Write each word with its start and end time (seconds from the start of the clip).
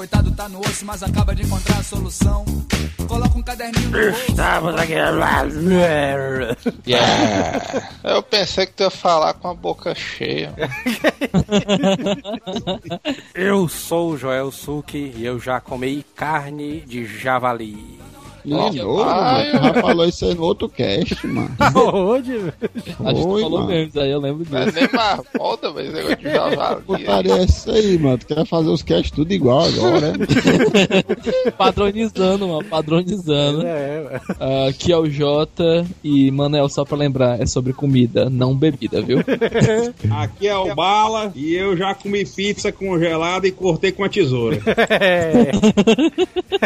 Coitado 0.00 0.30
tá 0.30 0.48
no 0.48 0.60
osso, 0.60 0.82
mas 0.86 1.02
acaba 1.02 1.34
de 1.34 1.42
encontrar 1.42 1.76
a 1.76 1.82
solução. 1.82 2.42
Coloca 3.06 3.36
um 3.36 3.42
caderninho 3.42 3.90
no 3.90 4.00
bolso. 4.00 4.30
Estamos 4.30 4.74
aqui. 4.74 4.94
Yeah. 6.86 7.88
Eu 8.02 8.22
pensei 8.22 8.64
que 8.64 8.72
tu 8.72 8.84
ia 8.84 8.90
falar 8.90 9.34
com 9.34 9.48
a 9.48 9.54
boca 9.54 9.94
cheia. 9.94 10.54
Eu 13.34 13.68
sou 13.68 14.12
o 14.12 14.16
Joel 14.16 14.50
Suki 14.50 15.12
e 15.14 15.26
eu 15.26 15.38
já 15.38 15.60
comi 15.60 16.02
carne 16.16 16.80
de 16.80 17.04
javali. 17.04 18.00
De 18.44 18.50
novo, 18.52 19.04
mano. 19.04 19.44
Tu 19.50 19.62
já 19.64 19.74
falou 19.74 20.04
isso 20.06 20.24
aí 20.24 20.34
no 20.34 20.42
outro 20.42 20.68
cast, 20.68 21.26
mano. 21.26 21.50
Onde? 21.94 22.32
A 23.04 23.12
gente 23.14 23.22
Foi, 23.24 23.42
falou 23.42 23.60
mano. 23.60 23.70
mesmo, 23.72 23.88
isso 23.88 24.00
aí 24.00 24.10
eu 24.10 24.20
lembro 24.20 24.46
é 24.56 24.64
disso. 24.64 24.78
nem 24.80 24.88
mais 24.92 25.20
volta, 25.36 25.70
mas 25.72 25.84
esse 25.86 25.94
negócio 25.94 26.16
de 26.16 26.30
javali. 26.30 26.82
Putaria 26.82 27.32
é 27.34 27.44
isso 27.44 27.70
aí, 27.70 27.98
mano. 27.98 28.18
Tu 28.18 28.26
quer 28.26 28.46
fazer 28.46 28.68
os 28.68 28.82
casts 28.82 29.10
tudo 29.10 29.32
igual 29.32 29.64
agora, 29.64 30.12
né? 30.12 30.26
Padronizando, 31.56 32.48
mano, 32.48 32.64
padronizando. 32.64 33.66
É, 33.66 34.20
Ah, 34.38 34.66
Aqui 34.68 34.92
é 34.92 34.96
o 34.96 35.08
Jota 35.10 35.86
e, 36.02 36.30
Manel, 36.30 36.68
só 36.68 36.84
pra 36.84 36.96
lembrar, 36.96 37.40
é 37.40 37.46
sobre 37.46 37.72
comida, 37.72 38.28
não 38.30 38.54
bebida, 38.56 39.00
viu? 39.02 39.18
Aqui 40.18 40.46
é 40.48 40.56
o 40.56 40.74
Bala 40.74 41.32
e 41.34 41.54
eu 41.54 41.76
já 41.76 41.94
comi 41.94 42.24
pizza 42.24 42.70
congelada 42.72 43.46
e 43.46 43.52
cortei 43.52 43.92
com 43.92 44.04
a 44.04 44.08
tesoura. 44.08 44.58
é. 44.88 45.50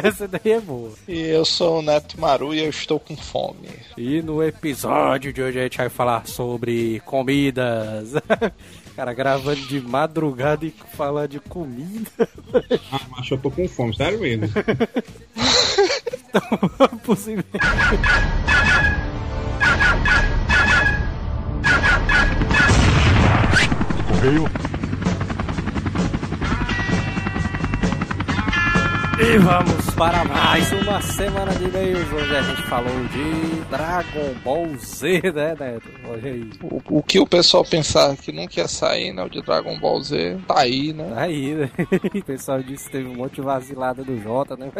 Essa 0.06 0.28
daí 0.28 0.52
é 0.52 0.61
boa. 0.61 0.91
E 1.09 1.19
eu 1.20 1.45
sou 1.45 1.73
o 1.78 1.83
Neto 1.83 2.20
Maru 2.20 2.55
e 2.55 2.61
eu 2.61 2.70
estou 2.70 2.98
com 3.00 3.17
fome. 3.17 3.69
E 3.97 4.22
no 4.22 4.42
episódio 4.42 5.33
de 5.33 5.42
hoje 5.42 5.58
a 5.58 5.62
gente 5.62 5.78
vai 5.78 5.89
falar 5.89 6.27
sobre 6.27 7.00
comidas. 7.05 8.12
Cara, 8.94 9.12
gravando 9.12 9.61
de 9.62 9.80
madrugada 9.80 10.64
e 10.64 10.70
falar 10.70 11.27
de 11.27 11.41
comida. 11.41 12.28
Ah, 12.92 13.00
mas 13.11 13.28
eu 13.28 13.39
tô 13.39 13.50
com 13.50 13.67
fome, 13.69 13.97
sério 13.97 14.20
mesmo. 14.20 14.48
Possivelmente. 17.05 17.50
Correio. 24.08 24.73
E 29.19 29.39
vamos 29.39 29.91
para 29.95 30.25
mais 30.25 30.73
uma 30.73 31.01
semana 31.01 31.53
de 31.55 31.65
e-mails 31.65 32.12
onde 32.12 32.34
a 32.34 32.43
gente 32.43 32.62
falou 32.62 33.05
de 33.12 33.64
Dragon 33.70 34.34
Ball 34.45 34.77
Z, 34.77 35.23
né, 35.34 35.57
Neto? 35.59 35.89
Olha 36.09 36.33
aí. 36.33 36.51
O, 36.62 36.98
o 36.98 37.03
que 37.03 37.19
o 37.19 37.27
pessoal 37.27 37.65
pensava 37.65 38.17
que 38.17 38.33
nunca 38.33 38.61
ia 38.61 38.69
sair, 38.69 39.12
né? 39.12 39.23
O 39.23 39.29
de 39.29 39.43
Dragon 39.43 39.79
Ball 39.79 40.03
Z, 40.03 40.39
tá 40.47 40.61
aí, 40.61 40.93
né? 40.93 41.09
Tá 41.15 41.20
aí, 41.23 41.55
né? 41.55 41.70
O 42.15 42.25
pessoal 42.25 42.62
disse 42.62 42.87
que 42.87 42.92
teve 42.92 43.09
um 43.09 43.17
monte 43.17 43.37
de 43.37 43.41
vacilada 43.42 44.05
do 44.05 44.20
Jota, 44.20 44.57
né? 44.57 44.70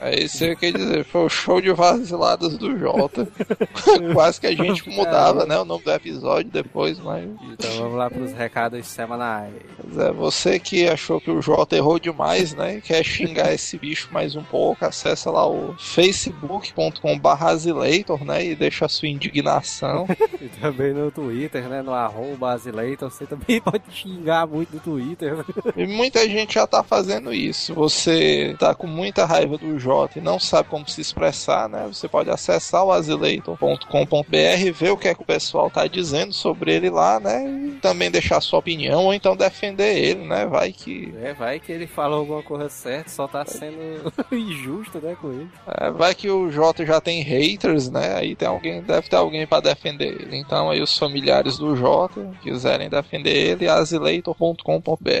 É 0.00 0.22
isso 0.22 0.44
aí 0.44 0.56
que 0.56 0.66
eu 0.66 0.70
ia 0.70 0.78
dizer, 0.78 1.04
foi 1.04 1.24
o 1.24 1.28
show 1.28 1.60
de 1.60 1.72
vaciladas 1.72 2.56
do 2.56 2.78
Jota. 2.78 3.26
Quase 4.12 4.40
que 4.40 4.46
a 4.46 4.54
gente 4.54 4.88
mudava, 4.88 5.44
né? 5.44 5.58
O 5.58 5.64
nome 5.64 5.84
do 5.84 5.90
episódio 5.90 6.50
depois, 6.50 6.98
mas. 6.98 7.28
Então 7.52 7.70
vamos 7.78 7.96
lá 7.96 8.10
pros 8.10 8.32
recados 8.32 8.86
semanais. 8.86 9.52
É, 9.98 10.12
você 10.12 10.58
que 10.58 10.88
achou 10.88 11.20
que 11.20 11.30
o 11.30 11.42
Jota 11.42 11.76
errou 11.76 11.98
demais, 11.98 12.54
né? 12.54 12.80
Quer 12.80 13.04
xingar 13.04 13.52
esse 13.52 13.78
bicho 13.78 14.08
mais 14.12 14.36
um 14.36 14.42
pouco, 14.42 14.84
acessa 14.84 15.30
lá 15.30 15.48
o 15.48 15.74
facebook.com.br 15.78 17.28
Azileitor, 17.40 18.24
né? 18.26 18.44
E 18.44 18.54
deixa 18.54 18.86
a 18.86 18.88
sua 18.88 19.08
indignação. 19.08 20.06
E 20.40 20.48
também 20.60 20.92
no 20.92 21.10
Twitter, 21.10 21.68
né? 21.68 21.80
No 21.82 21.92
arroba. 21.94 22.56
Você 22.58 23.26
também 23.26 23.60
pode 23.62 23.84
xingar 23.90 24.46
muito 24.46 24.74
no 24.74 24.80
Twitter. 24.80 25.36
E 25.76 25.86
muita 25.86 26.28
gente 26.28 26.54
já 26.54 26.66
tá 26.66 26.82
fazendo 26.82 27.32
isso. 27.32 27.74
Você 27.74 28.54
tá 28.58 28.74
com 28.74 28.86
muita 28.86 29.24
raiva 29.24 29.56
do 29.56 29.78
Jota 29.78 30.18
e 30.18 30.22
não 30.22 30.38
sabe 30.38 30.68
como 30.68 30.88
se 30.88 31.00
expressar, 31.00 31.68
né? 31.68 31.86
Você 31.86 32.08
pode 32.08 32.28
acessar 32.30 32.84
o 32.84 32.92
azileitor.com.br 32.92 34.36
e 34.58 34.70
ver 34.70 34.90
o 34.90 34.96
que 34.96 35.08
é 35.08 35.14
que 35.14 35.22
o 35.22 35.26
pessoal 35.26 35.70
tá 35.70 35.86
dizendo 35.86 36.32
sobre 36.32 36.74
ele 36.74 36.90
lá, 36.90 37.20
né? 37.20 37.46
E 37.46 37.70
também 37.80 38.10
deixar 38.10 38.40
sua 38.40 38.58
opinião 38.58 39.04
ou 39.04 39.14
então 39.14 39.36
defender 39.36 39.96
ele, 39.96 40.26
né? 40.26 40.46
Vai 40.46 40.72
que. 40.72 41.14
É, 41.22 41.32
vai 41.32 41.60
que 41.60 41.72
ele 41.72 41.86
falou 41.86 42.20
alguma 42.20 42.42
coisa 42.42 42.68
certa, 42.68 43.10
só 43.10 43.26
tá 43.28 43.44
sendo 43.44 44.12
injusto, 44.32 44.98
né, 45.00 45.16
com 45.20 45.30
ele. 45.32 45.48
é, 45.66 45.90
vai 45.90 46.14
que 46.14 46.28
o 46.28 46.50
Jota 46.50 46.84
já 46.84 47.00
tem 47.00 47.22
haters, 47.22 47.88
né? 47.90 48.15
Aí 48.16 48.34
tem 48.34 48.48
alguém, 48.48 48.82
deve 48.82 49.08
ter 49.08 49.16
alguém 49.16 49.46
pra 49.46 49.60
defender 49.60 50.20
ele. 50.20 50.36
Então 50.36 50.70
aí 50.70 50.80
os 50.80 50.96
familiares 50.96 51.58
do 51.58 51.76
Jota 51.76 52.32
quiserem 52.42 52.88
defender 52.88 53.34
ele, 53.34 53.68
azileitor.com.br. 53.68 55.06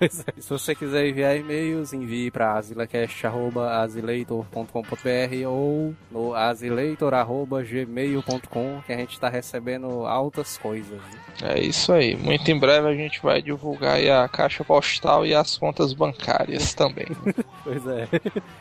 É. 0.00 0.08
Se 0.08 0.48
você 0.48 0.74
quiser 0.74 1.06
enviar 1.08 1.36
e-mails, 1.36 1.92
envie 1.92 2.30
para 2.30 2.54
azilecast.azileitor.com.br 2.54 5.46
ou 5.46 5.94
no 6.10 6.34
azileitor.gmail.com 6.34 8.82
que 8.86 8.92
a 8.92 8.96
gente 8.96 9.20
tá 9.20 9.28
recebendo 9.28 10.06
altas 10.06 10.56
coisas. 10.58 11.00
É 11.42 11.60
isso 11.60 11.92
aí. 11.92 12.16
Muito 12.16 12.50
em 12.50 12.58
breve 12.58 12.88
a 12.88 12.94
gente 12.94 13.22
vai 13.22 13.42
divulgar 13.42 14.00
a 14.00 14.28
caixa 14.28 14.64
postal 14.64 15.26
e 15.26 15.34
as 15.34 15.56
contas 15.56 15.92
bancárias 15.92 16.74
também. 16.74 17.06
Pois 17.64 17.86
é. 17.86 18.08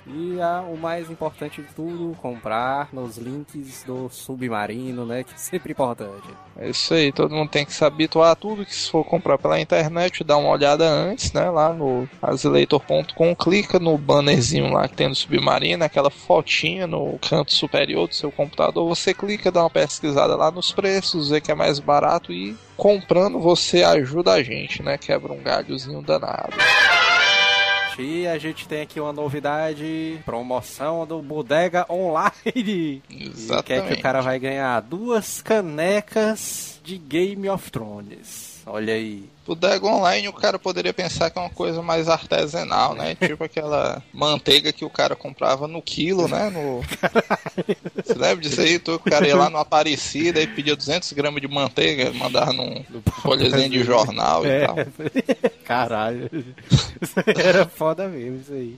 E 0.05 0.39
a, 0.39 0.61
o 0.61 0.77
mais 0.77 1.09
importante 1.09 1.59
de 1.59 1.73
tudo, 1.73 2.15
comprar 2.21 2.89
nos 2.93 3.17
links 3.17 3.50
do 3.85 4.09
Submarino, 4.09 5.05
né? 5.05 5.23
Que 5.23 5.33
é 5.33 5.37
sempre 5.37 5.71
importante. 5.71 6.27
É 6.57 6.69
isso 6.69 6.93
aí. 6.93 7.11
Todo 7.11 7.35
mundo 7.35 7.49
tem 7.49 7.65
que 7.65 7.73
se 7.73 7.83
habituar 7.83 8.31
a 8.31 8.35
tudo 8.35 8.65
que 8.65 8.73
se 8.73 8.89
for 8.89 9.03
comprar 9.03 9.37
pela 9.37 9.59
internet, 9.59 10.23
dá 10.23 10.37
uma 10.37 10.49
olhada 10.49 10.87
antes, 10.87 11.33
né? 11.33 11.49
Lá 11.49 11.73
no 11.73 12.07
azileitor.com, 12.21 13.35
clica 13.35 13.79
no 13.79 13.97
bannerzinho 13.97 14.71
lá 14.71 14.87
que 14.87 14.95
tem 14.95 15.07
no 15.07 15.15
Submarino, 15.15 15.83
aquela 15.83 16.09
fotinha 16.09 16.87
no 16.87 17.17
canto 17.19 17.53
superior 17.53 18.07
do 18.07 18.15
seu 18.15 18.31
computador. 18.31 18.87
Você 18.87 19.13
clica, 19.13 19.51
dá 19.51 19.61
uma 19.61 19.69
pesquisada 19.69 20.35
lá 20.35 20.51
nos 20.51 20.71
preços, 20.71 21.29
vê 21.29 21.41
que 21.41 21.51
é 21.51 21.55
mais 21.55 21.79
barato 21.79 22.31
e 22.31 22.55
comprando 22.77 23.39
você 23.39 23.83
ajuda 23.83 24.33
a 24.33 24.43
gente, 24.43 24.81
né? 24.81 24.97
Quebra 24.97 25.31
um 25.33 25.41
galhozinho 25.41 26.01
danado. 26.01 26.55
E 28.01 28.27
a 28.27 28.37
gente 28.37 28.67
tem 28.67 28.81
aqui 28.81 28.99
uma 28.99 29.13
novidade, 29.13 30.19
promoção 30.25 31.05
do 31.05 31.21
Bodega 31.21 31.85
Online. 31.89 32.31
E 32.55 33.01
que 33.07 33.13
é 33.13 33.23
que 33.23 33.29
Exatamente. 33.29 33.99
o 33.99 34.01
cara 34.01 34.21
vai 34.21 34.39
ganhar 34.39 34.79
duas 34.81 35.41
canecas 35.41 36.79
de 36.83 36.97
Game 36.97 37.47
of 37.47 37.69
Thrones. 37.71 38.61
Olha 38.65 38.93
aí. 38.93 39.29
O 39.45 39.55
Dego 39.55 39.87
Online 39.87 40.27
o 40.27 40.33
cara 40.33 40.59
poderia 40.59 40.93
pensar 40.93 41.29
que 41.29 41.37
é 41.37 41.41
uma 41.41 41.49
coisa 41.49 41.81
mais 41.81 42.07
artesanal, 42.07 42.93
né? 42.93 43.15
Tipo 43.19 43.43
aquela 43.43 44.01
manteiga 44.13 44.71
que 44.71 44.85
o 44.85 44.89
cara 44.89 45.15
comprava 45.15 45.67
no 45.67 45.81
quilo, 45.81 46.27
né? 46.27 46.49
No... 46.49 46.81
Você 48.03 48.13
lembra 48.13 48.37
disso 48.37 48.61
aí? 48.61 48.79
Tu, 48.79 48.93
o 48.93 48.99
cara 48.99 49.27
ia 49.27 49.35
lá 49.35 49.49
no 49.49 49.57
Aparecida 49.57 50.41
e 50.41 50.47
pedia 50.47 50.75
200 50.75 51.11
gramas 51.13 51.41
de 51.41 51.47
manteiga, 51.47 52.13
mandava 52.13 52.53
num 52.53 52.83
folhezinho 53.21 53.69
de 53.69 53.83
jornal 53.83 54.43
e 54.45 54.65
tal. 54.65 54.75
Caralho. 55.65 56.29
Isso 57.01 57.15
era 57.25 57.65
foda 57.65 58.07
mesmo, 58.07 58.41
isso 58.41 58.53
aí. 58.53 58.77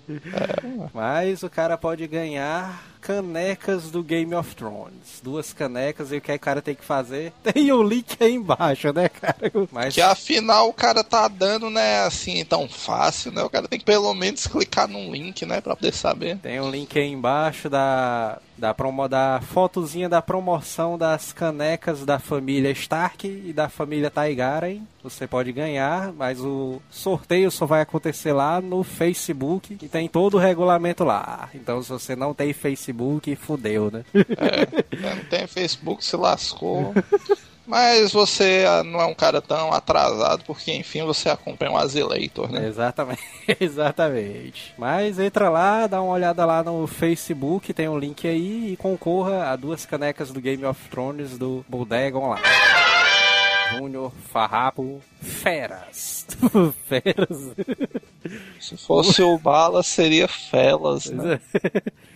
Mas 0.94 1.44
o 1.44 1.50
cara 1.50 1.78
pode 1.78 2.06
ganhar 2.08 2.94
canecas 3.04 3.92
do 3.92 4.02
Game 4.02 4.34
of 4.34 4.56
Thrones. 4.56 5.20
Duas 5.22 5.52
canecas 5.52 6.12
e 6.12 6.18
o 6.18 6.22
que 6.22 6.32
o 6.32 6.40
cara 6.40 6.62
tem 6.62 6.74
que 6.74 6.86
fazer? 6.86 7.34
Tem 7.44 7.72
o 7.72 7.84
link 7.84 8.16
aí 8.20 8.34
embaixo, 8.34 8.94
né, 8.94 9.10
cara? 9.10 9.52
Mas 9.72 9.94
Que 9.94 10.02
afinal 10.02 10.53
o 10.62 10.74
cara 10.74 11.04
tá 11.04 11.28
dando, 11.28 11.70
né, 11.70 12.02
assim, 12.04 12.44
tão 12.46 12.68
fácil, 12.68 13.32
né? 13.32 13.42
O 13.44 13.50
cara 13.50 13.68
tem 13.68 13.80
que 13.80 13.86
pelo 13.86 14.14
menos 14.14 14.46
clicar 14.48 14.88
num 14.88 15.12
link, 15.12 15.46
né, 15.46 15.60
pra 15.62 15.76
poder 15.76 15.94
saber. 15.94 16.38
tem 16.38 16.60
um 16.62 16.70
link 16.70 16.98
aí 16.98 17.08
embaixo 17.08 17.70
da 17.70 18.38
da 18.58 18.74
promo 18.74 19.08
da 19.08 19.42
fotozinha 19.42 20.08
da 20.08 20.22
promoção 20.22 20.98
das 20.98 21.34
canecas 21.34 22.06
da 22.06 22.20
família 22.20 22.72
Stark 22.72 23.28
e 23.28 23.52
da 23.52 23.68
família 23.68 24.12
Targaryen. 24.12 24.88
Você 25.04 25.28
pode 25.28 25.52
ganhar, 25.52 26.14
mas 26.14 26.40
o 26.40 26.82
sorteio 26.90 27.52
só 27.52 27.66
vai 27.66 27.82
acontecer 27.82 28.32
lá 28.32 28.62
no 28.62 28.84
Facebook 28.84 29.78
e 29.82 29.88
tem 29.88 30.08
todo 30.08 30.36
o 30.36 30.40
regulamento 30.40 31.04
lá. 31.04 31.50
Então 31.54 31.82
se 31.82 31.90
você 31.90 32.16
não 32.16 32.34
tem 32.34 32.54
Facebook, 32.54 33.36
fudeu, 33.36 33.92
né? 33.92 34.06
É, 34.14 34.84
não 34.98 35.24
tem 35.26 35.48
Facebook, 35.48 36.06
se 36.06 36.16
lascou. 36.16 36.94
Mas 37.66 38.12
você 38.12 38.66
não 38.86 39.00
é 39.00 39.06
um 39.06 39.14
cara 39.14 39.42
tão 39.42 39.72
atrasado, 39.72 40.44
porque 40.46 40.74
enfim 40.74 41.04
você 41.04 41.30
acompanha 41.30 41.72
um 41.72 41.78
Azileitor, 41.78 42.52
né? 42.52 42.68
Exatamente, 42.68 43.22
exatamente. 43.60 44.74
Mas 44.78 45.18
entra 45.20 45.50
lá, 45.50 45.88
dá 45.88 46.02
uma 46.02 46.14
olhada 46.14 46.46
lá 46.46 46.64
no 46.64 46.86
Facebook, 46.88 47.74
tem 47.74 47.88
um 47.88 47.98
link 47.98 48.28
aí 48.28 48.74
e 48.74 48.78
concorra 48.78 49.52
a 49.52 49.56
duas 49.56 49.86
canecas 49.86 50.32
do 50.32 50.42
Game 50.42 50.66
of 50.66 50.80
Thrones 50.90 51.38
do 51.38 51.66
Bodega 51.68 52.18
Online. 52.18 52.44
Júnior 53.78 54.12
Farrapo 54.32 55.02
Feras. 55.22 56.28
Feras. 56.88 57.52
Se 58.60 58.78
fosse 58.78 59.22
o 59.22 59.38
Bala, 59.38 59.84
seria 59.84 60.28
Felas, 60.28 61.10
né? 61.10 61.40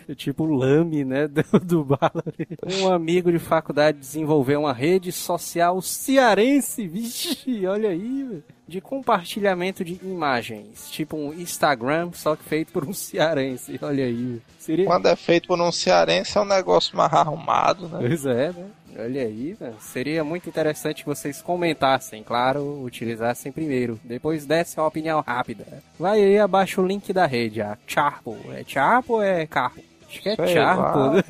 É 0.08 0.14
tipo 0.16 0.44
o 0.44 0.56
Lame, 0.56 1.04
né? 1.04 1.28
Do, 1.28 1.60
do 1.60 1.84
Bala. 1.84 2.24
Um 2.64 2.92
amigo 2.92 3.32
de 3.32 3.40
faculdade 3.40 3.98
desenvolveu 3.98 4.62
uma 4.62 4.74
rede 4.74 5.12
social 5.12 5.82
cearense. 5.82 6.88
Vixe, 6.88 7.66
olha 7.66 7.90
aí, 7.90 8.24
velho. 8.24 8.44
De 8.68 8.82
compartilhamento 8.82 9.84
de 9.84 10.00
imagens. 10.04 10.90
Tipo 10.92 11.16
um 11.16 11.34
Instagram, 11.34 12.12
só 12.14 12.36
que 12.36 12.44
feito 12.44 12.74
por 12.74 12.86
um 12.86 12.94
cearense. 12.94 13.80
Olha 13.82 14.06
aí. 14.06 14.42
Seria... 14.60 14.86
Quando 14.86 15.06
é 15.08 15.16
feito 15.16 15.48
por 15.48 15.60
um 15.62 15.72
cearense, 15.72 16.38
é 16.38 16.42
um 16.42 16.46
negócio 16.46 16.96
mais 16.98 17.14
arrumado, 17.14 17.88
né? 17.88 18.00
Pois 18.00 18.26
é, 18.26 18.52
né? 18.52 18.66
Olha 18.98 19.22
aí, 19.22 19.56
né? 19.60 19.74
seria 19.80 20.24
muito 20.24 20.50
interessante 20.50 21.04
que 21.04 21.10
vocês 21.10 21.42
comentassem, 21.42 22.24
claro, 22.24 22.82
utilizassem 22.84 23.52
primeiro. 23.52 24.00
Depois 24.04 24.46
dessem 24.46 24.82
uma 24.82 24.88
opinião 24.88 25.24
rápida. 25.26 25.66
Vai 26.00 26.20
aí 26.20 26.40
abaixo 26.40 26.82
o 26.82 26.88
link 26.88 27.14
da 27.14 27.26
rede, 27.26 27.62
a 27.62 27.78
Charpo. 27.86 28.38
É 28.52 28.64
Charpo 28.66 29.14
ou 29.14 29.22
é 29.24 29.46
Carpo? 29.46 29.82
Acho 30.10 30.22
que 30.22 30.30
é 30.30 30.36
Sei 30.36 30.48
Charpo. 30.56 30.98
lá. 31.00 31.14
né? 31.14 31.24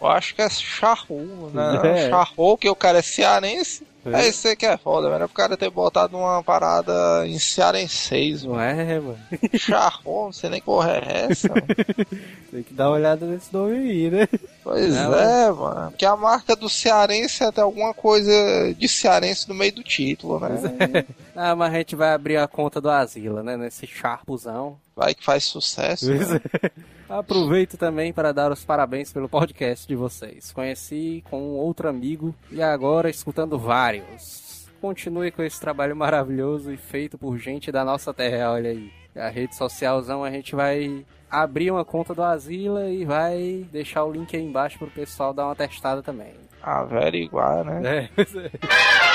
Eu 0.00 0.06
acho 0.06 0.34
que 0.34 0.42
é 0.42 0.48
Charru, 0.48 1.50
né? 1.52 1.80
É. 2.06 2.08
Charru, 2.08 2.56
que 2.56 2.70
o 2.70 2.76
cara 2.76 2.98
é 2.98 3.02
cearense. 3.02 3.86
É. 4.06 4.22
É 4.22 4.28
isso 4.28 4.48
aí 4.48 4.56
que 4.56 4.66
é 4.66 4.76
foda, 4.76 5.10
velho. 5.10 5.26
O 5.26 5.28
cara 5.28 5.56
ter 5.56 5.70
botado 5.70 6.16
uma 6.16 6.42
parada 6.42 7.26
em 7.26 7.38
cearenseis, 7.38 8.42
Não 8.44 8.54
mano. 8.54 8.80
é, 8.80 9.00
mano? 9.00 9.18
Charru, 9.58 10.24
não 10.26 10.32
sei 10.32 10.50
nem 10.50 10.60
que 10.60 10.66
porra 10.66 10.92
é 10.92 11.26
essa, 11.30 11.48
mano. 11.48 11.62
Tem 12.50 12.62
que 12.64 12.74
dar 12.74 12.88
uma 12.88 12.96
olhada 12.96 13.26
nesse 13.26 13.52
nome 13.52 13.76
aí, 13.76 14.10
né? 14.10 14.28
Pois 14.64 14.92
Não, 14.94 15.14
é, 15.14 15.52
mano. 15.52 15.90
Porque 15.90 16.04
a 16.04 16.16
marca 16.16 16.56
do 16.56 16.68
cearense 16.68 17.44
é 17.44 17.52
ter 17.52 17.60
alguma 17.60 17.94
coisa 17.94 18.32
de 18.76 18.88
cearense 18.88 19.48
no 19.48 19.54
meio 19.54 19.72
do 19.72 19.82
título, 19.84 20.40
né? 20.40 21.04
Ah, 21.36 21.54
mas 21.54 21.72
a 21.72 21.76
gente 21.78 21.94
vai 21.94 22.12
abrir 22.12 22.36
a 22.38 22.48
conta 22.48 22.80
do 22.80 22.90
Asila, 22.90 23.42
né? 23.42 23.56
Nesse 23.56 23.86
Charpozão. 23.86 24.78
Vai 24.96 25.14
que 25.14 25.24
faz 25.24 25.44
sucesso. 25.44 26.06
Pois 26.06 26.28
né? 26.28 26.40
é. 26.62 26.70
Aproveito 27.10 27.76
também 27.76 28.12
para 28.12 28.32
dar 28.32 28.52
os 28.52 28.64
parabéns 28.64 29.12
pelo 29.12 29.28
podcast 29.28 29.86
de 29.86 29.96
vocês. 29.96 30.52
Conheci 30.52 31.24
com 31.28 31.42
um 31.42 31.56
outro 31.56 31.88
amigo 31.88 32.32
e 32.52 32.62
agora 32.62 33.10
escutando 33.10 33.58
vários. 33.58 34.68
Continue 34.80 35.32
com 35.32 35.42
esse 35.42 35.60
trabalho 35.60 35.96
maravilhoso 35.96 36.72
e 36.72 36.76
feito 36.76 37.18
por 37.18 37.36
gente 37.36 37.72
da 37.72 37.84
nossa 37.84 38.14
terra, 38.14 38.52
olha 38.52 38.70
aí. 38.70 38.92
A 39.16 39.28
rede 39.28 39.56
socialzão 39.56 40.22
a 40.22 40.30
gente 40.30 40.54
vai 40.54 41.04
abrir 41.28 41.72
uma 41.72 41.84
conta 41.84 42.14
do 42.14 42.22
Asila 42.22 42.88
e 42.88 43.04
vai 43.04 43.66
deixar 43.72 44.04
o 44.04 44.12
link 44.12 44.36
aí 44.36 44.42
embaixo 44.44 44.78
pro 44.78 44.86
pessoal 44.86 45.34
dar 45.34 45.46
uma 45.46 45.56
testada 45.56 46.04
também. 46.04 46.32
Averiguar, 46.62 47.64
né? 47.64 48.08
É, 48.16 48.22
é. 48.22 49.09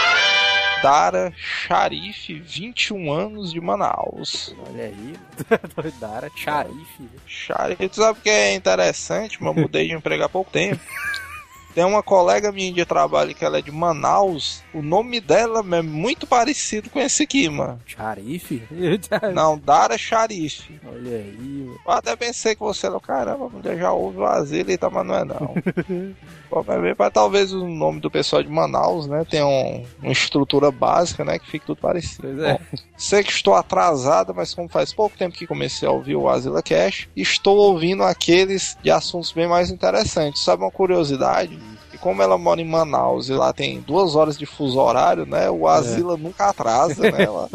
Dara 0.81 1.33
Sharif, 1.35 2.33
21 2.39 3.11
anos 3.11 3.51
de 3.51 3.59
Manaus. 3.59 4.55
olha 4.69 4.85
aí. 4.85 5.15
Doidara, 5.75 6.29
Charife. 6.35 7.09
Sharif, 7.25 7.89
tu 7.89 7.95
sabe 7.95 8.19
o 8.19 8.21
que 8.21 8.29
é 8.29 8.53
interessante, 8.55 9.41
mas 9.41 9.55
eu 9.55 9.61
mudei 9.63 9.87
de 9.87 9.93
emprego 9.93 10.23
há 10.23 10.29
pouco 10.29 10.51
tempo. 10.51 10.81
Tem 11.75 11.83
uma 11.83 12.01
colega 12.01 12.51
minha 12.53 12.71
de 12.71 12.85
trabalho 12.85 13.35
que 13.35 13.43
ela 13.43 13.59
é 13.59 13.61
de 13.61 13.69
Manaus. 13.71 14.63
O 14.73 14.81
nome 14.81 15.19
dela 15.19 15.59
é 15.59 15.81
muito 15.81 16.25
parecido 16.25 16.89
com 16.89 16.99
esse 17.01 17.23
aqui, 17.23 17.49
mano. 17.49 17.77
Charife? 17.85 18.63
Não, 19.35 19.59
Dara 19.59 19.97
Sharif. 19.97 20.79
Olha 20.87 21.17
aí, 21.17 21.35
mano. 21.65 21.77
Eu 21.85 21.91
até 21.91 22.15
pensei 22.15 22.55
que 22.55 22.61
você 22.61 22.87
era, 22.87 22.97
caramba, 23.01 23.47
a 23.47 23.49
mulher 23.49 23.77
já 23.77 23.91
ouve 23.91 24.19
o 24.19 24.25
asilo 24.25 24.71
e 24.71 24.77
tá, 24.77 24.89
mas 24.89 25.05
não 25.05 25.15
é 25.15 25.25
não. 25.25 25.53
Pô, 26.49 26.63
mas 26.65 26.81
bem, 26.81 26.95
pra 26.95 27.09
talvez 27.11 27.51
o 27.51 27.67
nome 27.67 27.99
do 27.99 28.09
pessoal 28.09 28.41
de 28.41 28.49
Manaus, 28.49 29.07
né, 29.07 29.25
tenha 29.29 29.45
um- 29.45 29.83
uma 30.01 30.11
estrutura 30.11 30.71
básica, 30.71 31.25
né, 31.25 31.37
que 31.39 31.49
fique 31.49 31.65
tudo 31.65 31.77
parecido. 31.81 32.21
Pois 32.21 32.39
é. 32.39 32.53
Bom, 32.53 32.59
sei 32.97 33.23
que 33.23 33.31
estou 33.31 33.53
atrasada, 33.55 34.31
mas 34.31 34.53
como 34.53 34.69
faz 34.69 34.93
pouco 34.93 35.17
tempo 35.17 35.35
que 35.35 35.45
comecei 35.47 35.87
a 35.87 35.91
ouvir 35.91 36.15
o 36.15 36.29
Asila 36.29 36.61
Cash, 36.63 37.09
estou 37.15 37.57
ouvindo 37.57 38.03
aqueles 38.03 38.77
de 38.81 38.89
assuntos 38.91 39.31
bem 39.33 39.47
mais 39.47 39.69
interessantes. 39.71 40.43
Sabe 40.43 40.63
uma 40.63 40.71
curiosidade? 40.71 41.57
Como 42.05 42.21
ela 42.21 42.37
mora 42.37 42.61
em 42.61 42.69
Manaus 42.69 43.29
e 43.29 43.33
lá 43.33 43.51
tem 43.51 43.81
duas 43.81 44.15
horas 44.15 44.37
de 44.37 44.45
fuso 44.45 44.79
horário, 44.79 45.25
né, 45.25 45.49
o 45.49 45.67
Asila 45.67 46.15
nunca 46.15 46.49
atrasa, 46.49 47.09
né, 47.09 47.25
lá. 47.27 47.49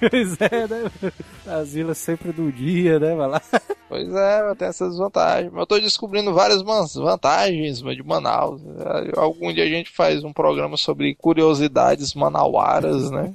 Pois 0.00 0.40
é, 0.40 0.66
né? 0.66 1.12
Asila 1.46 1.92
sempre 1.92 2.32
do 2.32 2.50
dia, 2.50 2.98
né? 2.98 3.14
Vai 3.14 3.28
lá. 3.28 3.42
Pois 3.88 4.08
é, 4.14 4.54
tem 4.54 4.68
essas 4.68 4.96
vantagens. 4.96 5.50
Mas 5.52 5.60
eu 5.60 5.66
tô 5.66 5.78
descobrindo 5.80 6.32
várias 6.32 6.62
vantagens 6.62 7.82
de 7.82 8.02
Manaus. 8.02 8.62
É, 8.64 9.18
Algum 9.20 9.52
dia 9.52 9.64
a 9.64 9.68
gente 9.68 9.90
faz 9.90 10.24
um 10.24 10.32
programa 10.32 10.78
sobre 10.78 11.14
curiosidades 11.16 12.14
manauaras, 12.14 13.10
né? 13.10 13.30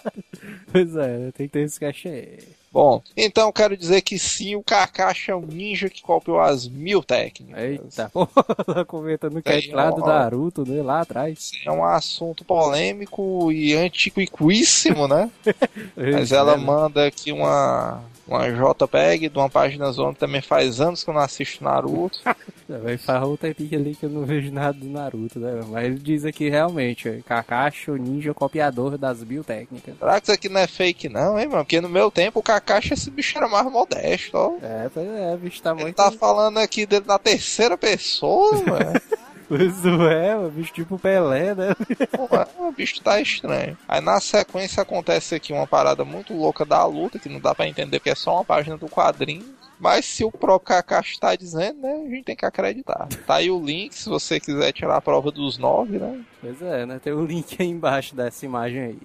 Pois 0.72 0.96
é, 0.96 1.30
tem 1.32 1.46
que 1.46 1.52
ter 1.52 1.60
esse 1.60 1.78
cachê. 1.78 2.38
Bom, 2.72 3.02
então 3.14 3.52
quero 3.52 3.76
dizer 3.76 4.00
que 4.00 4.18
sim, 4.18 4.56
o 4.56 4.62
Kakashi 4.62 5.30
é 5.30 5.36
um 5.36 5.44
ninja 5.46 5.90
que 5.90 6.00
copiou 6.00 6.40
as 6.40 6.66
mil 6.66 7.02
técnicas. 7.02 7.62
Eita, 7.62 8.10
tá 8.64 8.84
comentando 8.86 9.36
o 9.36 9.42
Tem 9.42 9.60
cast 9.60 9.70
lá 9.74 9.90
do 9.90 10.00
Naruto, 10.00 10.64
né? 10.66 10.82
Lá 10.82 11.02
atrás. 11.02 11.50
É 11.66 11.70
um 11.70 11.84
assunto 11.84 12.44
polêmico 12.46 13.52
e 13.52 13.74
antiquíssimo, 13.74 15.06
né? 15.06 15.30
Mas 15.94 16.32
ela 16.32 16.56
Né? 16.56 16.64
manda 16.64 17.06
aqui 17.06 17.30
uma, 17.30 18.02
uma 18.26 18.48
JPEG 18.50 19.28
de 19.28 19.36
uma 19.38 19.50
página 19.50 19.92
zona 19.92 20.14
que 20.14 20.20
também 20.20 20.40
faz 20.40 20.80
anos 20.80 21.04
que 21.04 21.10
eu 21.10 21.14
não 21.14 21.20
assisto 21.20 21.62
Naruto. 21.62 22.20
Vai 22.78 22.96
falar 22.96 23.26
um 23.26 23.36
tempinho 23.36 23.78
ali 23.80 23.94
que 23.94 24.06
eu 24.06 24.10
não 24.10 24.24
vejo 24.24 24.52
nada 24.52 24.72
do 24.78 24.86
Naruto, 24.88 25.38
né? 25.38 25.60
Mas 25.68 25.84
ele 25.86 25.98
diz 25.98 26.24
aqui 26.24 26.48
realmente, 26.48 27.08
ó, 27.08 27.28
Kakashi, 27.28 27.90
o 27.90 27.96
ninja 27.96 28.32
copiador 28.34 28.96
das 28.98 29.22
biotécnicas. 29.22 29.94
Será 29.98 30.20
que 30.20 30.24
isso 30.26 30.32
aqui 30.32 30.48
não 30.48 30.60
é 30.60 30.66
fake, 30.66 31.08
não, 31.08 31.38
hein, 31.38 31.48
mano? 31.48 31.64
Porque 31.64 31.80
no 31.80 31.88
meu 31.88 32.10
tempo 32.10 32.40
o 32.40 32.42
Kakashi, 32.42 32.94
esse 32.94 33.10
bicho 33.10 33.36
era 33.38 33.48
mais 33.48 33.70
modesto, 33.70 34.36
ó. 34.36 34.56
É, 34.62 34.88
pois 34.92 35.06
é, 35.06 35.34
o 35.34 35.38
bicho 35.38 35.62
tá 35.62 35.72
Ele 35.72 35.82
muito. 35.82 35.96
tá 35.96 36.10
falando 36.12 36.58
aqui 36.58 36.86
dele 36.86 37.04
na 37.06 37.18
terceira 37.18 37.76
pessoa, 37.76 38.52
mano. 38.66 39.00
Pois 39.52 39.84
é, 39.84 40.34
o 40.34 40.50
bicho 40.50 40.72
tipo 40.72 40.98
Pelé, 40.98 41.54
né? 41.54 41.74
Pô, 42.10 42.66
o 42.66 42.72
bicho 42.72 43.02
tá 43.02 43.20
estranho. 43.20 43.76
Aí 43.86 44.00
na 44.00 44.18
sequência 44.18 44.82
acontece 44.82 45.34
aqui 45.34 45.52
uma 45.52 45.66
parada 45.66 46.06
muito 46.06 46.32
louca 46.32 46.64
da 46.64 46.82
luta, 46.86 47.18
que 47.18 47.28
não 47.28 47.38
dá 47.38 47.54
pra 47.54 47.68
entender 47.68 47.98
porque 47.98 48.08
é 48.08 48.14
só 48.14 48.36
uma 48.36 48.44
página 48.46 48.78
do 48.78 48.88
quadrinho. 48.88 49.44
Mas 49.78 50.06
se 50.06 50.24
o 50.24 50.32
próprio 50.32 50.76
Kakashi 50.76 51.20
tá 51.20 51.36
dizendo, 51.36 51.82
né, 51.82 51.92
a 51.92 52.08
gente 52.08 52.24
tem 52.24 52.36
que 52.36 52.46
acreditar. 52.46 53.06
Tá 53.26 53.34
aí 53.34 53.50
o 53.50 53.62
link, 53.62 53.94
se 53.94 54.08
você 54.08 54.40
quiser 54.40 54.72
tirar 54.72 54.96
a 54.96 55.00
prova 55.02 55.30
dos 55.30 55.58
nove, 55.58 55.98
né? 55.98 56.20
Pois 56.40 56.62
é, 56.62 56.86
né? 56.86 56.98
Tem 57.02 57.12
o 57.12 57.26
link 57.26 57.54
aí 57.60 57.68
embaixo 57.68 58.14
dessa 58.16 58.46
imagem 58.46 58.80
aí. 58.80 58.98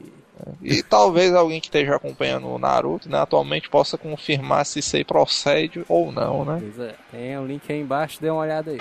E 0.62 0.82
talvez 0.82 1.34
alguém 1.34 1.60
que 1.60 1.68
esteja 1.68 1.96
acompanhando 1.96 2.48
o 2.48 2.58
Naruto, 2.58 3.10
né, 3.10 3.20
atualmente 3.20 3.70
possa 3.70 3.98
confirmar 3.98 4.66
se 4.66 4.80
isso 4.80 4.96
aí 4.96 5.04
procede 5.04 5.84
ou 5.90 6.10
não, 6.10 6.46
né? 6.46 6.60
Pois 6.62 6.80
é. 6.88 6.96
Tem 7.12 7.38
o 7.38 7.46
link 7.46 7.70
aí 7.70 7.82
embaixo, 7.82 8.22
dê 8.22 8.30
uma 8.30 8.44
olhada 8.44 8.72
aí. 8.72 8.78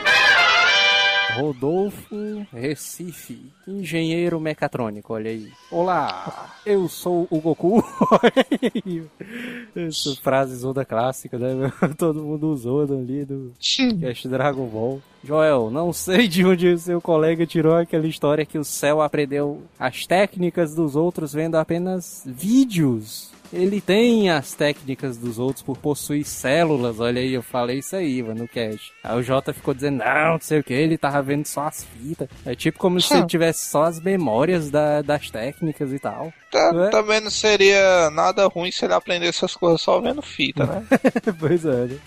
Rodolfo 1.35 2.47
Recife, 2.52 3.52
engenheiro 3.66 4.40
mecatrônico, 4.40 5.12
olha 5.12 5.30
aí. 5.30 5.50
Olá, 5.71 6.50
eu 6.64 6.88
sou 6.88 7.26
o 7.30 7.40
Goku. 7.40 7.83
Olha 8.11 8.47
aí. 8.87 9.02
Essa 9.75 10.14
frase 10.23 10.56
zona 10.56 10.85
clássica, 10.85 11.38
né? 11.38 11.71
Todo 11.99 12.23
mundo 12.23 12.50
usou 12.50 12.83
ali 12.83 13.25
do 13.25 13.52
cast 14.00 14.28
Dragon 14.28 14.66
Ball. 14.66 15.02
Joel, 15.23 15.71
não 15.71 15.92
sei 15.92 16.28
de 16.28 16.45
onde 16.45 16.68
o 16.68 16.78
seu 16.78 17.00
colega 17.00 17.45
tirou 17.45 17.75
aquela 17.75 18.06
história 18.06 18.47
que 18.47 18.59
o 18.59 18.64
céu 18.64 19.02
aprendeu 19.02 19.62
as 19.78 20.06
técnicas 20.06 20.75
dos 20.75 20.95
outros 20.95 21.33
vendo 21.33 21.56
apenas 21.56 22.23
vídeos. 22.25 23.33
Ele 23.53 23.81
tem 23.81 24.31
as 24.31 24.53
técnicas 24.55 25.17
dos 25.17 25.38
outros 25.38 25.62
por 25.62 25.76
possuir 25.79 26.25
células. 26.25 27.00
Olha 27.00 27.21
aí, 27.21 27.33
eu 27.33 27.43
falei 27.43 27.79
isso 27.79 27.97
aí, 27.97 28.23
mano, 28.23 28.41
no 28.43 28.49
cast. 28.49 28.93
Aí 29.03 29.19
o 29.19 29.23
Jota 29.23 29.53
ficou 29.53 29.73
dizendo, 29.75 29.99
não, 29.99 30.33
não 30.33 30.41
sei 30.41 30.61
o 30.61 30.65
que, 30.65 30.73
ele 30.75 30.99
tava 30.99 31.23
vendo 31.23 31.47
só 31.47 31.62
as 31.62 31.85
fitas. 31.85 32.29
É 32.45 32.55
tipo 32.55 32.79
como 32.79 33.00
se 33.00 33.15
ele 33.15 33.26
tivesse 33.26 33.67
só 33.71 33.85
as 33.85 34.00
memórias 34.00 34.71
da- 34.71 35.03
das 35.03 35.31
técnicas 35.31 35.93
e 35.93 35.99
tal. 35.99 36.33
Tá- 36.57 36.73
Ué? 36.75 36.91
Também 36.91 37.21
não 37.21 37.31
seria 37.31 38.11
nada 38.11 38.47
ruim 38.47 38.71
se 38.71 38.85
ele 38.85 38.95
aprendesse 38.95 39.39
essas 39.39 39.55
coisas 39.55 39.81
só 39.81 40.01
vendo 40.01 40.23
fita, 40.23 40.65
né? 40.65 40.85
pois 41.39 41.65
é, 41.65 41.87
né? 41.87 41.99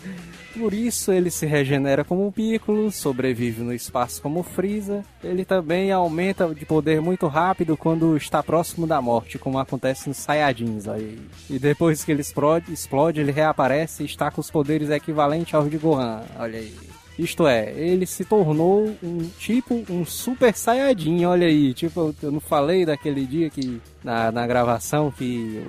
Por 0.58 0.74
isso 0.74 1.12
ele 1.12 1.30
se 1.30 1.46
regenera 1.46 2.04
como 2.04 2.26
um 2.26 2.32
Piccolo, 2.32 2.92
sobrevive 2.92 3.62
no 3.62 3.74
espaço 3.74 4.22
como 4.22 4.44
Freeza. 4.44 5.06
Ele 5.24 5.46
também 5.46 5.92
aumenta 5.92 6.54
de 6.54 6.66
poder 6.66 7.00
muito 7.00 7.28
rápido 7.28 7.78
quando 7.78 8.18
está 8.18 8.42
próximo 8.42 8.88
da 8.88 9.02
morte, 9.02 9.38
como 9.38 9.60
acontece 9.60 10.10
nos 10.10 10.18
Saiyajins. 10.18 10.88
Aí. 10.88 11.20
E 11.50 11.60
depois 11.60 12.04
que 12.04 12.12
ele 12.12 12.22
explode, 12.22 12.74
explode, 12.74 13.22
ele 13.22 13.32
reaparece 13.32 14.04
e 14.04 14.06
está 14.08 14.32
com 14.32 14.42
os 14.42 14.50
poderes 14.50 14.90
equivalentes 14.90 15.54
aos 15.54 15.70
de 15.70 15.78
Gohan. 15.78 16.22
Olha 16.38 16.60
aí. 16.60 16.76
Isto 17.20 17.46
é, 17.48 17.74
ele 17.76 18.06
se 18.06 18.24
tornou 18.24 18.96
um 19.04 19.30
tipo 19.38 19.84
um 19.90 20.06
super 20.06 20.56
saiyajin, 20.56 21.26
olha 21.26 21.48
aí. 21.48 21.74
Tipo, 21.74 22.16
eu 22.24 22.32
não 22.32 22.40
falei 22.40 22.86
daquele 22.86 23.26
dia 23.26 23.50
que 23.50 23.82
na, 24.02 24.32
na 24.32 24.48
gravação 24.48 25.12
que 25.12 25.62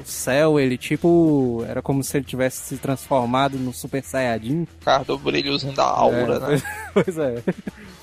o 0.00 0.04
céu, 0.04 0.60
ele 0.60 0.78
tipo, 0.78 1.64
era 1.68 1.82
como 1.82 2.04
se 2.04 2.16
ele 2.16 2.24
tivesse 2.24 2.62
se 2.68 2.76
transformado 2.76 3.58
no 3.58 3.72
super 3.72 4.02
saiyajin. 4.04 4.66
Causa 4.84 5.04
do 5.06 5.18
brilhozinho 5.18 5.72
da 5.74 5.84
aura, 5.84 6.36
é, 6.36 6.38
né? 6.56 6.62
Pois 6.94 7.18
é. 7.18 7.42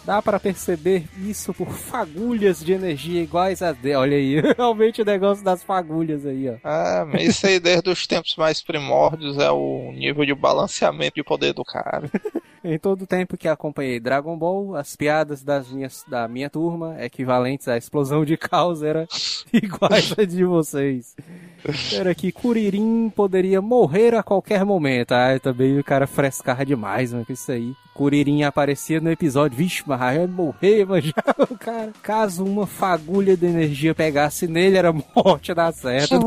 Dá 0.06 0.22
pra 0.24 0.40
perceber 0.40 1.06
isso 1.24 1.54
por 1.54 1.70
fagulhas 1.70 2.64
de 2.64 2.74
energia 2.74 3.22
iguais 3.22 3.62
a... 3.62 3.72
de- 3.72 3.94
Olha 3.96 4.18
aí, 4.18 4.42
realmente 4.58 5.02
o 5.02 5.06
negócio 5.06 5.44
das 5.44 5.62
fagulhas 5.64 6.26
aí, 6.26 6.50
ó. 6.50 6.68
É, 6.68 7.06
mas 7.06 7.24
isso 7.30 7.46
aí 7.46 7.60
desde 7.60 7.90
os 7.92 8.08
tempos 8.08 8.36
mais 8.36 8.62
primórdios 8.62 9.38
é 9.38 9.52
o 9.52 9.92
nível 9.94 10.26
de 10.26 10.34
balanceamento 10.34 11.16
de 11.16 11.24
poder 11.24 11.54
do 11.54 11.64
cara. 11.64 12.10
Em 12.62 12.78
todo 12.78 13.04
o 13.04 13.08
tempo 13.08 13.38
que 13.38 13.48
acompanhei 13.48 14.02
Dragon 14.02 14.38
Ball, 14.38 14.76
as 14.76 14.94
piadas 14.94 15.42
das 15.44 15.72
minhas, 15.72 16.04
da 16.08 16.28
minha 16.28 16.50
turma, 16.50 17.02
equivalentes 17.02 17.70
à 17.70 17.78
explosão 17.78 18.26
de 18.26 18.36
caos, 18.36 18.84
eram 18.84 19.08
iguais 19.54 20.14
a 20.18 20.26
de 20.26 20.44
vocês. 20.44 21.16
Era 21.94 22.14
que 22.14 22.34
Kuririn 22.34 23.10
poderia 23.16 23.62
morrer 23.62 24.14
a 24.14 24.24
qualquer 24.24 24.66
momento. 24.66 25.14
Ah, 25.14 25.40
também 25.40 25.80
o 25.80 25.84
cara 25.84 26.06
frescar 26.06 26.66
demais, 26.66 27.14
mano, 27.14 27.26
com 27.26 27.32
isso 27.32 27.50
aí. 27.50 27.74
Kuririn 27.94 28.44
aparecia 28.44 29.00
no 29.00 29.10
episódio, 29.10 29.58
vixe, 29.58 29.84
mas 29.86 30.00
vai 30.00 30.28
morrer, 30.28 30.86
mas 30.86 31.06
já 31.06 31.14
o 31.50 31.58
cara. 31.58 31.94
Caso 32.02 32.44
uma 32.44 32.68
fagulha 32.68 33.38
de 33.38 33.46
energia 33.46 33.96
pegasse 33.96 34.48
nele, 34.48 34.78
era 34.78 34.92
morte 34.92 35.54
da 35.54 35.72
certa. 35.72 36.18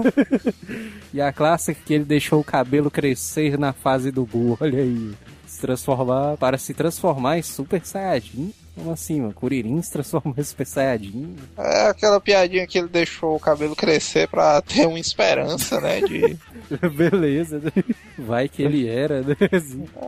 e 1.13 1.21
a 1.21 1.31
clássica 1.31 1.81
que 1.85 1.93
ele 1.93 2.05
deixou 2.05 2.41
o 2.41 2.45
cabelo 2.45 2.91
crescer 2.91 3.59
na 3.59 3.75
fase 3.75 4.11
do 4.11 4.25
Buu, 4.25 4.57
olha 4.61 4.81
aí 4.81 5.13
transformar, 5.63 6.37
para 6.37 6.59
se 6.59 6.75
transformar 6.75 7.39
em 7.39 7.43
Super 7.43 7.81
Saiyajin. 7.85 8.53
Como 8.75 8.91
assim, 8.91 9.21
mano? 9.21 9.35
Kuririn 9.35 9.81
se 9.83 9.93
transformou 9.93 10.35
em 10.37 10.43
Super 10.43 10.67
Saiyajin? 10.67 11.37
É 11.57 11.87
aquela 11.87 12.21
piadinha 12.21 12.67
que 12.67 12.79
ele 12.79 12.89
deixou 12.89 13.37
o 13.37 13.41
cabelo 13.41 13.77
crescer 13.77 14.27
pra 14.27 14.61
ter 14.61 14.87
uma 14.87 14.99
esperança, 14.99 15.81
né? 15.81 16.01
De. 16.01 16.37
Beleza, 16.97 17.61
né? 17.61 17.71
vai 18.19 18.49
que 18.49 18.63
ele 18.63 18.89
era, 18.89 19.23
né? 19.23 19.37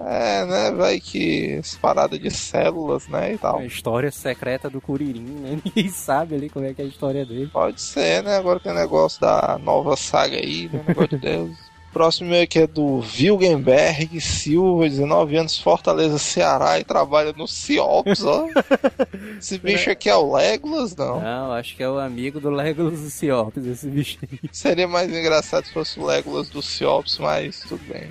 É, 0.06 0.44
né? 0.46 0.70
Vai 0.72 0.98
que. 0.98 1.60
Parada 1.80 2.18
de 2.18 2.30
células, 2.30 3.06
né? 3.06 3.34
E 3.34 3.38
tal. 3.38 3.58
a 3.58 3.66
história 3.66 4.10
secreta 4.10 4.68
do 4.68 4.80
Kuririn, 4.80 5.20
né? 5.20 5.60
Ninguém 5.64 5.90
sabe 5.90 6.34
ali 6.34 6.48
como 6.48 6.64
é 6.64 6.74
que 6.74 6.82
é 6.82 6.84
a 6.84 6.88
história 6.88 7.24
dele. 7.24 7.50
Pode 7.52 7.80
ser, 7.80 8.22
né? 8.24 8.36
Agora 8.36 8.58
tem 8.58 8.72
o 8.72 8.74
negócio 8.74 9.20
da 9.20 9.58
nova 9.62 9.94
saga 9.94 10.36
aí, 10.36 10.68
né? 10.72 10.82
Negócio 10.88 11.10
de 11.10 11.18
Deus. 11.18 11.73
Próximo 11.94 12.26
e-mail 12.26 12.42
aqui 12.42 12.58
é 12.58 12.66
do 12.66 13.04
Wilgenberg 13.16 14.20
Silva, 14.20 14.88
19 14.88 15.36
anos, 15.36 15.56
Fortaleza, 15.56 16.18
Ceará, 16.18 16.80
e 16.80 16.82
trabalha 16.82 17.32
no 17.32 17.46
Ciops, 17.46 18.24
ó. 18.24 18.48
Esse 19.38 19.58
bicho 19.58 19.88
aqui 19.88 20.10
é 20.10 20.16
o 20.16 20.34
Legolas, 20.34 20.96
não? 20.96 21.20
Não, 21.20 21.52
acho 21.52 21.76
que 21.76 21.84
é 21.84 21.88
o 21.88 22.00
amigo 22.00 22.40
do 22.40 22.50
Legolas 22.50 22.98
e 22.98 23.10
Ciops, 23.12 23.64
esse 23.64 23.86
bicho 23.86 24.18
aí. 24.22 24.40
Seria 24.50 24.88
mais 24.88 25.08
engraçado 25.08 25.66
se 25.66 25.72
fosse 25.72 26.00
o 26.00 26.04
Legolas 26.04 26.48
do 26.48 26.60
Ciops, 26.60 27.18
mas 27.18 27.60
tudo 27.60 27.80
bem. 27.84 28.10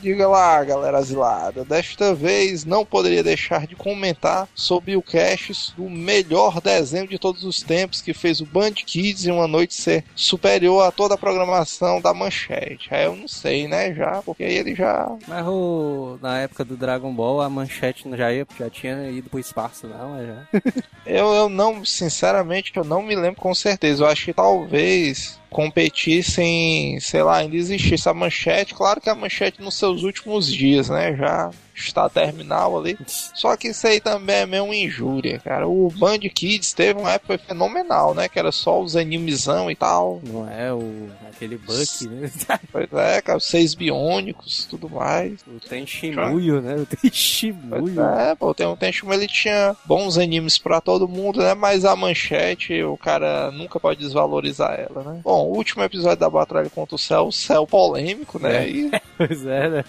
Diga 0.00 0.28
lá, 0.28 0.62
galera 0.62 0.98
asilada. 0.98 1.64
Desta 1.64 2.14
vez 2.14 2.64
não 2.64 2.84
poderia 2.84 3.24
deixar 3.24 3.66
de 3.66 3.74
comentar 3.74 4.48
sobre 4.54 4.96
o 4.96 5.02
cast 5.02 5.74
do 5.76 5.90
melhor 5.90 6.60
desenho 6.60 7.08
de 7.08 7.18
todos 7.18 7.42
os 7.42 7.60
tempos 7.60 8.00
que 8.00 8.14
fez 8.14 8.40
o 8.40 8.46
Band 8.46 8.72
Kids 8.72 9.26
em 9.26 9.32
uma 9.32 9.48
noite 9.48 9.74
ser 9.74 10.04
superior 10.14 10.84
a 10.84 10.92
toda 10.92 11.14
a 11.14 11.18
programação 11.18 12.00
da 12.00 12.14
manchete. 12.14 12.99
Aí 13.00 13.06
eu 13.06 13.16
não 13.16 13.28
sei, 13.28 13.66
né, 13.66 13.94
já, 13.94 14.22
porque 14.22 14.44
aí 14.44 14.54
ele 14.54 14.74
já. 14.74 15.16
Mas 15.26 15.46
o, 15.46 16.18
na 16.20 16.40
época 16.40 16.64
do 16.64 16.76
Dragon 16.76 17.12
Ball, 17.12 17.40
a 17.40 17.48
manchete 17.48 18.08
já, 18.16 18.32
ia, 18.32 18.46
já 18.58 18.70
tinha 18.70 19.10
ido 19.10 19.28
pro 19.30 19.38
espaço, 19.38 19.86
não, 19.86 20.18
é 20.18 20.26
já. 20.26 20.60
Eu, 21.06 21.32
eu 21.32 21.48
não, 21.48 21.82
sinceramente, 21.84 22.72
eu 22.76 22.84
não 22.84 23.02
me 23.02 23.16
lembro 23.16 23.40
com 23.40 23.54
certeza. 23.54 24.04
Eu 24.04 24.06
acho 24.06 24.26
que 24.26 24.34
talvez 24.34 25.39
competissem, 25.50 26.98
sei 27.00 27.22
lá, 27.22 27.38
ainda 27.38 27.56
existisse 27.56 28.08
a 28.08 28.14
manchete. 28.14 28.74
Claro 28.74 29.00
que 29.00 29.10
a 29.10 29.14
manchete 29.14 29.60
nos 29.60 29.74
seus 29.74 30.02
últimos 30.02 30.46
dias, 30.52 30.88
né? 30.88 31.16
Já 31.16 31.50
está 31.74 32.08
terminal 32.10 32.78
ali. 32.78 32.96
Só 33.06 33.56
que 33.56 33.68
isso 33.68 33.86
aí 33.86 34.00
também 34.00 34.36
é 34.36 34.46
meio 34.46 34.64
uma 34.64 34.76
injúria, 34.76 35.38
cara. 35.38 35.66
O 35.66 35.90
Band 35.90 36.18
Kids 36.18 36.72
teve 36.74 37.00
uma 37.00 37.12
época 37.12 37.38
fenomenal, 37.38 38.14
né? 38.14 38.28
Que 38.28 38.38
era 38.38 38.52
só 38.52 38.80
os 38.80 38.96
animizão 38.96 39.70
e 39.70 39.74
tal. 39.74 40.20
Não 40.22 40.48
é 40.50 40.72
o 40.72 41.08
aquele 41.30 41.56
Buck, 41.56 42.06
né? 42.06 42.30
Pois 42.70 42.92
é, 42.92 43.22
cara, 43.22 43.38
os 43.38 43.46
seis 43.46 43.74
biônicos, 43.74 44.66
tudo 44.68 44.90
mais. 44.90 45.40
O 45.46 45.58
Tenshimuyo, 45.58 46.60
né? 46.60 46.74
O 46.74 46.86
Pois 46.86 47.00
Tenshimuyo. 47.00 48.02
é, 48.02 48.34
pô, 48.34 48.52
tem 48.52 48.66
um 48.66 48.76
Tenchu, 48.76 49.10
ele 49.12 49.26
tinha 49.26 49.74
bons 49.86 50.18
animes 50.18 50.58
pra 50.58 50.80
todo 50.80 51.08
mundo, 51.08 51.40
né? 51.40 51.54
Mas 51.54 51.84
a 51.84 51.96
manchete, 51.96 52.82
o 52.82 52.96
cara 52.96 53.50
nunca 53.50 53.80
pode 53.80 54.00
desvalorizar 54.00 54.78
ela, 54.78 55.02
né? 55.02 55.20
Bom, 55.24 55.39
o 55.48 55.56
último 55.56 55.82
episódio 55.82 56.18
da 56.18 56.30
Batalha 56.30 56.70
contra 56.70 56.94
o 56.94 56.98
Céu, 56.98 57.26
o 57.26 57.32
Céu 57.32 57.66
polêmico, 57.66 58.38
né? 58.38 58.64
É. 58.64 58.68
E 58.68 58.90
Pois 59.16 59.46
é, 59.46 59.68
né? 59.68 59.84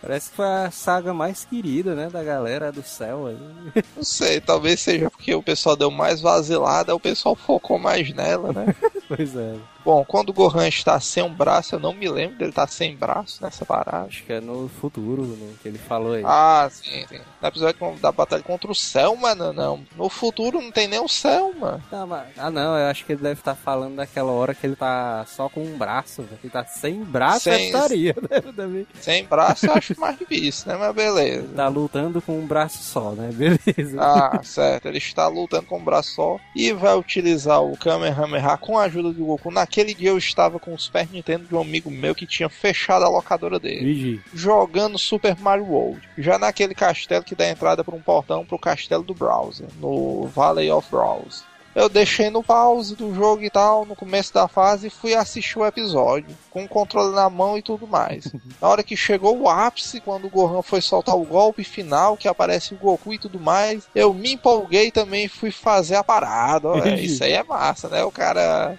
Parece 0.00 0.28
que 0.28 0.36
foi 0.36 0.44
a 0.44 0.70
saga 0.70 1.14
mais 1.14 1.46
querida, 1.46 1.94
né? 1.94 2.10
Da 2.10 2.22
galera 2.22 2.70
do 2.70 2.82
céu 2.82 3.26
aí. 3.26 3.38
não 3.96 4.04
sei, 4.04 4.38
talvez 4.38 4.80
seja 4.80 5.08
porque 5.08 5.34
o 5.34 5.42
pessoal 5.42 5.74
deu 5.76 5.90
mais 5.90 6.20
vacilada, 6.20 6.94
o 6.94 7.00
pessoal 7.00 7.34
focou 7.34 7.78
mais 7.78 8.12
nela, 8.14 8.52
né? 8.52 8.74
Pois 9.08 9.34
é. 9.36 9.54
Bom, 9.84 10.04
quando 10.04 10.30
o 10.30 10.32
Gohan 10.32 10.66
está 10.66 10.98
sem 10.98 11.22
um 11.22 11.32
braço, 11.32 11.74
eu 11.74 11.78
não 11.78 11.92
me 11.92 12.08
lembro 12.08 12.36
dele 12.38 12.50
estar 12.50 12.66
sem 12.66 12.96
braço 12.96 13.42
nessa 13.42 13.64
parada. 13.66 14.06
Acho 14.06 14.22
que 14.24 14.32
é 14.32 14.40
no 14.40 14.68
futuro, 14.68 15.22
no 15.22 15.54
que 15.62 15.68
ele 15.68 15.76
falou 15.78 16.14
aí. 16.14 16.22
Ah, 16.24 16.68
sim, 16.70 17.04
sim. 17.08 17.20
No 17.42 17.48
episódio 17.48 17.94
da 18.00 18.10
batalha 18.10 18.42
contra 18.42 18.70
o 18.70 18.74
céu, 18.74 19.14
mano, 19.14 19.52
não. 19.52 19.84
No 19.96 20.08
futuro 20.08 20.60
não 20.60 20.70
tem 20.72 20.88
nem 20.88 21.00
o 21.00 21.08
céu, 21.08 21.52
mano. 21.58 21.82
Ah, 21.92 22.06
mas- 22.06 22.28
ah, 22.38 22.50
não, 22.50 22.78
eu 22.78 22.86
acho 22.86 23.04
que 23.04 23.12
ele 23.12 23.22
deve 23.22 23.40
estar 23.40 23.54
falando 23.54 23.96
daquela 23.96 24.32
hora 24.32 24.54
que 24.54 24.66
ele 24.66 24.74
tá 24.76 25.24
só 25.26 25.48
com 25.50 25.62
um 25.62 25.76
braço, 25.76 26.22
velho. 26.22 26.38
Ele 26.42 26.50
tá 26.52 26.64
sem 26.64 27.04
braço, 27.04 27.40
Sem- 27.50 27.66
estaria, 27.66 28.14
né? 28.30 28.40
Também. 28.40 28.86
Sem 29.00 29.24
braço 29.24 29.66
eu 29.66 29.74
acho 29.74 30.00
mais 30.00 30.18
difícil, 30.18 30.68
né? 30.72 30.78
Mas 30.78 30.94
beleza. 30.94 31.48
Tá 31.54 31.68
lutando 31.68 32.22
com 32.22 32.38
um 32.38 32.46
braço 32.46 32.82
só, 32.82 33.10
né? 33.10 33.28
Beleza. 33.32 33.98
Ah, 34.00 34.40
certo. 34.42 34.88
Ele 34.88 34.98
está 34.98 35.28
lutando 35.28 35.66
com 35.66 35.76
o 35.76 35.82
braço 35.84 36.14
só 36.14 36.38
e 36.56 36.72
vai 36.72 36.96
utilizar 36.96 37.62
o 37.62 37.76
Kamehameha 37.76 38.56
com 38.56 38.78
a 38.78 38.84
ajuda 38.84 39.12
do 39.12 39.24
Goku. 39.26 39.50
Naquele 39.74 39.92
dia 39.92 40.10
eu 40.10 40.18
estava 40.18 40.60
com 40.60 40.72
o 40.72 40.78
Super 40.78 41.08
Nintendo 41.10 41.48
de 41.48 41.54
um 41.56 41.60
amigo 41.60 41.90
meu 41.90 42.14
que 42.14 42.28
tinha 42.28 42.48
fechado 42.48 43.04
a 43.04 43.08
locadora 43.08 43.58
dele. 43.58 43.84
Vigi. 43.84 44.22
Jogando 44.32 44.96
Super 44.96 45.36
Mario 45.36 45.64
World. 45.64 46.08
Já 46.16 46.38
naquele 46.38 46.76
castelo 46.76 47.24
que 47.24 47.34
dá 47.34 47.48
entrada 47.48 47.82
por 47.82 47.92
um 47.92 48.00
portão 48.00 48.46
pro 48.46 48.56
castelo 48.56 49.02
do 49.02 49.12
Browser. 49.12 49.66
No 49.80 50.28
Valley 50.28 50.70
of 50.70 50.88
Browse. 50.88 51.42
Eu 51.74 51.88
deixei 51.88 52.30
no 52.30 52.42
pause 52.42 52.94
do 52.94 53.14
jogo 53.14 53.42
e 53.42 53.50
tal, 53.50 53.84
no 53.84 53.96
começo 53.96 54.32
da 54.32 54.46
fase, 54.46 54.86
e 54.86 54.90
fui 54.90 55.14
assistir 55.14 55.58
o 55.58 55.66
episódio, 55.66 56.36
com 56.50 56.64
o 56.64 56.68
controle 56.68 57.14
na 57.14 57.28
mão 57.28 57.58
e 57.58 57.62
tudo 57.62 57.86
mais. 57.86 58.32
Na 58.60 58.68
hora 58.68 58.82
que 58.82 58.96
chegou 58.96 59.38
o 59.38 59.48
ápice, 59.48 60.00
quando 60.00 60.26
o 60.26 60.30
Gohan 60.30 60.62
foi 60.62 60.80
soltar 60.80 61.16
o 61.16 61.24
golpe 61.24 61.64
final, 61.64 62.16
que 62.16 62.28
aparece 62.28 62.74
o 62.74 62.78
Goku 62.78 63.12
e 63.12 63.18
tudo 63.18 63.40
mais, 63.40 63.88
eu 63.94 64.14
me 64.14 64.34
empolguei 64.34 64.90
também 64.90 65.24
e 65.24 65.28
fui 65.28 65.50
fazer 65.50 65.96
a 65.96 66.04
parada. 66.04 66.68
isso 66.98 67.24
aí 67.24 67.32
é 67.32 67.42
massa, 67.42 67.88
né? 67.88 68.04
O 68.04 68.12
cara 68.12 68.76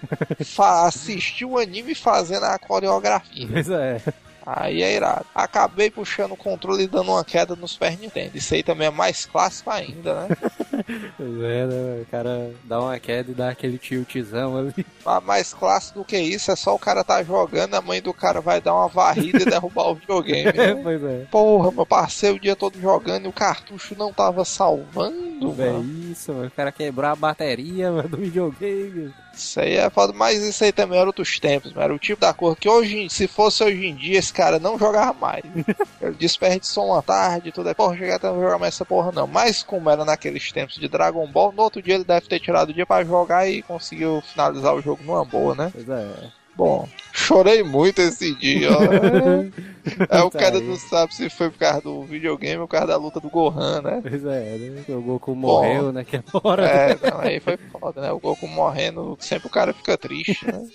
assistiu 0.84 1.52
o 1.52 1.58
anime 1.58 1.94
fazendo 1.94 2.44
a 2.44 2.58
coreografia. 2.58 3.48
Pois 3.50 3.68
é. 3.68 4.00
Aí 4.46 4.80
é 4.80 4.94
irado. 4.94 5.26
Acabei 5.34 5.90
puxando 5.90 6.32
o 6.32 6.36
controle 6.36 6.84
e 6.84 6.86
dando 6.86 7.10
uma 7.10 7.24
queda 7.24 7.56
no 7.56 7.66
Super 7.66 7.98
Nintendo. 7.98 8.36
Isso 8.36 8.54
aí 8.54 8.62
também 8.62 8.86
é 8.86 8.90
mais 8.90 9.26
clássico 9.26 9.70
ainda, 9.70 10.14
né? 10.20 10.36
Pois 11.16 11.42
é, 11.42 11.66
né? 11.66 12.02
O 12.02 12.06
cara 12.10 12.52
dá 12.62 12.80
uma 12.80 12.98
queda 13.00 13.30
e 13.30 13.34
dá 13.34 13.48
aquele 13.48 13.76
tiltzão 13.78 14.56
ali. 14.56 14.86
Mas 15.04 15.24
mais 15.24 15.54
clássico 15.54 15.98
do 16.00 16.04
que 16.04 16.16
isso 16.18 16.50
é 16.52 16.56
só 16.56 16.74
o 16.74 16.78
cara 16.78 17.02
tá 17.02 17.24
jogando, 17.24 17.74
a 17.74 17.80
mãe 17.80 18.00
do 18.00 18.12
cara 18.14 18.40
vai 18.40 18.60
dar 18.60 18.74
uma 18.74 18.86
varrida 18.86 19.42
e 19.42 19.44
derrubar 19.44 19.88
o 19.88 19.94
videogame. 19.96 20.52
Né? 20.56 20.74
pois 20.80 21.02
é. 21.02 21.24
Porra, 21.30 21.72
meu 21.72 21.86
passei 21.86 22.30
o 22.30 22.38
dia 22.38 22.54
todo 22.54 22.80
jogando 22.80 23.24
e 23.24 23.28
o 23.28 23.32
cartucho 23.32 23.96
não 23.98 24.12
tava 24.12 24.44
salvando, 24.44 25.54
É 25.60 25.72
mano. 25.72 25.84
isso, 26.12 26.32
mano. 26.32 26.46
O 26.46 26.50
cara 26.50 26.70
quebrou 26.70 27.10
a 27.10 27.16
bateria 27.16 27.90
mano, 27.90 28.08
do 28.08 28.18
videogame. 28.18 29.12
Isso 29.36 29.60
aí 29.60 29.76
é 29.76 29.90
foda, 29.90 30.14
mas 30.14 30.42
isso 30.42 30.64
aí 30.64 30.72
também 30.72 30.98
era 30.98 31.06
outros 31.06 31.38
tempos, 31.38 31.72
mano. 31.72 31.84
Era 31.84 31.94
o 31.94 31.98
tipo 31.98 32.20
da 32.20 32.32
cor 32.32 32.56
que 32.56 32.68
hoje, 32.68 33.08
se 33.10 33.28
fosse 33.28 33.62
hoje 33.62 33.86
em 33.86 33.94
dia, 33.94 34.18
esse 34.18 34.32
cara 34.32 34.58
não 34.58 34.78
jogava 34.78 35.12
mais. 35.12 35.44
Ele 36.00 36.14
desperdiçou 36.14 36.86
uma 36.86 37.02
tarde 37.02 37.50
e 37.50 37.52
tudo 37.52 37.68
aí, 37.68 37.74
porra, 37.74 37.96
chegar 37.96 38.16
até 38.16 38.28
não 38.28 38.40
jogar 38.40 38.58
mais 38.58 38.74
essa 38.74 38.84
porra 38.84 39.12
não. 39.12 39.26
Mas 39.26 39.62
como 39.62 39.90
era 39.90 40.04
naqueles 40.04 40.50
tempos 40.50 40.76
de 40.76 40.88
Dragon 40.88 41.26
Ball, 41.26 41.52
no 41.52 41.62
outro 41.62 41.82
dia 41.82 41.96
ele 41.96 42.04
deve 42.04 42.26
ter 42.26 42.40
tirado 42.40 42.70
o 42.70 42.72
dia 42.72 42.86
pra 42.86 43.04
jogar 43.04 43.48
e 43.48 43.62
conseguiu 43.62 44.22
finalizar 44.22 44.74
o 44.74 44.80
jogo 44.80 45.04
numa 45.04 45.24
boa, 45.24 45.54
né? 45.54 45.70
Pois 45.72 45.88
é. 45.88 46.30
Bom, 46.56 46.88
chorei 47.12 47.62
muito 47.62 48.00
esse 48.00 48.34
dia, 48.34 48.70
ó. 48.72 48.80
É, 50.10 50.20
o 50.20 50.30
Tá 50.30 50.40
cara 50.40 50.56
aí. 50.56 50.64
não 50.64 50.74
sabe 50.74 51.14
se 51.14 51.30
foi 51.30 51.48
por 51.48 51.58
causa 51.60 51.80
do 51.82 52.02
videogame 52.02 52.58
ou 52.60 52.66
por 52.66 52.72
causa 52.72 52.88
da 52.88 52.96
luta 52.96 53.20
do 53.20 53.30
Gohan, 53.30 53.80
né? 53.82 54.00
Pois 54.02 54.24
é, 54.24 54.58
né? 54.58 54.84
O 54.88 55.00
Goku 55.00 55.32
morreu 55.36 55.92
naquela 55.92 56.24
hora. 56.42 56.66
É, 56.68 56.98
não, 57.08 57.20
aí 57.20 57.38
foi 57.38 57.56
foda, 57.56 58.00
né? 58.00 58.10
O 58.10 58.18
Goku 58.18 58.48
morrendo, 58.48 59.16
sempre 59.20 59.46
o 59.46 59.50
cara 59.50 59.72
fica 59.72 59.96
triste, 59.96 60.44
né? 60.44 60.66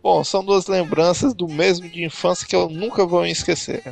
Bom, 0.00 0.22
são 0.22 0.44
duas 0.44 0.68
lembranças 0.68 1.34
do 1.34 1.48
mesmo 1.48 1.88
de 1.88 2.04
infância 2.04 2.46
que 2.46 2.54
eu 2.54 2.68
nunca 2.68 3.04
vou 3.04 3.22
me 3.22 3.32
esquecer. 3.32 3.82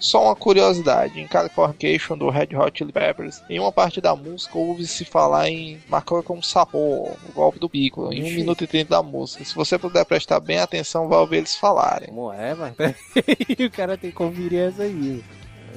Só 0.00 0.24
uma 0.24 0.34
curiosidade, 0.34 1.20
em 1.20 1.28
Californication 1.28 2.16
do 2.16 2.30
Red 2.30 2.56
Hot 2.56 2.76
Chili 2.76 2.90
Peppers, 2.90 3.42
em 3.50 3.60
uma 3.60 3.70
parte 3.70 4.00
da 4.00 4.16
música 4.16 4.58
ouve-se 4.58 5.04
falar 5.04 5.48
em 5.50 5.78
marcou 5.88 6.22
como 6.22 6.42
sapô, 6.42 7.10
o 7.28 7.32
golpe 7.34 7.58
do 7.58 7.68
Piccolo, 7.68 8.12
em 8.12 8.22
1 8.22 8.26
Ixi. 8.26 8.36
minuto 8.36 8.64
e 8.64 8.66
30 8.66 8.88
da 8.88 9.02
música. 9.02 9.44
Se 9.44 9.54
você 9.54 9.78
puder 9.78 10.04
prestar 10.06 10.40
bem 10.40 10.58
atenção, 10.58 11.06
vai 11.06 11.18
ouvir 11.18 11.36
eles 11.36 11.54
falarem. 11.54 12.08
Como 12.08 12.32
é, 12.32 12.54
mas 12.54 12.74
o 13.60 13.70
cara 13.70 13.98
tem 13.98 14.10
que 14.10 14.16
conferir 14.16 14.68
essa 14.68 14.82
aí. 14.82 15.22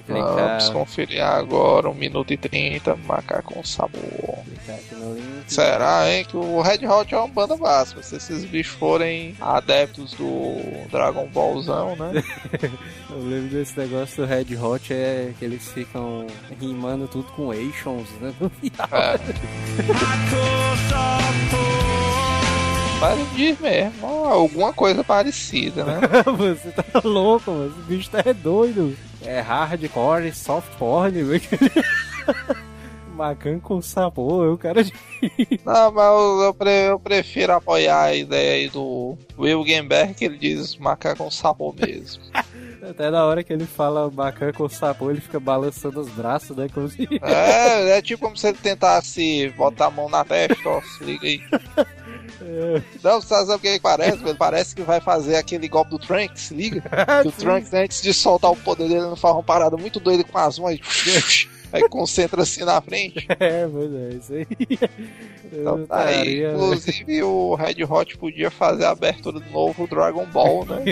Clicar, 0.06 0.36
Vamos 0.36 0.70
conferir 0.70 1.24
agora, 1.24 1.90
1 1.90 1.94
minuto 1.94 2.34
e 2.34 2.38
30, 2.38 2.96
macaco 2.98 3.54
com 3.54 3.64
sabor. 3.64 4.40
Será, 5.48 6.10
hein, 6.12 6.26
que 6.26 6.36
o 6.36 6.62
Red 6.62 6.88
Hot 6.88 7.14
é 7.14 7.18
uma 7.18 7.28
banda 7.28 7.56
básica. 7.56 8.02
Se 8.02 8.16
esses 8.16 8.46
bichos 8.46 8.74
forem 8.76 9.36
adeptos 9.40 10.14
do 10.14 10.58
Dragon 10.90 11.28
Ballzão, 11.28 11.96
né? 11.96 12.24
Eu 13.10 13.20
lembro 13.20 13.50
desse 13.50 13.78
negócio 13.78 14.24
do 14.24 14.30
Red 14.30 14.56
Hot, 14.58 14.94
é 14.94 15.34
que 15.38 15.46
eles 15.46 15.68
ficam 15.72 16.26
rimando 16.60 17.08
tudo 17.08 17.26
com 17.34 17.52
Ations, 17.52 18.10
né? 18.20 18.34
No 18.40 18.50
final. 18.50 18.90
É. 18.92 19.20
Diz 23.36 23.60
mesmo, 23.60 24.06
ó, 24.08 24.28
alguma 24.30 24.72
coisa 24.74 25.04
parecida, 25.04 25.84
né? 25.84 26.00
Você 26.38 26.72
tá 26.72 27.02
louco, 27.04 27.52
mano. 27.52 27.68
Esse 27.78 27.88
bicho 27.88 28.10
tá 28.10 28.22
é 28.26 28.34
doido. 28.34 28.96
É 29.26 29.40
hardcore, 29.40 30.34
soft 30.34 30.70
porn, 30.78 31.24
velho. 31.24 31.42
Macan 33.16 33.60
com 33.60 33.80
sabor, 33.80 34.52
o 34.54 34.58
cara 34.58 34.84
de. 34.84 34.92
Não, 35.64 35.92
mas 35.92 36.04
eu, 36.06 36.42
eu 36.46 36.54
pre- 36.54 36.90
eu 36.90 37.00
prefiro 37.00 37.54
apoiar 37.54 38.06
a 38.06 38.16
ideia 38.16 38.54
aí 38.56 38.70
do 38.70 39.16
Will 39.38 39.64
Gamberg, 39.64 40.16
que 40.16 40.26
ele 40.26 40.38
diz 40.40 40.76
macaco 40.78 41.24
com 41.24 41.30
sabor 41.30 41.76
mesmo. 41.76 42.24
Até 42.90 43.10
na 43.12 43.24
hora 43.24 43.44
que 43.44 43.54
ele 43.54 43.66
fala 43.68 44.10
macan 44.12 44.52
com 44.52 44.68
sabor, 44.68 45.12
ele 45.12 45.22
fica 45.22 45.40
balançando 45.40 46.00
os 46.02 46.10
braços, 46.10 46.58
né? 46.58 46.68
Como 46.74 46.90
se. 46.90 47.08
É, 47.22 47.98
é 47.98 48.02
tipo 48.02 48.24
como 48.24 48.36
se 48.36 48.48
ele 48.48 48.58
tentasse 48.58 49.48
botar 49.56 49.86
a 49.86 49.92
mão 49.92 50.10
na 50.10 50.26
testa, 50.26 50.68
ó, 50.68 50.82
se 50.82 51.04
liga 51.04 51.28
aí. 51.28 51.42
Não, 53.04 53.22
você 53.22 53.28
sabe 53.28 53.54
o 53.54 53.60
que 53.60 53.68
ele 53.68 53.80
parece? 53.80 54.18
velho? 54.18 54.36
Parece 54.36 54.76
que 54.76 54.82
vai 54.82 55.00
fazer 55.00 55.36
aquele 55.36 55.68
golpe 55.68 55.92
do 55.92 56.00
Trunks, 56.00 56.42
se 56.44 56.54
liga? 56.54 56.82
Que 57.24 57.28
o 57.28 57.32
Trunks, 57.32 57.74
antes 57.74 58.02
de 58.02 58.14
soltar 58.14 58.52
o 58.52 58.56
poder 58.56 58.88
dele, 58.88 59.02
não 59.02 59.16
faz 59.16 59.34
uma 59.34 59.44
parada 59.44 59.78
muito 59.78 60.00
doida 60.00 60.24
com 60.24 60.38
as 60.38 60.60
mãos. 60.60 60.80
Aí 61.74 61.90
concentra 61.90 62.44
assim 62.44 62.64
na 62.64 62.80
frente. 62.82 63.26
É, 63.40 63.66
mas 63.66 63.94
é 63.94 64.10
isso 64.16 64.34
aí. 64.34 64.48
Então 65.52 65.86
tá 65.88 66.06
aí. 66.06 66.46
Inclusive 66.46 67.24
o 67.24 67.56
Red 67.56 67.84
Hot 67.84 68.16
podia 68.18 68.52
fazer 68.52 68.86
a 68.86 68.92
abertura 68.92 69.40
do 69.40 69.52
novo 69.52 69.88
Dragon 69.88 70.26
Ball, 70.28 70.66
né? 70.66 70.84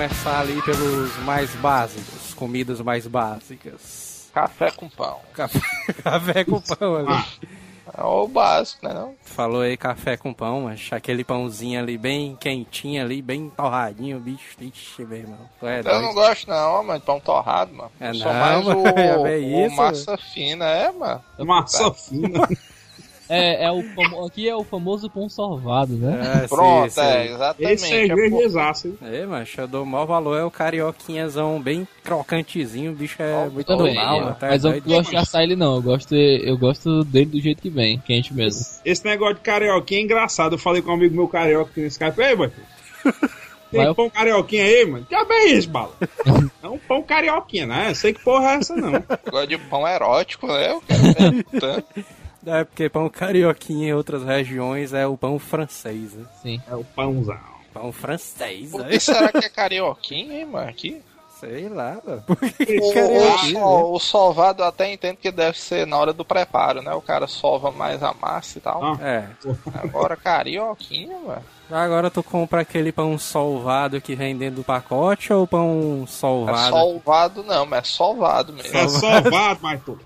Começar 0.00 0.40
ali 0.40 0.62
pelos 0.62 1.14
mais 1.24 1.54
básicos, 1.56 2.32
comidas 2.32 2.80
mais 2.80 3.06
básicas. 3.06 4.30
Café 4.32 4.70
com 4.70 4.88
pão. 4.88 5.18
Café, 5.34 5.60
café 6.02 6.42
com 6.42 6.58
pão 6.58 6.96
ali. 6.96 7.22
É 7.94 8.02
o 8.02 8.26
básico, 8.26 8.88
né? 8.88 8.94
Não? 8.94 9.14
Falou 9.20 9.60
aí 9.60 9.76
café 9.76 10.16
com 10.16 10.32
pão, 10.32 10.62
mas 10.62 10.88
aquele 10.90 11.22
pãozinho 11.22 11.78
ali 11.78 11.98
bem 11.98 12.34
quentinho 12.34 13.02
ali, 13.02 13.20
bem 13.20 13.50
torradinho, 13.50 14.18
bicho, 14.18 14.56
vixe, 14.58 15.04
meu 15.04 15.18
irmão. 15.18 15.38
É 15.62 15.80
Eu 15.84 16.00
não 16.00 16.14
gosto 16.14 16.48
não, 16.48 16.82
mano, 16.82 16.98
de 16.98 17.04
pão 17.04 17.20
torrado, 17.20 17.74
mano. 17.74 17.92
É 18.00 18.08
Eu 18.08 18.14
sou 18.14 18.32
não, 18.32 18.40
mais 18.40 18.64
mano, 18.64 18.80
o, 18.80 19.22
vê 19.22 19.36
o 19.36 19.66
isso? 19.66 19.76
massa 19.76 20.16
fina, 20.16 20.64
é, 20.64 20.90
mano. 20.92 21.22
Massa 21.40 21.92
fina. 21.92 22.48
É, 23.30 23.64
é 23.64 23.70
o 23.70 23.82
famo... 23.94 24.26
aqui 24.26 24.48
é 24.48 24.56
o 24.56 24.64
famoso 24.64 25.08
pão 25.08 25.28
sorvado, 25.28 25.94
né? 25.94 26.42
É, 26.44 26.48
Pronto, 26.48 26.90
sim, 26.90 27.00
é, 27.00 27.26
exatamente. 27.26 27.72
Esse 27.72 27.94
é 27.94 28.06
é, 28.08 28.14
verdezaço, 28.14 28.88
hein? 28.88 28.98
É, 29.02 29.24
mas 29.26 29.52
eu 29.56 29.68
dou 29.68 29.86
maior 29.86 30.06
valor 30.06 30.36
é 30.36 30.44
o 30.44 30.50
carioquinhazão 30.50 31.60
bem 31.60 31.86
crocantezinho, 32.02 32.92
o 32.92 32.94
bicho 32.94 33.22
é 33.22 33.46
Ó, 33.46 33.50
muito 33.50 33.66
Também, 33.66 33.94
normal, 33.94 34.20
é. 34.20 34.30
até 34.30 34.48
mas 34.48 34.64
eu 34.64 34.72
não 34.72 34.80
gosto 34.80 35.10
de 35.10 35.16
assar 35.16 35.42
ele 35.42 35.56
não, 35.56 35.76
eu 35.76 35.82
gosto, 35.82 36.14
eu 36.14 36.58
gosto 36.58 37.04
dele 37.04 37.26
do 37.26 37.40
jeito 37.40 37.62
que 37.62 37.70
vem, 37.70 37.98
quente 38.00 38.34
mesmo. 38.34 38.64
Esse 38.84 39.04
negócio 39.04 39.36
de 39.36 39.40
carioquinha 39.40 40.00
é 40.00 40.02
engraçado. 40.04 40.54
Eu 40.54 40.58
falei 40.58 40.82
com 40.82 40.90
um 40.90 40.94
amigo 40.94 41.14
meu 41.14 41.28
carioca 41.28 41.70
aqui 41.70 41.80
nesse 41.80 42.02
Skype. 42.02 42.20
Ei, 42.20 42.34
mano. 42.34 42.52
Tem 43.70 43.84
Vai- 43.84 43.94
pão 43.94 44.10
carioquinha 44.10 44.64
aí, 44.64 44.84
mano? 44.84 45.06
Já 45.08 45.24
bem 45.24 45.56
isso, 45.56 45.68
bala. 45.70 45.92
É 46.62 46.68
um 46.68 46.76
pão 46.78 47.02
carioquinha, 47.02 47.66
né? 47.66 47.90
Eu 47.90 47.94
sei 47.94 48.12
que 48.12 48.22
porra 48.22 48.50
é 48.50 48.54
essa, 48.56 48.74
não. 48.74 48.92
Gosto 49.30 49.46
de 49.46 49.58
pão 49.58 49.86
erótico, 49.86 50.46
né? 50.48 50.72
Eu 50.72 50.82
quero 50.82 51.02
ver 51.02 51.44
tanto. 51.60 52.04
É 52.46 52.64
porque 52.64 52.88
pão 52.88 53.08
carioquinha 53.08 53.88
em 53.88 53.92
outras 53.92 54.22
regiões 54.24 54.92
é 54.94 55.06
o 55.06 55.16
pão 55.16 55.38
francês, 55.38 56.14
né? 56.14 56.24
Sim. 56.42 56.60
É 56.68 56.74
o 56.74 56.84
pãozão. 56.84 57.38
Pão 57.72 57.92
francês, 57.92 58.70
Por 58.70 58.82
aí. 58.84 58.90
que 58.92 59.00
será 59.00 59.30
que 59.30 59.44
é 59.44 59.48
carioquinha, 59.48 60.38
hein, 60.40 60.46
mano? 60.46 60.68
Aqui? 60.68 61.00
Sei 61.38 61.68
lá, 61.68 61.98
mano. 62.04 62.22
Por 62.26 62.36
que 62.36 62.78
O, 62.80 62.92
carioquinha, 62.94 63.52
né? 63.60 63.64
o, 63.64 63.92
o 63.94 63.98
sovado 64.00 64.62
eu 64.62 64.66
até 64.66 64.92
entendo 64.92 65.16
que 65.16 65.30
deve 65.30 65.58
ser 65.58 65.86
na 65.86 65.96
hora 65.96 66.12
do 66.12 66.24
preparo, 66.24 66.82
né? 66.82 66.92
O 66.94 67.00
cara 67.00 67.26
sova 67.26 67.70
mais 67.70 68.02
a 68.02 68.12
massa 68.12 68.58
e 68.58 68.60
tal. 68.60 68.82
Ah. 68.84 68.98
É. 69.00 69.28
Agora, 69.82 70.16
carioquinha, 70.16 71.16
mano. 71.18 71.42
Agora 71.70 72.10
tu 72.10 72.22
compra 72.22 72.60
aquele 72.62 72.92
pão 72.92 73.18
solvado 73.18 74.00
que 74.00 74.14
vem 74.14 74.36
dentro 74.36 74.56
do 74.56 74.64
pacote 74.64 75.32
ou 75.32 75.46
pão 75.46 76.02
É 76.04 76.06
solvado? 76.06 76.68
solvado 76.70 77.42
não, 77.42 77.64
mas 77.66 77.78
é 77.80 77.82
sovado 77.84 78.52
mesmo. 78.52 78.76
É 78.76 78.88
solvado, 78.88 79.58
mas 79.62 79.80
tu. 79.84 79.98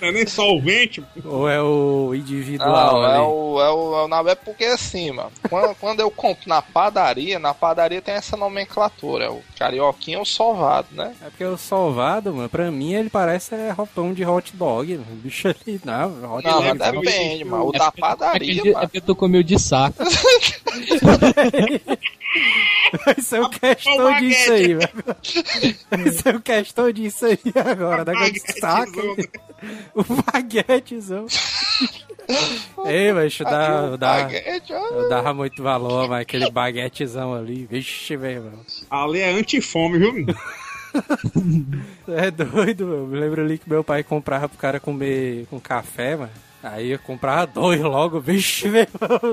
Não 0.00 0.08
é 0.08 0.12
nem 0.12 0.26
solvente. 0.26 1.02
Ou 1.24 1.48
é 1.48 1.60
o 1.62 2.14
individual 2.14 3.00
Não, 3.00 3.04
é 3.04 3.20
o, 3.20 3.60
é 3.60 3.70
o, 3.70 3.96
é 4.00 4.04
o 4.04 4.08
na- 4.08 4.22
é 4.30 4.34
porque 4.34 4.64
assim, 4.64 5.10
mano. 5.10 5.30
Quando, 5.48 5.74
quando 5.80 6.00
eu 6.00 6.10
compro 6.10 6.48
na 6.48 6.62
padaria, 6.62 7.38
na 7.38 7.52
padaria 7.54 8.00
tem 8.02 8.14
essa 8.14 8.36
nomenclatura. 8.36 9.24
É 9.26 9.30
o 9.30 9.40
carioquinha 9.58 10.18
ou 10.18 10.24
sovado, 10.24 10.88
né? 10.92 11.14
É 11.22 11.28
porque 11.30 11.44
o 11.44 11.56
solvado, 11.56 12.32
mano, 12.34 12.48
pra 12.48 12.70
mim 12.70 12.92
ele 12.94 13.10
parece 13.10 13.54
é 13.54 13.74
pão 13.94 14.12
de 14.12 14.24
hot 14.24 14.56
dog. 14.56 14.92
mano. 14.96 15.06
O 15.12 15.16
bicho 15.16 15.48
ali, 15.48 15.80
não, 15.84 16.34
hot 16.36 16.44
Não, 16.44 16.62
dog. 16.62 16.78
mas 16.78 16.92
depende, 16.92 17.44
mano. 17.44 17.66
O 17.66 17.70
É 17.74 17.78
da 17.78 17.84
porque- 17.86 18.00
é 18.00 18.02
padaria, 18.08 18.54
porque, 18.54 18.68
é 18.68 18.72
mano. 18.72 18.86
porque 18.86 19.00
tu 19.00 19.14
comeu 19.16 19.42
de 19.42 19.58
saco. 19.62 20.04
Vai 23.04 23.14
ser 23.20 23.40
o 23.40 23.48
questão 23.48 24.20
disso 24.20 24.52
aí, 24.52 24.74
velho. 24.74 24.90
Vai 25.90 26.12
ser 26.12 26.36
o 26.36 26.40
questão 26.40 26.92
disso 26.92 27.26
aí 27.26 27.38
agora, 27.54 28.04
da 28.04 28.12
de 28.12 28.60
saco. 28.60 29.16
O 29.94 30.04
baguetezão. 30.04 31.26
Ei, 32.84 33.12
Aqui 33.12 33.44
dá, 33.44 33.90
o 33.92 33.96
dá, 33.96 34.28
eu 34.90 35.08
dava 35.08 35.34
muito 35.34 35.62
valor, 35.62 36.08
mas 36.08 36.22
aquele 36.22 36.50
baguetezão 36.50 37.34
ali, 37.34 37.66
vixe, 37.70 38.16
velho, 38.16 38.44
mano. 38.44 38.64
Ali 38.90 39.20
é 39.20 39.30
antifome, 39.30 39.98
viu? 39.98 40.12
É 42.06 42.30
doido, 42.30 42.86
mano. 42.86 43.06
Me 43.06 43.18
lembro 43.18 43.42
ali 43.42 43.56
que 43.56 43.66
meu 43.66 43.82
pai 43.82 44.02
comprava 44.02 44.46
pro 44.46 44.58
cara 44.58 44.78
comer 44.78 45.46
com 45.48 45.58
café, 45.58 46.16
mano. 46.16 46.30
Aí 46.62 46.92
eu 46.92 46.98
comprava 46.98 47.46
dois 47.46 47.80
logo, 47.80 48.20
vixe, 48.20 48.68
meu. 48.68 48.86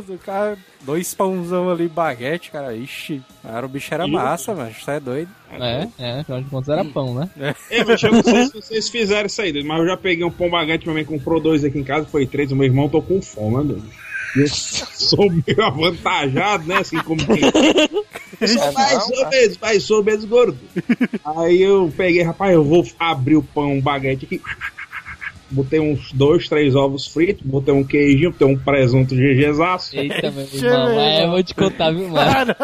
O 0.10 0.18
cara, 0.18 0.58
dois 0.82 1.14
pãozão 1.14 1.70
ali, 1.70 1.88
baguete, 1.88 2.50
cara, 2.50 2.76
ixi. 2.76 3.22
Cara, 3.44 3.66
o 3.66 3.70
bicho 3.70 3.94
era 3.94 4.08
massa, 4.08 4.56
mano. 4.56 4.72
Isso 4.72 4.90
é 4.90 5.00
doido. 5.00 5.30
É, 5.52 5.88
é, 6.00 6.20
afinal 6.22 6.42
de 6.42 6.50
contas 6.50 6.70
era 6.70 6.84
pão, 6.86 7.14
né? 7.14 7.30
Ei, 7.70 7.84
mas 7.84 8.02
eu 8.02 8.12
não 8.12 8.24
sei 8.24 8.46
se 8.46 8.54
vocês 8.54 8.90
fizeram 8.90 9.28
isso 9.28 9.42
aí, 9.42 9.52
doido, 9.52 9.68
mas 9.68 9.80
eu 9.80 9.88
já 9.88 9.98
peguei 9.98 10.26
um 10.26 10.32
pão 10.32 10.50
baguete, 10.50 10.86
minha 10.86 10.96
mãe 10.96 11.06
comprou 11.06 11.40
dois 11.40 11.64
aqui 11.64 11.78
em 11.78 11.84
casa, 11.84 12.08
foi 12.08 12.26
três, 12.26 12.52
o 12.52 12.56
meu 12.56 12.66
irmão 12.66 12.90
tô 12.90 13.02
com 13.02 13.22
fome, 13.22 13.58
né, 13.58 13.64
doido? 13.64 13.90
Eu 14.36 14.48
sou 14.48 15.30
meio 15.30 15.64
avantajado, 15.64 16.68
né? 16.68 16.78
Assim 16.78 16.98
como 17.00 17.20
quem. 17.26 17.42
É, 18.42 18.72
Mais 18.72 19.10
não, 19.10 19.18
ou 19.18 19.30
menos, 19.30 19.58
mais 19.58 19.92
ou 19.92 20.04
menos 20.04 20.26
gordo. 20.26 20.58
Aí 21.26 21.62
eu 21.62 21.92
peguei, 21.98 22.22
rapaz, 22.22 22.54
eu 22.54 22.64
vou 22.64 22.88
abrir 22.98 23.36
o 23.36 23.44
pão 23.44 23.82
baguete 23.82 24.26
aqui. 24.26 24.42
Botei 25.52 25.80
uns 25.80 26.12
dois, 26.12 26.48
três 26.48 26.76
ovos 26.76 27.08
fritos, 27.08 27.46
botei 27.46 27.74
um 27.74 27.84
queijinho, 27.84 28.32
botei 28.32 28.48
um 28.48 28.58
presunto 28.58 29.16
GGzaço. 29.16 29.98
Eita, 29.98 30.30
meu 30.32 30.46
irmão, 30.46 31.00
é, 31.00 31.24
eu 31.26 31.32
vou 31.32 31.44
te 31.44 31.56
contar, 31.56 31.92
viu, 31.92 32.10
mano? 32.10 32.56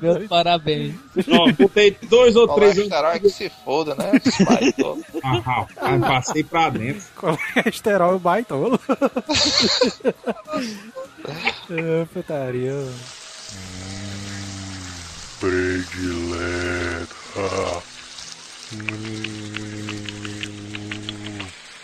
Meus 0.00 0.26
parabéns. 0.28 0.94
Ó, 1.28 1.50
botei 1.52 1.96
dois 2.08 2.36
ou 2.36 2.46
três. 2.48 2.74
Colesterol 2.74 3.10
é 3.12 3.18
que 3.18 3.30
se 3.30 3.50
foda, 3.64 3.94
né? 3.94 4.12
Esse 4.24 4.44
pai 4.44 4.72
todo. 4.72 5.04
Ah, 5.22 5.38
rapaz, 5.38 6.00
passei 6.00 6.44
pra 6.44 6.70
dentro. 6.70 7.02
Colesterol 7.16 8.18
baitolo. 8.18 8.80
é, 11.70 12.04
putaria. 12.12 12.72
mano. 12.72 12.94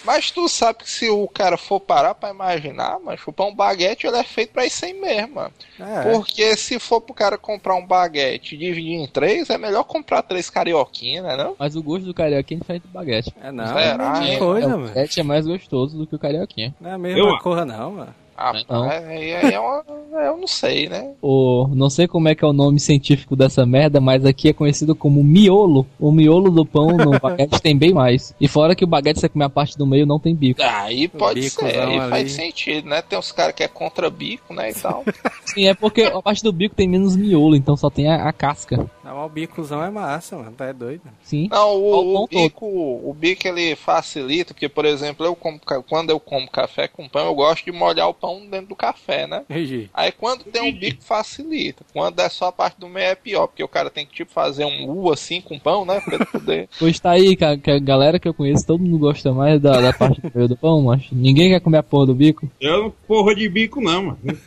Mas 0.07 0.31
tu 0.31 0.49
sabe 0.49 0.79
que 0.85 0.88
se 0.90 1.11
o 1.11 1.27
cara 1.29 1.57
for 1.59 1.81
parar 1.81 2.14
pra 2.14 2.31
imaginar, 2.31 2.99
mas 3.05 3.21
o 3.27 3.33
pão 3.33 3.55
baguete 3.55 4.07
ele 4.07 4.16
é 4.16 4.23
feito 4.23 4.53
pra 4.53 4.64
isso 4.64 4.85
aí 4.85 4.95
mesmo, 4.95 5.35
mano. 5.35 5.53
É, 5.81 6.03
Porque 6.12 6.57
se 6.57 6.79
for 6.79 7.01
pro 7.01 7.12
cara 7.12 7.37
comprar 7.37 7.75
um 7.75 7.85
baguete 7.87 8.55
e 8.55 8.59
dividir 8.59 8.92
em 8.95 9.07
três, 9.09 9.51
é 9.51 9.59
melhor 9.59 9.83
comprar 9.85 10.23
três 10.23 10.49
carioquinhas, 10.49 11.25
né 11.25 11.37
não? 11.37 11.57
Mas 11.59 11.75
o 11.77 11.83
gosto 11.83 12.05
do 12.07 12.14
carioquinha 12.14 12.59
é 12.59 12.61
diferente 12.61 12.83
do 12.83 12.88
baguete. 12.88 13.35
é 13.42 13.51
não, 13.51 13.66
Será, 13.66 13.81
é 13.83 13.90
a 13.90 13.99
mesma 13.99 14.25
hein? 14.33 14.38
coisa, 14.38 14.64
É, 14.64 14.69
o 14.69 14.71
mano. 14.79 14.87
baguete 14.88 15.21
é 15.21 15.23
mais 15.25 15.47
gostoso 15.47 15.99
do 15.99 16.07
que 16.07 16.14
o 16.14 16.19
carioquinha. 16.19 16.75
Não 16.81 16.90
é 16.90 16.95
a 16.95 16.99
mesma 16.99 17.19
Eu- 17.19 17.38
coisa, 17.38 17.64
não, 17.64 17.90
mano. 17.92 18.14
Ah, 18.37 18.53
Não. 18.68 18.83
aí, 18.83 19.35
aí 19.35 19.55
é 19.55 19.61
uma, 19.61 19.83
eu 20.12 20.37
não 20.37 20.46
sei, 20.46 20.88
né? 20.88 21.14
O, 21.22 21.68
não 21.75 21.88
sei 21.88 22.07
como 22.07 22.29
é 22.29 22.35
que 22.35 22.44
é 22.44 22.49
o 22.49 22.53
nome 22.53 22.79
científico 22.79 23.35
dessa 23.35 23.64
merda, 23.64 24.01
mas 24.01 24.25
aqui 24.25 24.49
é 24.49 24.53
conhecido 24.53 24.94
como 24.94 25.25
miolo. 25.25 25.87
O 25.99 26.12
miolo 26.12 26.51
do 26.51 26.64
pão 26.66 26.88
no 26.96 27.16
baguete 27.20 27.61
tem 27.62 27.77
bem 27.77 27.92
mais. 27.94 28.35
E 28.40 28.46
fora 28.46 28.75
que 28.75 28.85
o 28.85 28.87
baguete 28.87 29.20
você 29.20 29.29
comer 29.29 29.46
a 29.46 29.51
parte 29.51 29.79
do 29.79 29.87
meio 29.87 30.07
não 30.07 30.20
tem 30.20 30.35
bico. 30.35 30.62
Aí 30.62 31.09
pode 31.09 31.40
bicozão 31.40 31.70
ser, 31.70 31.81
aí 31.81 31.99
ali. 31.99 32.11
faz 32.11 32.33
sentido, 32.33 32.88
né? 32.88 33.01
Tem 33.01 33.18
uns 33.18 33.33
caras 33.33 33.55
que 33.55 33.62
é 33.62 33.68
contra 33.68 34.11
bico, 34.11 34.53
né, 34.53 34.70
e 34.70 34.75
tal. 34.81 35.03
Sim, 35.44 35.68
é 35.68 35.75
porque 35.75 36.03
a 36.03 36.20
parte 36.20 36.42
do 36.42 36.53
bico 36.53 36.75
tem 36.75 36.88
menos 36.88 37.16
miolo, 37.16 37.57
então 37.57 37.77
só 37.77 37.88
tem 37.88 38.09
a, 38.09 38.29
a 38.29 38.33
casca. 38.33 38.88
Não, 39.03 39.25
o 39.25 39.29
bicozão 39.29 39.83
é 39.85 39.90
massa, 39.90 40.37
mano. 40.37 40.53
Tá 40.53 40.66
é 40.66 40.72
doido. 40.72 41.03
Sim. 41.22 41.49
Não, 41.51 41.77
o, 41.77 42.25
o 42.25 42.27
bico, 42.27 42.66
o 42.66 43.14
bico 43.16 43.46
ele 43.46 43.77
facilita, 43.77 44.53
porque, 44.53 44.68
por 44.68 44.85
exemplo, 44.85 45.25
eu 45.25 45.37
como, 45.37 45.61
quando 45.88 46.11
eu 46.11 46.18
como 46.18 46.51
café 46.51 46.88
com 46.88 47.09
pão, 47.09 47.27
eu 47.27 47.35
gosto 47.35 47.64
de 47.64 47.70
molhar 47.72 48.09
o 48.09 48.14
pão 48.14 48.26
dentro 48.51 48.69
do 48.69 48.77
café, 48.77 49.27
né? 49.27 49.45
Entendi. 49.49 49.91
Aí 49.93 50.12
quando 50.12 50.45
tem 50.45 50.62
um 50.62 50.73
bico 50.73 51.03
facilita. 51.03 51.85
Quando 51.93 52.21
é 52.21 52.29
só 52.29 52.47
a 52.47 52.53
parte 52.53 52.79
do 52.79 52.89
meio 52.89 53.07
é 53.07 53.15
pior, 53.15 53.47
porque 53.47 53.62
o 53.62 53.69
cara 53.69 53.91
tem 53.91 54.07
que 54.07 54.12
tipo 54.15 54.31
fazer 54.31 54.65
um 54.65 54.91
U 54.91 55.12
assim 55.12 55.41
com 55.41 55.59
pão, 55.59 55.85
né? 55.85 56.01
Pra 56.01 56.15
ele 56.17 56.27
poder. 56.27 56.69
Pois 56.79 57.01
tá 57.01 57.11
aí, 57.11 57.37
que 57.37 57.45
a, 57.45 57.57
que 57.57 57.71
a 57.71 57.79
galera 57.79 58.19
que 58.19 58.29
eu 58.29 58.35
conheço, 58.35 58.67
todo 58.67 58.81
mundo 58.81 58.99
gosta 58.99 59.33
mais 59.33 59.61
da, 59.61 59.81
da 59.81 59.93
parte 59.93 60.21
do 60.21 60.31
meio 60.35 60.49
do 60.49 60.57
pão, 60.57 60.83
mas 60.83 61.05
ninguém 61.11 61.51
quer 61.51 61.61
comer 61.61 61.79
a 61.79 61.83
porra 61.83 62.07
do 62.07 62.15
bico. 62.15 62.51
Eu 62.61 62.83
não 62.85 62.91
porra 62.91 63.35
de 63.35 63.49
bico, 63.49 63.81
não, 63.81 64.03
mano. 64.03 64.19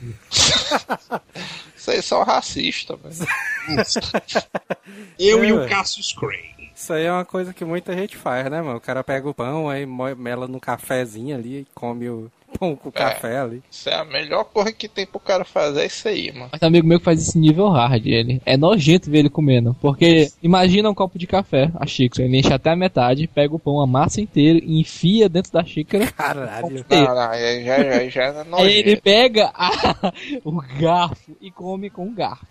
Vocês 1.75 2.05
são 2.05 2.23
racistas, 2.23 2.97
velho. 3.01 3.29
Eu 5.17 5.43
É, 5.43 5.47
e 5.47 5.53
o. 5.53 5.67
Cassius 5.67 6.13
Cray. 6.13 6.59
Isso 6.75 6.93
aí 6.93 7.03
é 7.03 7.11
uma 7.11 7.25
coisa 7.25 7.53
que 7.53 7.65
muita 7.65 7.93
gente 7.93 8.15
faz, 8.15 8.49
né, 8.49 8.61
mano? 8.61 8.77
O 8.77 8.81
cara 8.81 9.03
pega 9.03 9.27
o 9.27 9.33
pão, 9.33 9.69
aí 9.69 9.85
mela 9.85 10.47
no 10.47 10.61
cafezinho 10.61 11.35
ali 11.35 11.59
e 11.59 11.67
come 11.75 12.09
o 12.09 12.31
pão 12.57 12.75
com 12.75 12.89
o 12.89 12.91
café 12.91 13.39
ali. 13.39 13.61
Isso 13.69 13.89
é 13.89 13.95
a 13.95 14.05
melhor 14.05 14.43
coisa 14.45 14.71
que 14.71 14.87
tem 14.87 15.05
pro 15.05 15.19
cara 15.19 15.43
fazer, 15.45 15.81
é 15.81 15.85
isso 15.85 16.07
aí, 16.07 16.31
mano. 16.31 16.49
Mas 16.51 16.63
amigo 16.63 16.87
meu 16.87 16.99
que 16.99 17.05
faz 17.05 17.21
esse 17.21 17.37
nível 17.37 17.69
hard, 17.69 18.05
ele. 18.05 18.41
É 18.45 18.57
nojento 18.57 19.09
ver 19.09 19.19
ele 19.19 19.29
comendo. 19.29 19.75
Porque 19.81 20.29
imagina 20.41 20.89
um 20.89 20.93
copo 20.95 21.17
de 21.19 21.27
café, 21.27 21.71
a 21.75 21.85
xícara, 21.85 22.27
ele 22.27 22.37
enche 22.39 22.51
até 22.53 22.71
a 22.71 22.75
metade, 22.75 23.27
pega 23.27 23.55
o 23.55 23.59
pão, 23.59 23.79
a 23.81 23.87
massa 23.87 24.21
inteira 24.21 24.59
e 24.63 24.79
enfia 24.79 25.29
dentro 25.29 25.51
da 25.51 25.63
xícara. 25.63 26.07
Caralho. 26.11 26.85
não, 26.89 27.19
aí 27.19 27.63
já, 27.63 27.83
já, 27.83 28.09
já 28.09 28.23
é 28.23 28.29
Aí 28.57 28.73
ele 28.73 28.83
nojento. 28.83 29.01
pega 29.01 29.51
a- 29.53 30.13
o 30.43 30.51
garfo 30.79 31.35
e 31.41 31.51
come 31.51 31.89
com 31.89 32.07
o 32.07 32.11
garfo. 32.11 32.45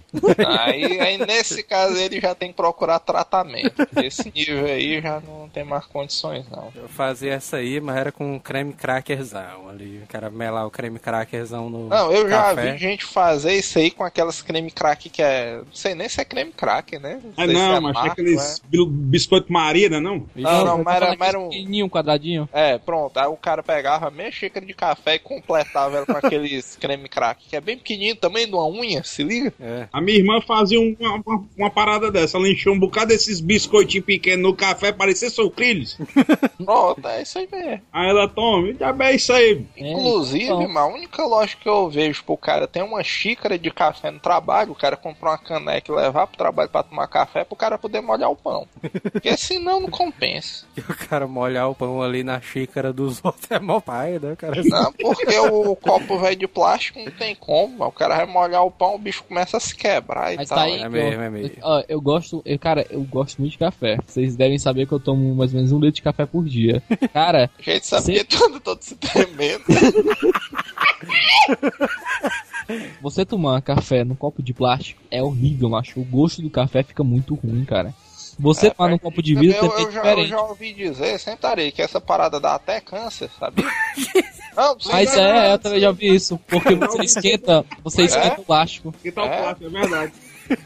Aí, 0.46 1.00
aí 1.00 1.18
nesse 1.18 1.62
caso 1.62 1.96
ele 1.96 2.20
já 2.20 2.34
tem 2.34 2.48
que 2.50 2.54
procurar 2.56 2.98
tratamento. 3.00 3.86
Esse 4.02 4.32
nível 4.34 4.64
aí 4.66 5.00
já 5.00 5.20
não 5.20 5.48
tem 5.48 5.64
mais 5.64 5.84
condições, 5.86 6.44
não. 6.50 6.68
Eu 6.74 6.88
fazia 6.88 7.32
essa 7.34 7.56
aí, 7.58 7.80
mas 7.80 7.96
era 7.96 8.12
com 8.12 8.38
creme 8.40 8.72
crackerzão 8.72 9.68
ali. 9.68 9.87
O 10.02 10.06
cara 10.06 10.30
melar 10.30 10.66
o 10.66 10.70
creme 10.70 10.98
crackerzão 10.98 11.68
no 11.70 11.88
Não, 11.88 12.12
eu 12.12 12.28
já 12.28 12.42
café. 12.54 12.72
vi 12.72 12.78
gente 12.78 13.04
fazer 13.04 13.54
isso 13.54 13.78
aí 13.78 13.90
com 13.90 14.04
aquelas 14.04 14.42
creme 14.42 14.70
crack 14.70 15.08
que 15.08 15.22
é. 15.22 15.56
Não 15.58 15.64
sei 15.72 15.94
nem 15.94 16.08
se 16.08 16.20
é 16.20 16.24
creme 16.24 16.52
crack, 16.52 16.98
né? 16.98 17.20
Ah, 17.36 17.44
sei 17.44 17.48
se 17.48 17.52
não, 17.54 17.74
é 17.76 17.80
mas 17.80 17.94
marca, 17.94 18.12
aqueles 18.12 18.62
bi- 18.68 18.86
biscoito 18.86 19.52
Marina, 19.52 20.00
não? 20.00 20.26
Não, 20.34 20.64
não, 20.64 20.76
tô 20.78 20.84
mas 20.84 20.96
era- 20.96 21.16
mas 21.18 21.28
era 21.28 21.38
um- 21.40 21.48
pequenininho, 21.48 21.86
um 21.86 21.88
quadradinho. 21.88 22.48
É, 22.52 22.78
pronto. 22.78 23.16
Aí 23.18 23.26
o 23.26 23.36
cara 23.36 23.62
pegava 23.62 24.10
meia 24.10 24.30
xícara 24.30 24.64
de 24.64 24.74
café 24.74 25.14
e 25.16 25.18
completava 25.18 25.96
ela 25.98 26.06
com 26.06 26.12
aqueles 26.16 26.76
creme 26.80 27.08
crack, 27.08 27.48
que 27.48 27.56
é 27.56 27.60
bem 27.60 27.76
pequenininho, 27.76 28.16
também 28.16 28.46
de 28.46 28.52
uma 28.54 28.66
unha, 28.68 29.02
se 29.04 29.22
liga? 29.22 29.52
É. 29.60 29.88
A 29.92 30.00
minha 30.00 30.18
irmã 30.18 30.40
fazia 30.40 30.80
um- 30.80 30.96
uma, 30.98 31.22
uma, 31.26 31.44
uma 31.56 31.70
parada 31.70 32.10
dessa. 32.10 32.36
Ela 32.36 32.48
encheu 32.48 32.72
um 32.72 32.78
bocado 32.78 33.08
desses 33.08 33.40
biscoitinhos 33.40 34.04
pequenos 34.06 34.42
no 34.42 34.54
café, 34.54 34.92
parecia 34.92 35.30
sucrilhos. 35.30 35.96
Pronto, 36.64 37.06
é 37.06 37.22
isso 37.22 37.38
aí 37.38 37.48
mesmo. 37.50 37.82
Aí 37.92 38.08
ela 38.08 38.28
toma, 38.28 38.72
já 38.74 38.92
bem 38.92 39.16
isso 39.16 39.32
aí. 39.32 39.64
É, 39.80 39.90
Inclusive, 39.92 40.44
então. 40.44 40.68
mano, 40.68 40.78
a 40.78 40.86
única 40.86 41.22
lógica 41.24 41.62
que 41.62 41.68
eu 41.68 41.88
vejo 41.88 42.24
pro 42.24 42.36
cara 42.36 42.66
ter 42.66 42.82
uma 42.82 43.02
xícara 43.02 43.58
de 43.58 43.70
café 43.70 44.10
no 44.10 44.18
trabalho, 44.18 44.72
o 44.72 44.74
cara 44.74 44.96
comprar 44.96 45.30
uma 45.30 45.38
caneca 45.38 45.90
e 45.92 45.94
levar 45.94 46.26
pro 46.26 46.36
trabalho 46.36 46.68
pra 46.68 46.82
tomar 46.82 47.06
café, 47.08 47.44
pro 47.44 47.56
cara 47.56 47.78
poder 47.78 48.00
molhar 48.00 48.30
o 48.30 48.36
pão. 48.36 48.66
Porque 49.12 49.34
senão 49.38 49.80
não 49.80 49.88
compensa. 49.88 50.66
E 50.76 50.80
o 50.80 50.96
cara 51.08 51.26
molhar 51.26 51.68
o 51.70 51.74
pão 51.74 52.02
ali 52.02 52.22
na 52.22 52.40
xícara 52.40 52.92
dos 52.92 53.20
outros 53.24 53.50
é 53.50 53.58
mó 53.58 53.80
pai, 53.80 54.18
né, 54.18 54.34
cara? 54.36 54.62
Não, 54.64 54.92
porque 54.92 55.38
o 55.38 55.76
copo 55.76 56.18
velho 56.18 56.36
de 56.36 56.48
plástico 56.48 56.98
não 56.98 57.10
tem 57.12 57.34
como, 57.34 57.84
o 57.84 57.92
cara 57.92 58.16
vai 58.16 58.26
molhar 58.26 58.64
o 58.64 58.70
pão, 58.70 58.94
o 58.94 58.98
bicho 58.98 59.24
começa 59.24 59.56
a 59.56 59.60
se 59.60 59.74
quebrar 59.74 60.32
e 60.34 60.36
Mas 60.36 60.48
tal. 60.48 60.58
tá 60.58 60.64
aí, 60.64 60.80
É 60.80 60.88
mesmo, 60.88 61.22
é 61.22 61.30
mesmo. 61.30 61.56
Ó, 61.62 61.82
eu 61.88 62.00
gosto, 62.00 62.42
eu, 62.44 62.58
cara, 62.58 62.86
eu 62.90 63.00
gosto 63.02 63.38
muito 63.38 63.52
de 63.52 63.58
café. 63.58 63.98
Vocês 64.06 64.36
devem 64.36 64.58
saber 64.58 64.86
que 64.86 64.92
eu 64.92 65.00
tomo 65.00 65.34
mais 65.34 65.52
ou 65.52 65.56
menos 65.56 65.72
um 65.72 65.76
litro 65.78 65.92
de 65.96 66.02
café 66.02 66.26
por 66.26 66.44
dia. 66.44 66.82
Cara, 67.12 67.50
A 67.58 67.62
gente 67.62 67.86
sabia 67.86 68.24
tudo, 68.24 68.60
todo 68.60 68.82
se 68.82 68.96
tremendo. 68.96 69.64
você 73.00 73.24
tomar 73.24 73.60
café 73.62 74.04
num 74.04 74.14
copo 74.14 74.42
de 74.42 74.52
plástico 74.52 75.00
é 75.10 75.22
horrível, 75.22 75.70
macho. 75.70 76.00
O 76.00 76.04
gosto 76.04 76.42
do 76.42 76.50
café 76.50 76.82
fica 76.82 77.02
muito 77.04 77.34
ruim, 77.34 77.64
cara. 77.64 77.94
Você 78.38 78.70
tomar 78.70 78.90
num 78.90 78.98
copo 78.98 79.22
de 79.22 79.34
vidro 79.34 79.56
eu, 79.56 79.76
é 79.76 79.82
eu, 79.82 79.90
já, 79.90 80.14
eu 80.14 80.26
já 80.26 80.40
ouvi 80.40 80.72
dizer, 80.72 81.18
sentarei, 81.18 81.72
que 81.72 81.82
essa 81.82 82.00
parada 82.00 82.38
dá 82.38 82.54
até 82.54 82.80
câncer, 82.80 83.28
sabia? 83.38 83.64
Não, 84.56 84.76
Mas 84.86 85.16
é, 85.16 85.52
eu 85.52 85.58
também 85.58 85.80
já 85.80 85.92
vi 85.92 86.14
isso. 86.14 86.38
Porque 86.48 86.74
você 86.74 87.02
esquenta, 87.02 87.64
você 87.82 88.02
esquenta 88.02 88.40
o 88.40 88.44
plástico. 88.44 88.92
Que 89.02 89.12
tal 89.12 89.26
É? 89.26 89.42
plástico, 89.42 89.66
é 89.66 89.80
verdade. 89.80 90.12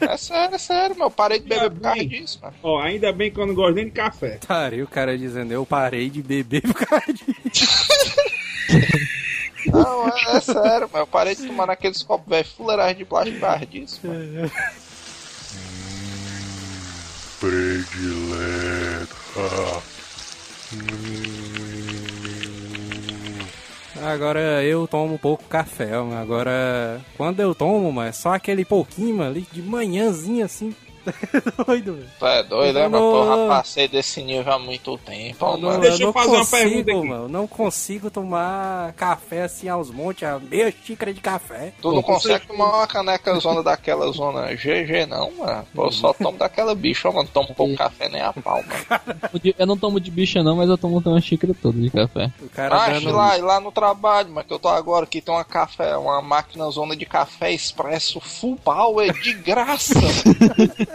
É 0.01 0.17
sério, 0.17 0.55
é 0.55 0.57
sério, 0.57 0.95
meu. 0.95 1.07
Eu 1.07 1.11
parei 1.11 1.39
de 1.39 1.47
beber 1.47 1.69
por 1.69 1.81
causa 1.81 2.05
disso, 2.05 2.39
mano. 2.41 2.53
Ó, 2.63 2.79
ainda 2.79 3.11
bem 3.11 3.29
que 3.29 3.37
eu 3.39 3.45
não 3.45 3.53
gosto 3.53 3.75
nem 3.75 3.85
de 3.85 3.91
café. 3.91 4.39
Pariu, 4.47 4.85
o 4.85 4.87
cara 4.87 5.17
dizendo, 5.17 5.51
eu 5.51 5.65
parei 5.65 6.09
de 6.09 6.23
beber 6.23 6.61
por 6.61 6.73
causa 6.73 7.05
disso. 7.53 7.87
Não, 9.71 10.07
é, 10.09 10.37
é 10.37 10.39
sério, 10.41 10.89
mas 10.91 10.99
eu 10.99 11.07
parei 11.07 11.35
de 11.35 11.47
tomar 11.47 11.67
naqueles 11.67 12.03
copos 12.03 12.27
velho 12.27 12.45
fuleiragem 12.45 12.97
de 12.97 13.05
plástico 13.05 13.39
por 13.39 13.49
mano. 14.03 14.23
Agora 24.01 24.63
eu 24.63 24.87
tomo 24.87 25.19
pouco 25.19 25.43
café, 25.45 25.91
mano. 25.97 26.17
Agora, 26.17 27.01
quando 27.17 27.39
eu 27.39 27.53
tomo, 27.55 27.91
mano, 27.91 28.09
é 28.09 28.11
só 28.11 28.33
aquele 28.33 28.65
pouquinho 28.65 29.17
mano, 29.17 29.31
ali 29.31 29.47
de 29.51 29.61
manhãzinha 29.61 30.45
assim. 30.45 30.73
Doido, 31.65 31.93
velho. 31.95 32.07
Tu 32.19 32.25
é 32.25 32.43
doido, 32.43 32.73
né, 32.79 32.87
não- 32.87 32.99
porra, 32.99 33.47
passei 33.47 33.87
desse 33.87 34.21
nível 34.23 34.53
há 34.53 34.59
muito 34.59 34.97
tempo, 34.99 35.45
Eu 35.45 35.51
mano. 35.57 35.71
não, 35.73 35.79
Deixa 35.79 36.03
eu 36.03 36.13
fazer 36.13 36.27
uma 36.29 36.37
consigo, 36.39 36.57
pergunta 36.57 36.91
aqui. 36.91 37.07
mano. 37.07 37.23
eu 37.23 37.29
Não 37.29 37.47
consigo 37.47 38.09
tomar 38.11 38.93
café 38.93 39.43
assim 39.43 39.67
aos 39.69 39.89
montes, 39.91 40.23
a 40.23 40.39
meia 40.39 40.73
xícara 40.83 41.13
de 41.13 41.21
café. 41.21 41.73
Tu 41.81 41.91
não 41.91 42.01
consegue 42.01 42.47
tomar 42.47 42.77
uma 42.77 42.87
caneca 42.87 43.33
zona 43.39 43.61
daquela 43.63 44.11
zona 44.11 44.53
GG, 44.53 45.05
não, 45.07 45.31
mano. 45.31 45.65
Pô, 45.73 45.85
eu 45.85 45.91
só 45.91 46.13
tomo 46.13 46.37
daquela 46.37 46.73
bicha, 46.75 47.11
mano. 47.11 47.27
Tomo 47.33 47.53
pouco 47.55 47.75
café 47.75 48.09
nem 48.09 48.21
a 48.21 48.31
pau, 48.33 48.63
mano. 48.63 49.43
Eu 49.57 49.67
não 49.67 49.77
tomo 49.77 49.99
de 49.99 50.09
bicha 50.11 50.41
não, 50.43 50.55
mas 50.55 50.69
eu 50.69 50.77
tomo 50.77 51.01
uma 51.05 51.21
xícara 51.21 51.53
toda 51.61 51.79
de 51.79 51.89
café. 51.89 52.31
O 52.41 52.49
cara 52.49 52.75
Ah, 52.75 52.89
dando... 52.89 53.11
lá, 53.11 53.37
e 53.37 53.41
lá 53.41 53.59
no 53.59 53.71
trabalho, 53.71 54.29
mas 54.31 54.45
que 54.45 54.53
eu 54.53 54.59
tô 54.59 54.67
agora 54.67 55.03
aqui 55.05 55.21
tem 55.21 55.33
uma 55.33 55.43
café, 55.43 55.95
uma 55.97 56.21
máquina 56.21 56.69
zona 56.69 56.95
de 56.95 57.05
café 57.05 57.51
expresso 57.51 58.19
full 58.19 58.55
power 58.57 59.11
de 59.21 59.33
graça. 59.33 59.93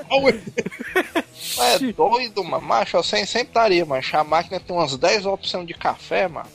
é 1.61 1.93
doido, 1.93 2.45
mano. 2.45 2.67
Macho, 2.67 2.97
eu 2.97 3.03
sempre, 3.03 3.41
estaria, 3.43 3.85
macho. 3.85 4.17
A 4.17 4.25
máquina 4.25 4.61
tem 4.61 4.75
umas 4.77 4.97
10 4.97 5.27
opções 5.27 5.67
de 5.67 5.75
café, 5.75 6.29
mano. 6.29 6.49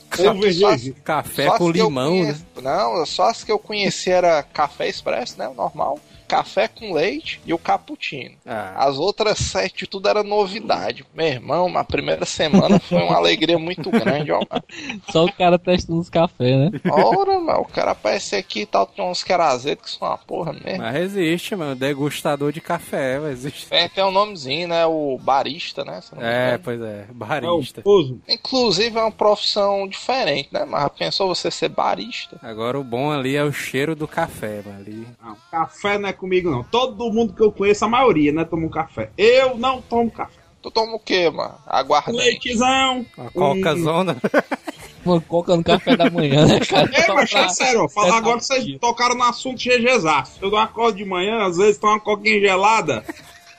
As- 0.65 0.82
Café 1.03 1.45
só 1.47 1.58
com 1.58 1.71
limão, 1.71 2.13
né? 2.23 2.39
Não, 2.62 3.06
só 3.06 3.29
as 3.29 3.43
que 3.43 3.51
eu 3.51 3.60
conheci 3.60 4.12
era 4.12 4.43
café 4.43 4.88
expresso, 4.88 5.38
né? 5.38 5.47
O 5.47 5.53
normal. 5.53 5.99
Café 6.34 6.67
com 6.67 6.93
leite 6.93 7.39
e 7.46 7.54
o 7.54 7.58
cappuccino. 7.58 8.36
Ah, 8.46 8.74
As 8.86 8.98
outras 8.98 9.38
sete, 9.38 9.86
tudo 9.86 10.08
era 10.10 10.24
novidade. 10.24 11.06
Meu 11.13 11.28
irmão, 11.28 11.72
a 11.78 11.84
primeira 11.84 12.26
semana 12.26 12.80
foi 12.80 13.02
uma 13.04 13.15
alegria 13.15 13.60
muito 13.60 13.89
grande, 13.91 14.32
ó. 14.32 14.39
Só 15.12 15.26
o 15.26 15.32
cara 15.32 15.60
testando 15.60 16.00
os 16.00 16.10
cafés, 16.10 16.58
né? 16.72 16.72
Ora, 16.89 17.39
mano, 17.39 17.60
o 17.62 17.65
cara 17.65 17.91
aparece 17.91 18.36
aqui 18.36 18.62
e 18.62 18.65
tal, 18.65 18.86
tem 18.86 19.04
uns 19.06 19.24
que 19.24 19.32
era 19.32 19.48
azedo, 19.50 19.80
que 19.84 19.89
são 19.89 20.08
uma 20.08 20.17
porra 20.17 20.54
mesmo. 20.54 20.82
mas 20.82 20.96
existe, 20.96 21.56
mano. 21.56 21.76
Degustador 21.76 22.52
de 22.52 22.62
café, 22.62 23.19
mas 23.19 23.32
existe. 23.46 23.67
Tem, 23.67 23.88
tem 23.89 24.04
um 24.04 24.12
nomezinho, 24.12 24.67
né? 24.67 24.86
O 24.86 25.17
barista, 25.22 25.84
né? 25.86 26.02
se 26.02 26.13
não 26.15 26.22
me 26.22 26.28
É, 26.28 26.58
pois 26.58 26.82
é, 26.82 27.06
É 27.10 27.13
barista. 27.13 27.82
pozo. 27.82 28.19
Inclusive 28.28 28.98
é 28.98 29.02
uma 29.02 29.12
profissão 29.12 29.88
diferente, 29.88 30.50
né? 30.52 30.65
Mas 30.65 30.89
pensou 30.98 31.28
você 31.28 31.52
ser 31.52 31.69
barista? 31.69 32.38
Agora 32.41 32.80
o 32.80 32.84
bom 32.84 33.12
ali 33.12 33.36
é 33.36 33.43
o 33.43 33.52
cheiro 33.52 33.96
do 33.96 34.08
café, 34.08 34.62
mano. 34.65 34.74
Ali. 34.80 35.08
Não, 35.24 35.38
café 35.52 35.98
não 35.98 36.10
é 36.10 36.13
comigo, 36.23 36.49
não. 36.49 36.63
Todo 36.63 37.12
mundo 37.12 37.33
que 37.33 37.41
eu 37.43 37.51
conheço, 37.51 37.83
a 37.83 37.88
maioria, 37.89 38.31
né, 38.31 38.45
toma 38.45 38.65
um 38.65 38.69
café. 38.69 39.09
Eu 39.17 39.57
não 39.57 39.81
tomo 39.81 40.09
café. 40.09 40.39
Tu 40.62 40.71
toma 40.71 40.95
o 40.95 40.99
quê, 40.99 41.29
mano? 41.29 41.55
Aguardente. 41.67 42.17
Leitezão. 42.17 43.05
Uma 43.17 43.31
coca 43.31 43.73
um- 43.73 43.83
zona. 43.83 44.17
Uma 45.05 45.19
coca 45.19 45.57
no 45.57 45.63
café 45.65 45.97
da 45.97 46.09
manhã, 46.09 46.45
né, 46.45 46.62
cara? 46.62 46.89
É, 46.93 47.12
mas 47.12 47.29
pra- 47.29 47.41
é 47.41 47.49
sério, 47.49 47.83
ó, 47.83 47.89
falar 47.89 48.07
pra- 48.07 48.17
agora 48.19 48.38
que 48.39 48.45
vocês 48.45 48.79
tocaram 48.79 49.15
no 49.15 49.23
assunto 49.23 49.57
GGzaço. 49.62 50.38
Eu 50.41 50.55
acordo 50.57 50.95
de 50.97 51.03
manhã, 51.03 51.45
às 51.45 51.57
vezes 51.57 51.77
tomo 51.77 51.91
uma 51.91 51.99
coquinha 51.99 52.39
gelada. 52.39 53.03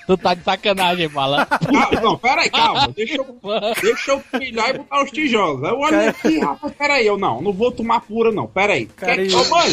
Tu 0.07 0.17
tá 0.17 0.33
de 0.33 0.43
sacanagem, 0.43 1.07
bala. 1.11 1.45
Calma, 1.45 2.01
não, 2.01 2.17
peraí, 2.17 2.49
calma. 2.49 2.89
Deixa 2.97 3.17
eu, 3.17 3.27
deixa 3.83 4.11
eu 4.13 4.21
pilhar 4.39 4.71
e 4.75 4.79
botar 4.79 5.05
os 5.05 5.11
tijolos. 5.11 5.63
Eu 5.69 5.79
olhei 5.79 6.09
aqui, 6.09 6.39
rapaz, 6.39 6.73
peraí. 6.79 7.07
Eu 7.07 7.19
não, 7.19 7.43
não 7.43 7.53
vou 7.53 7.71
tomar 7.71 8.01
pura, 8.01 8.33
não. 8.33 8.47
Peraí. 8.47 8.87
Quer- 8.87 9.19
e- 9.21 9.35
Ô, 9.35 9.45
mãe, 9.51 9.69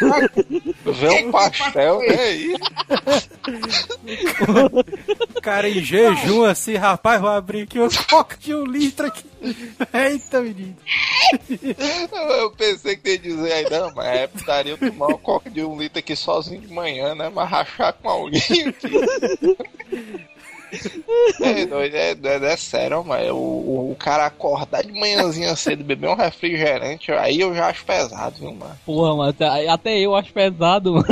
Vê 0.00 1.08
um 1.24 1.30
pastel, 1.30 1.98
né? 2.00 2.14
aí. 2.14 2.54
O 5.36 5.40
cara 5.42 5.68
em 5.68 5.82
jejum 5.84 6.44
assim, 6.44 6.74
rapaz, 6.74 7.20
vou 7.20 7.30
abrir 7.30 7.62
aqui 7.62 7.78
uma 7.78 7.90
coca 8.08 8.36
de 8.38 8.54
um 8.54 8.64
litro 8.64 9.06
aqui. 9.06 9.24
Eita, 9.92 10.40
menino. 10.40 10.76
Eu 12.38 12.50
pensei 12.52 12.96
que 12.96 13.10
ia 13.10 13.18
dizer 13.18 13.52
aí, 13.52 13.70
não, 13.70 13.92
mas 13.94 14.06
é 14.06 14.26
putaria 14.26 14.72
eu 14.72 14.78
tomar 14.78 15.08
uma 15.08 15.18
coca 15.18 15.50
de 15.50 15.62
um 15.62 15.78
litro 15.78 15.98
aqui 15.98 16.16
sozinho 16.16 16.60
de 16.60 16.72
manhã, 16.72 17.14
né? 17.14 17.30
Mas 17.34 17.48
rachar 17.48 17.92
com 17.94 18.08
alguém 18.08 18.40
aqui. 18.40 19.56
É, 21.40 21.66
doido, 21.66 21.94
é, 21.94 22.10
é, 22.12 22.52
é 22.52 22.56
sério, 22.56 23.04
mas 23.04 23.30
o, 23.30 23.34
o, 23.34 23.90
o 23.92 23.96
cara 23.96 24.26
acordar 24.26 24.82
de 24.84 24.92
manhãzinha 24.92 25.54
cedo, 25.56 25.82
beber 25.84 26.08
um 26.10 26.14
refrigerante, 26.14 27.10
aí 27.12 27.40
eu 27.40 27.54
já 27.54 27.68
acho 27.68 27.84
pesado, 27.84 28.36
viu, 28.38 28.52
mano? 28.52 28.78
Porra, 28.86 29.16
mano, 29.16 29.34
até, 29.68 29.98
eu 29.98 30.14
acho 30.14 30.32
pesado, 30.32 30.94
mano. 30.94 31.06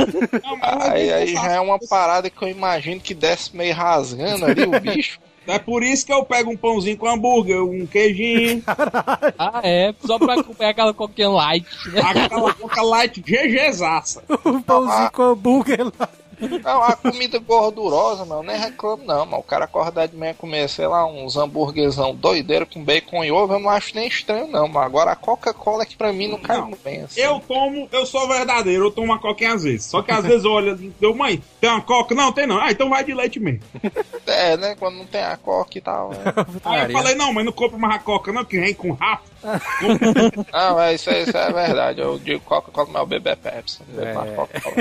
Aí, 0.91 1.11
aí 1.11 1.33
já 1.33 1.51
é 1.53 1.59
uma 1.59 1.77
faço- 1.77 1.89
parada 1.89 2.29
que 2.29 2.41
eu 2.41 2.47
imagino 2.47 3.01
que 3.01 3.13
desce 3.13 3.55
meio 3.55 3.73
rasgando 3.75 4.45
ali 4.45 4.63
o 4.63 4.79
bicho. 4.79 5.19
É 5.47 5.57
por 5.57 5.81
isso 5.81 6.05
que 6.05 6.13
eu 6.13 6.23
pego 6.23 6.51
um 6.51 6.57
pãozinho 6.57 6.95
com 6.95 7.07
hambúrguer, 7.07 7.63
um 7.63 7.83
queijinho, 7.87 8.61
Ah, 9.35 9.61
é, 9.63 9.95
só 10.05 10.19
pra 10.19 10.35
acompanhar 10.35 10.69
aquela 10.69 10.93
coquinha 10.93 11.27
light, 11.29 11.65
né? 11.87 12.01
aquela 12.01 12.53
coca 12.53 12.81
light 12.83 13.19
GGzaça. 13.25 14.21
Um 14.45 14.61
pãozinho 14.61 15.11
com 15.11 15.23
hambúrguer 15.23 15.85
lá. 15.99 16.07
Não, 16.63 16.83
a 16.83 16.95
comida 16.95 17.39
gordurosa, 17.39 18.25
não, 18.25 18.41
nem 18.43 18.57
reclamo 18.57 19.03
não, 19.05 19.25
mas 19.25 19.39
o 19.39 19.43
cara 19.43 19.65
acordar 19.65 20.07
de 20.07 20.15
manhã 20.15 20.33
comer, 20.33 20.69
sei 20.69 20.87
lá, 20.87 21.05
uns 21.05 21.35
hambúrguerzão 21.35 22.15
doideiro 22.15 22.65
com 22.65 22.83
bacon 22.83 23.23
e 23.23 23.31
ovo, 23.31 23.53
eu 23.53 23.59
não 23.59 23.69
acho 23.69 23.95
nem 23.95 24.07
estranho 24.07 24.47
não, 24.47 24.67
mas 24.67 24.85
agora 24.85 25.11
a 25.11 25.15
Coca-Cola 25.15 25.85
que 25.85 25.95
pra 25.97 26.13
mim 26.13 26.27
não 26.27 26.39
cai 26.39 26.61
muito 26.61 26.81
bem 26.83 27.01
assim. 27.01 27.19
Eu 27.21 27.39
tomo, 27.39 27.87
eu 27.91 28.05
sou 28.05 28.27
verdadeiro, 28.27 28.85
eu 28.85 28.91
tomo 28.91 29.07
uma 29.07 29.19
coquinha 29.19 29.53
às 29.53 29.63
vezes. 29.63 29.85
Só 29.85 30.01
que 30.01 30.11
às 30.11 30.25
vezes 30.25 30.45
eu 30.45 30.51
olho 30.51 30.73
assim, 30.73 30.93
deu 30.99 31.15
mãe, 31.15 31.41
tem 31.59 31.69
uma 31.69 31.81
coca? 31.81 32.15
Não, 32.15 32.31
tem 32.31 32.47
não. 32.47 32.59
Ah, 32.59 32.71
então 32.71 32.89
vai 32.89 33.03
de 33.03 33.13
leite 33.13 33.39
mesmo. 33.39 33.61
É, 34.25 34.55
né, 34.57 34.75
quando 34.79 34.97
não 34.97 35.05
tem 35.05 35.21
a 35.21 35.37
Coca 35.37 35.77
e 35.77 35.81
tal. 35.81 36.09
né? 36.09 36.17
Aí 36.63 36.83
eu 36.85 36.91
falei, 36.91 37.15
não, 37.15 37.33
mas 37.33 37.45
não 37.45 37.51
compra 37.51 37.77
mais 37.77 37.95
a 37.95 37.99
coca 37.99 38.31
não, 38.31 38.45
que 38.45 38.59
vem 38.59 38.73
com 38.73 38.91
rato. 38.91 39.28
Não, 40.53 40.79
é, 40.81 40.93
isso, 40.95 41.09
é- 41.09 41.23
isso 41.23 41.37
é 41.37 41.51
verdade, 41.51 42.01
eu 42.01 42.17
digo 42.19 42.41
Coca-Cola, 42.41 42.87
mas 42.91 43.01
eu 43.01 43.05
bebo 43.07 43.29
é 43.29 43.35
Pepsi. 43.35 43.79
É. 43.97 44.13
Coca-Cola. 44.35 44.75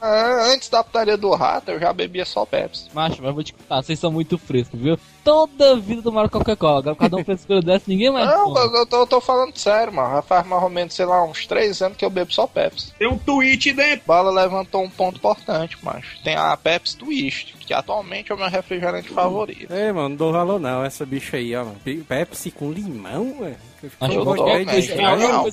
Ah, 0.00 0.50
Antes 0.52 0.68
da 0.68 0.84
putaria 0.84 1.16
do 1.16 1.30
rato, 1.34 1.70
eu 1.70 1.80
já 1.80 1.92
bebia 1.92 2.24
só 2.24 2.44
Pepsi. 2.44 2.88
Macho, 2.92 3.22
mas 3.22 3.34
vou 3.34 3.42
te 3.42 3.52
contar, 3.54 3.82
vocês 3.82 3.98
são 3.98 4.12
muito 4.12 4.36
frescos, 4.38 4.78
viu? 4.78 4.98
Toda 5.24 5.76
vida 5.76 6.02
tomaram 6.02 6.28
Coca-Cola, 6.28 6.80
agora 6.80 6.96
cada 6.96 7.16
um 7.16 7.24
frescura 7.24 7.62
dessa, 7.62 7.84
ninguém 7.88 8.10
mais 8.12 8.26
Não, 8.28 8.44
toma. 8.52 8.60
eu, 8.60 8.74
eu 8.76 8.86
tô, 8.86 8.96
eu 8.98 9.06
tô 9.06 9.20
falando 9.20 9.56
sério, 9.56 9.92
mano. 9.92 10.14
Já 10.16 10.22
faz 10.22 10.46
mais 10.46 10.62
ou 10.62 10.68
menos, 10.68 10.94
sei 10.94 11.06
lá, 11.06 11.24
uns 11.24 11.46
3 11.46 11.80
anos 11.82 11.96
que 11.96 12.04
eu 12.04 12.10
bebo 12.10 12.32
só 12.32 12.46
Pepsi. 12.46 12.92
Tem 12.98 13.08
um 13.08 13.16
tweet 13.18 13.72
dentro. 13.72 14.02
Bala 14.06 14.30
levantou 14.30 14.82
um 14.82 14.90
ponto 14.90 15.16
importante, 15.16 15.78
macho. 15.82 16.18
Tem 16.22 16.36
a 16.36 16.54
Pepsi 16.56 16.96
Twist, 16.98 17.54
que 17.60 17.72
atualmente 17.72 18.30
é 18.30 18.34
o 18.34 18.38
meu 18.38 18.48
refrigerante 18.50 19.08
favorito. 19.08 19.72
Ei, 19.72 19.90
mano, 19.92 20.10
não 20.10 20.16
dou 20.16 20.32
valor 20.32 20.60
não, 20.60 20.84
essa 20.84 21.06
bicha 21.06 21.38
aí, 21.38 21.56
ó, 21.56 21.64
mano. 21.64 21.80
Pepsi 22.06 22.50
com 22.50 22.70
limão, 22.70 23.38
velho. 23.40 23.56
Eu 24.00 24.08
Não, 24.24 24.24
Não, 24.24 24.34
não, 24.34 25.44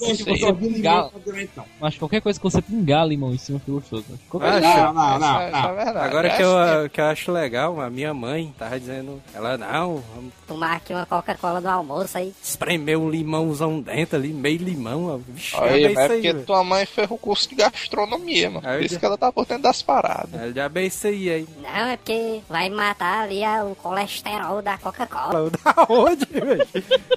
não. 1.55 1.65
mas 1.81 1.97
qualquer 1.97 2.21
coisa 2.21 2.39
que 2.39 2.43
você 2.43 2.61
pingar 2.61 3.05
limão 3.05 3.33
em 3.33 3.37
cima 3.37 3.59
fica 3.59 3.71
gostoso. 3.73 4.05
Qualquer 4.29 4.49
Ah. 4.51 4.57
Acho- 4.57 4.77
Não, 4.77 4.93
não, 4.93 5.11
Isso 5.11 5.19
não, 5.19 5.41
é- 5.41 5.81
é 5.81 5.93
não. 5.93 6.01
Agora 6.01 6.29
que 6.29 6.41
eu, 6.41 6.89
que 6.89 7.01
eu 7.01 7.05
acho 7.05 7.31
legal, 7.31 7.81
a 7.81 7.89
minha 7.89 8.13
mãe 8.13 8.53
tava 8.57 8.79
dizendo, 8.79 9.21
ela, 9.33 9.57
não, 9.61 10.03
vamos 10.15 10.33
Tomar 10.47 10.75
aqui 10.77 10.91
uma 10.93 11.05
Coca-Cola 11.05 11.61
do 11.61 11.69
almoço 11.69 12.17
aí. 12.17 12.33
espremer 12.43 12.97
um 12.99 13.09
limãozão 13.09 13.79
dentro 13.79 14.17
ali, 14.17 14.29
meio 14.33 14.57
limão, 14.59 15.05
ó. 15.07 15.17
Vixe, 15.17 15.55
Aí, 15.57 15.83
é 15.83 15.87
é 15.87 15.91
isso 15.91 15.99
aí, 16.01 16.07
porque 16.21 16.33
tua 16.45 16.63
mãe 16.63 16.85
fez 16.85 17.09
o 17.09 17.17
curso 17.17 17.47
de 17.49 17.55
gastronomia, 17.55 18.49
mano. 18.49 18.67
Aí 18.67 18.79
Por 18.79 18.85
isso 18.85 18.93
já- 18.95 18.99
que 18.99 19.05
ela 19.05 19.17
tá 19.17 19.31
por 19.31 19.45
dentro 19.45 19.63
das 19.63 19.81
paradas. 19.81 20.33
É, 20.41 20.51
já 20.51 20.67
bem 20.67 20.87
isso 20.87 21.07
aí, 21.07 21.29
aí. 21.29 21.47
Não, 21.61 21.69
é 21.87 21.95
porque 21.97 22.41
vai 22.49 22.69
matar 22.69 23.23
ali 23.23 23.43
a- 23.43 23.63
o 23.63 23.75
colesterol 23.75 24.61
da 24.61 24.77
Coca-Cola. 24.77 25.49
Da 25.63 25.85
onde, 25.87 26.25
velho? 26.25 26.67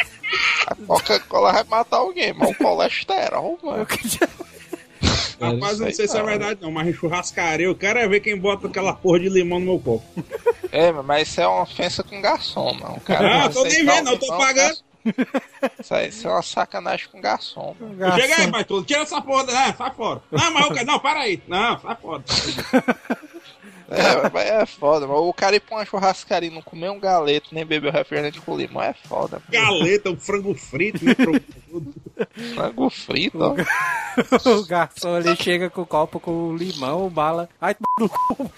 A 0.67 0.75
Coca-Cola 0.87 1.51
vai 1.51 1.63
matar 1.65 1.97
alguém, 1.97 2.33
mas 2.33 2.51
o 2.51 2.55
colesterol, 2.55 3.59
mano. 3.61 3.85
Rapaz, 5.39 5.79
eu 5.79 5.85
não 5.87 5.93
sei 5.93 6.07
se 6.07 6.17
é 6.17 6.23
verdade 6.23 6.59
não, 6.61 6.71
mas 6.71 6.87
em 6.87 6.93
churrascaria 6.93 7.65
eu 7.65 7.75
quero 7.75 7.97
é 7.99 8.07
ver 8.07 8.19
quem 8.19 8.37
bota 8.37 8.67
aquela 8.67 8.93
porra 8.93 9.19
de 9.19 9.29
limão 9.29 9.59
no 9.59 9.65
meu 9.65 9.79
copo. 9.79 10.03
É, 10.73 10.89
mas 10.93 11.27
isso 11.27 11.41
é 11.41 11.47
uma 11.47 11.63
ofensa 11.63 12.01
com 12.01 12.21
garçom, 12.21 12.73
mano. 12.75 12.97
Cara 13.01 13.43
Ah, 13.43 13.49
tô 13.49 13.63
nem 13.63 13.73
aceitar 13.73 13.95
vendo, 13.95 14.09
eu 14.11 14.17
tô 14.19 14.27
pagando. 14.27 14.55
garçom. 14.55 14.83
Isso 15.81 15.93
aí 15.93 16.07
isso 16.07 16.27
é 16.27 16.31
uma 16.31 16.41
sacanagem 16.41 17.07
com 17.11 17.19
garçom, 17.19 17.75
mano. 17.77 18.15
Chega 18.15 18.35
aí, 18.37 18.47
Baitola, 18.47 18.81
tira 18.85 19.01
essa 19.01 19.21
porra, 19.21 19.43
né? 19.43 19.75
Sai 19.77 19.91
fora. 19.91 20.21
Não, 20.31 20.53
mas 20.53 20.65
eu 20.65 20.73
quero, 20.73 20.85
não, 20.85 20.99
para 20.99 21.19
aí. 21.19 21.43
Não, 21.45 21.77
sai 21.81 21.95
fora. 22.01 22.23
É, 23.91 24.29
mas 24.33 24.45
é 24.47 24.65
foda, 24.65 25.05
mano. 25.07 25.27
O 25.27 25.33
cara 25.33 25.55
ir 25.55 25.59
pra 25.59 25.77
uma 25.77 25.85
churrascaria 25.85 26.49
não 26.49 26.61
comer 26.61 26.89
um 26.89 26.99
galeto, 26.99 27.49
nem 27.51 27.65
beber 27.65 27.89
o 27.89 27.91
refrigerante 27.91 28.39
com 28.41 28.57
limão 28.57 28.81
é 28.83 28.93
foda, 28.93 29.41
mano. 29.49 29.65
Galeta, 29.65 30.09
um 30.09 30.17
frango 30.17 30.53
frito, 30.55 31.03
micro- 31.03 31.41
Frango 32.53 32.89
frito, 32.89 33.37
ó. 33.39 33.55
o 34.49 34.65
garçom 34.65 35.15
ali 35.15 35.35
chega 35.35 35.69
com 35.69 35.81
o 35.81 35.85
copo 35.85 36.19
com 36.19 36.55
limão, 36.55 37.09
bala. 37.09 37.49
Ai, 37.59 37.75
no 37.99 38.09
cu. 38.09 38.49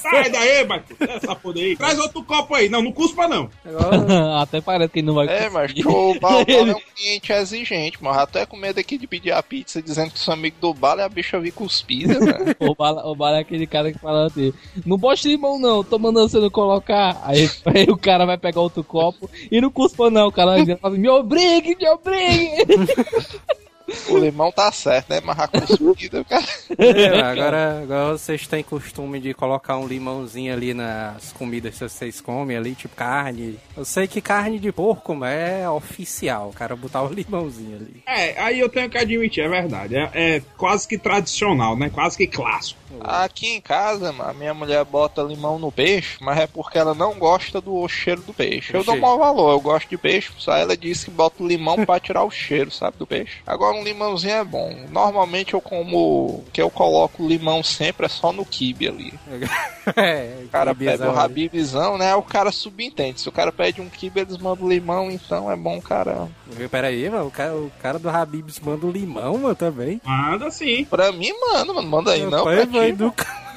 Sai 0.00 0.30
daí, 0.30 0.64
Baitola, 0.64 1.12
essa 1.12 1.34
porra 1.36 1.58
aí. 1.58 1.76
Traz 1.76 1.98
outro 1.98 2.22
copo 2.24 2.54
aí. 2.54 2.68
Não, 2.68 2.82
não 2.82 2.92
cuspa 2.92 3.28
não. 3.28 3.48
Até 4.40 4.60
parece 4.60 4.92
que 4.92 4.98
ele 5.00 5.06
não 5.06 5.14
vai 5.14 5.26
É, 5.28 5.48
mas 5.50 5.72
o 5.84 6.18
Bala 6.20 6.44
é 6.46 6.62
um 6.62 6.80
cliente 6.94 7.32
exigente, 7.32 8.02
mano. 8.02 8.16
Já 8.16 8.26
tô 8.26 8.38
é 8.38 8.46
com 8.46 8.56
medo 8.56 8.78
aqui 8.78 8.98
de 8.98 9.06
pedir 9.06 9.32
a 9.32 9.42
pizza 9.42 9.80
dizendo 9.82 10.10
que 10.10 10.18
sou 10.18 10.34
amigo 10.34 10.56
do 10.60 10.74
Bala 10.74 11.02
e 11.02 11.04
a 11.04 11.08
bicha 11.08 11.38
vir 11.40 11.52
cuspida, 11.52 12.18
velho. 12.18 12.56
O 12.60 12.74
Bala, 12.74 13.06
o 13.06 13.14
Bala 13.14 13.38
é 13.38 13.40
aquele 13.40 13.66
cara 13.66 13.92
que 13.92 13.98
fala 13.98 14.26
assim: 14.26 14.51
Não 14.84 14.96
bote 14.96 15.28
limão, 15.28 15.58
não, 15.58 15.84
tô 15.84 15.98
mandando 15.98 16.28
você 16.28 16.38
não 16.38 16.50
colocar. 16.50 17.20
Aí, 17.24 17.50
aí 17.66 17.84
o 17.88 17.96
cara 17.96 18.24
vai 18.26 18.38
pegar 18.38 18.60
outro 18.60 18.84
copo 18.84 19.28
e 19.50 19.60
não 19.60 19.70
cuspa, 19.70 20.10
não. 20.10 20.28
O 20.28 20.32
cara 20.32 20.52
vai 20.52 20.62
assim, 20.62 20.98
me 20.98 21.08
obrigue, 21.08 21.76
me 21.76 21.88
obrigue. 21.88 22.66
O 24.08 24.18
limão 24.18 24.50
tá 24.50 24.70
certo, 24.72 25.10
né? 25.10 25.20
Mas 25.22 25.38
a 25.38 25.48
cuspida, 25.48 26.24
cara. 26.24 26.44
É, 26.78 27.20
agora, 27.20 27.82
agora 27.82 28.12
vocês 28.12 28.46
têm 28.46 28.62
costume 28.62 29.20
de 29.20 29.34
colocar 29.34 29.76
um 29.76 29.86
limãozinho 29.86 30.52
ali 30.52 30.72
nas 30.72 31.32
comidas 31.32 31.74
que 31.74 31.88
vocês 31.88 32.20
comem 32.20 32.56
ali, 32.56 32.74
tipo 32.74 32.94
carne. 32.94 33.58
Eu 33.76 33.84
sei 33.84 34.06
que 34.06 34.20
carne 34.20 34.58
de 34.58 34.72
porco 34.72 35.14
mas 35.14 35.34
é 35.34 35.68
oficial, 35.68 36.48
o 36.48 36.52
cara 36.52 36.76
botar 36.76 37.02
o 37.02 37.12
limãozinho 37.12 37.76
ali. 37.76 38.02
É, 38.06 38.40
aí 38.40 38.60
eu 38.60 38.68
tenho 38.68 38.88
que 38.88 38.98
admitir, 38.98 39.44
é 39.44 39.48
verdade. 39.48 39.96
É, 39.96 40.10
é 40.14 40.42
quase 40.56 40.86
que 40.86 40.96
tradicional, 40.96 41.76
né? 41.76 41.90
Quase 41.90 42.16
que 42.16 42.26
clássico. 42.26 42.80
Aqui 43.00 43.48
em 43.48 43.60
casa, 43.60 44.14
a 44.18 44.32
minha 44.32 44.54
mulher 44.54 44.84
bota 44.84 45.22
limão 45.22 45.58
no 45.58 45.72
peixe, 45.72 46.18
mas 46.20 46.38
é 46.38 46.46
porque 46.46 46.78
ela 46.78 46.94
não 46.94 47.14
gosta 47.14 47.60
do 47.60 47.86
cheiro 47.88 48.22
do 48.22 48.32
peixe. 48.32 48.74
Eu 48.74 48.84
dou 48.84 48.96
maior 48.96 49.18
valor, 49.18 49.52
eu 49.52 49.60
gosto 49.60 49.88
de 49.88 49.96
peixe, 49.96 50.30
só 50.38 50.56
ela 50.56 50.76
disse 50.76 51.06
que 51.06 51.10
bota 51.10 51.42
o 51.42 51.46
limão 51.46 51.84
pra 51.84 52.00
tirar 52.00 52.24
o 52.24 52.30
cheiro, 52.30 52.70
sabe, 52.70 52.96
do 52.98 53.06
peixe. 53.06 53.38
Agora 53.46 53.76
um 53.76 53.84
limãozinho 53.84 54.34
é 54.34 54.44
bom. 54.44 54.74
Normalmente 54.90 55.54
eu 55.54 55.60
como, 55.60 56.44
que 56.52 56.60
eu 56.60 56.70
coloco 56.70 57.26
limão 57.26 57.62
sempre 57.62 58.06
é 58.06 58.08
só 58.08 58.32
no 58.32 58.44
kibe 58.44 58.88
ali. 58.88 59.14
É, 59.96 60.44
O 60.44 60.48
cara 60.48 60.72
pede 60.72 61.02
o 61.02 61.10
rabibizão, 61.10 61.98
né? 61.98 62.14
O 62.14 62.22
cara 62.22 62.52
subentende. 62.52 63.20
Se 63.20 63.28
o 63.28 63.32
cara 63.32 63.50
pede 63.50 63.80
um 63.80 63.88
kibe, 63.88 64.20
eles 64.20 64.38
mandam 64.38 64.68
limão, 64.68 65.10
então 65.10 65.50
é 65.50 65.56
bom, 65.56 65.80
caramba. 65.80 66.30
Viu, 66.46 66.68
Peraí, 66.68 67.08
mano, 67.10 67.26
o 67.26 67.30
cara, 67.30 67.54
o 67.54 67.72
cara 67.82 67.98
do 67.98 68.08
Habibs 68.08 68.60
manda 68.60 68.86
o 68.86 68.90
limão, 68.90 69.38
mano, 69.38 69.54
também. 69.54 70.00
Manda 70.04 70.50
sim. 70.50 70.84
Pra 70.84 71.10
mim, 71.10 71.32
mano, 71.40 71.74
mano, 71.74 71.88
manda 71.88 72.12
aí 72.12 72.24
não. 72.24 72.44
Pai, 72.44 72.66
pra 72.66 72.66
ti, 72.86 72.92
do 72.92 73.12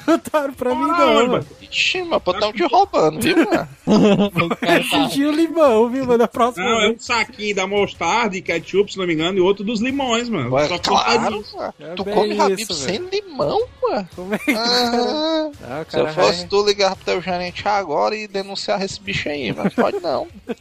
cantaram 0.05 0.53
pra 0.53 0.75
mim 0.75 0.87
não, 0.87 1.27
mano. 1.27 1.47
Ixi, 1.61 2.03
mas 2.03 2.21
pô, 2.21 2.33
tão 2.33 2.53
te 2.53 2.63
roubando, 2.63 3.19
viu, 3.19 3.35
mano? 3.35 3.67
o 4.45 4.49
tá. 4.49 4.57
Pediu 4.89 5.31
limão, 5.31 5.89
viu, 5.89 6.05
mano? 6.05 6.23
A 6.23 6.27
próxima 6.27 6.63
Não, 6.63 6.81
é 6.83 6.89
um 6.91 6.99
saquinho 6.99 7.55
da 7.55 7.65
mostarda 7.65 8.37
e 8.37 8.41
ketchup, 8.41 8.91
se 8.91 8.99
não 8.99 9.07
me 9.07 9.13
engano, 9.13 9.37
e 9.37 9.41
outro 9.41 9.63
dos 9.63 9.81
limões, 9.81 10.29
mano. 10.29 10.53
Ué, 10.53 10.67
Só 10.67 10.77
claro. 10.77 11.43
É 11.79 11.95
Tu 11.95 12.05
come 12.05 12.35
isso, 12.53 12.73
sem 12.73 12.99
limão, 13.09 13.65
mano? 13.81 14.09
Como 14.15 14.33
é 14.33 14.37
que 14.37 14.51
Ah, 14.51 15.49
Ah, 15.63 15.85
o 15.87 15.91
se 15.91 15.99
eu 15.99 16.07
fosse 16.09 16.47
tu 16.47 16.65
ligar 16.65 16.95
pro 16.95 17.05
teu 17.05 17.21
gerente 17.21 17.67
agora 17.67 18.15
e 18.15 18.27
denunciar 18.27 18.81
esse 18.83 19.01
bicho 19.01 19.27
aí, 19.27 19.51
mas 19.53 19.73
pode 19.73 19.99
não. 19.99 20.27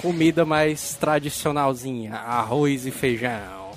Comida 0.00 0.44
mais 0.44 0.94
tradicionalzinha, 0.94 2.14
arroz 2.14 2.86
e 2.86 2.90
feijão. 2.90 3.70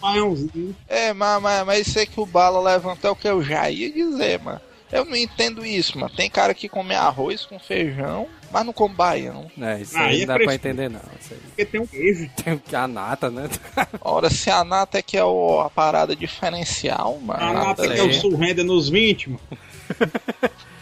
É, 0.88 1.14
mas, 1.14 1.42
mas, 1.42 1.66
mas 1.66 1.88
isso 1.88 2.00
aí 2.00 2.06
que 2.06 2.20
o 2.20 2.26
Bala 2.26 2.60
levantou 2.62 3.10
é 3.10 3.14
o 3.14 3.16
que 3.16 3.28
eu 3.28 3.42
já 3.44 3.70
ia 3.70 3.92
dizer, 3.92 4.40
mano. 4.40 4.60
Eu 4.92 5.06
não 5.06 5.16
entendo 5.16 5.66
isso, 5.66 5.98
mano. 5.98 6.14
Tem 6.16 6.30
cara 6.30 6.54
que 6.54 6.70
come 6.70 6.94
arroz 6.94 7.46
com 7.48 7.58
feijão, 7.58 8.28
mas 8.52 8.64
não 8.64 8.72
come 8.72 8.94
baião. 8.94 9.50
É, 9.60 9.82
isso 9.82 9.98
Aí 9.98 10.04
aí 10.04 10.16
é 10.18 10.20
não 10.20 10.38
dá 10.38 10.44
pra 10.44 10.54
entender, 10.54 10.88
não. 10.90 11.00
Isso 11.20 11.34
aí. 11.34 11.40
Porque 11.48 11.66
tem 11.66 11.82
um 11.82 11.88
queijo. 11.88 12.30
Tem 12.44 12.58
que 12.60 12.76
a 12.76 12.88
nata, 12.88 13.32
né? 13.32 13.50
Ora, 14.02 14.30
se 14.30 14.52
a 14.52 14.64
nata 14.64 15.00
é 15.00 15.02
que 15.02 15.18
é 15.18 15.24
o- 15.26 15.62
a 15.62 15.70
parada 15.70 16.16
diferencial, 16.16 17.18
mano. 17.20 17.42
A 17.44 17.54
nata 17.54 17.82
aí. 17.84 17.94
que 17.94 18.00
é 18.00 18.04
o 18.04 18.14
surrenda 18.14 18.64
nos 18.64 18.88
20, 18.90 19.30
mano. 19.32 19.42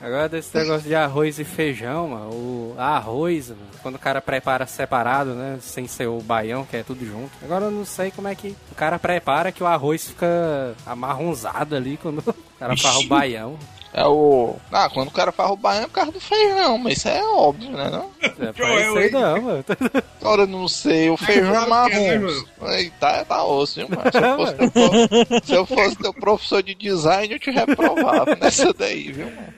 Agora 0.00 0.28
desse 0.28 0.56
negócio 0.56 0.86
de 0.86 0.94
arroz 0.94 1.38
e 1.38 1.44
feijão, 1.44 2.08
mano. 2.08 2.30
O 2.30 2.74
arroz, 2.78 3.48
mano, 3.48 3.60
quando 3.82 3.96
o 3.96 3.98
cara 3.98 4.20
prepara 4.20 4.66
separado, 4.66 5.34
né? 5.34 5.58
Sem 5.60 5.88
ser 5.88 6.06
o 6.06 6.20
baião, 6.20 6.64
que 6.64 6.76
é 6.76 6.82
tudo 6.82 7.04
junto. 7.04 7.30
Agora 7.42 7.64
eu 7.64 7.70
não 7.70 7.84
sei 7.84 8.10
como 8.10 8.28
é 8.28 8.34
que 8.34 8.54
o 8.70 8.74
cara 8.74 8.98
prepara 8.98 9.50
que 9.50 9.62
o 9.62 9.66
arroz 9.66 10.08
fica 10.08 10.74
amarronzado 10.86 11.74
ali 11.74 11.96
quando 11.96 12.18
o 12.18 12.34
cara 12.58 12.76
faz 12.76 12.96
o 12.96 13.08
baião. 13.08 13.58
É 13.92 14.04
o. 14.06 14.56
Ah, 14.70 14.88
quando 14.92 15.08
o 15.08 15.12
cara 15.12 15.32
faz 15.32 15.50
o 15.50 15.56
baião 15.56 15.84
é 15.84 15.86
por 15.86 15.92
causa 15.92 16.12
do 16.12 16.20
feijão, 16.20 16.78
mas 16.78 16.98
isso 16.98 17.08
é 17.08 17.24
óbvio, 17.24 17.70
né? 17.70 17.90
Não? 17.90 18.10
É, 18.22 18.64
aí 18.64 19.04
hein? 19.04 19.10
não, 19.10 19.42
mano. 19.42 19.64
Agora 20.20 20.42
eu 20.42 20.46
não 20.46 20.68
sei, 20.68 21.10
o 21.10 21.16
feijão 21.16 21.54
é 21.54 21.64
é, 21.64 21.66
marrom. 21.66 22.44
Aí 22.60 22.90
tá, 22.90 23.24
tá 23.24 23.44
osso, 23.44 23.80
viu, 23.80 23.88
mano? 23.88 24.10
Se 24.12 24.18
eu, 24.18 24.36
fosse 24.36 24.70
teu, 24.70 25.40
se 25.42 25.52
eu 25.54 25.66
fosse 25.66 25.96
teu 25.96 26.14
professor 26.14 26.62
de 26.62 26.74
design, 26.74 27.32
eu 27.32 27.38
te 27.38 27.50
reprovava 27.50 28.36
nessa 28.36 28.72
daí, 28.74 29.10
viu, 29.10 29.26
mano? 29.26 29.54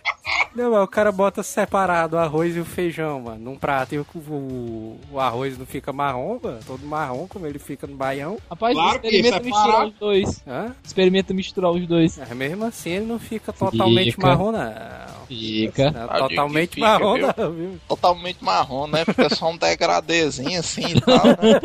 Não, 0.54 0.70
mas 0.70 0.84
o 0.84 0.88
cara 0.88 1.10
bota 1.10 1.42
separado 1.42 2.16
o 2.16 2.18
arroz 2.18 2.56
e 2.56 2.60
o 2.60 2.64
feijão, 2.64 3.20
mano, 3.20 3.38
num 3.38 3.56
prato 3.56 3.94
e 3.94 3.98
o, 3.98 4.06
o, 4.14 5.00
o 5.12 5.20
arroz 5.20 5.58
não 5.58 5.66
fica 5.66 5.92
marrom, 5.92 6.38
mano, 6.42 6.58
todo 6.66 6.86
marrom 6.86 7.26
como 7.26 7.46
ele 7.46 7.58
fica 7.58 7.86
no 7.86 7.96
baião. 7.96 8.38
Rapaz, 8.48 8.74
Claro 8.74 8.96
experimenta 8.96 9.36
é 9.36 9.40
misturar 9.40 9.86
os 9.86 9.94
dois. 9.94 10.42
Hã? 10.46 10.76
Experimenta 10.84 11.34
misturar 11.34 11.70
os 11.72 11.86
dois. 11.86 12.18
Mas 12.18 12.30
mesmo 12.30 12.64
assim 12.64 12.90
ele 12.90 13.06
não 13.06 13.18
fica 13.18 13.52
totalmente. 13.52 14.19
Marrom, 14.26 14.52
não. 14.52 15.20
Fica. 15.28 15.90
Não, 15.90 16.08
totalmente 16.08 16.74
fica, 16.74 16.86
marrom, 16.86 17.14
viu? 17.14 17.26
não, 17.36 17.52
viu? 17.52 17.80
Totalmente 17.88 18.44
marrom, 18.44 18.86
né? 18.88 19.04
Fica 19.04 19.34
só 19.34 19.50
um 19.50 19.56
degradêzinho 19.56 20.58
assim 20.58 20.86
e 20.86 21.00
tal, 21.00 21.24
né? 21.24 21.60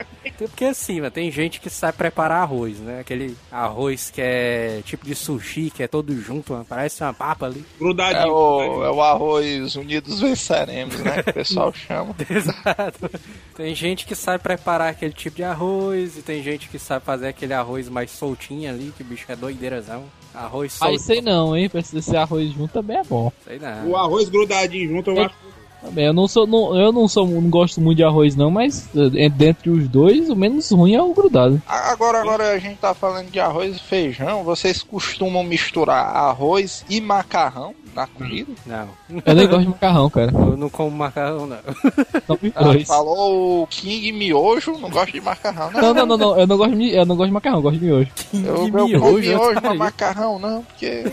Porque 0.48 0.64
assim, 0.64 1.00
mano, 1.00 1.10
tem 1.10 1.30
gente 1.30 1.60
que 1.60 1.68
sabe 1.70 1.96
preparar 1.98 2.42
arroz, 2.42 2.78
né? 2.78 3.00
Aquele 3.00 3.36
arroz 3.50 4.10
que 4.10 4.20
é 4.20 4.80
tipo 4.84 5.04
de 5.04 5.14
sushi, 5.14 5.70
que 5.70 5.82
é 5.82 5.88
todo 5.88 6.14
junto, 6.20 6.52
mano, 6.52 6.64
parece 6.68 7.02
uma 7.02 7.12
papa 7.12 7.46
ali. 7.46 7.64
É 7.76 7.78
Grudadinho. 7.78 8.32
o, 8.32 8.84
é 8.84 8.90
o 8.90 9.02
arroz 9.02 9.76
unidos 9.76 10.20
venceremos, 10.20 10.98
né? 11.00 11.22
Que 11.22 11.30
o 11.30 11.34
pessoal 11.34 11.72
chama. 11.74 12.14
Exato. 12.28 13.10
Tem 13.56 13.74
gente 13.74 14.06
que 14.06 14.14
sabe 14.14 14.42
preparar 14.42 14.88
aquele 14.90 15.12
tipo 15.12 15.36
de 15.36 15.44
arroz 15.44 16.16
e 16.16 16.22
tem 16.22 16.42
gente 16.42 16.68
que 16.68 16.78
sabe 16.78 17.04
fazer 17.04 17.28
aquele 17.28 17.52
arroz 17.52 17.88
mais 17.88 18.10
soltinho 18.10 18.70
ali, 18.70 18.92
que 18.96 19.02
o 19.02 19.06
bicho 19.06 19.30
é 19.30 19.36
doideirazão. 19.36 20.04
Arroz 20.32 20.76
Mas 20.80 20.90
solto. 20.90 21.02
sei 21.06 21.20
não, 21.20 21.56
hein? 21.56 21.68
Precisa 21.68 22.00
ser 22.00 22.16
arroz 22.16 22.52
junto 22.52 22.72
também 22.72 22.98
é 22.98 23.02
bom. 23.02 23.32
Sei 23.44 23.58
não. 23.58 23.88
O 23.90 23.96
arroz 23.96 24.28
grudadinho 24.28 24.88
junto, 24.88 25.10
eu 25.10 25.24
acho. 25.24 25.34
Também, 25.82 26.06
eu 26.06 26.12
não 26.12 26.28
sou, 26.28 26.46
não, 26.46 26.78
eu 26.78 26.92
não 26.92 27.08
sou, 27.08 27.26
não 27.26 27.48
gosto 27.48 27.80
muito 27.80 27.96
de 27.96 28.04
arroz 28.04 28.36
não, 28.36 28.50
mas 28.50 28.88
eh, 28.94 29.28
dentre 29.28 29.70
os 29.70 29.88
dois, 29.88 30.28
o 30.28 30.36
menos 30.36 30.70
ruim 30.70 30.94
é 30.94 31.02
o 31.02 31.14
grudado. 31.14 31.60
Agora, 31.66 32.20
agora 32.20 32.52
a 32.52 32.58
gente 32.58 32.76
tá 32.78 32.94
falando 32.94 33.30
de 33.30 33.40
arroz 33.40 33.76
e 33.76 33.80
feijão. 33.80 34.44
Vocês 34.44 34.82
costumam 34.82 35.42
misturar 35.42 36.04
arroz 36.14 36.84
e 36.88 37.00
macarrão 37.00 37.74
na 37.94 38.06
comida? 38.06 38.52
Não. 38.66 38.88
Eu 39.24 39.34
nem 39.34 39.48
gosto 39.48 39.62
de 39.62 39.68
macarrão, 39.68 40.10
cara. 40.10 40.32
Eu 40.32 40.56
não 40.56 40.68
como 40.68 40.90
macarrão, 40.90 41.46
não. 41.46 41.56
Os 41.56 42.50
Ah, 42.54 42.86
falou 42.86 43.62
o 43.62 43.66
King 43.66 44.12
Miojo, 44.12 44.78
não 44.78 44.90
gosta 44.90 45.12
de 45.12 45.20
macarrão, 45.20 45.70
né? 45.70 45.80
Não, 45.80 45.94
não, 45.94 46.06
não, 46.06 46.16
não, 46.18 46.38
eu 46.38 46.46
não 46.46 46.56
gosto 46.56 46.76
de, 46.76 46.94
eu 46.94 47.06
não 47.06 47.16
gosto 47.16 47.28
de 47.28 47.34
macarrão, 47.34 47.58
eu 47.58 47.62
gosto 47.62 47.78
de 47.78 47.84
miojo. 47.84 48.10
Eu, 48.34 48.40
eu 48.40 48.70
como 48.70 48.88
miojo, 48.88 49.18
miojo, 49.18 49.60
mas 49.62 49.78
macarrão 49.78 50.38
não, 50.38 50.62
porque... 50.62 51.04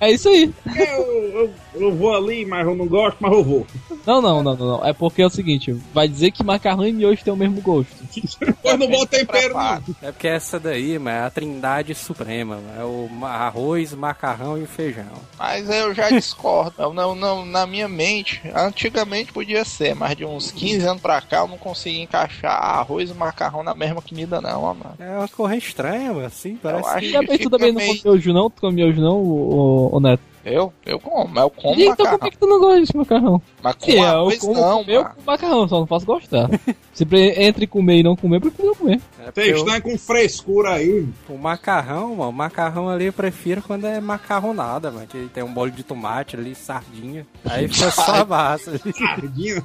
É 0.00 0.12
isso 0.12 0.28
aí. 0.28 0.52
Eu, 0.76 1.04
eu, 1.32 1.50
eu 1.80 1.94
vou 1.94 2.14
ali, 2.14 2.44
mas 2.44 2.66
eu 2.66 2.74
não 2.74 2.86
gosto, 2.86 3.16
mas 3.20 3.32
eu 3.32 3.44
vou. 3.44 3.66
Não, 4.06 4.20
não, 4.22 4.42
não, 4.42 4.56
não, 4.56 4.66
não. 4.78 4.86
É 4.86 4.92
porque 4.92 5.22
é 5.22 5.26
o 5.26 5.30
seguinte, 5.30 5.72
vai 5.92 6.08
dizer 6.08 6.30
que 6.30 6.42
macarrão 6.42 6.86
e 6.86 6.92
miojo 6.92 7.22
tem 7.22 7.32
o 7.32 7.36
mesmo 7.36 7.60
gosto. 7.60 7.96
Eu 8.64 8.76
não 8.76 8.88
boto 8.88 9.06
tempero, 9.06 9.54
não. 9.54 9.82
É 10.02 10.12
porque 10.12 10.28
essa 10.28 10.58
daí, 10.58 10.98
mano, 10.98 11.16
é 11.16 11.20
a 11.20 11.30
trindade 11.30 11.94
suprema. 11.94 12.56
mano. 12.56 12.80
É 12.80 12.84
o 12.84 13.24
arroz, 13.24 13.94
macarrão 13.94 14.58
e 14.58 14.62
o 14.62 14.66
feijão. 14.66 15.04
Mas 15.38 15.68
eu 15.70 15.94
já 15.94 16.08
discordo. 16.10 16.74
Eu 16.78 16.92
não, 16.92 17.14
não, 17.14 17.46
na 17.46 17.66
minha 17.66 17.88
mente, 17.88 18.40
antigamente 18.54 19.32
podia 19.32 19.64
ser, 19.64 19.94
mas 19.94 20.16
de 20.16 20.24
uns 20.24 20.50
15 20.50 20.86
anos 20.86 21.02
pra 21.02 21.20
cá 21.20 21.38
eu 21.38 21.48
não 21.48 21.58
consegui 21.58 22.00
encaixar 22.00 22.52
arroz 22.52 23.10
e 23.10 23.14
macarrão 23.14 23.62
na 23.62 23.74
mesma 23.74 24.02
comida, 24.02 24.40
não, 24.40 24.62
ó, 24.62 24.74
mano. 24.74 24.94
É 24.98 25.18
uma 25.18 25.28
corrente 25.28 25.68
estranha, 25.68 26.12
mano, 26.12 26.26
assim, 26.26 26.56
parece 26.56 26.88
acho 26.88 27.26
que... 27.26 27.38
Tu 27.38 27.50
também 27.50 27.72
não 27.72 27.78
meio- 27.80 28.02
come 28.02 28.02
miojo 28.04 28.32
não? 28.32 28.50
Tu 28.50 28.60
come 28.60 28.74
miojo 28.74 29.00
não, 29.00 29.16
o, 29.16 29.96
o, 29.96 30.00
Neto? 30.00 30.22
Eu? 30.44 30.72
Eu 30.84 30.98
como, 31.00 31.38
eu 31.38 31.50
como 31.50 31.80
então 31.80 31.96
por 31.96 32.04
macarrão. 32.04 32.18
que, 32.18 32.30
que 32.30 32.38
tu 32.38 32.46
não 32.46 32.60
gosta 32.60 32.82
de 32.82 32.96
macarrão? 32.96 33.42
Mas 33.62 33.74
com 33.74 33.90
é, 33.90 33.98
eu 33.98 34.04
arroz 34.04 34.38
como 34.38 34.54
não, 34.54 34.84
eu 34.86 35.04
como 35.04 35.22
macarrão, 35.26 35.68
só 35.68 35.78
não 35.80 35.86
posso 35.86 36.06
gostar. 36.06 36.48
Se 36.94 37.06
entre 37.36 37.66
comer 37.66 37.98
e 37.98 38.02
não 38.02 38.16
comer, 38.16 38.36
eu 38.36 38.40
prefiro 38.40 38.68
não 38.68 38.74
comer. 38.74 39.00
É 39.20 39.30
Vocês 39.30 39.60
o, 39.60 39.64
estão 39.64 39.80
com 39.80 39.98
frescura 39.98 40.74
aí. 40.74 41.08
o 41.28 41.38
macarrão, 41.38 42.16
mano, 42.16 42.30
o 42.30 42.32
macarrão 42.32 42.88
ali 42.88 43.06
eu 43.06 43.12
prefiro 43.12 43.62
quando 43.62 43.86
é 43.86 44.00
macarronada, 44.00 44.90
mano. 44.90 45.06
Que 45.06 45.28
tem 45.32 45.42
um 45.42 45.48
molho 45.48 45.72
de 45.72 45.82
tomate 45.82 46.36
ali, 46.36 46.54
sardinha. 46.54 47.26
Aí 47.44 47.68
fica 47.68 47.90
só 47.90 48.22
a 48.22 48.24
massa 48.24 48.70
ali. 48.70 48.92
Sardinha. 48.92 49.64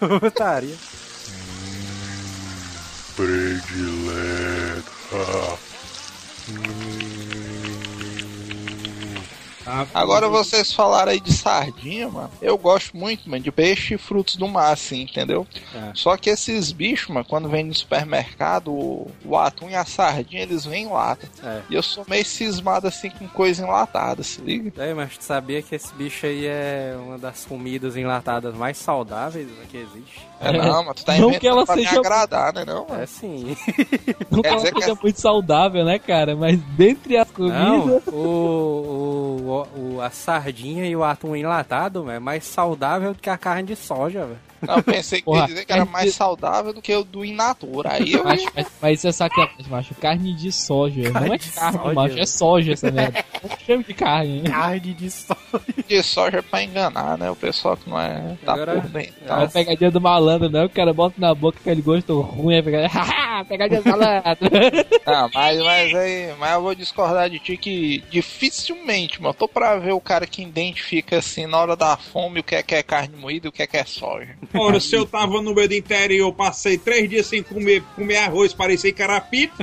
Putaria. 0.20 0.74
Ah, 9.66 9.86
Agora 9.94 10.28
vocês 10.28 10.72
falaram 10.72 11.12
aí 11.12 11.20
de 11.20 11.32
sardinha, 11.32 12.08
mano. 12.08 12.30
Eu 12.42 12.56
gosto 12.58 12.96
muito, 12.96 13.28
mano, 13.28 13.42
de 13.42 13.50
peixe 13.50 13.94
e 13.94 13.98
frutos 13.98 14.36
do 14.36 14.46
mar, 14.48 14.72
assim, 14.72 15.02
entendeu? 15.02 15.46
É. 15.74 15.90
Só 15.94 16.16
que 16.16 16.28
esses 16.30 16.70
bichos, 16.72 17.08
mano, 17.08 17.24
quando 17.28 17.48
vem 17.48 17.64
no 17.64 17.74
supermercado, 17.74 18.72
o, 18.72 19.10
o 19.24 19.36
atum 19.36 19.70
e 19.70 19.74
a 19.74 19.84
sardinha, 19.84 20.42
eles 20.42 20.64
vêm 20.64 20.84
em 20.84 20.88
lata. 20.88 21.28
É. 21.42 21.60
E 21.70 21.74
eu 21.74 21.82
sou 21.82 22.04
meio 22.08 22.24
cismado 22.24 22.86
assim 22.88 23.10
com 23.10 23.26
coisa 23.28 23.62
enlatada, 23.62 24.22
se 24.22 24.40
liga? 24.40 24.72
É, 24.82 24.92
mas 24.94 25.16
tu 25.16 25.24
sabia 25.24 25.62
que 25.62 25.74
esse 25.74 25.92
bicho 25.94 26.26
aí 26.26 26.46
é 26.46 26.94
uma 26.98 27.18
das 27.18 27.44
comidas 27.44 27.96
enlatadas 27.96 28.54
mais 28.54 28.76
saudáveis 28.76 29.46
né, 29.46 29.64
que 29.70 29.76
existe? 29.78 30.26
É, 30.40 30.52
não, 30.52 30.84
mas 30.84 30.96
tu 30.96 31.04
tá 31.06 31.16
Não 31.16 31.32
que 31.38 31.46
ela 31.46 31.64
pra 31.64 31.76
me 31.76 31.84
seja- 31.86 32.00
agradar, 32.00 32.52
né 32.52 32.64
não, 32.66 32.86
mano? 32.86 33.02
É 33.02 33.06
sim. 33.06 33.56
Não 34.30 34.42
Quer 34.42 34.48
que 34.48 34.48
ela 34.48 34.56
dizer 34.56 34.72
que 34.74 34.80
seja 34.80 34.92
essa- 34.92 35.00
muito 35.02 35.20
saudável, 35.20 35.84
né, 35.84 35.98
cara? 35.98 36.36
Mas 36.36 36.58
dentre 36.76 37.16
as 37.16 37.28
Não, 37.38 37.80
comidas... 37.80 38.02
o, 38.08 39.40
o, 39.62 40.00
a 40.00 40.10
sardinha 40.10 40.86
e 40.86 40.96
o 40.96 41.04
atum 41.04 41.36
enlatado 41.36 42.10
é 42.10 42.18
mais 42.18 42.44
saudável 42.44 43.14
do 43.14 43.20
que 43.20 43.30
a 43.30 43.38
carne 43.38 43.68
de 43.68 43.76
soja, 43.76 44.26
velho. 44.26 44.38
Não, 44.66 44.76
eu 44.76 44.82
pensei 44.82 45.20
que 45.22 45.28
ia 45.30 45.34
Porra, 45.34 45.46
dizer 45.46 45.64
que 45.64 45.72
era 45.72 45.84
mais 45.84 46.06
de- 46.06 46.12
saudável 46.12 46.72
do 46.72 46.80
que 46.82 46.94
o 46.94 47.04
do 47.04 47.24
in 47.24 47.34
natura. 47.34 47.92
Aí 47.94 48.12
eu 48.12 48.24
Macho, 48.24 48.46
mas, 48.54 48.66
mas 48.80 48.98
isso 48.98 49.08
é 49.08 49.12
sacanagem, 49.12 49.66
macho. 49.68 49.94
Carne 49.96 50.34
de 50.34 50.50
soja. 50.52 51.10
Carne 51.10 51.28
não 51.28 51.34
é 51.34 51.38
de 51.38 51.50
carne, 51.50 51.78
soja. 51.78 51.94
macho. 51.94 52.18
É 52.18 52.26
soja 52.26 52.72
essa 52.72 52.90
merda. 52.90 53.24
Não 53.42 53.58
chame 53.66 53.84
de 53.84 53.94
carne, 53.94 54.36
hein? 54.38 54.44
Carne 54.44 54.94
de 54.94 55.10
soja. 55.10 55.38
de 55.88 56.02
soja 56.02 56.38
é 56.38 56.42
pra 56.42 56.62
enganar, 56.62 57.18
né? 57.18 57.30
O 57.30 57.36
pessoal 57.36 57.76
que 57.76 57.88
não 57.88 58.00
é. 58.00 58.36
tá 58.44 58.54
Agora- 58.54 58.80
por 58.80 58.90
dentro. 58.90 59.14
É 59.26 59.32
uma 59.32 59.48
pegadinha 59.48 59.90
do 59.90 60.00
malandro, 60.00 60.48
não. 60.48 60.64
O 60.64 60.70
cara 60.70 60.92
bota 60.92 61.14
na 61.18 61.34
boca 61.34 61.58
aquele 61.60 61.82
gosto 61.82 62.20
ruim. 62.20 62.56
É 62.56 62.62
pegadinha, 62.62 62.90
pegadinha 63.48 63.82
do 63.82 63.90
malandro. 63.90 64.14
Ah, 65.06 65.28
mas, 65.34 65.58
mas 65.62 65.94
aí, 65.94 66.32
mas 66.38 66.52
eu 66.54 66.62
vou 66.62 66.74
discordar 66.74 67.28
de 67.28 67.38
ti 67.38 67.58
que 67.58 68.02
dificilmente, 68.10 69.20
mano, 69.20 69.34
tô 69.34 69.46
pra 69.46 69.76
ver 69.76 69.92
o 69.92 70.00
cara 70.00 70.26
que 70.26 70.42
identifica 70.42 71.18
assim 71.18 71.46
na 71.46 71.58
hora 71.58 71.76
da 71.76 71.94
fome 71.96 72.40
o 72.40 72.42
que 72.42 72.54
é 72.54 72.62
que 72.62 72.74
é 72.74 72.82
carne 72.82 73.14
moída 73.16 73.46
e 73.46 73.48
o 73.48 73.52
que 73.52 73.62
é 73.62 73.66
que 73.66 73.76
é 73.76 73.84
soja. 73.84 74.34
Ora, 74.54 74.80
se 74.80 74.94
eu 74.94 75.04
tava 75.04 75.42
no 75.42 75.54
meio 75.54 75.68
do 75.68 75.74
interior, 75.74 76.32
passei 76.32 76.78
três 76.78 77.08
dias 77.08 77.26
sem 77.26 77.42
comer, 77.42 77.82
comer 77.94 78.18
arroz, 78.18 78.52
parecia 78.54 78.92
carapito. 78.92 79.54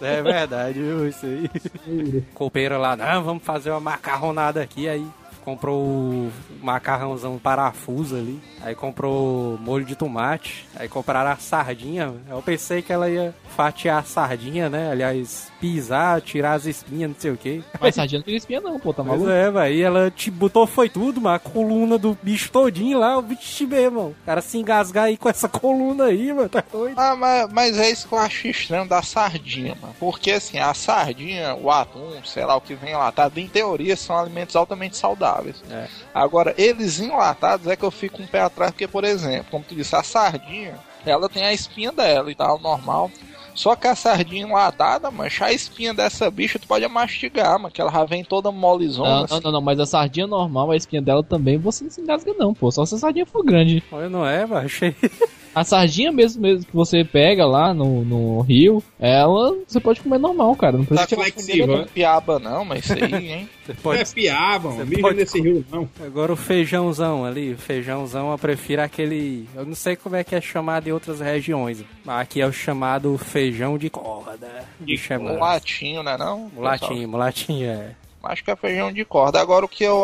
É 0.00 0.22
verdade, 0.22 0.80
viu? 0.80 1.08
Isso 1.08 1.26
aí. 1.26 2.22
Copeira 2.34 2.76
lá, 2.76 2.96
não, 2.96 3.22
vamos 3.22 3.44
fazer 3.44 3.70
uma 3.70 3.80
macarronada 3.80 4.60
aqui. 4.60 4.88
Aí 4.88 5.06
comprou 5.44 5.82
o 5.82 6.32
macarrãozão 6.62 7.38
parafuso 7.38 8.16
ali. 8.16 8.40
Aí 8.62 8.74
comprou 8.74 9.58
molho 9.58 9.84
de 9.84 9.96
tomate. 9.96 10.66
Aí 10.76 10.88
compraram 10.88 11.30
a 11.30 11.36
sardinha. 11.36 12.14
Eu 12.28 12.42
pensei 12.42 12.82
que 12.82 12.92
ela 12.92 13.08
ia 13.08 13.34
fatiar 13.56 13.98
a 13.98 14.04
sardinha, 14.04 14.68
né? 14.68 14.90
Aliás, 14.90 15.49
pisar, 15.60 16.20
tirar 16.22 16.54
as 16.54 16.64
espinhas, 16.64 17.10
não 17.10 17.16
sei 17.18 17.30
o 17.30 17.36
que. 17.36 17.62
Mas 17.78 17.94
sardinha 17.94 18.18
não 18.18 18.24
tem 18.24 18.36
espinha, 18.36 18.60
não, 18.60 18.78
pô. 18.80 18.92
Tá 18.94 19.04
Pois 19.04 19.20
maluco? 19.20 19.30
é, 19.30 19.50
velho. 19.50 19.74
E 19.74 19.82
ela 19.82 20.10
te 20.10 20.30
botou, 20.30 20.66
foi 20.66 20.88
tudo, 20.88 21.20
mano. 21.20 21.36
A 21.36 21.38
coluna 21.38 21.98
do 21.98 22.16
bicho 22.22 22.50
todinho 22.50 22.98
lá, 22.98 23.18
o 23.18 23.22
bicho 23.22 23.66
mesmo, 23.68 23.98
mano. 24.00 24.16
O 24.22 24.26
cara 24.26 24.40
se 24.40 24.56
engasgar 24.58 25.04
aí 25.04 25.16
com 25.16 25.28
essa 25.28 25.48
coluna 25.48 26.04
aí, 26.06 26.32
mano. 26.32 26.48
Tá 26.48 26.64
doido. 26.72 26.98
Ah, 26.98 27.14
mas, 27.14 27.52
mas 27.52 27.78
é 27.78 27.90
isso 27.90 28.08
que 28.08 28.14
eu 28.14 28.18
acho 28.18 28.48
estranho 28.48 28.88
da 28.88 29.02
sardinha, 29.02 29.76
mano. 29.80 29.94
Porque 30.00 30.30
assim, 30.32 30.58
a 30.58 30.72
sardinha, 30.72 31.54
o 31.54 31.70
atum, 31.70 32.12
sei 32.24 32.44
lá 32.44 32.56
o 32.56 32.60
que 32.60 32.74
vem 32.74 32.92
enlatado, 32.92 33.38
em 33.38 33.46
teoria 33.46 33.96
são 33.96 34.18
alimentos 34.18 34.56
altamente 34.56 34.96
saudáveis. 34.96 35.62
É. 35.70 35.86
Agora, 36.14 36.54
eles 36.56 36.98
enlatados 37.00 37.66
é 37.66 37.76
que 37.76 37.84
eu 37.84 37.90
fico 37.90 38.22
um 38.22 38.26
pé 38.26 38.40
atrás, 38.40 38.70
porque, 38.70 38.88
por 38.88 39.04
exemplo, 39.04 39.46
como 39.50 39.64
tu 39.68 39.74
disse, 39.74 39.94
a 39.94 40.02
sardinha, 40.02 40.74
ela 41.04 41.28
tem 41.28 41.44
a 41.44 41.52
espinha 41.52 41.92
dela 41.92 42.30
e 42.30 42.34
tal, 42.34 42.58
normal. 42.58 43.10
Só 43.54 43.76
que 43.76 43.86
a 43.86 43.94
sardinha 43.94 44.42
enlatada, 44.42 45.10
mancha, 45.10 45.46
a 45.46 45.52
espinha 45.52 45.92
dessa 45.92 46.30
bicha 46.30 46.58
tu 46.58 46.66
pode 46.66 46.86
mastigar, 46.88 47.58
mano, 47.58 47.72
que 47.72 47.80
ela 47.80 47.90
já 47.90 48.04
vem 48.04 48.24
toda 48.24 48.50
molezona. 48.50 49.08
Não, 49.08 49.24
assim. 49.24 49.34
não, 49.34 49.40
não, 49.40 49.52
não, 49.52 49.60
mas 49.60 49.78
a 49.80 49.86
sardinha 49.86 50.26
normal, 50.26 50.70
a 50.70 50.76
espinha 50.76 51.02
dela 51.02 51.22
também, 51.22 51.58
você 51.58 51.84
não 51.84 51.90
se 51.90 52.00
engasga 52.00 52.32
não, 52.38 52.54
pô. 52.54 52.70
Só 52.70 52.84
se 52.86 52.94
a 52.94 52.98
sardinha 52.98 53.26
for 53.26 53.44
grande. 53.44 53.82
Olha, 53.90 54.08
não 54.08 54.26
é, 54.26 54.46
mas 54.46 54.66
achei. 54.66 54.94
A 55.54 55.64
sardinha 55.64 56.12
mesmo, 56.12 56.42
mesmo 56.42 56.64
que 56.64 56.74
você 56.74 57.04
pega 57.04 57.44
lá 57.44 57.74
no, 57.74 58.04
no 58.04 58.40
rio, 58.42 58.82
ela 58.98 59.56
você 59.66 59.80
pode 59.80 60.00
comer 60.00 60.18
normal, 60.18 60.54
cara. 60.56 60.76
Não 60.78 60.84
precisa 60.84 61.00
Tá 61.00 61.06
tirar 61.06 61.22
flexível, 61.22 61.66
comida, 61.66 61.72
né? 61.72 61.78
Não 61.86 61.92
piaba 61.92 62.38
não, 62.38 62.64
mas 62.64 62.84
isso 62.84 62.92
aí, 62.94 63.32
hein? 63.32 63.48
Você 63.70 63.72
Não 63.74 63.82
pode 63.82 64.00
é 64.00 64.04
piaba, 64.04 64.68
Você 64.70 64.78
mano. 64.84 65.00
Pode- 65.00 65.16
nesse 65.16 65.40
rio, 65.40 65.64
não. 65.70 65.88
Agora 66.04 66.32
o 66.32 66.36
feijãozão 66.36 67.24
ali, 67.24 67.52
o 67.52 67.58
feijãozão 67.58 68.30
eu 68.32 68.38
prefiro 68.38 68.82
aquele. 68.82 69.48
Eu 69.54 69.64
não 69.66 69.74
sei 69.74 69.94
como 69.96 70.16
é 70.16 70.24
que 70.24 70.34
é 70.34 70.40
chamado 70.40 70.88
em 70.88 70.92
outras 70.92 71.20
regiões. 71.20 71.84
Mas 72.04 72.20
aqui 72.22 72.40
é 72.40 72.46
o 72.46 72.52
chamado 72.52 73.16
feijão 73.18 73.76
de 73.78 73.88
corda. 73.90 74.48
De. 74.80 74.98
Mulatinho, 75.18 76.02
né 76.02 76.16
não? 76.16 76.50
Mulatinho, 76.54 77.08
mulatinho, 77.08 77.68
é. 77.70 77.90
Acho 78.24 78.42
que 78.44 78.50
é 78.50 78.56
feijão 78.56 78.92
de 78.92 79.04
corda. 79.04 79.40
Agora 79.40 79.64
o 79.64 79.68
que 79.68 79.84
eu. 79.84 80.02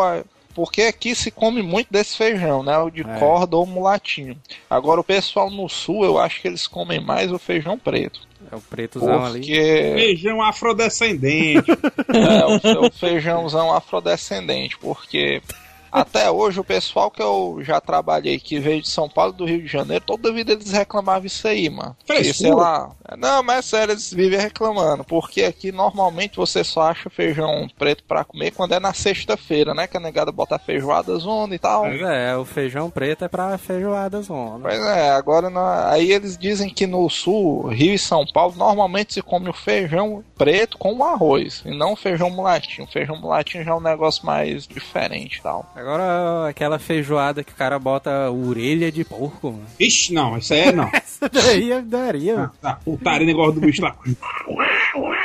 Porque 0.56 0.80
aqui 0.84 1.14
se 1.14 1.30
come 1.30 1.60
muito 1.60 1.92
desse 1.92 2.16
feijão, 2.16 2.62
né? 2.62 2.78
O 2.78 2.88
de 2.88 3.02
É. 3.02 3.18
corda 3.18 3.58
ou 3.58 3.66
mulatinho. 3.66 4.38
Agora 4.70 4.98
o 4.98 5.04
pessoal 5.04 5.50
no 5.50 5.68
sul, 5.68 6.02
eu 6.02 6.18
acho 6.18 6.40
que 6.40 6.48
eles 6.48 6.66
comem 6.66 6.98
mais 6.98 7.30
o 7.30 7.38
feijão 7.38 7.78
preto. 7.78 8.20
É 8.50 8.56
o 8.56 8.60
pretozão 8.62 9.22
ali. 9.22 9.40
Porque 9.40 9.92
Feijão 9.94 10.40
afrodescendente. 10.40 11.70
é 12.08 12.44
o 12.46 12.58
seu 12.58 12.90
feijãozão 12.90 13.70
afrodescendente. 13.70 14.78
Porque 14.78 15.42
até 16.00 16.30
hoje 16.30 16.60
o 16.60 16.64
pessoal 16.64 17.10
que 17.10 17.22
eu 17.22 17.58
já 17.62 17.80
trabalhei 17.80 18.38
que 18.38 18.58
veio 18.58 18.82
de 18.82 18.88
São 18.88 19.08
Paulo 19.08 19.32
e 19.32 19.36
do 19.36 19.44
Rio 19.44 19.62
de 19.62 19.68
Janeiro, 19.68 20.04
toda 20.06 20.32
vida 20.32 20.52
eles 20.52 20.70
reclamavam 20.72 21.26
isso 21.26 21.46
aí, 21.48 21.68
mano. 21.70 21.96
Frescura. 22.06 22.34
sei 22.34 22.52
lá. 22.54 22.90
Não, 23.16 23.42
mas 23.42 23.58
é 23.58 23.62
sério, 23.62 23.92
eles 23.92 24.12
vivem 24.12 24.38
reclamando. 24.38 25.04
Porque 25.04 25.42
aqui 25.44 25.72
normalmente 25.72 26.36
você 26.36 26.62
só 26.64 26.82
acha 26.82 27.08
feijão 27.10 27.68
preto 27.78 28.04
pra 28.04 28.24
comer 28.24 28.50
quando 28.52 28.72
é 28.72 28.80
na 28.80 28.92
sexta-feira, 28.92 29.74
né? 29.74 29.86
Que 29.86 29.96
a 29.96 30.00
negada 30.00 30.30
bota 30.32 30.58
feijoada 30.58 31.16
zona 31.18 31.54
e 31.54 31.58
tal. 31.58 31.84
Mas 31.84 32.00
é, 32.00 32.36
o 32.36 32.44
feijão 32.44 32.90
preto 32.90 33.24
é 33.24 33.28
pra 33.28 33.56
feijoada 33.58 34.20
zona. 34.22 34.60
Pois 34.68 34.80
é, 34.86 35.10
agora 35.10 35.48
na- 35.50 35.90
aí 35.90 36.12
eles 36.12 36.36
dizem 36.36 36.68
que 36.68 36.86
no 36.86 37.08
sul, 37.08 37.68
Rio 37.68 37.94
e 37.94 37.98
São 37.98 38.26
Paulo, 38.26 38.54
normalmente 38.56 39.14
se 39.14 39.22
come 39.22 39.48
o 39.48 39.52
feijão 39.52 40.22
preto 40.36 40.76
com 40.78 40.92
o 40.94 41.04
arroz, 41.04 41.62
e 41.64 41.70
não 41.76 41.92
o 41.92 41.96
feijão 41.96 42.28
mulatinho. 42.30 42.86
O 42.86 42.90
feijão 42.90 43.16
mulatinho 43.20 43.64
já 43.64 43.70
é 43.70 43.74
um 43.74 43.80
negócio 43.80 44.26
mais 44.26 44.66
diferente 44.66 45.38
e 45.38 45.42
tal. 45.42 45.64
Agora 45.86 46.48
aquela 46.48 46.80
feijoada 46.80 47.44
que 47.44 47.52
o 47.52 47.54
cara 47.54 47.78
bota 47.78 48.28
orelha 48.28 48.90
de 48.90 49.04
porco, 49.04 49.52
mano. 49.52 49.66
Ixi, 49.78 50.12
não, 50.12 50.36
isso 50.36 50.52
aí 50.52 50.62
é 50.62 50.72
não. 50.72 50.90
Essa 50.92 51.28
daí 51.28 51.70
eu 51.70 51.80
daria, 51.80 52.34
mano. 52.34 52.52
Tá, 52.60 52.80
putaria 52.84 53.24
negócio 53.24 53.52
do 53.52 53.60
bicho 53.60 53.82
lá. 53.82 53.94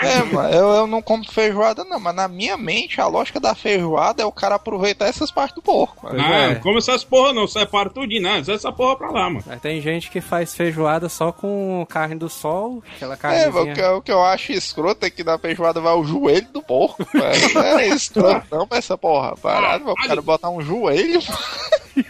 É, 0.04 0.24
mano, 0.24 0.50
eu, 0.54 0.68
eu 0.70 0.88
não 0.88 1.02
como 1.02 1.26
feijoada 1.26 1.84
não, 1.84 2.00
mas 2.00 2.16
na 2.16 2.28
minha 2.28 2.58
mente 2.58 3.02
a 3.02 3.08
lógica 3.08 3.40
da 3.40 3.56
feijoada 3.56 4.22
é 4.22 4.26
o 4.26 4.32
cara 4.32 4.56
aproveitar 4.56 5.06
essas 5.08 5.32
partes 5.32 5.56
do 5.56 5.64
porco. 5.64 6.06
mano. 6.06 6.22
Ah, 6.22 6.38
é. 6.38 6.54
não 6.54 6.62
come 6.62 6.78
essas 6.78 7.04
porra 7.04 7.34
não, 7.34 7.48
separa 7.48 7.90
tudinho, 7.90 8.22
não. 8.22 8.34
Deixa 8.34 8.54
essa 8.54 8.72
porra 8.72 8.98
pra 8.98 9.10
lá, 9.10 9.30
mano. 9.30 9.44
Mas 9.48 9.62
tem 9.62 9.82
gente 9.82 10.12
que 10.12 10.22
faz 10.22 10.56
feijoada 10.56 11.10
só 11.10 11.32
com 11.32 11.84
carne 11.90 12.16
do 12.16 12.30
sol, 12.30 12.84
aquela 12.96 13.18
É, 13.34 13.50
mano, 13.50 13.72
o, 13.72 13.74
que, 13.74 13.82
o 13.82 14.02
que 14.02 14.12
eu 14.12 14.24
acho 14.24 14.52
escroto 14.52 15.06
é 15.06 15.10
que 15.10 15.24
na 15.24 15.40
feijoada 15.40 15.82
vai 15.82 15.94
o 15.94 16.04
joelho 16.04 16.48
do 16.54 16.62
porco. 16.62 17.04
velho. 17.12 17.54
Não 17.54 17.80
é 17.80 17.88
escroto 17.96 18.46
não 18.52 18.68
pra 18.68 18.78
essa 18.78 18.96
porra. 18.96 19.36
Parado, 19.38 19.86
mano, 19.86 19.96
o 19.98 20.08
cara 20.08 20.22
botar 20.22 20.51
um 20.52 20.62
joelho. 20.62 21.20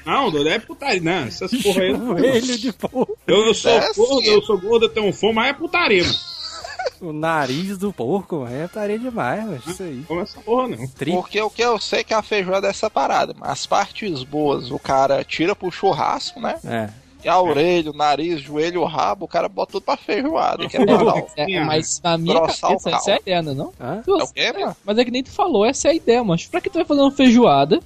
Não, 0.06 0.30
doido, 0.30 0.50
é 0.50 0.60
putaria, 0.60 1.02
não. 1.02 1.28
Essas 1.28 1.52
porra 1.62 1.82
aí. 1.82 1.94
não. 1.94 2.08
Joelho 2.18 2.58
de 2.58 2.74
porco. 2.74 3.18
Eu, 3.26 3.46
eu 3.48 3.54
sou 3.54 3.72
É, 3.72 3.94
gordo, 3.94 4.22
sim. 4.22 4.28
eu 4.30 4.42
sou 4.44 4.60
gordo, 4.60 4.86
eu 4.86 4.90
tenho 4.90 5.12
fome, 5.14 5.34
mas 5.36 5.50
é 5.50 5.54
putaria, 5.54 6.04
mano. 6.04 6.16
O 7.00 7.12
nariz 7.14 7.78
do 7.80 7.92
porco. 7.92 8.46
É 8.48 8.68
taria 8.68 8.98
demais, 9.00 9.44
mano. 9.44 9.62
Isso 9.66 9.82
aí. 9.82 10.04
Come 10.08 10.22
essa 10.22 10.40
porra 10.42 10.68
não. 10.68 10.88
Tri... 10.88 11.12
Porque 11.12 11.42
o 11.42 11.50
que 11.50 11.64
eu 11.64 11.80
sei 11.80 12.00
é 12.02 12.04
que 12.04 12.14
a 12.14 12.22
feijoada 12.22 12.68
é 12.68 12.70
essa 12.70 12.90
parada. 12.92 13.34
Mas 13.38 13.50
as 13.52 13.66
partes 13.66 14.24
boas 14.24 14.70
o 14.72 14.78
cara 14.78 15.24
tira 15.24 15.56
pro 15.56 15.72
churrasco, 15.72 16.40
né? 16.40 16.60
É. 16.64 16.90
E 17.24 17.30
a 17.30 17.40
orelha, 17.40 17.92
o 17.92 17.94
nariz, 17.94 18.36
o 18.36 18.44
joelho, 18.44 18.82
o 18.82 18.86
rabo, 18.86 19.26
o 19.26 19.28
cara 19.28 19.48
bota 19.48 19.74
tudo 19.74 19.84
pra 19.84 19.98
feijoada. 19.98 20.68
Que 20.68 20.78
é. 20.78 20.82
É, 21.38 21.64
mas 21.64 22.00
na 22.04 22.18
minha 22.18 22.40
Grossar 22.40 22.70
cabeça, 22.72 22.90
essa 22.90 23.12
é 23.12 23.14
a 23.16 23.18
ideia, 23.18 23.42
não 23.42 23.52
é 23.52 23.56
não? 23.56 23.74
Hã? 23.80 24.04
É 24.08 24.24
o 24.24 24.28
quê, 24.28 24.52
mano? 24.54 24.76
Mas 24.86 24.98
é 24.98 25.06
que 25.06 25.12
nem 25.12 25.24
tu 25.24 25.32
falou, 25.32 25.66
essa 25.66 25.88
é 25.88 25.92
a 25.92 25.94
ideia, 25.94 26.24
mas 26.24 26.46
pra 26.46 26.62
que 26.62 26.70
tu 26.70 26.76
vai 26.76 26.86
fazer 26.86 27.02
uma 27.02 27.12
feijoada 27.12 27.80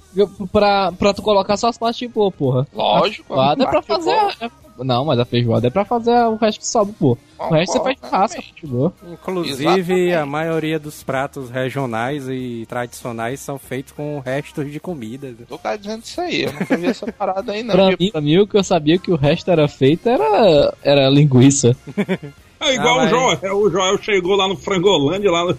pra, 0.52 0.92
pra 0.92 1.14
tu 1.14 1.22
colocar 1.22 1.56
só 1.56 1.68
as 1.68 1.78
partes 1.78 1.98
de 1.98 2.08
boa, 2.08 2.30
porra? 2.30 2.66
Lógico. 2.74 3.34
A 3.34 3.36
feijoada 3.36 3.64
é 3.64 3.66
pra 3.66 3.82
fazer. 3.82 4.50
Não, 4.78 5.04
mas 5.04 5.18
a 5.18 5.24
feijoada 5.24 5.66
é 5.66 5.70
pra 5.70 5.84
fazer 5.84 6.10
o 6.26 6.36
resto 6.36 6.60
que 6.60 6.66
sobe, 6.66 6.92
pô. 6.98 7.16
O 7.38 7.48
resto 7.54 7.72
você 7.78 7.94
faz 8.00 8.32
de 8.54 8.66
boa. 8.66 8.92
Inclusive, 9.12 9.62
Exatamente. 9.64 10.12
a 10.14 10.26
maioria 10.26 10.78
dos 10.78 11.02
pratos 11.02 11.50
regionais 11.50 12.28
e 12.28 12.64
tradicionais 12.68 13.40
são 13.40 13.58
feitos 13.58 13.92
com 13.92 14.18
restos 14.20 14.70
de 14.70 14.80
comida. 14.80 15.34
Tu 15.48 15.58
tá 15.58 15.76
dizendo 15.76 16.02
isso 16.02 16.20
aí, 16.20 16.42
eu 16.42 16.52
nunca 16.52 16.76
vi 16.76 16.86
essa 16.86 17.10
parada 17.12 17.52
aí, 17.52 17.62
não. 17.62 17.74
Pra 17.74 17.88
mim, 17.98 18.10
pra 18.10 18.20
mim, 18.20 18.38
o 18.38 18.46
que 18.46 18.56
eu 18.56 18.64
sabia 18.64 18.98
que 18.98 19.10
o 19.12 19.16
resto 19.16 19.50
era 19.50 19.66
feito 19.68 20.08
era, 20.08 20.74
era 20.82 21.08
linguiça. 21.10 21.76
É 22.58 22.74
igual 22.74 22.94
Ah, 22.94 22.94
o 22.94 23.02
mas- 23.02 23.10
Joel. 23.10 23.56
O 23.58 23.70
Joel 23.70 23.98
chegou 24.02 24.34
lá 24.34 24.48
no 24.48 24.56
Frangolândia, 24.56 25.30
lá 25.30 25.44
no... 25.44 25.58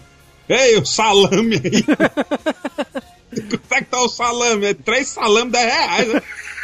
Ei, 0.50 0.78
o 0.80 0.86
salame 0.86 1.56
aí. 1.64 1.84
Quanto 3.50 3.74
é 3.74 3.78
que 3.82 3.86
tá 3.86 4.02
o 4.02 4.10
salame? 4.10 4.66
É 4.66 4.74
três 4.74 5.10
salames, 5.10 5.52
10 5.52 5.66
reais, 5.66 6.14
né? 6.14 6.22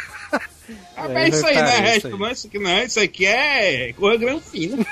Ah, 0.96 1.08
É, 1.12 1.24
é 1.24 1.28
isso 1.28 1.46
aí, 1.46 1.54
não 1.54 1.62
é 1.62 1.66
tá, 1.66 1.72
é 1.72 1.76
isso 1.78 1.82
resto, 1.82 2.06
aí. 2.06 2.18
não. 2.18 2.30
Isso 2.30 2.46
aqui 2.46 2.58
não 2.58 2.70
é. 2.70 2.84
Isso 2.84 3.00
aqui 3.00 3.26
é 3.26 3.92
corra 3.92 4.16
grão 4.16 4.40
fino. 4.40 4.86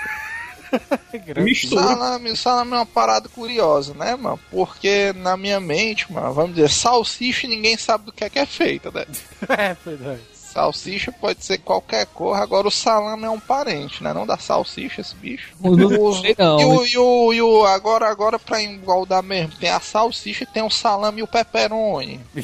Mistura. 1.45 1.83
salame, 1.83 2.37
salame 2.37 2.73
é 2.73 2.77
uma 2.77 2.87
parada 2.87 3.29
curiosa, 3.29 3.93
né, 3.95 4.17
mano? 4.17 4.41
Porque 4.51 5.13
na 5.17 5.37
minha 5.37 5.61
mente, 5.61 6.11
mano, 6.11 6.33
vamos 6.33 6.55
dizer, 6.55 6.71
salsicha 6.71 7.47
ninguém 7.47 7.77
sabe 7.77 8.07
do 8.07 8.13
que 8.13 8.25
é 8.25 8.31
que 8.31 8.39
é 8.39 8.47
feita, 8.47 8.91
né? 8.91 9.05
é, 9.49 9.77
é. 9.91 10.19
Salsicha 10.53 11.11
pode 11.13 11.43
ser 11.45 11.59
qualquer 11.59 12.05
cor, 12.07 12.37
agora 12.37 12.69
o 12.69 12.71
salame 12.71 13.25
é 13.25 13.31
um 13.31 13.41
parente, 13.41 14.03
né? 14.03 14.13
Não 14.13 14.27
da 14.27 14.37
salsicha, 14.37 15.01
esse 15.01 15.15
bicho. 15.17 15.55
Não 15.61 15.73
O- 16.03 16.13
sei, 16.21 16.35
não. 16.39 16.61
E 16.61 16.65
o, 16.65 16.87
e 16.87 16.99
o, 16.99 17.33
e 17.35 17.43
o- 17.43 17.65
agora, 17.65 18.09
agora 18.09 18.39
pra 18.39 18.63
igualdar 18.63 19.23
mesmo, 19.23 19.55
tem 19.59 19.71
a 19.71 19.81
salsicha, 19.81 20.45
tem 20.47 20.63
o 20.63 20.71
salame 20.71 21.21
e 21.21 21.23
o 21.23 21.27
pepperoni. 21.27 22.21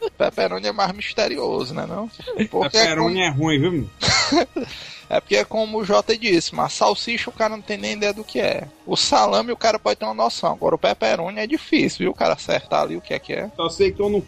O 0.00 0.10
pepperoni 0.10 0.66
é 0.66 0.72
mais 0.72 0.92
misterioso, 0.92 1.74
né 1.74 1.86
não? 1.86 2.10
Porque 2.50 2.76
é, 2.76 2.80
Pepperoni 2.82 3.14
como, 3.14 3.24
é 3.24 3.30
ruim, 3.30 3.58
viu? 3.60 3.90
é 5.10 5.20
porque 5.20 5.36
é 5.36 5.44
como 5.44 5.78
o 5.78 5.84
Jota 5.84 6.16
disse, 6.16 6.54
mas 6.54 6.72
salsicha 6.72 7.30
o 7.30 7.32
cara 7.32 7.50
não 7.56 7.62
tem 7.62 7.76
nem 7.78 7.92
ideia 7.94 8.12
do 8.12 8.24
que 8.24 8.40
é. 8.40 8.64
O 8.86 8.96
salame 8.96 9.52
o 9.52 9.56
cara 9.56 9.78
pode 9.78 9.98
ter 9.98 10.04
uma 10.04 10.14
noção, 10.14 10.52
agora 10.52 10.74
o 10.74 10.78
pepperoni 10.78 11.40
é 11.40 11.46
difícil, 11.46 11.98
viu? 12.00 12.10
O 12.10 12.14
cara 12.14 12.34
acertar 12.34 12.82
ali 12.82 12.96
o 12.96 13.00
que 13.00 13.14
é 13.14 13.18
que 13.18 13.32
é. 13.32 13.50
Só 13.56 13.68
sei 13.68 13.92
que 13.92 14.00
eu 14.00 14.08
não. 14.10 14.22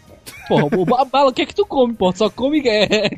Porra, 0.47 0.65
o 0.77 0.85
ba- 0.85 1.05
bala, 1.05 1.29
o 1.29 1.33
que 1.33 1.41
é 1.43 1.45
que 1.45 1.55
tu 1.55 1.65
come, 1.65 1.93
porra? 1.93 2.15
Só 2.15 2.29
come 2.29 2.61
é, 2.67 3.09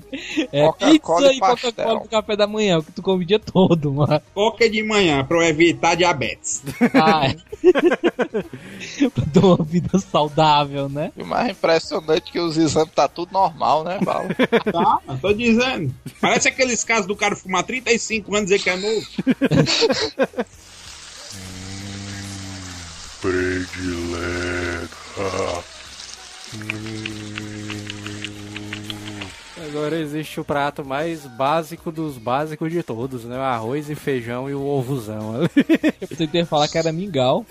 é 0.51 0.71
pizza 0.71 1.33
e. 1.33 1.39
Coca-Cola 1.39 1.99
no 1.99 2.07
café 2.07 2.35
da 2.35 2.45
manhã, 2.47 2.77
o 2.79 2.83
que 2.83 2.91
tu 2.91 3.01
come 3.01 3.23
o 3.23 3.27
dia 3.27 3.39
todo, 3.39 3.91
mano. 3.93 4.21
Coca 4.33 4.69
de 4.69 4.83
manhã 4.83 5.25
pra 5.25 5.37
eu 5.37 5.43
evitar 5.43 5.95
diabetes. 5.95 6.61
Ah, 6.93 7.27
é. 7.27 7.35
pra 9.09 9.25
ter 9.33 9.39
uma 9.39 9.63
vida 9.63 9.97
saudável, 9.99 10.87
né? 10.87 11.11
E 11.17 11.23
o 11.23 11.25
mais 11.25 11.49
impressionante 11.49 12.29
é 12.29 12.31
que 12.31 12.39
os 12.39 12.57
exames 12.57 12.93
tá 12.93 13.07
tudo 13.07 13.31
normal, 13.33 13.83
né, 13.83 13.99
Paulo? 14.03 14.29
Tá, 14.71 14.99
tô 15.19 15.33
dizendo. 15.33 15.93
Parece 16.21 16.47
aqueles 16.49 16.83
casos 16.83 17.07
do 17.07 17.15
cara 17.15 17.35
fumar 17.35 17.63
35 17.63 18.35
anos 18.35 18.51
e 18.51 18.53
dizer 18.57 18.63
que 18.63 18.69
é 18.69 18.75
novo. 18.77 19.07
Predileta. 23.93 25.72
Agora 29.67 29.97
existe 29.97 30.39
o 30.39 30.43
prato 30.45 30.85
mais 30.85 31.25
básico 31.25 31.91
dos 31.91 32.17
básicos 32.17 32.71
de 32.71 32.83
todos, 32.83 33.23
né? 33.25 33.37
O 33.37 33.41
arroz 33.41 33.89
e 33.89 33.95
feijão 33.95 34.49
e 34.49 34.53
o 34.53 34.63
ovozão. 34.65 35.35
Eu 36.01 36.17
tentei 36.17 36.45
falar 36.45 36.67
que 36.67 36.77
era 36.77 36.91
mingau. 36.91 37.45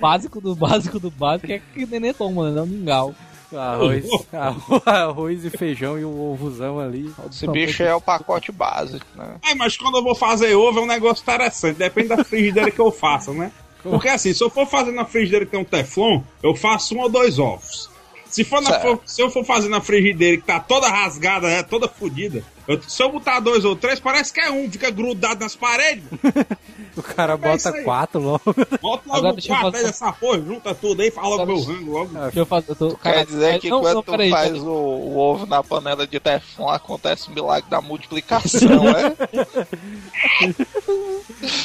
Básico 0.00 0.40
do 0.40 0.54
básico 0.56 0.98
do 0.98 1.10
básico 1.10 1.52
é 1.52 1.60
que 1.74 1.86
neném 1.86 2.12
toma, 2.14 2.48
né? 2.50 2.56
Não 2.56 2.66
mingau. 2.66 3.14
Arroz, 3.54 4.06
arro- 4.32 4.82
arroz 4.86 5.44
e 5.44 5.50
feijão 5.50 5.98
e 5.98 6.04
o 6.04 6.32
ovozão 6.32 6.78
ali. 6.78 7.12
Esse 7.30 7.46
bicho 7.48 7.82
é 7.82 7.94
o 7.94 8.00
pacote 8.00 8.50
básico, 8.52 9.04
né? 9.16 9.36
Ai, 9.44 9.54
mas 9.56 9.76
quando 9.76 9.98
eu 9.98 10.04
vou 10.04 10.14
fazer 10.14 10.54
ovo 10.54 10.78
é 10.78 10.82
um 10.82 10.86
negócio 10.86 11.22
interessante. 11.22 11.76
Depende 11.76 12.08
da 12.08 12.24
frigideira 12.24 12.70
que 12.70 12.78
eu 12.80 12.90
faço, 12.92 13.32
né? 13.32 13.50
Porque 13.82 14.08
assim, 14.08 14.32
se 14.32 14.42
eu 14.42 14.50
for 14.50 14.66
fazer 14.66 14.92
na 14.92 15.04
frigideira 15.04 15.44
que 15.44 15.50
tem 15.50 15.60
um 15.60 15.64
teflon, 15.64 16.22
eu 16.42 16.54
faço 16.54 16.94
um 16.94 17.00
ou 17.00 17.08
dois 17.08 17.38
ovos. 17.38 17.90
Se, 18.30 18.44
for 18.44 18.60
na, 18.62 18.78
for- 18.80 19.00
se 19.04 19.20
eu 19.22 19.28
for 19.30 19.44
fazer 19.44 19.68
na 19.68 19.80
frigideira 19.80 20.36
que 20.36 20.44
tá 20.44 20.60
toda 20.60 20.88
rasgada, 20.88 21.48
é, 21.48 21.62
toda 21.62 21.88
fodida, 21.88 22.42
eu- 22.68 22.80
se 22.82 23.02
eu 23.02 23.10
botar 23.10 23.40
dois 23.40 23.64
ou 23.64 23.74
três, 23.74 23.98
parece 23.98 24.32
que 24.32 24.40
é 24.40 24.50
um, 24.50 24.70
fica 24.70 24.90
grudado 24.90 25.40
nas 25.40 25.56
paredes. 25.56 26.04
O 26.96 27.02
cara 27.04 27.34
É 27.34 27.36
bota 27.36 27.70
aí. 27.70 27.84
quatro 27.84 28.20
logo. 28.20 28.42
Bota 28.82 29.02
logo 29.06 29.16
Agora 29.16 29.34
o 29.36 29.38
eu 29.38 29.46
quatro 29.46 29.70
fazer- 29.70 29.76
aí 29.78 29.84
dessa 29.84 30.12
porra, 30.12 30.40
junta 30.42 30.74
tudo 30.74 31.00
aí, 31.02 31.10
fala 31.12 31.28
logo 31.36 31.46
meu 31.46 31.62
rango 31.62 31.92
logo. 31.92 32.18
Deixa 32.18 32.38
eu 32.40 32.44
fazer. 32.46 32.70
Eu 32.72 32.74
tô, 32.76 32.96
Quer 32.96 33.24
dizer 33.26 33.60
que 33.60 33.70
não, 33.70 33.80
quando 33.80 33.94
não, 33.94 34.02
tu 34.02 34.10
peraí, 34.10 34.28
faz 34.28 34.52
o, 34.60 34.66
o 34.68 35.16
ovo 35.16 35.46
na 35.46 35.62
panela 35.62 36.04
de 36.04 36.18
Teflon, 36.18 36.68
acontece 36.68 37.30
um 37.30 37.34
milagre 37.34 37.70
da 37.70 37.80
multiplicação, 37.80 38.68
é? 38.90 39.14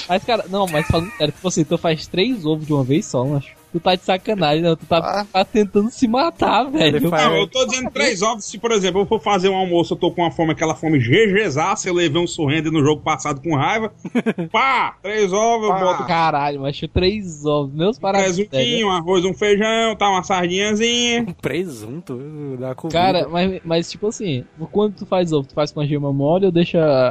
Mas, 0.07 0.23
cara, 0.23 0.45
não, 0.47 0.67
mas 0.67 0.85
falando 0.87 1.11
sério, 1.17 1.33
tipo 1.33 1.47
assim, 1.47 1.63
tu 1.63 1.77
faz 1.77 2.05
três 2.07 2.45
ovos 2.45 2.65
de 2.67 2.73
uma 2.73 2.83
vez 2.83 3.05
só, 3.07 3.25
macho. 3.25 3.49
Tu 3.75 3.79
tá 3.81 3.93
de 3.93 4.03
sacanagem, 4.03 4.61
né? 4.63 4.73
Tu 4.73 4.85
tá, 4.85 4.99
Ah. 4.99 5.25
tá 5.33 5.43
tentando 5.43 5.89
se 5.91 6.07
matar, 6.07 6.63
velho. 6.71 7.09
Não, 7.11 7.35
eu 7.35 7.45
tô 7.45 7.65
dizendo 7.65 7.91
três 7.91 8.21
ovos. 8.21 8.45
Se, 8.45 8.57
por 8.57 8.71
exemplo, 8.71 9.01
eu 9.01 9.05
for 9.05 9.19
fazer 9.21 9.49
um 9.49 9.55
almoço, 9.55 9.95
eu 9.95 9.97
tô 9.97 10.11
com 10.11 10.21
uma 10.21 10.31
fome, 10.31 10.53
aquela 10.53 10.75
fome 10.75 10.97
GGzaça, 10.97 11.89
eu 11.89 11.93
levei 11.93 12.21
um 12.21 12.25
surrender 12.25 12.71
no 12.71 12.81
jogo 12.81 13.01
passado 13.01 13.41
com 13.41 13.53
raiva. 13.53 13.91
Pá! 14.49 14.95
Três 15.03 15.33
ovos, 15.33 15.67
eu 15.67 15.73
Pá. 15.73 15.79
boto 15.81 16.05
Caralho, 16.05 16.61
macho, 16.61 16.87
três 16.87 17.45
ovos. 17.45 17.73
Meus 17.75 17.99
parabéns. 17.99 18.37
velho. 18.37 18.49
presuntinho, 18.49 18.87
um 18.87 18.91
arroz, 18.91 19.25
um 19.25 19.33
feijão, 19.33 19.93
tá 19.97 20.09
uma 20.09 20.23
sardinhazinha. 20.23 21.25
Presunto 21.41 22.17
da 22.57 22.73
comida. 22.75 22.97
Cara, 22.97 23.27
mas, 23.27 23.59
mas 23.65 23.91
tipo 23.91 24.07
assim, 24.07 24.45
quando 24.71 24.93
tu 24.95 25.05
faz 25.05 25.33
ovo, 25.33 25.45
tu 25.49 25.53
faz 25.53 25.73
com 25.73 25.81
a 25.81 25.85
gema 25.85 26.13
mole 26.13 26.45
ou 26.45 26.51
deixa 26.53 26.79
a, 26.81 27.09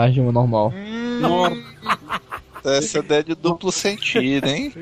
a, 0.00 0.02
a 0.04 0.10
gema 0.10 0.32
normal? 0.32 0.72
Nossa, 1.20 1.56
Essa 2.66 2.98
ideia 2.98 3.22
de 3.22 3.34
duplo 3.34 3.70
sentido, 3.70 4.46
hein? 4.48 4.72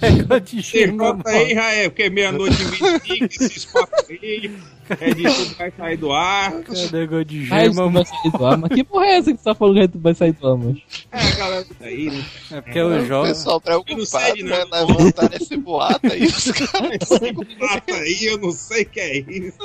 Negócio 0.00 0.56
de 0.56 0.62
você 0.62 0.94
aí, 1.26 1.52
é, 1.52 1.88
porque 1.88 2.10
meia-noite 2.10 2.60
e 2.60 2.64
25, 2.64 3.24
esses 3.24 3.64
papos 3.64 4.04
aí, 4.10 4.52
é 5.00 5.14
de 5.14 5.22
tudo 5.22 5.54
vai 5.56 5.70
sair 5.76 5.96
do 5.96 6.12
ar. 6.12 6.50
mano. 6.52 6.64
É 6.76 6.92
negócio 6.92 7.24
de 7.24 7.44
gema, 7.46 7.88
vai 7.90 8.04
sair 8.04 8.30
do 8.32 8.46
ar, 8.46 8.58
mas 8.58 8.70
que 8.72 8.84
porra 8.84 9.06
é 9.06 9.16
essa 9.16 9.32
que 9.32 9.38
tu 9.38 9.44
tá 9.44 9.54
falando 9.54 9.80
que 9.80 9.88
tu 9.88 9.98
vai 9.98 10.14
sair 10.14 10.32
do 10.32 10.46
ar, 10.48 10.56
macho? 10.56 10.82
É, 11.12 11.18
a 11.20 11.30
galera 11.36 11.66
aí, 11.80 12.10
né? 12.10 12.24
É 12.52 12.60
porque 12.60 12.80
o 12.80 12.88
O 12.88 13.06
jogo. 13.06 13.28
pessoal 13.28 13.62
Eu 13.66 13.74
não 13.76 13.84
preocupado, 13.84 14.24
sei 14.24 14.34
de 14.34 14.42
né? 14.44 14.64
nada. 14.70 14.80
Levantar 14.86 15.34
esse 15.34 15.56
boato 15.56 16.12
aí, 16.12 16.24
os 16.24 16.50
caras. 16.52 17.10
Esse 17.10 17.34
prato 17.58 17.92
aí, 17.94 18.24
eu 18.26 18.38
não 18.38 18.52
sei 18.52 18.82
o 18.82 18.86
que 18.86 19.00
é 19.00 19.18
isso. 19.18 19.58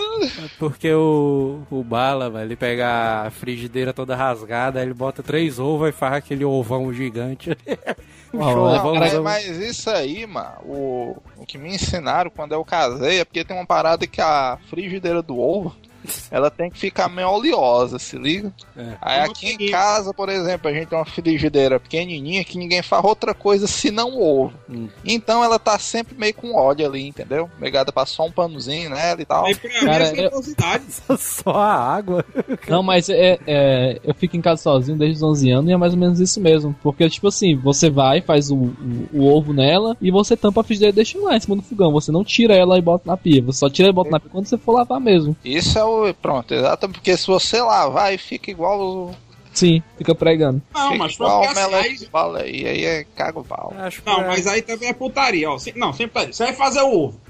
Porque 0.57 0.91
o, 0.93 1.59
o 1.69 1.83
Bala, 1.83 2.29
velho, 2.29 2.45
ele 2.45 2.55
pega 2.55 3.23
a 3.25 3.31
frigideira 3.31 3.93
toda 3.93 4.15
rasgada, 4.15 4.79
aí 4.79 4.85
ele 4.85 4.93
bota 4.93 5.21
três 5.23 5.59
ovos 5.59 5.89
e 5.89 5.91
faz 5.91 6.13
aquele 6.15 6.45
ovão 6.45 6.93
gigante. 6.93 7.49
Não, 8.31 8.63
ovão. 8.63 9.23
mas 9.23 9.45
isso 9.57 9.89
aí, 9.89 10.25
mano, 10.25 10.57
o, 10.63 11.17
o 11.37 11.45
que 11.45 11.57
me 11.57 11.73
ensinaram 11.73 12.29
quando 12.29 12.53
eu 12.53 12.63
casei 12.63 13.19
é 13.19 13.25
porque 13.25 13.43
tem 13.43 13.55
uma 13.57 13.65
parada 13.65 14.05
que 14.05 14.21
a 14.21 14.57
frigideira 14.69 15.21
do 15.21 15.37
ovo, 15.39 15.75
ela 16.31 16.49
tem 16.49 16.69
que 16.69 16.79
ficar 16.79 17.09
meio 17.09 17.29
oleosa, 17.29 17.99
se 17.99 18.17
liga? 18.17 18.53
É. 18.75 18.93
Aí 19.01 19.19
aqui 19.21 19.57
em 19.59 19.71
casa, 19.71 20.13
por 20.13 20.29
exemplo, 20.29 20.69
a 20.69 20.73
gente 20.73 20.87
tem 20.87 20.97
uma 20.97 21.05
frigideira 21.05 21.79
pequenininha 21.79 22.43
que 22.43 22.57
ninguém 22.57 22.81
faz 22.81 23.03
outra 23.03 23.33
coisa 23.33 23.67
senão 23.67 24.19
ovo. 24.19 24.53
Hum. 24.69 24.87
Então 25.05 25.43
ela 25.43 25.59
tá 25.59 25.77
sempre 25.79 26.17
meio 26.17 26.33
com 26.33 26.53
óleo 26.53 26.85
ali, 26.85 27.07
entendeu? 27.07 27.49
Pegada 27.59 27.91
pra 27.91 28.05
só 28.05 28.25
um 28.25 28.31
panozinho 28.31 28.89
nela 28.89 29.21
e 29.21 29.25
tal. 29.25 29.45
Cara, 29.85 30.05
é 30.05 30.25
eu-. 30.25 30.31
Só 31.17 31.51
a 31.51 31.73
água. 31.73 32.25
Não, 32.67 32.83
mas 32.83 33.09
é, 33.09 33.39
é, 33.45 33.99
eu 34.03 34.13
fico 34.13 34.37
em 34.37 34.41
casa 34.41 34.61
sozinho 34.61 34.97
desde 34.97 35.17
os 35.17 35.23
11 35.23 35.51
anos 35.51 35.69
e 35.69 35.73
é 35.73 35.77
mais 35.77 35.93
ou 35.93 35.99
menos 35.99 36.19
isso 36.19 36.39
mesmo. 36.39 36.75
Porque, 36.81 37.09
tipo 37.09 37.27
assim, 37.27 37.55
você 37.55 37.89
vai, 37.89 38.21
faz 38.21 38.49
o, 38.51 38.55
o, 38.55 39.07
o 39.13 39.25
ovo 39.25 39.53
nela 39.53 39.95
e 40.01 40.11
você 40.11 40.35
tampa 40.35 40.61
a 40.61 40.63
frigideira 40.63 40.93
e 40.93 40.95
deixa 40.95 41.19
lá 41.19 41.35
em 41.35 41.39
cima 41.39 41.55
do 41.55 41.61
fogão. 41.61 41.91
Você 41.91 42.11
não 42.11 42.23
tira 42.23 42.55
ela 42.55 42.77
e 42.77 42.81
bota 42.81 43.03
na 43.05 43.17
pia. 43.17 43.41
Você 43.43 43.59
só 43.59 43.69
tira 43.69 43.89
e 43.89 43.93
bota 43.93 44.09
na 44.09 44.19
pia 44.19 44.29
quando 44.29 44.47
você 44.47 44.57
for 44.57 44.73
lavar 44.73 44.99
mesmo. 44.99 45.35
Isso 45.43 45.77
é 45.77 45.83
o. 45.83 45.98
Pronto, 46.21 46.53
exato, 46.53 46.89
porque 46.89 47.15
se 47.17 47.27
você 47.27 47.61
lavar, 47.61 48.05
aí 48.07 48.17
fica 48.17 48.49
igual. 48.51 48.79
o- 48.79 49.15
Sim, 49.53 49.81
fica 49.97 50.13
pregando. 50.15 50.61
Não, 50.73 50.91
fica 50.91 50.97
mas 51.03 51.13
igual 51.15 51.41
porque 51.41 51.47
o 51.47 51.51
assim, 51.61 51.71
melé 51.71 51.81
aí, 51.87 52.07
bala 52.11 52.39
aí, 52.41 52.67
aí 52.67 52.85
é 52.85 53.03
cago 53.15 53.43
pau. 53.43 53.73
Não, 54.05 54.21
é- 54.21 54.27
mas 54.27 54.47
aí 54.47 54.61
também 54.61 54.89
é 54.89 54.93
putaria, 54.93 55.49
ó. 55.49 55.57
Não, 55.75 55.91
sempre 55.93 56.25
tá. 56.27 56.31
Você 56.31 56.43
vai 56.45 56.53
fazer 56.53 56.81
o 56.81 56.91
ovo. 56.93 57.21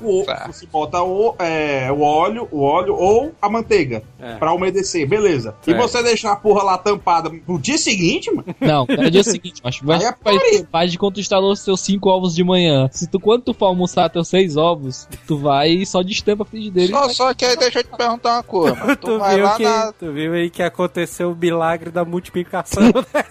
O 0.00 0.18
ovo, 0.20 0.26
Tá. 0.26 0.46
você 0.50 0.66
bota 0.66 1.02
o, 1.02 1.34
é, 1.38 1.90
o 1.92 2.00
óleo, 2.00 2.48
o 2.50 2.62
óleo 2.62 2.94
ou 2.96 3.32
a 3.40 3.48
manteiga 3.48 4.02
É. 4.18 4.36
pra 4.36 4.52
umedecer, 4.52 5.06
beleza. 5.06 5.54
E 5.66 5.72
É. 5.72 5.76
você 5.76 6.02
deixar 6.02 6.32
a 6.32 6.36
porra 6.36 6.62
lá 6.62 6.78
tampada 6.78 7.28
pro 7.30 7.58
dia 7.58 7.76
seguinte, 7.78 8.30
mano, 8.30 8.44
Não, 8.60 8.86
é 8.88 9.06
o 9.06 9.10
dia 9.10 9.22
seguinte, 9.22 9.60
acho 9.64 9.84
vai, 9.86 10.02
é 10.02 10.12
putaria. 10.12 10.66
faz 10.70 10.90
de 10.90 10.98
quando 10.98 11.14
tu 11.14 11.20
instalou 11.20 11.52
os 11.52 11.60
seus 11.60 11.80
5 11.80 12.08
ovos 12.08 12.34
de 12.34 12.42
manhã. 12.42 12.88
Se 12.92 13.06
tu, 13.06 13.20
quando 13.20 13.42
tu 13.42 13.54
for 13.54 13.66
almoçar 13.66 14.08
teus 14.08 14.28
6 14.28 14.56
ovos, 14.56 15.06
tu 15.26 15.36
vai 15.38 15.70
e 15.70 15.86
só 15.86 16.02
destampa 16.02 16.44
a 16.44 16.46
frigideira 16.46 16.90
e 16.90 16.94
Só, 16.94 17.08
só 17.10 17.34
que 17.34 17.44
aí 17.44 17.56
deixa 17.56 17.80
eu 17.80 17.84
te 17.84 17.90
perguntar 17.96 18.34
uma 18.36 18.42
coisa, 18.42 18.74
mano. 18.76 18.96
Tu 18.96 19.06
Tu 19.12 19.18
vai 19.18 19.34
viu, 19.36 19.44
lá 19.44 19.56
que, 19.56 19.62
na. 19.64 19.92
tu 19.92 20.12
viu 20.12 20.32
aí 20.32 20.48
que 20.50 20.62
aconteceu 20.62 21.32
o 21.32 21.36
milagre 21.36 21.90
da 21.90 22.04
multiplicação, 22.04 22.82
né? 23.12 23.24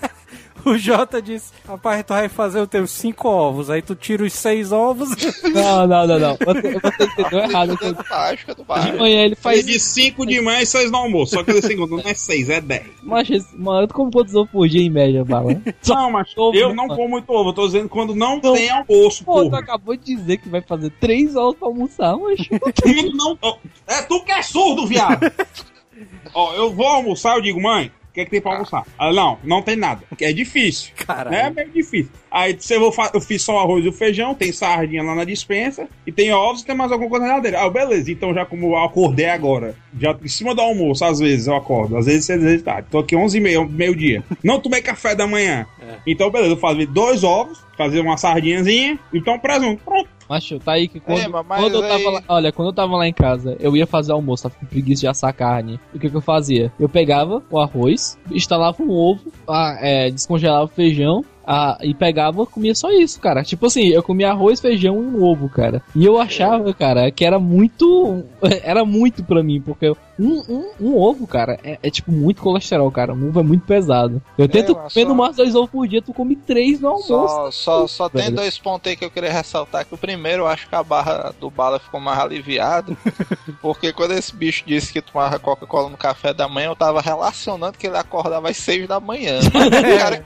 O 0.65 0.77
Jota 0.77 1.21
disse, 1.21 1.51
rapaz, 1.67 2.03
tu 2.03 2.13
vai 2.13 2.29
fazer 2.29 2.61
os 2.61 2.67
teus 2.67 2.91
cinco 2.91 3.27
ovos, 3.27 3.69
aí 3.69 3.81
tu 3.81 3.95
tira 3.95 4.23
os 4.23 4.33
seis 4.33 4.71
ovos. 4.71 5.09
Não, 5.53 5.87
não, 5.87 6.07
não, 6.07 6.19
não. 6.19 6.37
Você, 6.37 6.79
você 6.79 7.03
entendeu 7.03 7.39
errado. 7.39 7.75
Do 7.77 8.05
mágica 8.09 8.55
do 8.55 8.63
De 8.63 8.97
manhã 8.97 9.21
ele 9.23 9.35
faz 9.35 9.51
faz 9.57 9.65
de 9.65 9.79
5 9.79 10.25
de 10.25 10.39
manhã 10.41 10.61
e 10.61 10.65
6 10.65 10.91
no 10.91 10.97
almoço. 10.97 11.35
Só 11.35 11.43
que 11.43 11.51
de 11.53 11.61
segundo 11.61 11.97
não 11.97 12.03
é 12.09 12.13
6, 12.13 12.49
é 12.49 12.61
10. 12.61 12.83
Mas, 13.03 13.27
mano, 13.53 13.87
tu 13.87 13.93
come 13.93 14.11
quantos 14.11 14.33
ovos 14.35 14.49
por 14.51 14.67
dia 14.69 14.81
em 14.81 14.89
média, 14.89 15.25
Bala? 15.25 15.61
Só- 15.81 15.95
Não, 16.01 16.11
mas 16.11 16.31
ovo, 16.37 16.57
eu 16.57 16.69
né, 16.69 16.75
não 16.75 16.87
mano? 16.87 16.95
como 16.95 17.09
muito 17.09 17.29
ovo. 17.31 17.49
Eu 17.49 17.53
tô 17.53 17.65
dizendo 17.65 17.89
quando 17.89 18.15
não, 18.15 18.39
Não. 18.41 18.53
tem 18.53 18.69
almoço, 18.69 19.23
Pô, 19.25 19.43
tu 19.43 19.49
porra. 19.49 19.59
acabou 19.59 19.95
de 19.95 20.15
dizer 20.15 20.37
que 20.37 20.47
vai 20.47 20.61
fazer 20.61 20.89
três 20.99 21.35
ovos 21.35 21.57
pra 21.59 21.67
almoçar, 21.67 22.15
mas. 22.17 22.39
Quando 22.47 23.13
não. 23.15 23.37
É 23.87 24.01
tu 24.03 24.23
que 24.23 24.31
é 24.31 24.41
surdo, 24.41 24.87
viado. 24.87 25.19
Ó, 26.33 26.53
eu 26.53 26.73
vou 26.73 26.87
almoçar, 26.87 27.35
eu 27.35 27.41
digo, 27.41 27.61
mãe, 27.61 27.91
o 28.11 28.13
que, 28.13 28.19
é 28.19 28.25
que 28.25 28.31
tem 28.31 28.41
pra 28.41 28.51
almoçar? 28.51 28.85
Ela, 28.99 29.13
não, 29.13 29.39
não 29.41 29.61
tem 29.61 29.77
nada. 29.77 30.01
Que 30.17 30.25
é 30.25 30.33
difícil. 30.33 30.91
Caralho. 30.97 31.33
É 31.33 31.49
meio 31.49 31.69
difícil. 31.69 32.11
Aí 32.29 32.57
se 32.59 32.73
eu, 32.73 32.93
eu 33.13 33.21
fiz 33.21 33.41
só 33.41 33.55
o 33.55 33.59
arroz 33.59 33.85
e 33.85 33.87
o 33.87 33.93
feijão, 33.93 34.35
tem 34.35 34.51
sardinha 34.51 35.01
lá 35.01 35.15
na 35.15 35.23
dispensa, 35.23 35.87
e 36.05 36.11
tem 36.11 36.31
ovos 36.33 36.61
e 36.61 36.65
tem 36.65 36.75
mais 36.75 36.91
alguma 36.91 37.09
coisa 37.09 37.25
na 37.25 37.31
geladeira. 37.31 37.61
Ah, 37.61 37.69
beleza, 37.69 38.11
então 38.11 38.33
já 38.33 38.45
como 38.45 38.67
eu 38.67 38.77
acordei 38.77 39.29
agora, 39.29 39.75
já 39.97 40.15
em 40.21 40.27
cima 40.27 40.53
do 40.53 40.59
almoço, 40.59 41.05
às 41.05 41.19
vezes 41.19 41.47
eu 41.47 41.55
acordo, 41.55 41.97
às 41.97 42.05
vezes 42.05 42.25
seis 42.25 42.41
vezes 42.41 42.63
tarde. 42.63 42.89
Tô 42.91 42.99
aqui 42.99 43.15
11 43.15 43.37
e 43.37 43.41
meia, 43.41 43.65
meio-dia. 43.65 44.23
Não 44.43 44.59
tomei 44.59 44.81
café 44.81 45.15
da 45.15 45.25
manhã. 45.25 45.65
Então, 46.05 46.29
beleza, 46.29 46.53
eu 46.53 46.57
fazer 46.57 46.87
dois 46.87 47.23
ovos, 47.23 47.63
fazer 47.77 48.01
uma 48.01 48.17
sardinhazinha, 48.17 48.99
então 49.13 49.39
presunto. 49.39 49.81
Pronto. 49.83 50.09
Macho, 50.31 50.59
tá 50.59 50.71
aí 50.71 50.87
que 50.87 50.97
quando, 51.01 51.19
É, 51.19 51.29
quando 51.29 51.73
eu 51.75 51.83
aí- 51.83 51.89
tava 51.89 52.09
lá, 52.09 52.23
olha, 52.29 52.51
quando 52.53 52.69
eu 52.69 52.73
tava 52.73 52.95
lá 52.95 53.05
em 53.05 53.11
casa, 53.11 53.57
eu 53.59 53.75
ia 53.75 53.85
fazer 53.85 54.13
almoço, 54.13 54.43
tava 54.43 54.55
com 54.55 54.65
preguiça 54.65 55.01
de 55.01 55.07
assar 55.07 55.33
carne. 55.33 55.77
E 55.93 55.97
o 55.97 55.99
que 55.99 56.09
que 56.09 56.15
eu 56.15 56.21
fazia? 56.21 56.71
Eu 56.79 56.87
pegava 56.87 57.43
o 57.51 57.59
arroz, 57.59 58.17
instalava 58.31 58.81
um 58.81 58.89
ovo, 58.89 59.29
ah, 59.45 59.77
é, 59.81 60.09
descongelava 60.09 60.63
o 60.63 60.67
feijão, 60.69 61.25
ah, 61.53 61.77
e 61.81 61.93
pegava, 61.93 62.45
comia 62.45 62.73
só 62.73 62.89
isso, 62.91 63.19
cara. 63.19 63.43
Tipo 63.43 63.65
assim, 63.65 63.87
eu 63.89 64.01
comia 64.01 64.29
arroz, 64.29 64.61
feijão 64.61 64.95
e 64.95 65.05
um 65.05 65.21
ovo, 65.21 65.49
cara. 65.49 65.83
E 65.93 66.05
eu 66.05 66.17
achava, 66.17 66.73
cara, 66.73 67.11
que 67.11 67.25
era 67.25 67.37
muito, 67.39 68.23
era 68.63 68.85
muito 68.85 69.21
pra 69.21 69.43
mim, 69.43 69.59
porque 69.59 69.93
um, 70.17 70.41
um, 70.47 70.71
um 70.79 70.97
ovo, 70.97 71.27
cara, 71.27 71.59
é, 71.61 71.77
é, 71.83 71.89
tipo 71.89 72.09
muito 72.09 72.41
colesterol, 72.41 72.89
cara. 72.89 73.13
Um 73.13 73.27
ovo 73.27 73.41
é 73.41 73.43
muito 73.43 73.65
pesado. 73.65 74.21
Eu 74.37 74.47
tento 74.47 74.73
mas 74.75 74.93
comer 74.93 75.03
no 75.03 75.11
só- 75.11 75.15
mais 75.17 75.35
dois 75.35 75.53
ovos 75.53 75.69
por 75.69 75.87
dia, 75.87 76.01
tu 76.01 76.13
come 76.13 76.37
três 76.37 76.79
no 76.79 76.87
almoço. 76.87 77.07
Só, 77.07 77.51
só, 77.51 77.87
só 77.87 78.09
tem 78.09 78.31
dois 78.31 78.57
pontos 78.57 78.89
aí 78.89 78.95
que 78.95 79.03
eu 79.03 79.11
queria 79.11 79.33
ressaltar. 79.33 79.85
Que 79.85 79.93
o 79.93 79.97
primeiro, 79.97 80.43
eu 80.43 80.47
acho 80.47 80.69
que 80.69 80.75
a 80.75 80.83
barra 80.83 81.33
do 81.37 81.49
bala 81.49 81.79
ficou 81.79 81.99
mais 81.99 82.19
aliviada. 82.19 82.95
porque 83.61 83.91
quando 83.91 84.11
esse 84.11 84.33
bicho 84.33 84.63
disse 84.65 84.93
que 84.93 85.01
tomava 85.01 85.37
Coca-Cola 85.37 85.89
no 85.89 85.97
café 85.97 86.33
da 86.33 86.47
manhã, 86.47 86.67
eu 86.67 86.75
tava 86.77 87.01
relacionando 87.01 87.77
que 87.77 87.87
ele 87.87 87.97
acordava 87.97 88.49
às 88.49 88.55
seis 88.55 88.87
da 88.87 89.01
manhã. 89.01 89.39
Cara 89.99 90.23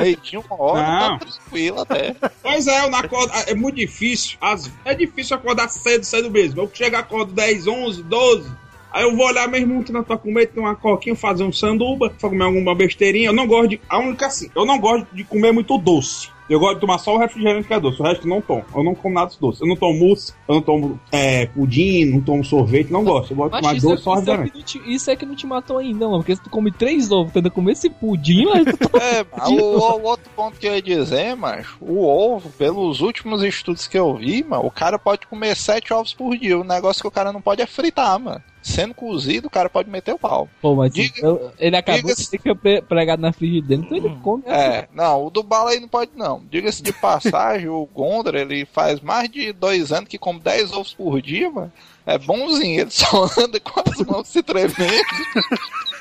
acorda 0.00 0.02
meio-dia, 0.04 0.40
uma 0.40 0.62
hora, 0.62 0.82
Não. 0.82 1.18
tá 1.18 1.26
tranquilo 1.26 1.80
até. 1.80 2.16
Pois 2.42 2.66
é, 2.66 2.84
eu 2.84 2.90
não 2.90 2.98
acordo, 2.98 3.32
é 3.46 3.54
muito 3.54 3.76
difícil. 3.76 4.36
As- 4.40 4.70
é 4.84 4.94
difícil 4.94 5.36
acordar 5.36 5.68
cedo, 5.68 6.04
cedo 6.04 6.30
mesmo. 6.30 6.60
Eu 6.62 6.70
chego, 6.72 6.96
acordo 6.96 7.32
10, 7.32 7.66
11, 7.66 8.02
12. 8.02 8.50
Aí 8.90 9.02
eu 9.04 9.14
vou 9.14 9.26
olhar 9.26 9.46
meu 9.48 9.60
irmão 9.60 9.82
que 9.82 9.92
não 9.92 10.02
tá 10.02 10.16
com 10.16 10.32
medo, 10.32 10.52
tem 10.52 10.62
uma 10.62 10.74
coquinha, 10.74 11.14
fazer 11.14 11.44
um 11.44 11.52
sanduba, 11.52 12.08
pra 12.10 12.30
comer 12.30 12.44
alguma 12.44 12.74
besteirinha. 12.74 13.28
Eu 13.28 13.32
não 13.34 13.46
gosto 13.46 13.68
de. 13.68 13.80
A 13.88 13.98
única 13.98 14.26
assim, 14.26 14.50
eu 14.56 14.64
não 14.64 14.78
gosto 14.78 15.06
de 15.12 15.24
comer 15.24 15.52
muito 15.52 15.76
doce. 15.76 16.30
Eu 16.48 16.58
gosto 16.58 16.74
de 16.74 16.80
tomar 16.80 16.98
só 16.98 17.14
o 17.14 17.18
refrigerante 17.18 17.68
que 17.68 17.74
é 17.74 17.80
doce, 17.80 18.00
o 18.00 18.04
resto 18.04 18.26
eu 18.26 18.30
não 18.30 18.40
tomo. 18.40 18.64
Eu 18.74 18.82
não 18.82 18.94
como 18.94 19.14
nada 19.14 19.30
de 19.30 19.38
doce. 19.38 19.60
Eu 19.62 19.68
não 19.68 19.76
tomo 19.76 19.98
mousse, 19.98 20.32
eu 20.48 20.54
não 20.54 20.62
tomo 20.62 21.00
é, 21.12 21.46
pudim, 21.46 22.06
não 22.06 22.20
tomo 22.20 22.44
sorvete, 22.44 22.90
não 22.90 23.04
gosto. 23.04 23.32
Eu 23.32 23.36
gosto 23.36 23.50
de 23.50 23.52
Mas 23.52 23.60
tomar 23.62 23.76
isso, 23.76 23.86
é, 23.86 23.90
doce 23.90 24.02
só 24.02 24.12
isso, 24.12 24.30
é 24.30 24.36
refrigerante. 24.36 24.56
não 24.56 24.64
te, 24.64 24.94
isso 24.94 25.10
é 25.10 25.16
que 25.16 25.26
não 25.26 25.34
te 25.34 25.46
matou 25.46 25.78
ainda, 25.78 26.06
mano. 26.06 26.18
Porque 26.18 26.36
se 26.36 26.42
tu 26.42 26.50
come 26.50 26.72
três 26.72 27.12
ovos 27.12 27.32
tenta 27.32 27.50
comer 27.50 27.72
esse 27.72 27.90
pudim, 27.90 28.46
mas 28.46 28.64
tu 28.64 28.76
tá... 28.76 28.98
É, 29.08 29.24
o, 29.50 29.78
o 29.78 30.02
outro 30.02 30.28
ponto 30.34 30.58
que 30.58 30.66
eu 30.66 30.74
ia 30.74 30.82
dizer, 30.82 31.34
macho, 31.36 31.76
o 31.80 32.04
ovo, 32.04 32.50
pelos 32.50 33.00
últimos 33.00 33.42
estudos 33.42 33.86
que 33.86 33.98
eu 33.98 34.14
vi, 34.14 34.44
mano, 34.44 34.66
o 34.66 34.70
cara 34.70 34.98
pode 34.98 35.26
comer 35.26 35.56
sete 35.56 35.92
ovos 35.92 36.12
por 36.12 36.36
dia. 36.36 36.58
O 36.58 36.64
negócio 36.64 37.00
que 37.00 37.08
o 37.08 37.10
cara 37.10 37.32
não 37.32 37.40
pode 37.40 37.62
é 37.62 37.66
fritar, 37.66 38.18
mano. 38.18 38.42
Sendo 38.68 38.94
cozido, 38.94 39.48
o 39.48 39.50
cara 39.50 39.68
pode 39.68 39.90
meter 39.90 40.14
o 40.14 40.18
pau. 40.18 40.48
Pô, 40.60 40.74
mas 40.74 40.92
Diga- 40.92 41.20
eu- 41.26 41.50
ele 41.58 41.76
acabou 41.76 42.14
de 42.14 42.54
pre- 42.54 42.82
pregado 42.82 43.20
na 43.22 43.32
frigideira, 43.32 43.82
então 43.82 43.96
ele 43.96 44.14
come. 44.22 44.42
É, 44.46 44.88
não, 44.94 45.26
o 45.26 45.30
do 45.30 45.42
bala 45.42 45.70
aí 45.70 45.80
não 45.80 45.88
pode 45.88 46.12
não. 46.14 46.42
Diga-se 46.50 46.82
de 46.82 46.92
passagem, 47.00 47.68
o 47.68 47.86
Gondra, 47.92 48.40
ele 48.40 48.64
faz 48.66 49.00
mais 49.00 49.28
de 49.30 49.52
dois 49.52 49.90
anos 49.92 50.08
que 50.08 50.18
come 50.18 50.40
10 50.40 50.72
ovos 50.72 50.94
por 50.94 51.20
dia, 51.20 51.50
mano. 51.50 51.72
É 52.06 52.16
bonzinho, 52.18 52.80
ele 52.80 52.90
só 52.90 53.26
anda 53.38 53.58
com 53.60 53.80
as 53.84 53.98
mãos 54.06 54.28
se 54.28 54.42
tremendo. 54.42 54.74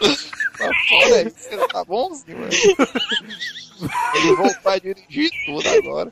Mas 0.59 0.77
fora 0.89 1.21
isso, 1.27 1.47
ele 1.51 1.67
tá 1.67 1.83
bonzinho, 1.83 2.37
mano. 2.39 2.49
Ele 4.15 4.35
voltou 4.35 4.71
a 4.71 4.79
dirigir 4.79 5.29
tudo 5.45 5.67
agora. 5.69 6.11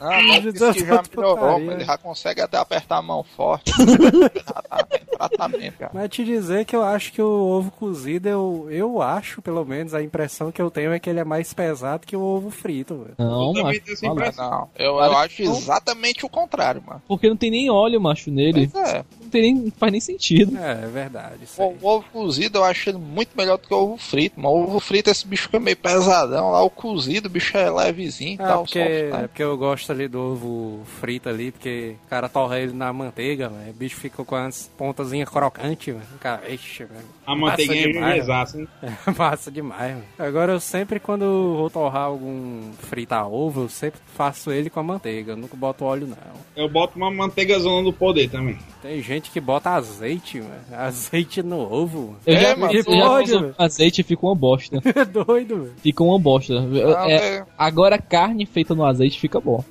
Ah, 0.00 0.20
mas 0.22 0.42
disse 0.42 0.72
que 0.72 0.86
já 0.86 1.02
melhorou, 1.16 1.60
mas 1.60 1.74
ele 1.76 1.84
já 1.84 1.98
consegue 1.98 2.40
até 2.40 2.56
apertar 2.56 2.98
a 2.98 3.02
mão 3.02 3.22
forte. 3.22 3.72
em 3.82 5.16
tratamento, 5.16 5.78
cara. 5.78 5.90
Mas 5.92 6.10
te 6.10 6.24
dizer 6.24 6.64
que 6.64 6.76
eu 6.76 6.82
acho 6.82 7.12
que 7.12 7.20
o 7.20 7.26
ovo 7.26 7.70
cozido, 7.70 8.28
eu, 8.28 8.68
eu 8.70 9.02
acho, 9.02 9.42
pelo 9.42 9.64
menos, 9.64 9.94
a 9.94 10.02
impressão 10.02 10.52
que 10.52 10.60
eu 10.60 10.70
tenho 10.70 10.92
é 10.92 10.98
que 10.98 11.08
ele 11.10 11.20
é 11.20 11.24
mais 11.24 11.52
pesado 11.52 12.06
que 12.06 12.16
o 12.16 12.20
ovo 12.20 12.50
frito, 12.50 12.96
velho. 12.96 13.14
Não, 13.18 13.52
Eu 13.56 14.14
macho. 14.14 14.36
Não, 14.38 14.68
eu, 14.76 14.94
eu 14.96 15.16
acho 15.16 15.42
exatamente 15.42 16.24
o 16.24 16.28
contrário, 16.28 16.82
mano. 16.86 17.02
Porque 17.06 17.28
não 17.28 17.36
tem 17.36 17.50
nem 17.50 17.70
óleo, 17.70 18.00
macho, 18.00 18.30
nele. 18.30 18.68
Pois 18.68 18.86
é. 18.86 19.04
Tem 19.40 19.72
faz 19.76 19.92
nem 19.92 20.00
sentido. 20.00 20.56
É, 20.56 20.84
é 20.84 20.86
verdade. 20.86 21.44
Isso 21.44 21.60
O 21.60 21.68
aí. 21.70 21.76
o 21.82 21.86
ovo 21.86 22.04
cozido 22.12 22.58
eu 22.58 22.64
acho 22.64 22.88
ele 22.88 22.98
muito 22.98 23.30
melhor 23.36 23.58
do 23.58 23.66
que 23.68 23.74
o 23.74 23.76
ovo 23.76 23.96
frito, 23.98 24.34
mas 24.40 24.50
o 24.50 24.54
ovo 24.64 24.80
frito 24.80 25.10
esse 25.10 25.26
bicho 25.26 25.44
fica 25.44 25.60
meio 25.60 25.76
pesadão. 25.76 26.50
Lá 26.52 26.62
o 26.62 26.70
cozido, 26.70 27.26
o 27.26 27.30
bicho 27.30 27.56
é 27.56 27.68
levezinho 27.70 28.34
e 28.38 28.42
Ah, 28.42 28.46
tal. 28.48 28.64
porque, 28.64 28.78
soft, 28.78 28.90
né? 29.12 29.24
é 29.24 29.28
porque 29.28 29.42
eu 29.42 29.56
gosto 29.56 29.92
ali 29.92 30.08
do 30.08 30.20
ovo 30.20 30.80
frito 31.00 31.28
ali, 31.28 31.52
porque 31.52 31.96
o 32.06 32.08
cara 32.08 32.28
torra 32.28 32.58
ele 32.58 32.72
na 32.72 32.92
manteiga, 32.92 33.48
velho. 33.48 33.70
O 33.70 33.74
bicho 33.74 33.96
fica 33.96 34.24
com 34.24 34.34
as 34.36 34.70
pontazinhas 34.76 35.28
crocantes, 35.28 35.94
velho. 35.94 36.06
Cara, 36.20 36.50
ixi, 36.50 36.84
velho. 36.84 37.04
A 37.26 37.34
manteiguinha 37.36 37.86
é 37.88 37.92
demais, 38.20 38.54
hein? 38.54 38.68
É 39.06 39.10
massa 39.10 39.50
demais, 39.50 39.92
mano. 39.92 40.04
Agora 40.18 40.52
eu 40.52 40.60
sempre, 40.60 40.98
quando 40.98 41.56
vou 41.56 41.68
torrar 41.70 42.02
algum 42.04 42.70
fritar 42.78 43.28
ovo, 43.30 43.62
eu 43.62 43.68
sempre 43.68 44.00
faço 44.14 44.50
ele 44.50 44.70
com 44.70 44.80
a 44.80 44.82
manteiga. 44.82 45.32
Eu 45.32 45.36
nunca 45.36 45.56
boto 45.56 45.84
óleo, 45.84 46.06
não. 46.06 46.16
Eu 46.56 46.68
boto 46.68 46.96
uma 46.96 47.10
manteiga 47.10 47.58
zona 47.58 47.82
do 47.84 47.92
poder 47.92 48.30
também. 48.30 48.56
Tem 48.82 49.02
gente 49.02 49.25
que 49.30 49.40
bota 49.40 49.70
azeite, 49.70 50.40
mano. 50.40 50.54
Azeite 50.72 51.42
no 51.42 51.60
ovo. 51.72 52.16
Eu 52.26 52.34
É, 52.34 52.40
já, 52.40 52.56
mas 52.56 52.74
eu 52.74 52.84
pode, 52.84 53.54
azeite 53.58 54.00
e 54.00 54.04
fica 54.04 54.24
uma 54.26 54.34
bosta. 54.34 54.80
É 54.96 55.04
doido, 55.04 55.62
velho. 55.62 55.74
Fica 55.82 56.02
uma 56.02 56.18
bosta. 56.18 56.60
Não, 56.60 57.04
É, 57.04 57.14
é- 57.38 57.44
agora 57.58 57.98
carne 57.98 58.46
feita 58.46 58.74
no 58.74 58.84
azeite 58.84 59.18
fica 59.20 59.40
bom. 59.40 59.62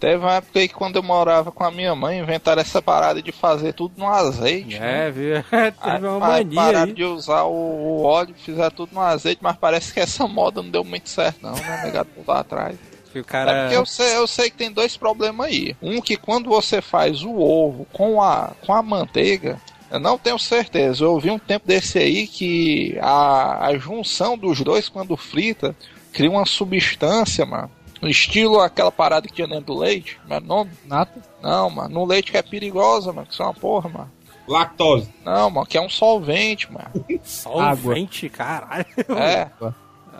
Teve 0.00 0.16
uma 0.16 0.34
época 0.34 0.58
aí 0.58 0.66
que 0.66 0.74
quando 0.74 0.96
eu 0.96 1.02
morava 1.02 1.52
com 1.52 1.62
a 1.62 1.70
minha 1.70 1.94
mãe, 1.94 2.18
inventaram 2.18 2.60
essa 2.60 2.82
parada 2.82 3.22
de 3.22 3.30
fazer 3.30 3.72
tudo 3.72 3.92
no 3.96 4.08
azeite. 4.08 4.76
né? 4.76 5.06
É, 5.06 5.10
viu? 5.12 5.36
Aí, 5.36 5.70
Teve 5.80 6.06
uma 6.08 6.26
aí 6.34 6.44
mania 6.44 6.54
pararam 6.56 6.82
aí. 6.88 6.92
de 6.92 7.04
usar 7.04 7.44
o, 7.44 7.52
o 7.52 8.02
óleo, 8.02 8.34
fizeram 8.36 8.70
tudo 8.72 8.90
no 8.92 9.00
azeite, 9.00 9.38
mas 9.40 9.56
parece 9.56 9.94
que 9.94 10.00
essa 10.00 10.26
moda 10.26 10.60
não 10.60 10.70
deu 10.70 10.82
muito 10.82 11.08
certo, 11.08 11.38
não, 11.40 11.52
né? 11.52 11.82
Negado 11.84 12.08
lá 12.26 12.40
atrás. 12.40 12.76
Que 13.12 13.18
o 13.18 13.20
É 13.20 13.24
cara... 13.24 13.62
porque 13.62 13.76
eu 13.76 13.84
sei, 13.86 14.16
eu 14.16 14.26
sei 14.26 14.50
que 14.50 14.56
tem 14.56 14.72
dois 14.72 14.96
problemas 14.96 15.46
aí. 15.46 15.76
Um 15.82 16.00
que 16.00 16.16
quando 16.16 16.48
você 16.48 16.80
faz 16.80 17.22
o 17.22 17.38
ovo 17.38 17.86
com 17.92 18.22
a, 18.22 18.52
com 18.64 18.72
a 18.72 18.82
manteiga, 18.82 19.60
eu 19.90 20.00
não 20.00 20.16
tenho 20.16 20.38
certeza. 20.38 21.04
Eu 21.04 21.12
ouvi 21.12 21.30
um 21.30 21.38
tempo 21.38 21.66
desse 21.66 21.98
aí 21.98 22.26
que 22.26 22.98
a, 23.00 23.66
a 23.66 23.76
junção 23.76 24.38
dos 24.38 24.60
dois 24.60 24.88
quando 24.88 25.16
frita 25.16 25.76
cria 26.12 26.30
uma 26.30 26.46
substância, 26.46 27.44
mano. 27.44 27.70
Estilo 28.02 28.60
aquela 28.60 28.90
parada 28.90 29.28
que 29.28 29.34
tinha 29.34 29.46
dentro 29.46 29.66
do 29.66 29.78
leite. 29.78 30.18
Não 30.26 30.36
é 30.36 30.40
nome? 30.40 30.70
Nata. 30.84 31.22
Não, 31.40 31.70
mano. 31.70 31.94
No 31.94 32.04
leite 32.04 32.32
que 32.32 32.36
é 32.36 32.42
perigosa, 32.42 33.12
mano. 33.12 33.26
Que 33.26 33.34
isso 33.34 33.42
é 33.42 33.46
uma 33.46 33.54
porra, 33.54 33.88
mano. 33.88 34.10
Lactose. 34.48 35.08
Não, 35.24 35.50
mano. 35.50 35.66
Que 35.66 35.78
é 35.78 35.80
um 35.80 35.88
solvente, 35.88 36.72
mano. 36.72 36.90
Solvente, 37.22 38.28
caralho. 38.28 38.86
É. 39.16 39.48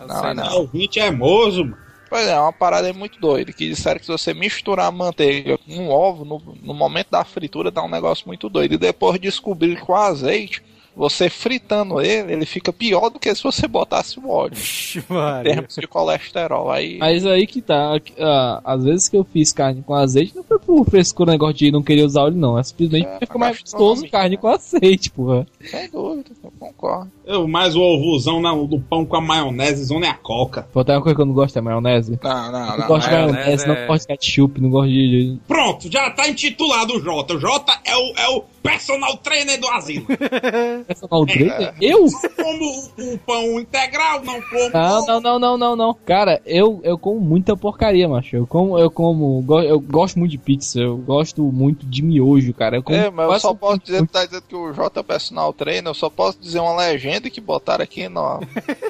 Não, 0.07 0.25
é 0.25 0.33
não. 0.33 0.67
20 0.67 0.99
é 0.99 1.11
moço, 1.11 1.65
mano. 1.65 1.82
Pois 2.13 2.27
é, 2.27 2.33
é 2.33 2.39
uma 2.39 2.53
parada 2.53 2.93
muito 2.93 3.19
doida. 3.19 3.51
Que 3.51 3.67
disseram 3.67 3.99
que 3.99 4.05
se 4.05 4.11
você 4.11 4.35
misturar 4.35 4.85
a 4.85 4.91
manteiga 4.91 5.57
com 5.57 5.73
um 5.73 5.89
ovo, 5.89 6.23
no, 6.23 6.39
no 6.61 6.71
momento 6.75 7.07
da 7.09 7.23
fritura 7.25 7.71
dá 7.71 7.81
um 7.83 7.89
negócio 7.89 8.27
muito 8.27 8.47
doido. 8.49 8.75
E 8.75 8.77
depois 8.77 9.19
descobrir 9.19 9.83
que 9.83 9.91
o 9.91 9.95
azeite, 9.95 10.61
você 10.95 11.27
fritando 11.27 11.99
ele, 11.99 12.33
ele 12.33 12.45
fica 12.45 12.71
pior 12.71 13.09
do 13.09 13.19
que 13.19 13.33
se 13.33 13.41
você 13.41 13.67
botasse 13.67 14.19
o 14.19 14.29
óleo. 14.29 14.53
Vixe, 14.53 14.99
Em 14.99 15.11
Maria. 15.11 15.53
termos 15.55 15.73
de 15.75 15.87
colesterol. 15.87 16.69
Aí. 16.71 16.99
Mas 16.99 17.25
aí 17.25 17.47
que 17.47 17.63
tá. 17.63 17.99
ah, 18.19 18.61
às 18.63 18.83
vezes 18.83 19.09
que 19.09 19.17
eu 19.17 19.23
fiz 19.23 19.51
carne 19.51 19.81
com 19.81 19.95
azeite, 19.95 20.35
não 20.35 20.43
foi 20.43 20.59
por 20.59 20.85
frescura 20.85 21.31
negócio 21.31 21.55
de 21.55 21.71
não 21.71 21.81
querer 21.81 22.03
usar 22.03 22.25
óleo, 22.25 22.35
não. 22.37 22.59
É 22.59 22.61
simplesmente 22.63 23.07
É, 23.07 23.09
porque 23.09 23.25
ficou 23.25 23.39
mais 23.39 23.59
gostoso 23.59 24.07
carne 24.07 24.35
né? 24.35 24.37
com 24.37 24.47
azeite, 24.49 25.09
porra. 25.09 25.47
Sem 25.63 25.89
dúvida, 25.89 26.31
eu 26.43 26.53
concordo. 26.59 27.11
Eu 27.25 27.47
mais 27.47 27.75
o 27.75 27.81
ovozão 27.81 28.41
do 28.67 28.79
pão 28.79 29.05
com 29.05 29.15
a 29.15 29.21
maionese, 29.21 29.83
zona 29.85 30.07
é 30.07 30.09
a 30.09 30.15
coca. 30.15 30.67
Pô, 30.73 30.83
tem 30.83 30.95
uma 30.95 31.01
coisa 31.01 31.15
que 31.15 31.21
eu 31.21 31.25
não 31.25 31.33
gosto 31.33 31.57
é 31.57 31.61
maionese. 31.61 32.19
Não, 32.21 32.51
não, 32.51 32.67
não 32.67 32.77
não. 32.77 32.87
gosto 32.87 33.07
de 33.09 33.15
maionese 33.15 33.43
maionese, 33.43 33.67
não 33.67 33.75
é- 33.75 33.87
gosto 33.87 34.01
de 34.01 34.07
ketchup, 34.07 34.61
não 34.61 34.69
gosto 34.69 34.89
de. 34.89 35.37
Pronto, 35.47 35.91
já 35.91 36.09
tá 36.11 36.27
intitulado 36.27 36.93
o 36.93 36.99
Jota. 36.99 37.33
O 37.35 37.39
Jota 37.39 37.79
é 37.85 37.95
o, 37.95 38.13
é 38.17 38.29
o 38.29 38.43
personal 38.61 39.17
trainer 39.17 39.59
do 39.59 39.67
asilo. 39.69 40.05
Personal 40.87 41.25
trainer? 41.25 41.73
Eu? 41.81 42.05
Não 42.05 42.43
como 42.43 42.65
o, 42.97 43.13
o 43.13 43.17
pão 43.19 43.59
integral, 43.59 44.23
não 44.23 44.41
como. 44.41 44.69
Não, 44.73 45.05
não, 45.05 45.21
não, 45.21 45.39
não, 45.39 45.57
não, 45.57 45.75
não. 45.75 45.93
Cara, 46.05 46.41
eu, 46.45 46.79
eu 46.83 46.97
como 46.97 47.19
muita 47.19 47.55
porcaria, 47.55 48.07
macho. 48.07 48.35
Eu 48.35 48.47
como, 48.47 48.77
eu 48.79 48.89
como, 48.89 49.43
eu 49.63 49.79
gosto 49.79 50.17
muito 50.17 50.31
de 50.31 50.37
pizza, 50.37 50.79
eu 50.79 50.97
gosto 50.97 51.43
muito 51.43 51.85
de 51.85 52.01
miojo, 52.01 52.53
cara. 52.53 52.77
Eu 52.77 52.83
como 52.83 52.97
É, 52.97 53.09
mas 53.09 53.33
eu 53.33 53.39
só 53.39 53.53
posso 53.53 53.79
dizer, 53.79 53.99
tu 53.99 54.07
tá 54.07 54.25
dizendo 54.25 54.43
que 54.47 54.55
o 54.55 54.71
J 54.71 54.99
é 54.99 55.03
personal 55.03 55.52
trainer, 55.53 55.89
eu 55.89 55.93
só 55.93 56.09
posso 56.09 56.37
dizer 56.39 56.59
uma 56.59 56.75
legenda 56.75 57.29
que 57.29 57.39
botaram 57.39 57.83
aqui 57.83 58.09
na 58.09 58.39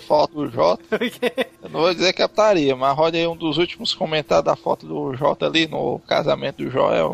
foto 0.08 0.34
do 0.34 0.50
J. 0.50 0.80
Eu 1.62 1.70
não 1.70 1.82
vou 1.82 1.94
dizer 1.94 2.14
que 2.14 2.22
é 2.22 2.28
putaria, 2.28 2.76
mas 2.76 2.98
olha 2.98 3.20
aí 3.20 3.28
um 3.28 3.36
dos 3.36 3.58
últimos 3.58 3.94
comentários 3.94 4.46
da 4.46 4.56
foto 4.56 4.88
do 4.88 5.16
J 5.16 5.46
ali 5.46 5.68
no 5.68 6.00
casamento 6.08 6.64
do 6.64 6.70
Joel. 6.72 7.14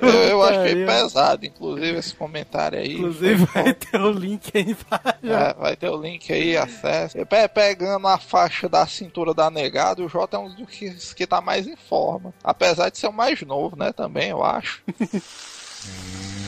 Eu, 0.00 0.08
eu 0.08 0.42
achei 0.42 0.58
Putaria. 0.76 0.86
pesado, 0.86 1.46
inclusive, 1.46 1.98
esse 1.98 2.14
comentário 2.14 2.78
aí. 2.78 2.94
Inclusive 2.94 3.46
Foi 3.46 3.62
vai 3.64 3.74
ter 3.74 4.00
o 4.00 4.10
link 4.12 4.50
aí 4.54 4.62
embaixo. 4.62 5.18
É, 5.24 5.54
vai 5.54 5.76
ter 5.76 5.88
o 5.90 6.00
link 6.00 6.32
aí, 6.32 6.56
acesse. 6.56 7.24
Pe- 7.24 7.48
Pegando 7.48 8.06
a 8.06 8.18
faixa 8.18 8.68
da 8.68 8.86
cintura 8.86 9.34
da 9.34 9.50
negada, 9.50 10.00
o 10.02 10.08
Jota 10.08 10.36
é 10.36 10.40
um 10.40 10.54
dos 10.54 10.68
que, 10.70 10.90
que 11.16 11.26
tá 11.26 11.40
mais 11.40 11.66
em 11.66 11.74
forma. 11.74 12.32
Apesar 12.44 12.88
de 12.90 12.98
ser 12.98 13.08
o 13.08 13.12
mais 13.12 13.42
novo, 13.42 13.74
né, 13.76 13.92
também, 13.92 14.28
eu 14.30 14.44
acho. 14.44 14.80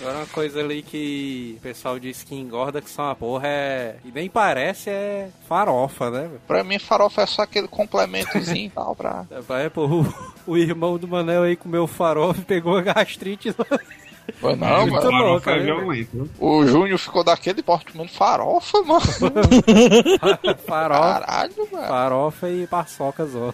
Agora 0.00 0.18
uma 0.18 0.26
coisa 0.26 0.60
ali 0.60 0.82
que 0.82 1.54
o 1.58 1.62
pessoal 1.62 1.98
diz 1.98 2.24
que 2.24 2.34
engorda 2.34 2.82
que 2.82 2.90
são 2.90 3.04
uma 3.04 3.14
porra 3.14 3.46
é. 3.46 3.96
E 4.04 4.10
nem 4.10 4.28
parece 4.28 4.90
é 4.90 5.28
farofa, 5.48 6.10
né? 6.10 6.28
Pra 6.46 6.64
mim, 6.64 6.78
farofa 6.78 7.22
é 7.22 7.26
só 7.26 7.42
aquele 7.42 7.68
complementozinho 7.68 8.66
e 8.66 8.70
tal, 8.74 8.96
pra... 8.96 9.24
É, 9.30 9.68
pô, 9.68 9.86
o, 9.86 10.14
o 10.44 10.56
irmão 10.56 10.98
do 10.98 11.06
Manel 11.06 11.44
aí 11.44 11.54
comeu 11.54 11.86
farofa 11.86 12.40
e 12.40 12.44
pegou 12.44 12.76
a 12.76 12.82
gastrite. 12.82 13.54
Foi 14.40 14.56
não, 14.56 14.86
Muito 14.86 15.12
mano. 15.12 15.38
Violento, 15.38 16.08
viu? 16.12 16.28
O 16.40 16.66
Júnior 16.66 16.98
ficou 16.98 17.22
daquele 17.22 17.62
porte 17.62 17.92
comendo 17.92 18.10
farofa, 18.10 18.82
mano. 18.82 19.00
farofa, 20.66 21.20
Caralho, 21.20 21.68
mano. 21.72 21.86
farofa 21.88 22.48
e 22.50 22.66
paçoca 22.66 23.26
só. 23.26 23.52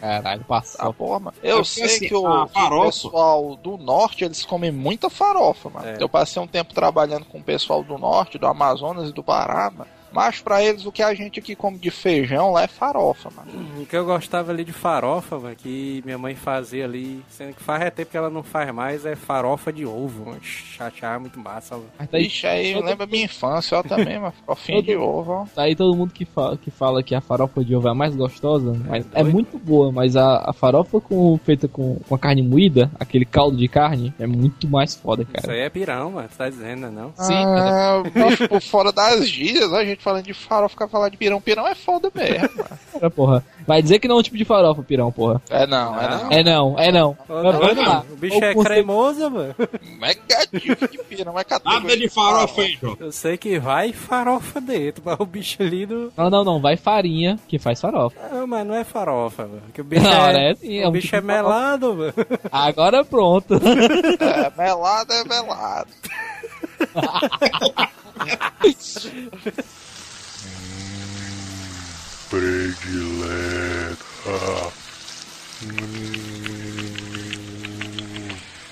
Caralho, 0.00 0.40
Tá 0.40 0.44
passou. 0.46 0.92
bom, 0.92 1.20
mano. 1.20 1.36
Eu 1.42 1.56
porque, 1.58 1.68
sei 1.70 1.84
assim, 1.84 2.08
que 2.08 2.14
o, 2.14 2.42
o 2.44 2.82
pessoal 2.84 3.56
do 3.56 3.76
norte, 3.76 4.24
eles 4.24 4.44
comem 4.44 4.70
muita 4.72 5.08
farofa, 5.08 5.70
mano. 5.70 5.86
É. 5.88 5.96
Eu 6.00 6.08
passei 6.08 6.42
um 6.42 6.46
tempo 6.46 6.74
trabalhando 6.74 7.24
com 7.24 7.38
o 7.38 7.42
pessoal 7.42 7.82
do 7.82 7.96
norte, 7.98 8.38
do 8.38 8.46
Amazonas 8.46 9.10
e 9.10 9.12
do 9.12 9.22
Pará, 9.22 9.70
mano. 9.70 9.90
Mas 10.12 10.40
pra 10.40 10.62
eles, 10.62 10.84
o 10.86 10.92
que 10.92 11.02
a 11.02 11.12
gente 11.14 11.38
aqui 11.38 11.54
come 11.54 11.78
de 11.78 11.90
feijão 11.90 12.50
lá 12.52 12.62
é 12.62 12.66
farofa, 12.68 13.30
mano. 13.36 13.50
O 13.82 13.86
que 13.86 13.96
eu 13.96 14.04
gostava 14.04 14.50
ali 14.52 14.64
de 14.64 14.72
farofa, 14.72 15.38
velho, 15.38 15.56
que 15.56 16.02
minha 16.04 16.18
mãe 16.18 16.34
fazia 16.34 16.84
ali, 16.84 17.22
sendo 17.28 17.54
que 17.54 17.62
faz 17.62 17.82
é 17.82 17.90
tempo 17.90 18.10
que 18.10 18.16
ela 18.16 18.30
não 18.30 18.42
faz 18.42 18.72
mais, 18.72 19.04
é 19.06 19.14
farofa 19.16 19.72
de 19.72 19.84
ovo. 19.86 20.26
mano. 20.26 20.38
Chatear 20.42 21.16
é 21.16 21.18
muito 21.18 21.38
massa, 21.38 21.78
aí, 22.12 22.24
Ixi, 22.26 22.46
aí 22.46 22.74
todo- 22.74 22.84
lembra 22.86 23.06
minha 23.06 23.24
infância, 23.24 23.78
ó, 23.78 23.82
também, 23.82 24.18
mano. 24.18 24.32
Farofinha 24.46 24.82
de 24.82 24.96
ovo, 24.96 25.32
ó. 25.32 25.44
tá 25.54 25.62
aí 25.62 25.74
todo 25.76 25.96
mundo 25.96 26.12
que 26.12 26.24
fala, 26.24 26.56
que 26.56 26.70
fala 26.70 27.02
que 27.02 27.14
a 27.14 27.20
farofa 27.20 27.64
de 27.64 27.74
ovo 27.74 27.88
é 27.88 27.90
a 27.90 27.94
mais 27.94 28.14
gostosa, 28.16 28.72
mas 28.86 29.06
é, 29.12 29.22
muito 29.22 29.58
boa, 29.58 29.92
mas 29.92 30.16
a, 30.16 30.50
a 30.50 30.52
farofa 30.52 31.00
com, 31.00 31.38
feita 31.44 31.68
com, 31.68 31.96
com 32.08 32.14
a 32.14 32.18
carne 32.18 32.42
moída, 32.42 32.90
aquele 32.98 33.24
caldo 33.24 33.56
de 33.56 33.68
carne, 33.68 34.12
é 34.18 34.26
muito 34.26 34.68
mais 34.68 34.94
foda, 34.94 35.22
Isso 35.22 35.32
cara. 35.32 35.52
aí 35.52 35.60
é 35.60 35.68
pirão, 35.70 36.12
mano, 36.12 36.28
tu 36.28 36.36
tá 36.36 36.48
dizendo, 36.48 36.82
né, 36.82 36.90
não? 36.90 37.12
Sim, 37.24 37.34
ah, 37.44 38.02
bicho 38.14 38.48
por 38.48 38.60
fora 38.62 38.92
das 38.92 39.28
gírias, 39.28 39.72
a 39.72 39.84
gente 39.84 39.97
gente 39.98 40.02
falando 40.02 40.24
de 40.24 40.34
farofa, 40.34 40.68
ficar 40.68 40.88
falando 40.88 41.10
de 41.10 41.16
pirão. 41.16 41.40
Pirão 41.40 41.66
é 41.66 41.74
foda 41.74 42.10
mesmo. 42.14 42.64
Cara, 42.92 43.10
porra. 43.10 43.44
Vai 43.66 43.82
dizer 43.82 43.98
que 43.98 44.08
não 44.08 44.16
é 44.16 44.20
um 44.20 44.22
tipo 44.22 44.36
de 44.36 44.44
farofa, 44.44 44.82
pirão, 44.82 45.12
porra. 45.12 45.42
É 45.50 45.66
não, 45.66 46.00
é 46.00 46.08
não. 46.08 46.30
É 46.30 46.42
não, 46.42 46.78
é 46.78 46.92
não. 46.92 47.16
Mas 47.28 47.76
não, 47.76 47.84
lá. 47.84 48.04
O 48.10 48.16
bicho 48.16 48.42
é 48.42 48.54
cremoso, 48.54 49.30
mano. 49.30 49.54
Mega 49.98 50.46
dica 50.52 50.88
de 50.88 50.98
pirão, 50.98 51.38
é 51.38 51.44
categoria 51.44 51.80
Nada 51.80 51.96
de 51.96 52.08
farofa 52.08 52.62
aí, 52.62 52.78
Jô. 52.80 52.96
Eu 52.98 53.12
sei 53.12 53.36
que 53.36 53.58
vai 53.58 53.92
farofa 53.92 54.60
dentro, 54.60 55.02
mas 55.04 55.20
o 55.20 55.26
bicho 55.26 55.62
ali 55.62 55.86
não. 55.86 56.10
Não, 56.16 56.30
não, 56.30 56.44
não. 56.44 56.60
Vai 56.60 56.76
farinha, 56.76 57.38
que 57.46 57.58
faz 57.58 57.80
farofa. 57.80 58.16
Não, 58.32 58.46
mas 58.46 58.66
não 58.66 58.74
é 58.74 58.84
farofa, 58.84 59.42
mano. 59.42 59.62
Que 59.74 59.80
o 59.80 59.84
bicho 59.84 60.02
Não, 60.02 60.28
é. 60.28 60.32
né? 60.32 60.54
Sim, 60.54 60.78
é 60.78 60.86
o 60.86 60.88
um 60.88 60.92
bicho 60.92 61.06
tipo 61.06 61.16
é 61.16 61.20
melado, 61.20 61.94
mano. 61.94 62.14
Agora 62.50 63.04
pronto. 63.04 63.54
É, 63.54 64.52
melado 64.56 65.12
é 65.12 65.24
melado. 65.24 65.90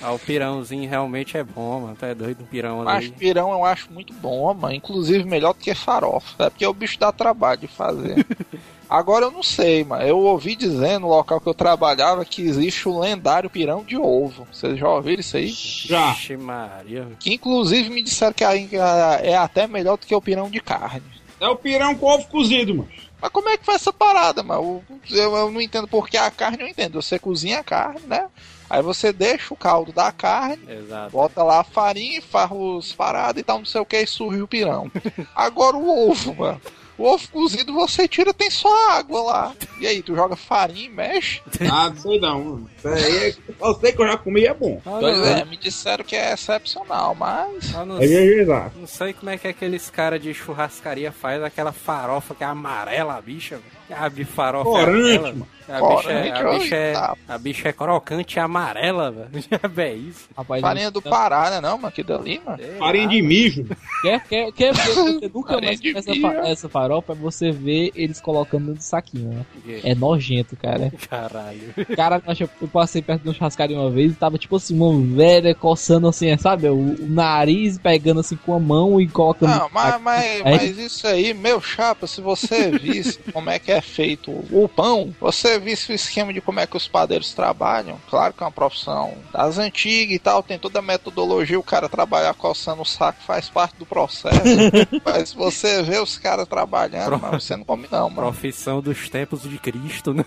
Ah, 0.02 0.12
o 0.12 0.18
pirãozinho 0.18 0.88
realmente 0.88 1.36
é 1.36 1.42
bom, 1.42 1.80
mano. 1.80 1.96
Tá 1.96 2.14
doido 2.14 2.42
um 2.42 2.46
pirão 2.46 2.84
Mas 2.84 3.06
ali. 3.06 3.10
pirão 3.12 3.50
eu 3.50 3.64
acho 3.64 3.90
muito 3.92 4.12
bom, 4.14 4.54
mano. 4.54 4.74
Inclusive 4.74 5.24
melhor 5.24 5.52
do 5.52 5.58
que 5.58 5.74
farofa. 5.74 6.44
É 6.44 6.50
porque 6.50 6.66
o 6.66 6.72
bicho 6.72 6.98
dá 6.98 7.10
trabalho 7.10 7.60
de 7.60 7.66
fazer. 7.66 8.24
Agora 8.88 9.24
eu 9.24 9.32
não 9.32 9.42
sei, 9.42 9.82
mano. 9.82 10.04
Eu 10.04 10.18
ouvi 10.18 10.54
dizer 10.54 11.00
no 11.00 11.08
local 11.08 11.40
que 11.40 11.48
eu 11.48 11.54
trabalhava 11.54 12.24
que 12.24 12.42
existe 12.42 12.88
o 12.88 13.00
lendário 13.00 13.50
pirão 13.50 13.82
de 13.82 13.96
ovo. 13.96 14.46
Vocês 14.52 14.78
já 14.78 14.88
ouviram 14.88 15.20
isso 15.20 15.36
aí? 15.36 15.48
Já. 15.48 16.12
Vixe 16.12 16.36
Maria. 16.36 17.08
Que 17.18 17.34
inclusive 17.34 17.90
me 17.90 18.00
disseram 18.02 18.32
que 18.32 18.44
é 18.44 19.36
até 19.36 19.66
melhor 19.66 19.96
do 19.96 20.06
que 20.06 20.14
o 20.14 20.20
pirão 20.22 20.48
de 20.48 20.60
carne. 20.60 21.02
É 21.40 21.48
o 21.48 21.56
pirão 21.56 21.96
com 21.96 22.06
ovo 22.06 22.28
cozido, 22.28 22.76
mano. 22.76 22.88
Mas 23.26 23.32
como 23.32 23.48
é 23.48 23.56
que 23.56 23.64
faz 23.64 23.82
essa 23.82 23.92
parada, 23.92 24.44
mano? 24.44 24.84
Eu, 25.10 25.36
eu 25.36 25.50
não 25.50 25.60
entendo 25.60 25.88
porque 25.88 26.16
a 26.16 26.30
carne, 26.30 26.62
eu 26.62 26.68
entendo. 26.68 27.02
Você 27.02 27.18
cozinha 27.18 27.58
a 27.58 27.64
carne, 27.64 28.00
né? 28.06 28.28
Aí 28.70 28.80
você 28.80 29.12
deixa 29.12 29.52
o 29.52 29.56
caldo 29.56 29.92
da 29.92 30.12
carne, 30.12 30.62
Exato. 30.68 31.10
bota 31.10 31.42
lá 31.42 31.60
a 31.60 31.64
farinha, 31.64 32.22
faz 32.22 32.50
os 32.52 32.92
paradas 32.92 33.40
e 33.40 33.44
tal, 33.44 33.58
não 33.58 33.64
sei 33.64 33.80
o 33.80 33.84
que, 33.84 34.00
e 34.00 34.06
surge 34.06 34.42
o 34.42 34.46
pirão. 34.46 34.90
Agora 35.34 35.76
o 35.76 36.08
ovo, 36.08 36.36
mano. 36.36 36.60
O 36.98 37.04
ovo 37.04 37.28
cozido 37.28 37.72
você 37.74 38.08
tira, 38.08 38.32
tem 38.32 38.50
só 38.50 38.68
água 38.92 39.20
lá. 39.22 39.52
E 39.80 39.86
aí, 39.86 40.02
tu 40.02 40.14
joga 40.16 40.34
farinha 40.34 40.86
e 40.86 40.88
mexe? 40.88 41.42
Ah, 41.70 41.90
não 41.90 41.96
sei 41.96 42.18
não, 42.18 42.42
mano. 42.44 42.70
Isso 42.78 42.88
aí 42.88 43.16
é... 43.28 43.34
Eu 43.60 43.74
sei 43.74 43.92
que 43.92 44.00
eu 44.02 44.06
já 44.06 44.16
comi 44.16 44.40
e 44.40 44.46
é 44.46 44.54
bom. 44.54 44.80
Ah, 44.86 44.96
Pois 45.00 45.18
não, 45.18 45.26
é, 45.26 45.44
me 45.44 45.56
disseram 45.58 46.04
que 46.04 46.16
é 46.16 46.32
excepcional, 46.32 47.14
mas. 47.14 47.74
ah, 47.74 47.84
não, 47.84 47.98
é 48.00 48.04
exato. 48.06 48.78
não 48.78 48.86
sei 48.86 49.12
como 49.12 49.28
é 49.30 49.36
que 49.36 49.46
aqueles 49.48 49.90
caras 49.90 50.22
de 50.22 50.32
churrascaria 50.32 51.12
faz 51.12 51.42
aquela 51.42 51.72
farofa 51.72 52.34
que 52.34 52.42
é 52.42 52.46
amarela, 52.46 53.14
a 53.16 53.20
bicha. 53.20 53.56
velho. 53.88 54.02
A 54.02 54.08
bi- 54.08 54.24
farofa 54.24 54.70
Corante, 54.70 55.08
é 55.08 55.14
aquela. 55.16 55.32
mano. 55.32 55.48
A 55.68 55.80
bicha, 55.96 56.12
é, 56.12 56.30
a, 56.30 56.50
bicha 56.58 56.76
é, 56.76 56.92
tá. 56.92 57.16
a 57.28 57.38
bicha 57.38 57.68
é 57.68 57.72
crocante 57.72 58.36
e 58.36 58.40
amarela, 58.40 59.10
velho. 59.10 59.28
É 59.86 59.92
isso. 59.94 60.28
Rapaz, 60.36 60.60
Farinha 60.60 60.90
do 60.90 61.02
Pará, 61.02 61.50
né, 61.50 61.60
não, 61.60 61.76
mano? 61.76 61.88
Aquilo 61.88 62.08
dali, 62.08 62.40
mano. 62.44 62.58
Sei 62.58 62.72
Farinha 62.76 63.04
lá. 63.06 63.10
de 63.10 63.22
mijo. 63.22 63.66
Quer, 64.02 64.20
quer, 64.26 64.52
quer 64.52 64.74
ver 64.74 64.94
você 64.94 65.30
nunca 65.34 65.54
Farinha 65.54 65.72
mais 65.72 66.06
essa, 66.06 66.14
fa- 66.20 66.48
essa 66.48 66.68
farofa, 66.68 67.12
é 67.12 67.16
você 67.16 67.50
ver 67.50 67.90
eles 67.94 68.20
colocando 68.20 68.74
no 68.74 68.80
saquinho, 68.80 69.30
né? 69.30 69.80
É 69.84 69.94
nojento, 69.94 70.56
cara. 70.56 70.92
Caralho. 71.08 71.74
Cara, 71.96 72.22
eu 72.24 72.32
acho- 72.32 72.50
eu 72.62 72.68
passei 72.68 73.02
perto 73.02 73.22
de 73.22 73.28
um 73.30 73.34
churrascaria 73.34 73.78
uma 73.78 73.90
vez 73.90 74.12
e 74.12 74.16
tava 74.16 74.38
tipo 74.38 74.56
assim, 74.56 74.76
uma 74.78 75.16
velha 75.16 75.54
coçando 75.54 76.08
assim, 76.08 76.36
sabe? 76.38 76.68
O, 76.68 76.74
o 76.76 77.06
nariz 77.08 77.78
pegando 77.78 78.20
assim 78.20 78.36
com 78.36 78.54
a 78.54 78.60
mão 78.60 79.00
e 79.00 79.06
colocando. 79.08 79.50
Não, 79.50 79.68
mas, 79.72 80.00
mas, 80.00 80.42
mas 80.42 80.78
isso 80.78 81.06
aí, 81.06 81.34
meu 81.34 81.60
chapa, 81.60 82.06
se 82.06 82.20
você 82.20 82.70
visse 82.70 83.18
como 83.32 83.50
é 83.50 83.58
que 83.58 83.72
é 83.72 83.80
feito 83.80 84.30
o 84.30 84.68
pão, 84.68 85.14
você 85.20 85.55
visse 85.58 85.92
o 85.92 85.94
esquema 85.94 86.32
de 86.32 86.40
como 86.40 86.60
é 86.60 86.66
que 86.66 86.76
os 86.76 86.88
padeiros 86.88 87.32
trabalham, 87.32 87.98
claro 88.08 88.32
que 88.32 88.42
é 88.42 88.46
uma 88.46 88.52
profissão 88.52 89.14
das 89.32 89.58
antigas 89.58 90.14
e 90.14 90.18
tal, 90.18 90.42
tem 90.42 90.58
toda 90.58 90.78
a 90.78 90.82
metodologia, 90.82 91.58
o 91.58 91.62
cara 91.62 91.88
trabalhar 91.88 92.34
coçando 92.34 92.82
o 92.82 92.84
saco 92.84 93.22
faz 93.26 93.48
parte 93.48 93.76
do 93.76 93.86
processo. 93.86 94.40
mas 95.04 95.30
se 95.30 95.36
você 95.36 95.82
vê 95.82 95.98
os 95.98 96.18
caras 96.18 96.46
trabalhando, 96.46 97.18
mas 97.18 97.44
você 97.44 97.56
não 97.56 97.64
come 97.64 97.88
não, 97.90 98.10
mano. 98.10 98.30
Profissão 98.32 98.80
dos 98.80 99.08
tempos 99.08 99.42
de 99.42 99.58
Cristo, 99.58 100.12
né? 100.14 100.24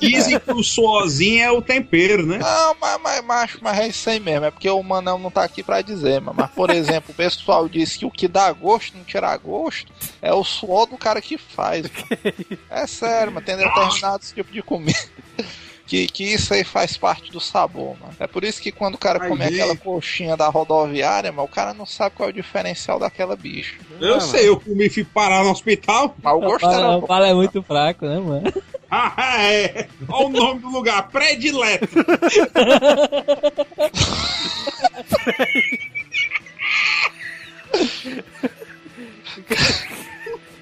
Dizem 0.00 0.38
que 0.38 0.52
o 0.52 0.62
suozinho 0.62 1.42
é 1.42 1.50
o 1.50 1.62
tempero, 1.62 2.26
né? 2.26 2.38
Não, 2.38 2.76
mas, 2.80 3.00
mas, 3.02 3.24
mas, 3.24 3.56
mas 3.60 3.78
é 3.78 3.88
isso 3.88 4.10
aí 4.10 4.20
mesmo, 4.20 4.46
é 4.46 4.50
porque 4.50 4.68
o 4.68 4.82
Manão 4.82 5.18
não 5.18 5.30
tá 5.30 5.44
aqui 5.44 5.62
pra 5.62 5.82
dizer, 5.82 6.20
mano. 6.20 6.36
Mas, 6.38 6.50
por 6.50 6.70
exemplo, 6.70 7.10
o 7.10 7.14
pessoal 7.14 7.68
diz 7.68 7.96
que 7.96 8.04
o 8.04 8.10
que 8.10 8.28
dá 8.28 8.52
gosto, 8.52 8.96
não 8.96 9.04
tirar 9.04 9.36
gosto, 9.38 9.92
é 10.20 10.32
o 10.32 10.44
suor 10.44 10.86
do 10.86 10.96
cara 10.96 11.20
que 11.20 11.38
faz. 11.38 11.82
mano. 11.82 12.58
É 12.70 12.86
sério, 12.86 13.32
mano, 13.32 13.44
tem 13.44 13.56
determinados 13.56 14.32
tipos 14.32 14.52
de 14.52 14.55
comida. 14.62 14.98
Que, 15.86 16.08
que 16.08 16.24
isso 16.24 16.52
aí 16.52 16.64
faz 16.64 16.96
parte 16.96 17.30
do 17.30 17.38
sabor, 17.38 17.96
mano. 18.00 18.12
É 18.18 18.26
por 18.26 18.42
isso 18.42 18.60
que 18.60 18.72
quando 18.72 18.96
o 18.96 18.98
cara 18.98 19.20
Ai, 19.22 19.28
come 19.28 19.44
aquela 19.44 19.76
coxinha 19.76 20.36
da 20.36 20.48
rodoviária, 20.48 21.30
mano, 21.30 21.44
o 21.44 21.48
cara 21.48 21.72
não 21.72 21.86
sabe 21.86 22.16
qual 22.16 22.28
é 22.28 22.32
o 22.32 22.34
diferencial 22.34 22.98
daquela 22.98 23.36
bicha. 23.36 23.76
Eu 24.00 24.20
sei, 24.20 24.48
eu 24.48 24.58
comi 24.58 24.86
e 24.86 24.90
fui 24.90 25.04
parar 25.04 25.44
no 25.44 25.52
hospital. 25.52 26.16
Mas 26.20 26.34
o 26.34 26.40
gosto 26.40 26.68
era 26.68 27.00
fala 27.02 27.28
é 27.28 27.34
muito 27.34 27.62
fraco, 27.62 28.04
né, 28.04 28.18
mano? 28.18 28.52
Ah, 28.88 29.42
é. 29.42 29.88
Olha 30.08 30.26
o 30.26 30.30
nome 30.30 30.60
do 30.60 30.68
lugar, 30.68 31.08
predileto. 31.08 31.88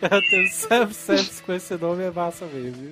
Até 0.04 0.46
self-service 0.50 1.42
com 1.42 1.52
esse 1.52 1.74
nome 1.76 2.02
é 2.04 2.10
massa 2.10 2.44
mesmo. 2.46 2.82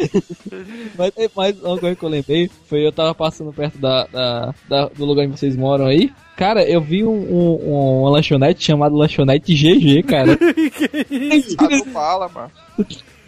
Mas, 0.98 1.12
mas 1.34 1.60
uma 1.62 1.78
coisa 1.78 1.96
que 1.96 2.02
eu 2.04 2.08
lembrei 2.08 2.50
foi 2.66 2.86
eu 2.86 2.92
tava 2.92 3.14
passando 3.14 3.52
perto 3.52 3.78
da, 3.78 4.04
da- 4.06 4.54
da- 4.68 4.86
do 4.88 5.04
lugar 5.04 5.26
onde 5.26 5.38
vocês 5.38 5.56
moram 5.56 5.86
aí. 5.86 6.12
Cara, 6.36 6.62
eu 6.68 6.80
vi 6.80 7.04
um, 7.04 7.10
um- 7.12 8.00
uma 8.00 8.10
lanchonete 8.10 8.64
chamada 8.64 8.94
Lanchonete 8.94 9.54
GG, 9.54 10.02
cara. 10.02 10.36
Ah, 11.58 11.68
tu 11.68 11.84
fala, 11.90 12.28
mano. 12.28 12.50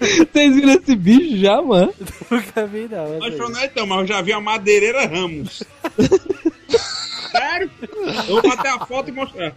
Vocês 0.00 0.54
viram 0.56 0.72
esse 0.72 0.96
bicho 0.96 1.36
já, 1.38 1.62
mano? 1.62 1.92
Nunca 2.30 2.66
vi, 2.66 2.88
não. 2.90 3.04
aí. 3.12 3.18
Lanchonete 3.20 3.72
não, 3.76 3.86
mas 3.86 3.98
eu 4.00 4.06
já 4.08 4.22
vi 4.22 4.32
a 4.32 4.40
madeireira 4.40 5.06
Ramos. 5.06 5.62
Sério? 7.30 7.70
Eu 8.28 8.42
vou 8.42 8.42
bater 8.42 8.68
a 8.72 8.84
foto 8.86 9.08
e 9.08 9.12
mostrar. 9.12 9.54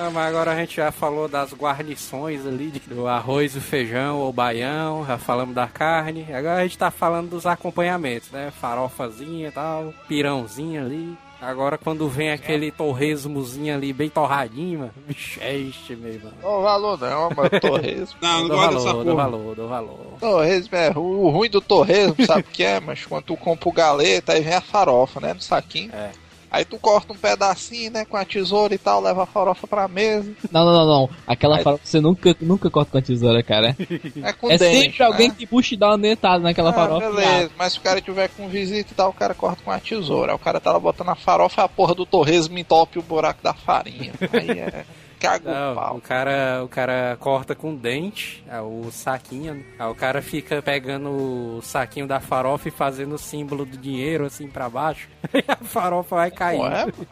Ah, 0.00 0.10
mas 0.10 0.28
agora 0.28 0.52
a 0.52 0.56
gente 0.56 0.76
já 0.76 0.92
falou 0.92 1.28
das 1.28 1.52
guarnições 1.52 2.46
ali, 2.46 2.70
do 2.86 3.06
arroz, 3.08 3.56
o 3.56 3.60
feijão 3.60 4.18
ou 4.18 4.32
baião, 4.32 5.04
já 5.04 5.18
falamos 5.18 5.54
da 5.54 5.66
carne. 5.66 6.26
Agora 6.32 6.56
a 6.56 6.62
gente 6.62 6.78
tá 6.78 6.90
falando 6.90 7.30
dos 7.30 7.46
acompanhamentos, 7.46 8.30
né? 8.30 8.52
Farofazinha 8.60 9.48
e 9.48 9.50
tal, 9.50 9.92
pirãozinho 10.06 10.84
ali. 10.84 11.18
Agora 11.40 11.78
quando 11.78 12.08
vem 12.08 12.32
aquele 12.32 12.70
torresmozinho 12.72 13.72
ali 13.72 13.92
bem 13.92 14.08
torradinho, 14.08 14.80
mano, 14.80 14.92
bicho, 15.06 15.38
é 15.40 15.56
este 15.56 15.94
mesmo. 15.94 16.24
mano. 16.24 16.36
Não 16.42 16.62
valor 16.62 16.98
não, 17.00 17.30
mano. 17.30 17.60
Torresmo. 17.60 18.16
Não, 18.22 18.40
não 18.40 18.48
Dou 18.48 18.56
gosto 18.56 18.72
dessa 18.74 18.84
valor, 18.86 19.04
dou 19.04 19.14
porra. 19.14 19.30
valor, 19.30 19.54
dou 19.54 19.68
valor. 19.68 19.98
Torresmo 20.18 20.76
é 20.76 20.90
o 20.96 21.28
ruim 21.30 21.48
do 21.48 21.60
torresmo, 21.60 22.26
sabe 22.26 22.40
o 22.40 22.44
que 22.44 22.64
é? 22.64 22.80
Mas 22.80 23.04
quando 23.06 23.24
tu 23.24 23.36
compra 23.36 23.68
o 23.68 23.72
galeta, 23.72 24.32
aí 24.32 24.40
vem 24.42 24.54
a 24.54 24.60
farofa, 24.60 25.20
né? 25.20 25.32
No 25.34 25.40
saquinho. 25.40 25.92
É. 25.94 26.10
Aí 26.50 26.64
tu 26.64 26.78
corta 26.78 27.12
um 27.12 27.16
pedacinho, 27.16 27.90
né? 27.90 28.04
Com 28.04 28.16
a 28.16 28.24
tesoura 28.24 28.74
e 28.74 28.78
tal, 28.78 29.00
leva 29.02 29.24
a 29.24 29.26
farofa 29.26 29.66
pra 29.66 29.86
mesa. 29.86 30.32
Não, 30.50 30.64
não, 30.64 30.72
não, 30.72 30.86
não. 30.86 31.10
Aquela 31.26 31.58
Aí- 31.58 31.62
farofa 31.62 31.82
você 31.84 32.00
nunca, 32.00 32.34
nunca 32.40 32.70
corta 32.70 32.90
com 32.92 32.98
a 32.98 33.02
tesoura, 33.02 33.42
cara. 33.42 33.76
É 34.22 34.32
com 34.32 34.50
é 34.50 34.56
dente, 34.58 34.82
sempre 34.82 35.02
alguém 35.04 35.28
né? 35.28 35.34
que 35.38 35.46
puxa 35.46 35.74
e 35.74 35.76
dá 35.76 35.88
uma 35.88 35.98
dentada 35.98 36.38
naquela 36.42 36.70
Ah, 36.70 36.74
farofa. 36.74 37.10
beleza, 37.10 37.50
mas 37.58 37.72
se 37.74 37.78
o 37.78 37.82
cara 37.82 38.00
tiver 38.00 38.28
com 38.28 38.48
visita 38.48 38.92
e 38.92 38.94
tal, 38.94 39.10
o 39.10 39.12
cara 39.14 39.34
corta 39.34 39.62
com 39.64 39.70
a 39.70 39.78
tesoura. 39.78 40.32
Aí 40.32 40.36
o 40.36 40.38
cara 40.38 40.58
tá 40.60 40.72
lá 40.72 40.78
botando 40.80 41.10
a 41.10 41.14
farofa, 41.14 41.62
a 41.64 41.68
porra 41.68 41.94
do 41.94 42.06
torresmo 42.06 42.58
entope 42.58 42.98
o 42.98 43.02
buraco 43.02 43.42
da 43.42 43.52
farinha. 43.54 44.12
Aí 44.32 44.50
é. 44.58 44.84
Caga 45.20 45.50
o 45.50 45.52
Não, 45.52 45.72
o 45.72 45.74
pau. 45.74 46.00
cara, 46.00 46.62
o 46.64 46.68
cara 46.68 47.16
corta 47.18 47.54
com 47.54 47.74
dente 47.74 48.44
é, 48.48 48.60
o 48.60 48.88
saquinho, 48.92 49.54
né? 49.54 49.64
Aí 49.78 49.90
o 49.90 49.94
cara 49.94 50.22
fica 50.22 50.62
pegando 50.62 51.08
o 51.10 51.60
saquinho 51.62 52.06
da 52.06 52.20
farofa 52.20 52.68
e 52.68 52.70
fazendo 52.70 53.14
o 53.14 53.18
símbolo 53.18 53.64
do 53.64 53.76
dinheiro 53.76 54.24
assim 54.26 54.48
pra 54.48 54.68
baixo. 54.68 55.08
E 55.34 55.44
a 55.46 55.56
farofa 55.56 56.16
vai 56.16 56.30
cair. 56.30 56.60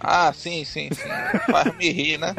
Ah, 0.00 0.32
sim, 0.32 0.64
sim, 0.64 0.88
sim. 0.92 1.08
Faz 1.50 1.76
me 1.76 1.90
rir, 1.90 2.18
né? 2.18 2.34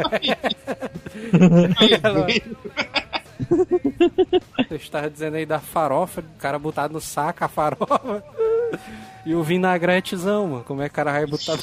Você 4.70 4.76
estava 4.76 5.09
dizendo 5.09 5.36
aí 5.36 5.45
da 5.45 5.59
farofa, 5.59 6.22
o 6.22 6.39
cara 6.39 6.57
botar 6.57 6.89
no 6.89 6.99
saco 6.99 7.43
a 7.43 7.47
farofa 7.47 8.24
E 9.28 9.36
o 9.36 9.44
vinagretezão, 9.44 10.48
mano. 10.48 10.64
Como 10.64 10.82
é 10.82 10.86
que 10.88 10.94
o 10.94 10.96
cara 10.96 11.12
vai 11.12 11.26
botar. 11.26 11.58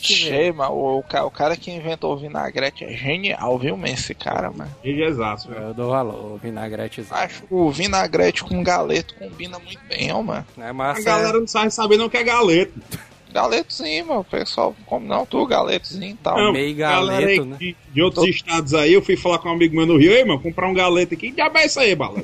Cheio, 0.00 0.54
mano. 0.54 0.72
O, 0.72 0.98
o 1.00 1.26
o 1.26 1.30
cara 1.30 1.54
que 1.54 1.70
inventou 1.70 2.14
o 2.14 2.16
vinagrete 2.16 2.84
é 2.84 2.92
genial, 2.96 3.58
viu, 3.58 3.76
man, 3.76 3.90
esse 3.90 4.14
cara, 4.14 4.50
mano. 4.50 4.70
Exato, 4.82 5.50
velho. 5.50 5.66
Eu 5.66 5.74
dou 5.74 5.90
valor, 5.90 6.32
o 6.32 6.36
vinagretezão. 6.38 7.18
Acho 7.18 7.42
que 7.42 7.52
o 7.54 7.70
vinagrete 7.70 8.42
com 8.42 8.62
galeto 8.62 9.14
combina 9.16 9.58
muito 9.58 9.80
bem, 9.90 10.10
ó, 10.10 10.22
mano. 10.22 10.46
É 10.56 10.68
A 10.68 10.72
massa. 10.72 11.02
galera 11.02 11.38
não 11.38 11.46
sabe 11.46 11.70
saber 11.70 11.98
não 11.98 12.08
que 12.08 12.16
é 12.16 12.24
galeto. 12.24 12.72
Galetozinho, 13.30 14.06
mano. 14.06 14.20
O 14.20 14.24
pessoal 14.24 14.74
come 14.86 15.06
não, 15.06 15.26
tu 15.26 15.44
galetozinho 15.46 16.12
e 16.12 16.14
tal. 16.14 16.38
Não, 16.38 16.52
meio 16.52 16.74
galera 16.74 17.20
galeto, 17.20 17.44
né? 17.44 17.56
de, 17.58 17.76
de 17.92 18.02
outros 18.02 18.26
estados 18.26 18.72
aí, 18.72 18.94
eu 18.94 19.02
fui 19.02 19.18
falar 19.18 19.38
com 19.38 19.50
um 19.50 19.52
amigo 19.52 19.76
meu 19.76 19.84
no 19.84 19.98
Rio, 19.98 20.12
ei, 20.12 20.24
mano, 20.24 20.40
comprar 20.40 20.66
um 20.66 20.74
galeto 20.74 21.12
aqui. 21.12 21.28
Que 21.28 21.36
diabo 21.36 21.58
é 21.58 21.66
isso 21.66 21.78
aí, 21.78 21.94
bala? 21.94 22.18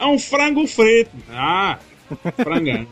É 0.00 0.06
um 0.06 0.18
frango 0.18 0.66
frito. 0.66 1.10
Ah, 1.30 1.78
frangando. 2.36 2.88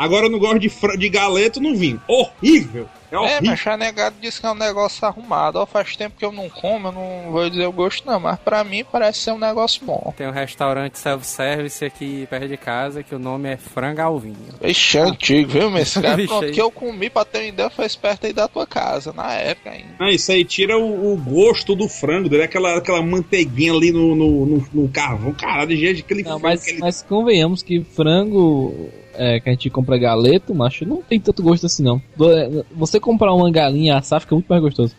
Agora 0.00 0.26
eu 0.26 0.30
não 0.30 0.38
gosto 0.38 0.58
de, 0.58 0.70
de 0.98 1.08
galeto 1.10 1.60
no 1.60 1.76
vinho. 1.76 2.00
Horrível. 2.08 2.88
É 3.12 3.16
É, 3.16 3.18
horrível. 3.18 3.40
mas 3.42 3.66
a 3.66 3.76
negado 3.76 4.14
disse 4.20 4.40
que 4.40 4.46
é 4.46 4.50
um 4.50 4.54
negócio 4.54 5.04
arrumado. 5.04 5.56
Ó, 5.58 5.66
faz 5.66 5.96
tempo 5.96 6.14
que 6.16 6.24
eu 6.24 6.30
não 6.30 6.48
como, 6.48 6.88
eu 6.88 6.92
não 6.92 7.32
vou 7.32 7.50
dizer 7.50 7.66
o 7.66 7.72
gosto 7.72 8.06
não, 8.06 8.20
mas 8.20 8.38
pra 8.38 8.62
mim 8.64 8.84
parece 8.84 9.18
ser 9.18 9.32
um 9.32 9.38
negócio 9.38 9.84
bom. 9.84 10.14
Tem 10.16 10.28
um 10.28 10.30
restaurante 10.30 10.96
self-service 10.96 11.84
aqui 11.84 12.26
perto 12.30 12.46
de 12.48 12.56
casa 12.56 13.02
que 13.02 13.12
o 13.14 13.18
nome 13.18 13.48
é 13.50 13.56
Frango 13.56 14.00
ao 14.00 14.18
Vinho. 14.18 14.36
Ixi, 14.62 14.96
é 14.98 15.00
antigo, 15.02 15.50
viu, 15.50 15.70
meu? 15.70 15.82
Esse 15.82 16.00
cara, 16.00 16.24
que 16.52 16.60
eu 16.60 16.70
comi 16.70 17.10
pra 17.10 17.24
ter 17.24 17.38
uma 17.38 17.44
ideia 17.48 17.68
foi 17.68 17.88
perto 18.00 18.26
aí 18.26 18.32
da 18.32 18.46
tua 18.48 18.66
casa, 18.66 19.12
na 19.12 19.32
época 19.34 19.70
ainda. 19.70 19.88
Não, 19.98 20.08
isso 20.08 20.30
aí 20.30 20.44
tira 20.44 20.78
o, 20.78 21.12
o 21.12 21.16
gosto 21.16 21.74
do 21.74 21.88
frango, 21.88 22.28
dele, 22.28 22.44
aquela, 22.44 22.78
aquela 22.78 23.02
manteiguinha 23.02 23.72
ali 23.72 23.90
no, 23.92 24.14
no, 24.14 24.46
no, 24.46 24.66
no 24.72 24.88
carvão. 24.88 25.34
Caralho, 25.34 25.68
de 25.70 25.76
jeito 25.76 26.00
aquele 26.00 26.22
Não, 26.22 26.38
frango 26.38 26.46
mas, 26.46 26.62
que 26.64 26.70
ele- 26.70 26.78
mas 26.80 27.02
convenhamos 27.02 27.62
que 27.62 27.82
frango 27.82 28.88
é, 29.20 29.38
que 29.40 29.48
a 29.48 29.52
gente 29.52 29.68
compra 29.70 29.98
galeto, 29.98 30.54
macho, 30.54 30.84
não 30.86 31.02
tem 31.02 31.20
tanto 31.20 31.42
gosto 31.42 31.66
assim 31.66 31.82
não. 31.82 32.00
Do- 32.16 32.32
é, 32.32 32.48
Você 32.72 32.98
comprar 32.98 33.32
uma 33.34 33.50
galinha 33.50 33.92
e 33.94 33.96
assar 33.96 34.20
fica 34.20 34.34
muito 34.34 34.46
mais 34.48 34.62
gostoso. 34.62 34.96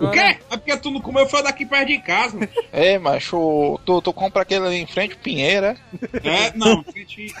O 0.00 0.10
quê? 0.10 0.18
É 0.50 0.56
porque 0.56 0.76
tu 0.76 0.90
não 0.90 1.00
comeu, 1.00 1.26
foi 1.28 1.42
daqui 1.42 1.66
perto 1.66 1.88
de 1.88 1.98
casa. 1.98 2.34
mano. 2.38 2.48
Ei, 2.72 2.98
macho, 3.00 3.78
tu, 3.84 4.00
tu 4.00 4.12
compra 4.12 4.42
aquele 4.42 4.66
ali 4.66 4.76
em 4.76 4.86
frente, 4.86 5.16
Pinheira. 5.16 5.76
É, 6.22 6.56
não, 6.56 6.80
em 6.80 6.84
frente- 6.92 7.34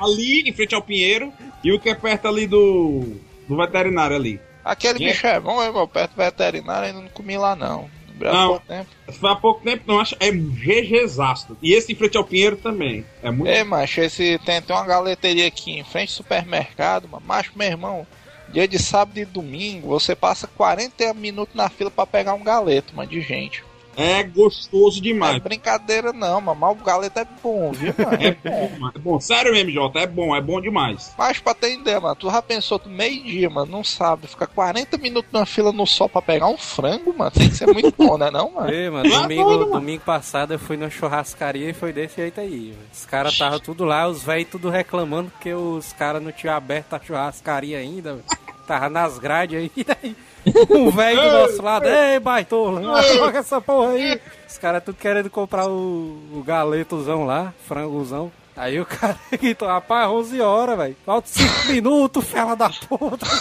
ali 0.00 0.42
em 0.48 0.52
frente 0.52 0.74
ao 0.74 0.82
Pinheiro 0.82 1.32
e 1.64 1.72
o 1.72 1.80
que 1.80 1.88
é 1.88 1.94
perto 1.94 2.28
ali 2.28 2.46
do, 2.46 3.16
do 3.48 3.56
veterinário 3.56 4.14
ali. 4.16 4.40
Aquele 4.64 4.98
Yeah. 4.98 5.12
bicho 5.14 5.26
é 5.26 5.40
bom, 5.40 5.72
meu, 5.72 5.86
perto 5.88 6.10
do 6.12 6.16
veterinário, 6.16 6.88
ainda 6.88 7.00
não 7.00 7.08
comi 7.08 7.36
lá 7.38 7.54
não. 7.56 7.88
Não. 8.18 8.48
pouco 8.48 8.66
tempo. 8.66 8.88
Há 9.22 9.36
pouco 9.36 9.64
tempo, 9.64 9.84
não, 9.86 10.00
acho, 10.00 10.16
é 10.18 10.30
GGzaço. 10.30 11.56
E 11.62 11.72
esse 11.74 11.92
em 11.92 11.96
frente 11.96 12.16
ao 12.16 12.24
Pinheiro 12.24 12.56
também. 12.56 13.04
É 13.22 13.30
muito. 13.30 13.50
Ei, 13.50 13.62
macho, 13.62 14.00
esse 14.00 14.38
tem, 14.44 14.60
tem 14.62 14.74
uma 14.76 14.86
galeteria 14.86 15.46
aqui 15.46 15.78
em 15.78 15.84
frente 15.84 16.10
ao 16.10 16.16
supermercado, 16.16 17.08
mano. 17.08 17.24
Macho, 17.26 17.52
meu 17.54 17.68
irmão, 17.68 18.06
dia 18.48 18.66
de 18.66 18.78
sábado 18.78 19.18
e 19.18 19.24
domingo, 19.24 19.88
você 19.88 20.14
passa 20.14 20.46
40 20.46 21.12
minutos 21.14 21.54
na 21.54 21.68
fila 21.68 21.90
pra 21.90 22.06
pegar 22.06 22.34
um 22.34 22.42
galeto, 22.42 22.94
mano, 22.94 23.10
de 23.10 23.20
gente. 23.20 23.64
É 23.96 24.22
gostoso 24.22 24.96
Não 24.96 25.02
demais. 25.02 25.36
é 25.36 25.40
brincadeira 25.40 26.12
não, 26.12 26.40
mano, 26.40 26.60
mas 26.60 26.72
o 26.78 26.84
galeto 26.84 27.18
é 27.18 27.26
bom, 27.42 27.72
viu, 27.72 27.94
mano? 27.98 28.18
É 28.20 28.32
bom, 28.32 28.70
mano. 28.78 28.92
É 28.94 28.98
bom. 28.98 29.18
Sério 29.20 29.52
mesmo, 29.52 29.70
Jota. 29.70 30.00
É 30.00 30.06
bom, 30.06 30.36
é 30.36 30.40
bom 30.40 30.60
demais. 30.60 31.14
Mas 31.16 31.38
pra 31.38 31.54
ter 31.54 31.72
ideia, 31.74 31.98
mano, 32.00 32.14
tu 32.14 32.30
já 32.30 32.42
pensou, 32.42 32.78
tu 32.78 32.88
meio 32.90 33.22
dia, 33.24 33.48
mano, 33.48 33.72
não 33.72 33.82
sabe, 33.82 34.26
ficar 34.26 34.46
40 34.48 34.98
minutos 34.98 35.32
na 35.32 35.46
fila 35.46 35.72
no 35.72 35.86
sol 35.86 36.08
pra 36.08 36.20
pegar 36.20 36.46
um 36.48 36.58
frango, 36.58 37.14
mano, 37.16 37.30
tem 37.30 37.48
que 37.48 37.56
ser 37.56 37.66
muito 37.72 37.94
bom, 37.96 38.18
né 38.18 38.30
não, 38.30 38.52
mano? 38.52 38.70
Ei, 38.70 38.90
mano, 38.90 39.08
Lá 39.08 39.22
domingo, 39.22 39.50
mano. 39.50 39.70
domingo 39.72 40.02
passado 40.04 40.52
eu 40.52 40.58
fui 40.58 40.76
na 40.76 40.90
churrascaria 40.90 41.70
e 41.70 41.72
foi 41.72 41.92
desse 41.92 42.16
jeito 42.16 42.40
aí. 42.40 42.70
velho. 42.72 42.78
Os 42.92 43.06
caras 43.06 43.32
estavam 43.32 43.58
tudo 43.58 43.84
lá, 43.84 44.06
os 44.06 44.22
velhos 44.22 44.48
tudo 44.50 44.68
reclamando 44.68 45.30
porque 45.30 45.54
os 45.54 45.92
caras 45.94 46.22
não 46.22 46.32
tinham 46.32 46.54
aberto 46.54 46.92
a 46.94 47.00
churrascaria 47.00 47.78
ainda. 47.78 48.12
velho. 48.14 48.24
Tava 48.66 48.88
nas 48.90 49.18
grades 49.18 49.56
aí. 49.58 49.70
daí 49.86 50.16
Um 50.70 50.90
velho 50.90 51.20
do 51.20 51.32
nosso 51.32 51.62
lado, 51.62 51.86
ei, 51.88 52.20
baitola, 52.20 53.02
joga 53.02 53.40
essa 53.40 53.60
porra 53.60 53.92
aí. 53.92 54.20
Os 54.48 54.58
caras 54.58 54.84
tudo 54.84 54.96
querendo 54.96 55.28
comprar 55.28 55.66
o, 55.66 56.18
o 56.32 56.42
galetozão 56.46 57.24
lá, 57.24 57.52
frangozão. 57.66 58.30
Aí 58.56 58.80
o 58.80 58.86
cara 58.86 59.18
gritou, 59.38 59.68
rapaz, 59.68 60.08
11 60.08 60.40
horas, 60.40 60.78
velho. 60.78 60.96
Falta 61.04 61.28
5 61.28 61.66
minutos, 61.68 62.24
fela 62.24 62.54
da 62.54 62.70
puta. 62.70 63.26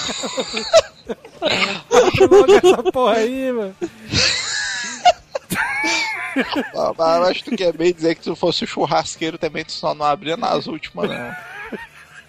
Joga 2.18 2.58
essa 2.58 2.84
porra 2.92 3.14
aí, 3.14 3.52
mano. 3.52 3.76
Mas 6.98 7.30
acho 7.30 7.44
que 7.44 7.52
tu 7.52 7.58
quer 7.58 7.72
bem 7.72 7.94
dizer 7.94 8.16
que 8.16 8.24
se 8.24 8.30
tu 8.30 8.36
fosse 8.36 8.66
o 8.66 8.68
churrasqueiro 8.68 9.38
também 9.38 9.64
tu 9.64 9.72
só 9.72 9.94
não 9.94 10.06
abria 10.06 10.36
nas 10.36 10.68
últimas, 10.68 11.10
não. 11.10 11.36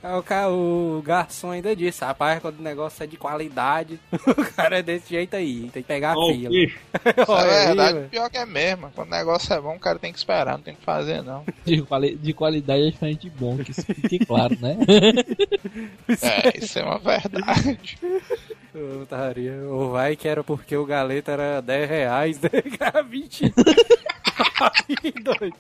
Aí 0.07 0.15
o, 0.15 0.23
cara, 0.23 0.49
o 0.51 1.03
garçom 1.05 1.51
ainda 1.51 1.75
disse, 1.75 2.05
rapaz, 2.05 2.41
quando 2.41 2.61
o 2.61 2.63
negócio 2.63 3.03
é 3.03 3.07
de 3.09 3.17
qualidade, 3.17 3.99
o 4.13 4.53
cara 4.55 4.79
é 4.79 4.83
desse 4.83 5.11
jeito 5.11 5.35
aí, 5.35 5.69
tem 5.73 5.83
que 5.83 5.89
pegar 5.89 6.13
a 6.13 6.17
Ó, 6.17 6.31
o 6.31 6.33
fila. 6.33 6.55
Olha 7.27 7.47
é 7.51 7.59
aí, 7.61 7.67
verdade, 7.67 7.95
velho. 7.95 8.09
pior 8.09 8.31
que 8.31 8.39
é 8.39 8.47
mesmo. 8.47 8.89
Quando 8.95 9.09
o 9.09 9.11
negócio 9.11 9.53
é 9.53 9.61
bom, 9.61 9.75
o 9.75 9.81
cara 9.81 9.99
tem 9.99 10.13
que 10.13 10.19
esperar, 10.19 10.53
não 10.57 10.63
tem 10.63 10.77
que 10.77 10.85
fazer, 10.85 11.23
não. 11.25 11.45
De, 11.67 11.83
quali- 11.83 12.15
de 12.15 12.33
qualidade 12.33 12.83
é 12.87 12.91
diferente 12.91 13.29
de 13.29 13.31
bom, 13.31 13.57
que 13.59 13.73
isso 13.73 13.83
fique 13.83 14.25
claro, 14.25 14.57
né? 14.61 14.77
É, 16.23 16.57
isso 16.65 16.79
é 16.79 16.85
uma 16.85 16.99
verdade. 17.01 17.99
Putaria. 18.73 19.55
O 19.69 19.91
vai 19.91 20.15
que 20.15 20.29
era 20.29 20.45
porque 20.45 20.77
o 20.77 20.87
galeto 20.87 21.33
era 21.33 21.61
10 21.61 21.89
reais, 21.89 22.41
né? 22.41 22.51
Era 22.79 23.03
20. 23.03 23.53
Aí, 24.61 25.13
doido. 25.23 25.57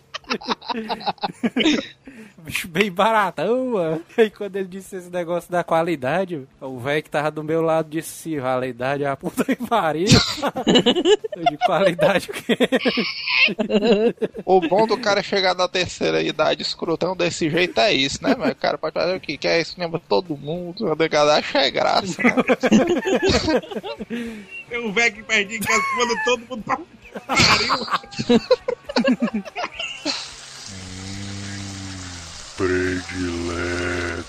Bicho 2.46 2.68
bem 2.68 2.92
baratão, 2.92 3.72
mano. 3.72 4.00
Aí 4.16 4.30
quando 4.30 4.54
ele 4.54 4.68
disse 4.68 4.94
esse 4.94 5.10
negócio 5.10 5.50
da 5.50 5.64
qualidade, 5.64 6.46
o 6.60 6.78
velho 6.78 7.02
que 7.02 7.10
tava 7.10 7.28
do 7.28 7.42
meu 7.42 7.60
lado 7.60 7.90
disse, 7.90 8.38
qualidade 8.38 9.02
é 9.02 9.08
a 9.08 9.16
puta 9.16 9.44
que 9.44 9.56
pariu. 9.56 10.06
Eu 11.34 11.44
de 11.50 11.58
qualidade 11.58 12.30
o 12.30 12.32
quê? 12.32 12.56
O 14.44 14.60
bom 14.60 14.86
do 14.86 14.96
cara 14.96 15.24
chegar 15.24 15.56
na 15.56 15.66
terceira 15.66 16.22
idade 16.22 16.62
escrotão 16.62 17.16
desse 17.16 17.50
jeito 17.50 17.80
é 17.80 17.92
isso, 17.92 18.22
né, 18.22 18.36
mas 18.38 18.52
O 18.52 18.56
cara 18.56 18.78
pode 18.78 18.94
fazer 18.94 19.16
o 19.16 19.20
quê? 19.20 19.36
Que 19.36 19.48
é 19.48 19.60
isso, 19.60 19.74
lembra 19.76 20.00
todo 20.08 20.36
mundo, 20.36 20.92
a 20.92 20.94
negada 20.94 21.34
acha 21.34 21.58
é 21.58 21.70
graça, 21.72 22.22
né? 22.22 22.32
Um 24.78 24.92
velho 24.92 25.14
que 25.16 25.22
perto 25.24 25.48
de 25.48 25.58
casa 25.58 25.82
manda 25.98 26.14
todo 26.24 26.46
mundo 26.48 26.62
pra 26.62 26.78
pariu. 27.26 27.86
predileta. 32.56 34.24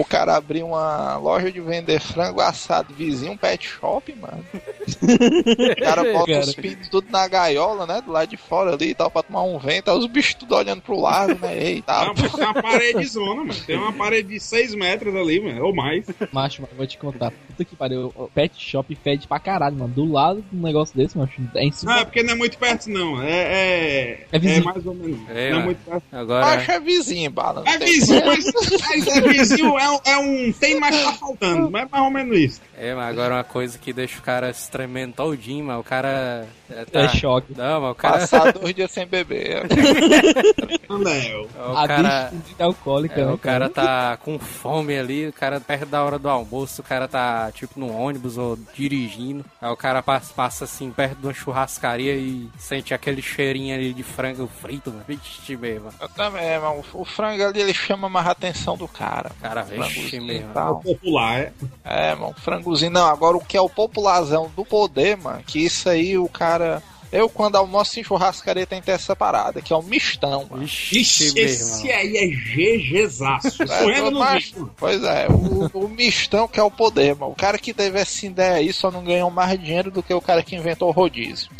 O 0.00 0.04
cara 0.04 0.36
abrir 0.36 0.62
uma 0.62 1.16
loja 1.16 1.50
de 1.50 1.60
vender 1.60 2.00
frango 2.00 2.40
assado 2.40 2.94
vizinho, 2.94 3.32
um 3.32 3.36
pet 3.36 3.66
shop, 3.66 4.14
mano. 4.20 4.44
O 4.52 5.76
cara 5.82 6.02
bota 6.12 6.32
Cara. 6.32 6.44
os 6.44 6.54
pintos 6.54 6.88
tudo 6.88 7.06
na 7.10 7.26
gaiola, 7.28 7.86
né? 7.86 8.00
Do 8.00 8.12
lado 8.12 8.28
de 8.28 8.36
fora 8.36 8.72
ali 8.74 8.90
e 8.90 8.94
tal, 8.94 9.10
pra 9.10 9.22
tomar 9.22 9.42
um 9.42 9.58
vento. 9.58 9.90
Aí 9.90 9.96
os 9.98 10.06
bichos 10.06 10.34
tudo 10.34 10.54
olhando 10.54 10.80
pro 10.82 10.98
lado, 11.00 11.34
né? 11.40 11.56
Eita, 11.62 12.04
Não, 12.06 12.14
tem 12.14 12.28
uma 12.34 12.54
parede 12.54 13.06
zona, 13.06 13.34
mano. 13.44 13.54
Tem 13.66 13.76
uma 13.76 13.92
parede 13.92 14.28
de 14.28 14.40
6 14.40 14.74
metros 14.74 15.14
ali, 15.14 15.40
mano. 15.40 15.64
Ou 15.66 15.74
mais. 15.74 16.06
Macho, 16.32 16.62
mano, 16.62 16.74
vou 16.76 16.86
te 16.86 16.98
contar. 16.98 17.30
Puta 17.30 17.64
que 17.64 17.76
pariu. 17.76 18.12
O 18.16 18.28
pet 18.28 18.52
shop 18.58 18.94
fede 18.96 19.26
pra 19.28 19.38
caralho, 19.38 19.76
mano. 19.76 19.92
Do 19.92 20.10
lado 20.10 20.42
de 20.50 20.56
um 20.56 20.62
negócio 20.62 20.96
desse, 20.96 21.16
macho, 21.18 21.32
é 21.38 21.40
Não, 21.54 21.60
é 21.60 21.64
insuportável. 21.66 22.06
porque 22.06 22.22
não 22.22 22.32
é 22.32 22.36
muito 22.36 22.58
perto, 22.58 22.88
não. 22.90 23.22
É. 23.22 23.30
É, 23.32 24.10
É 24.10 24.26
é 24.32 24.38
vizinho. 24.38 24.64
mais 24.64 24.86
ou 24.86 24.94
menos. 24.94 25.20
É, 25.28 25.34
não 25.34 25.40
é 25.40 25.50
mano. 25.52 25.64
muito 25.66 25.78
perto. 25.84 26.02
Agora, 26.12 26.46
Acho 26.46 26.70
é 26.70 26.80
vizinho, 26.80 27.30
bala. 27.30 27.62
É 27.66 27.78
vizinho, 27.78 28.22
mas, 28.26 28.44
mas 28.88 29.06
é 29.06 29.20
vizinho, 29.20 29.76
é, 29.82 29.90
um- 29.90 30.00
é 30.04 30.18
um. 30.18 30.52
Tem 30.52 30.78
mais 30.80 30.96
que 30.96 31.02
tá 31.04 31.12
faltando, 31.14 31.70
mas 31.70 31.82
é 31.82 31.88
mais 31.90 32.04
ou 32.04 32.10
menos 32.10 32.36
isso. 32.38 32.60
é, 32.76 32.94
mas 32.94 33.08
agora 33.08 33.34
uma 33.34 33.44
coisa 33.44 33.78
que 33.78 33.92
deixa 33.92 34.18
o 34.18 34.22
cara 34.22 34.52
se 34.52 34.70
tremendo 34.70 35.14
todinho, 35.14 35.64
mas 35.64 35.78
o 35.80 35.84
cara... 35.84 36.46
É, 36.70 36.84
tá- 36.86 37.00
É 37.00 37.08
choque. 37.08 37.52
Não, 37.56 37.80
mas 37.82 37.92
o 37.92 37.94
cara... 37.94 38.18
Passar 38.20 38.52
dois 38.52 38.74
dias 38.74 38.90
sem 38.90 39.06
beber. 39.06 39.62
Andel. 40.88 41.48
O 41.56 41.76
a 41.76 41.86
cara... 41.86 42.30
bicha 42.32 42.64
alcoólica, 42.64 43.20
É, 43.20 43.24
né, 43.26 43.32
o 43.32 43.38
cara 43.38 43.68
tá 43.68 44.16
com 44.18 44.38
fome 44.38 44.98
ali, 44.98 45.28
o 45.28 45.32
cara 45.32 45.60
perto 45.60 45.86
da 45.86 46.02
hora 46.02 46.18
do 46.18 46.28
almoço, 46.28 46.80
o 46.80 46.84
cara 46.84 47.06
tá 47.08 47.50
tipo 47.52 47.78
no 47.78 47.92
ônibus 47.94 48.38
ou 48.38 48.58
dirigindo. 48.74 49.44
Aí 49.60 49.70
o 49.70 49.76
cara 49.76 50.02
passa, 50.02 50.32
passa 50.34 50.64
assim 50.64 50.90
perto 50.90 51.16
de 51.18 51.26
uma 51.26 51.34
churrascaria 51.34 52.14
e 52.14 52.48
sente 52.58 52.94
aquele 52.94 53.22
cheirinho 53.22 53.74
ali 53.74 53.92
de 53.92 54.02
frango 54.02 54.46
frito, 54.60 54.90
mano. 54.90 55.04
Vixe 55.08 55.56
mesmo. 55.56 55.90
Eu 56.00 56.08
também, 56.10 56.58
mano. 56.58 56.84
O 56.92 57.04
frango 57.04 57.44
ali 57.44 57.60
ele 57.60 57.74
chama 57.74 58.08
mais 58.08 58.26
a 58.26 58.30
atenção 58.32 58.76
do 58.76 58.88
cara. 58.88 59.30
Cara, 59.40 59.66
vixe 59.78 60.16
e 60.16 60.42
tal. 60.54 60.80
Popular, 60.80 61.40
é. 61.40 61.52
É, 61.84 62.14
mano, 62.14 62.34
frangozinho. 62.38 62.90
Não, 62.90 63.06
agora 63.06 63.36
o 63.36 63.44
que 63.44 63.56
é 63.56 63.60
o 63.60 63.68
popularzão 63.68 64.50
do 64.54 64.64
poder, 64.64 65.16
mano, 65.16 65.42
que 65.46 65.58
isso 65.64 65.88
aí 65.88 66.16
o 66.18 66.28
cara. 66.28 66.82
Eu, 67.10 67.28
quando 67.28 67.56
almoço 67.56 68.00
em 68.00 68.02
churrascaria, 68.02 68.66
tem 68.66 68.80
que 68.80 68.86
ter 68.86 68.92
essa 68.92 69.14
parada, 69.14 69.60
que 69.60 69.70
é 69.70 69.76
o 69.76 69.82
mistão, 69.82 70.46
mano. 70.50 70.62
Ixi, 70.62 71.38
esse 71.38 71.92
aí 71.92 72.16
é 72.16 72.26
GGzaço. 72.26 73.62
É, 73.64 74.00
no 74.00 74.18
mas-. 74.18 74.54
Pois 74.78 75.04
é, 75.04 75.26
o, 75.28 75.70
o 75.78 75.88
mistão 75.90 76.48
que 76.48 76.58
é 76.58 76.62
o 76.62 76.70
poder, 76.70 77.14
mano. 77.14 77.32
O 77.32 77.36
cara 77.36 77.58
que 77.58 77.74
teve 77.74 78.00
essa 78.00 78.24
ideia 78.24 78.54
aí 78.54 78.72
só 78.72 78.90
não 78.90 79.04
ganhou 79.04 79.30
mais 79.30 79.60
dinheiro 79.60 79.90
do 79.90 80.02
que 80.02 80.14
o 80.14 80.22
cara 80.22 80.42
que 80.42 80.56
inventou 80.56 80.88
o 80.88 80.92
rodízio. 80.92 81.50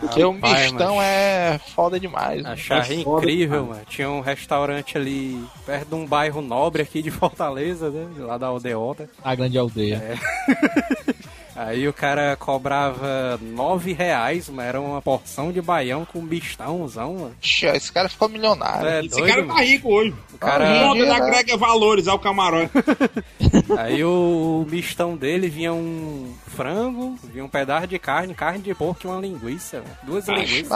Porque 0.00 0.24
o 0.24 0.32
mistão 0.32 0.96
mano. 0.96 1.02
é 1.02 1.60
foda 1.74 1.98
demais. 1.98 2.42
mano. 2.42 2.54
Achei 2.54 2.98
É 2.98 3.00
incrível, 3.00 3.66
mano. 3.66 3.82
Tinha 3.88 4.10
um 4.10 4.20
restaurante 4.20 4.96
ali 4.96 5.44
perto 5.64 5.88
de 5.88 5.94
um 5.94 6.06
bairro 6.06 6.40
nobre 6.40 6.82
aqui 6.82 7.02
de 7.02 7.10
Fortaleza, 7.10 7.90
né? 7.90 8.06
Lá 8.18 8.38
da 8.38 8.46
Aldeota. 8.46 9.08
A 9.22 9.34
grande 9.34 9.58
aldeia. 9.58 10.02
Aí 11.56 11.88
o 11.88 11.92
cara 11.92 12.36
cobrava 12.36 13.38
nove 13.40 13.92
reais, 13.92 14.48
mas 14.48 14.66
era 14.66 14.80
uma 14.80 15.00
porção 15.00 15.50
de 15.50 15.60
baião 15.62 16.04
com 16.04 16.20
bistãozão, 16.24 17.14
mano. 17.14 17.34
Ixi, 17.42 17.66
esse 17.66 17.90
cara 17.92 18.08
ficou 18.08 18.28
milionário. 18.28 18.86
É 18.88 19.00
Esse 19.00 19.08
doido, 19.16 19.26
cara 19.34 19.46
tá 19.46 19.60
rico 19.62 19.88
hoje. 19.92 20.14
O 20.34 20.38
cara- 20.38 20.64
O 20.66 20.68
mundo 20.88 21.00
Hoje, 21.00 21.10
né? 21.10 21.16
agrega 21.16 21.56
valores 21.56 22.08
ao 22.08 22.18
camarote. 22.18 22.70
Aí 23.78 24.04
o 24.04 24.66
mistão 24.68 25.16
dele 25.16 25.48
vinha 25.48 25.72
um 25.72 26.32
frango, 26.46 27.18
vinha 27.32 27.44
um 27.44 27.48
pedaço 27.48 27.86
de 27.86 27.98
carne, 27.98 28.34
carne 28.34 28.58
de 28.60 28.74
porco 28.74 29.00
e 29.04 29.06
uma 29.06 29.20
linguiça, 29.20 29.78
mano. 29.78 29.90
Duas 30.02 30.28
linguiças. 30.28 30.68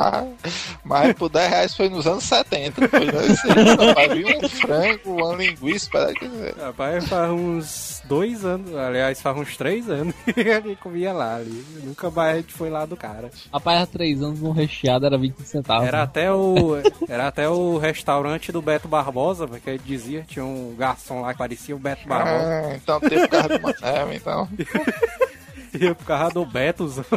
Mas 0.84 1.12
por 1.14 1.28
10 1.28 1.48
reais 1.50 1.76
foi 1.76 1.88
nos 1.88 2.06
anos 2.06 2.24
70. 2.24 2.88
Foi 2.88 3.00
nesse 3.00 3.48
rapaz. 3.48 4.12
Vi 4.12 4.24
um 4.24 4.48
frango, 4.48 5.10
uma 5.24 5.34
linguiça, 5.36 5.90
para 5.90 6.12
dizer. 6.12 6.54
Rapaz, 6.58 7.08
faz 7.08 7.30
uns 7.30 8.02
dois 8.06 8.44
anos, 8.44 8.74
aliás, 8.74 9.20
faz 9.20 9.36
uns 9.36 9.56
três 9.56 9.88
anos 9.88 10.14
que 10.74 10.82
comia 10.82 11.12
lá 11.12 11.36
ali. 11.36 11.64
Nunca 11.82 12.10
mais 12.10 12.34
a 12.34 12.36
gente 12.40 12.52
foi 12.52 12.70
lá 12.70 12.84
do 12.86 12.96
cara. 12.96 13.30
Rapaz, 13.52 13.82
há 13.82 13.86
três 13.86 14.22
anos 14.22 14.42
um 14.42 14.52
recheado 14.52 15.06
era 15.06 15.18
20 15.18 15.42
centavos. 15.42 15.86
Era 15.86 16.02
até 16.02 16.32
o, 16.32 16.76
era 17.08 17.28
até 17.28 17.48
o 17.48 17.78
restaurante 17.78 18.52
do 18.52 18.62
Beto 18.62 18.88
Barbosa, 18.88 19.46
porque 19.46 19.70
ele 19.70 19.82
dizia, 19.84 20.24
tinha 20.26 20.44
um 20.44 20.74
garçom 20.76 21.20
lá 21.20 21.32
que 21.32 21.38
parecia 21.38 21.74
o 21.74 21.78
Beto 21.78 22.06
Barbosa. 22.06 22.48
Ah, 22.48 22.74
então 22.74 23.00
teve 23.00 23.28
causa 23.28 23.48
do 23.48 23.62
Mané, 23.62 24.16
então. 24.16 24.48
E 25.74 25.92
por 25.94 26.04
causa 26.06 26.34
do 26.34 26.44
Betozão. 26.44 27.04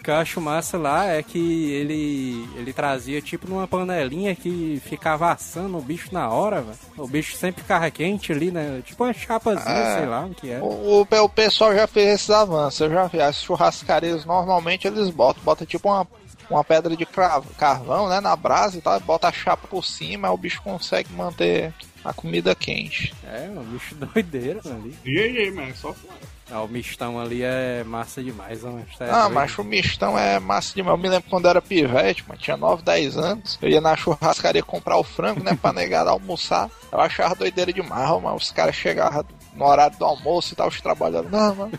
O 0.00 0.02
que 0.02 0.10
eu 0.10 0.14
acho 0.14 0.40
massa 0.40 0.78
lá 0.78 1.06
é 1.08 1.22
que 1.22 1.72
ele, 1.72 2.48
ele 2.56 2.72
trazia 2.72 3.20
tipo 3.20 3.46
numa 3.46 3.68
panelinha 3.68 4.34
que 4.34 4.80
ficava 4.86 5.30
assando 5.30 5.76
o 5.76 5.82
bicho 5.82 6.08
na 6.10 6.30
hora, 6.30 6.62
velho. 6.62 6.78
O 6.96 7.06
bicho 7.06 7.36
sempre 7.36 7.60
ficava 7.60 7.90
quente 7.90 8.32
ali, 8.32 8.50
né? 8.50 8.80
Tipo 8.84 9.04
uma 9.04 9.12
chapazinha, 9.12 9.64
Ah. 9.66 9.96
sei 9.98 10.06
lá 10.06 10.24
o 10.24 10.30
que 10.34 10.50
é. 10.50 10.58
O, 10.58 10.64
o, 10.64 11.24
o 11.24 11.28
pessoal 11.28 11.74
já 11.74 11.86
fez 11.86 12.14
esses 12.14 12.30
avanços. 12.30 12.80
Eu 12.80 12.90
já 12.90 13.06
vi. 13.08 13.20
As 13.20 13.42
churrascarias 13.42 14.24
normalmente 14.24 14.86
eles 14.86 15.10
botam, 15.10 15.42
botam 15.44 15.66
tipo 15.66 15.86
uma, 15.90 16.06
uma 16.48 16.64
pedra 16.64 16.96
de 16.96 17.04
cravo- 17.04 17.50
carvão, 17.58 18.08
né? 18.08 18.20
Na 18.20 18.34
brasa 18.34 18.78
e 18.78 18.80
tal, 18.80 18.98
bota 19.00 19.28
a 19.28 19.32
chapa 19.32 19.68
por 19.68 19.84
cima, 19.84 20.28
aí 20.28 20.34
o 20.34 20.38
bicho 20.38 20.62
consegue 20.62 21.12
manter 21.12 21.74
a 22.02 22.14
comida 22.14 22.54
quente. 22.54 23.12
É, 23.24 23.50
um 23.54 23.62
bicho 23.64 23.94
doideira 24.14 24.60
ali. 24.64 24.96
GG, 25.04 25.50
mano, 25.54 25.68
é 25.68 25.74
só 25.74 25.92
fora. 25.92 26.39
Ah, 26.52 26.62
o 26.62 26.68
mistão 26.68 27.20
ali 27.20 27.42
é 27.42 27.84
massa 27.84 28.22
demais, 28.22 28.62
mas 28.62 28.96
tá 28.98 29.04
Ah, 29.04 29.20
doido. 29.22 29.34
mas 29.34 29.56
o 29.58 29.62
mistão 29.64 30.18
é 30.18 30.40
massa 30.40 30.74
demais. 30.74 30.96
Eu 30.98 31.02
me 31.02 31.08
lembro 31.08 31.30
quando 31.30 31.46
era 31.46 31.62
pivete, 31.62 32.24
mano, 32.28 32.40
tinha 32.40 32.56
9, 32.56 32.82
10 32.82 33.16
anos. 33.16 33.58
Eu 33.62 33.68
ia 33.68 33.80
na 33.80 33.96
churrascaria 33.96 34.62
comprar 34.62 34.96
o 34.96 35.04
frango, 35.04 35.42
né, 35.44 35.56
pra 35.60 35.72
negada 35.72 36.10
almoçar. 36.10 36.68
Eu 36.90 37.00
achava 37.00 37.36
doideira 37.36 37.72
demais, 37.72 38.08
mano. 38.20 38.34
Os 38.34 38.50
caras 38.50 38.74
chegavam 38.74 39.24
no 39.54 39.64
horário 39.66 39.96
do 39.98 40.04
almoço 40.04 40.52
e 40.52 40.56
tal, 40.56 40.68
os 40.68 40.80
trabalhando. 40.80 41.28
Não, 41.30 41.54
mano, 41.54 41.72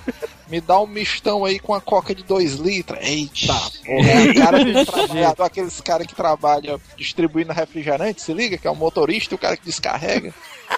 me 0.49 0.59
dá 0.61 0.79
um 0.79 0.87
mistão 0.87 1.45
aí 1.45 1.59
com 1.59 1.73
a 1.73 1.81
coca 1.81 2.13
de 2.13 2.23
2 2.23 2.55
litros. 2.55 2.99
Eita, 3.01 3.53
porra, 3.85 4.09
é 4.09 4.29
a 4.29 4.33
cara 4.33 4.63
de 4.65 4.85
trabalhador, 4.85 5.43
aqueles 5.43 5.81
caras 5.81 6.05
que 6.07 6.15
trabalham 6.15 6.79
distribuindo 6.97 7.53
refrigerante, 7.53 8.21
se 8.21 8.33
liga, 8.33 8.57
que 8.57 8.67
é 8.67 8.71
o 8.71 8.75
motorista 8.75 9.33
e 9.33 9.35
o 9.35 9.39
cara 9.39 9.55
que 9.57 9.65
descarrega. 9.65 10.33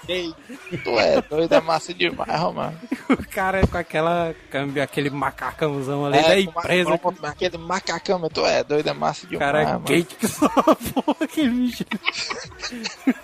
Ei, 0.08 0.34
tu 0.84 0.98
é 1.00 1.22
doido, 1.22 1.54
é 1.54 1.62
massa 1.62 1.94
demais, 1.94 2.42
mano. 2.54 2.80
O 3.10 3.18
cara 3.30 3.66
com 3.68 3.78
aquela 3.78 4.34
câmbio, 4.50 4.82
aquele 4.82 5.10
macacãozão 5.12 6.06
ali 6.08 6.20
da 6.20 6.36
É, 6.36 6.40
empresa. 6.42 6.98
com 6.98 7.10
uma- 7.10 7.30
aquele 7.30 7.58
macacão, 7.60 8.28
tu 8.30 8.44
é 8.44 8.64
doido, 8.64 8.90
é 8.90 8.94
massa 8.94 9.26
O 9.28 9.30
demais, 9.30 9.52
cara 9.52 9.62
é 9.76 9.80
quente 9.86 10.16
que 10.16 10.28
só 10.28 10.50
porra, 10.50 11.16
aquele 11.22 11.50
bicho. 11.50 11.86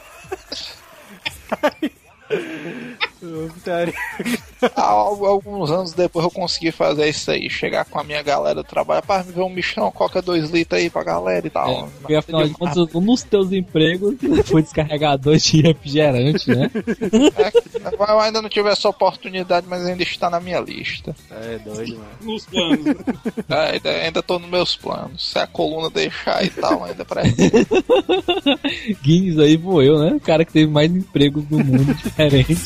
Alguns 4.78 5.72
anos 5.72 5.94
depois 5.94 6.26
eu 6.26 6.32
consegui 6.32 6.72
fazer 6.72 7.08
isso 7.08 7.32
aí, 7.32 7.50
chegar 7.50 7.86
com 7.86 8.00
a 8.00 8.04
minha 8.04 8.22
galera 8.22 8.56
do 8.56 8.64
trabalho, 8.64 9.02
para 9.04 9.24
me 9.24 9.32
ver 9.32 9.42
um 9.42 9.54
bichão, 9.54 9.92
coca 9.92 10.22
dois 10.22 10.50
litros 10.50 10.80
aí 10.80 10.90
pra 10.90 11.04
galera 11.04 11.46
e 11.46 11.50
tal. 11.50 11.70
É, 11.70 11.88
porque 12.02 12.16
afinal 12.16 12.46
de 12.46 12.54
contas, 12.54 12.94
um 12.94 13.02
dos 13.02 13.24
teus 13.24 13.52
empregos 13.52 14.16
foi 14.46 14.62
descarregador 14.62 15.38
de 15.38 15.62
refrigerante, 15.62 16.50
né? 16.50 16.70
É, 17.38 18.12
eu 18.12 18.20
ainda 18.20 18.42
não 18.42 18.50
tive 18.50 18.70
essa 18.70 18.90
oportunidade, 18.90 19.66
mas 19.70 19.86
ainda 19.86 20.04
está 20.04 20.30
na 20.30 20.40
minha 20.40 20.60
lista. 20.60 21.16
É 21.32 21.58
doido, 21.60 21.98
mano. 21.98 22.10
Nos 22.22 22.46
planos. 22.46 22.86
É, 23.48 23.72
ainda, 23.74 23.90
ainda 23.90 24.24
tô 24.24 24.40
nos 24.40 24.50
meus 24.50 24.76
planos. 24.76 25.30
Se 25.30 25.40
a 25.40 25.48
coluna 25.48 25.90
deixar 25.90 26.44
e 26.44 26.50
tal, 26.50 26.84
ainda 26.84 27.06
pra 27.06 27.24
Guinness 29.02 29.40
aí 29.40 29.58
voeu, 29.58 30.00
né? 30.00 30.14
O 30.16 30.20
cara 30.20 30.44
que 30.44 30.52
teve 30.52 30.70
mais 30.72 30.92
empregos 30.92 31.44
no 31.50 31.60
mundo 31.64 31.94
diferente. 31.94 32.58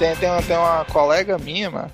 Tem, 0.00 0.16
tem, 0.16 0.42
tem 0.42 0.56
uma 0.56 0.84
colega 0.86 1.36
minha, 1.36 1.70
mano, 1.70 1.90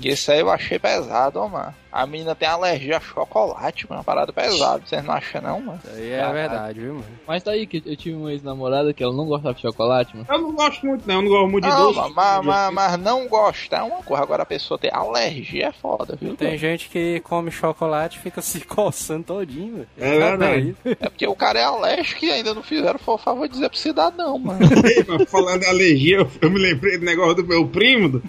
que 0.00 0.10
isso 0.10 0.30
aí 0.30 0.38
eu 0.38 0.48
achei 0.48 0.78
pesado, 0.78 1.40
ó, 1.40 1.48
mano. 1.48 1.74
A 1.98 2.06
menina 2.06 2.32
tem 2.32 2.46
alergia 2.48 2.96
a 2.96 3.00
chocolate, 3.00 3.84
mano, 3.88 3.98
uma 3.98 4.04
parada 4.04 4.32
pesada. 4.32 4.80
Vocês 4.86 5.02
não 5.04 5.14
acham, 5.14 5.40
não, 5.42 5.60
mano? 5.60 5.80
Isso 5.84 5.94
aí 5.96 6.12
é 6.12 6.16
Caralho. 6.18 6.34
verdade, 6.34 6.80
viu, 6.80 6.94
mano? 6.94 7.06
Mas 7.26 7.42
tá 7.42 7.50
aí 7.50 7.66
que 7.66 7.82
eu 7.84 7.96
tive 7.96 8.14
uma 8.16 8.30
ex-namorada 8.30 8.92
que 8.94 9.02
ela 9.02 9.12
não 9.12 9.26
gostava 9.26 9.52
de 9.54 9.62
chocolate, 9.62 10.14
mano. 10.16 10.26
Eu 10.30 10.38
não 10.40 10.52
gosto 10.54 10.86
muito, 10.86 11.08
não. 11.08 11.16
Eu 11.16 11.22
não 11.22 11.28
gosto 11.28 11.48
muito 11.50 11.64
de 11.64 11.70
Não, 11.70 11.92
doce. 11.92 11.98
mano, 11.98 12.14
mas, 12.14 12.44
mas, 12.46 12.72
mas 12.72 12.98
não 13.00 13.26
gostar 13.26 13.78
é 13.78 13.82
uma 13.82 14.02
coisa. 14.02 14.22
Agora 14.22 14.44
a 14.44 14.46
pessoa 14.46 14.78
ter 14.78 14.94
alergia 14.94 15.66
é 15.66 15.72
foda, 15.72 16.16
viu? 16.20 16.36
Tem 16.36 16.56
gente 16.56 16.88
que 16.88 17.18
come 17.20 17.50
chocolate 17.50 18.16
e 18.18 18.20
fica 18.20 18.40
se 18.42 18.60
coçando 18.60 19.24
todinho, 19.24 19.74
velho. 19.74 19.88
É 19.98 20.18
verdade. 20.18 20.76
É 20.84 21.08
porque 21.08 21.26
o 21.26 21.34
cara 21.34 21.58
é 21.58 21.64
alérgico 21.64 22.24
e 22.24 22.30
ainda 22.30 22.54
não 22.54 22.62
fizeram 22.62 23.00
o 23.04 23.18
favor 23.18 23.48
de 23.48 23.54
dizer 23.54 23.68
pro 23.70 23.78
cidadão, 23.78 24.38
mano. 24.38 24.60
Ei, 24.86 25.26
falando 25.26 25.64
em 25.64 25.68
alergia, 25.68 26.18
eu, 26.18 26.30
eu 26.42 26.48
me 26.50 26.60
lembrei 26.60 26.96
do 26.96 27.04
negócio 27.04 27.34
do 27.34 27.44
meu 27.44 27.66
primo. 27.66 28.22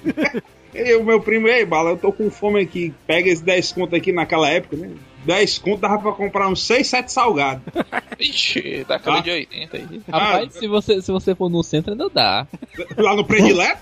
E 0.74 0.96
o 0.96 1.04
meu 1.04 1.20
primo, 1.22 1.48
ei, 1.48 1.66
Bala, 1.66 1.92
eu 1.92 1.98
tô 1.98 2.12
com 2.12 2.30
fome 2.30 2.62
aqui. 2.62 2.94
Pega 3.08 3.30
esse 3.30 3.44
10 3.44 3.72
conto 3.74 3.96
aqui 3.96 4.12
naquela 4.12 4.50
época, 4.50 4.76
né? 4.78 4.92
10 5.26 5.58
conto 5.60 5.82
dava 5.82 5.98
pra 6.00 6.12
comprar 6.14 6.48
uns 6.48 6.64
6, 6.66 6.88
7 6.88 7.12
salgados. 7.12 7.64
Ixi, 8.20 8.86
daquele 8.88 9.18
Ah. 9.18 9.22
de 9.22 9.30
80 9.32 9.78
aí. 9.78 10.02
Rapaz, 10.10 10.54
se 10.54 10.68
você, 10.68 11.02
se 11.02 11.12
você 11.12 11.36
for 11.36 11.50
no 11.50 11.64
centro, 11.64 11.92
ainda 11.92 12.10
dá. 12.10 12.48
Lá 12.98 13.16
no 13.16 13.26
predileto, 13.26 13.82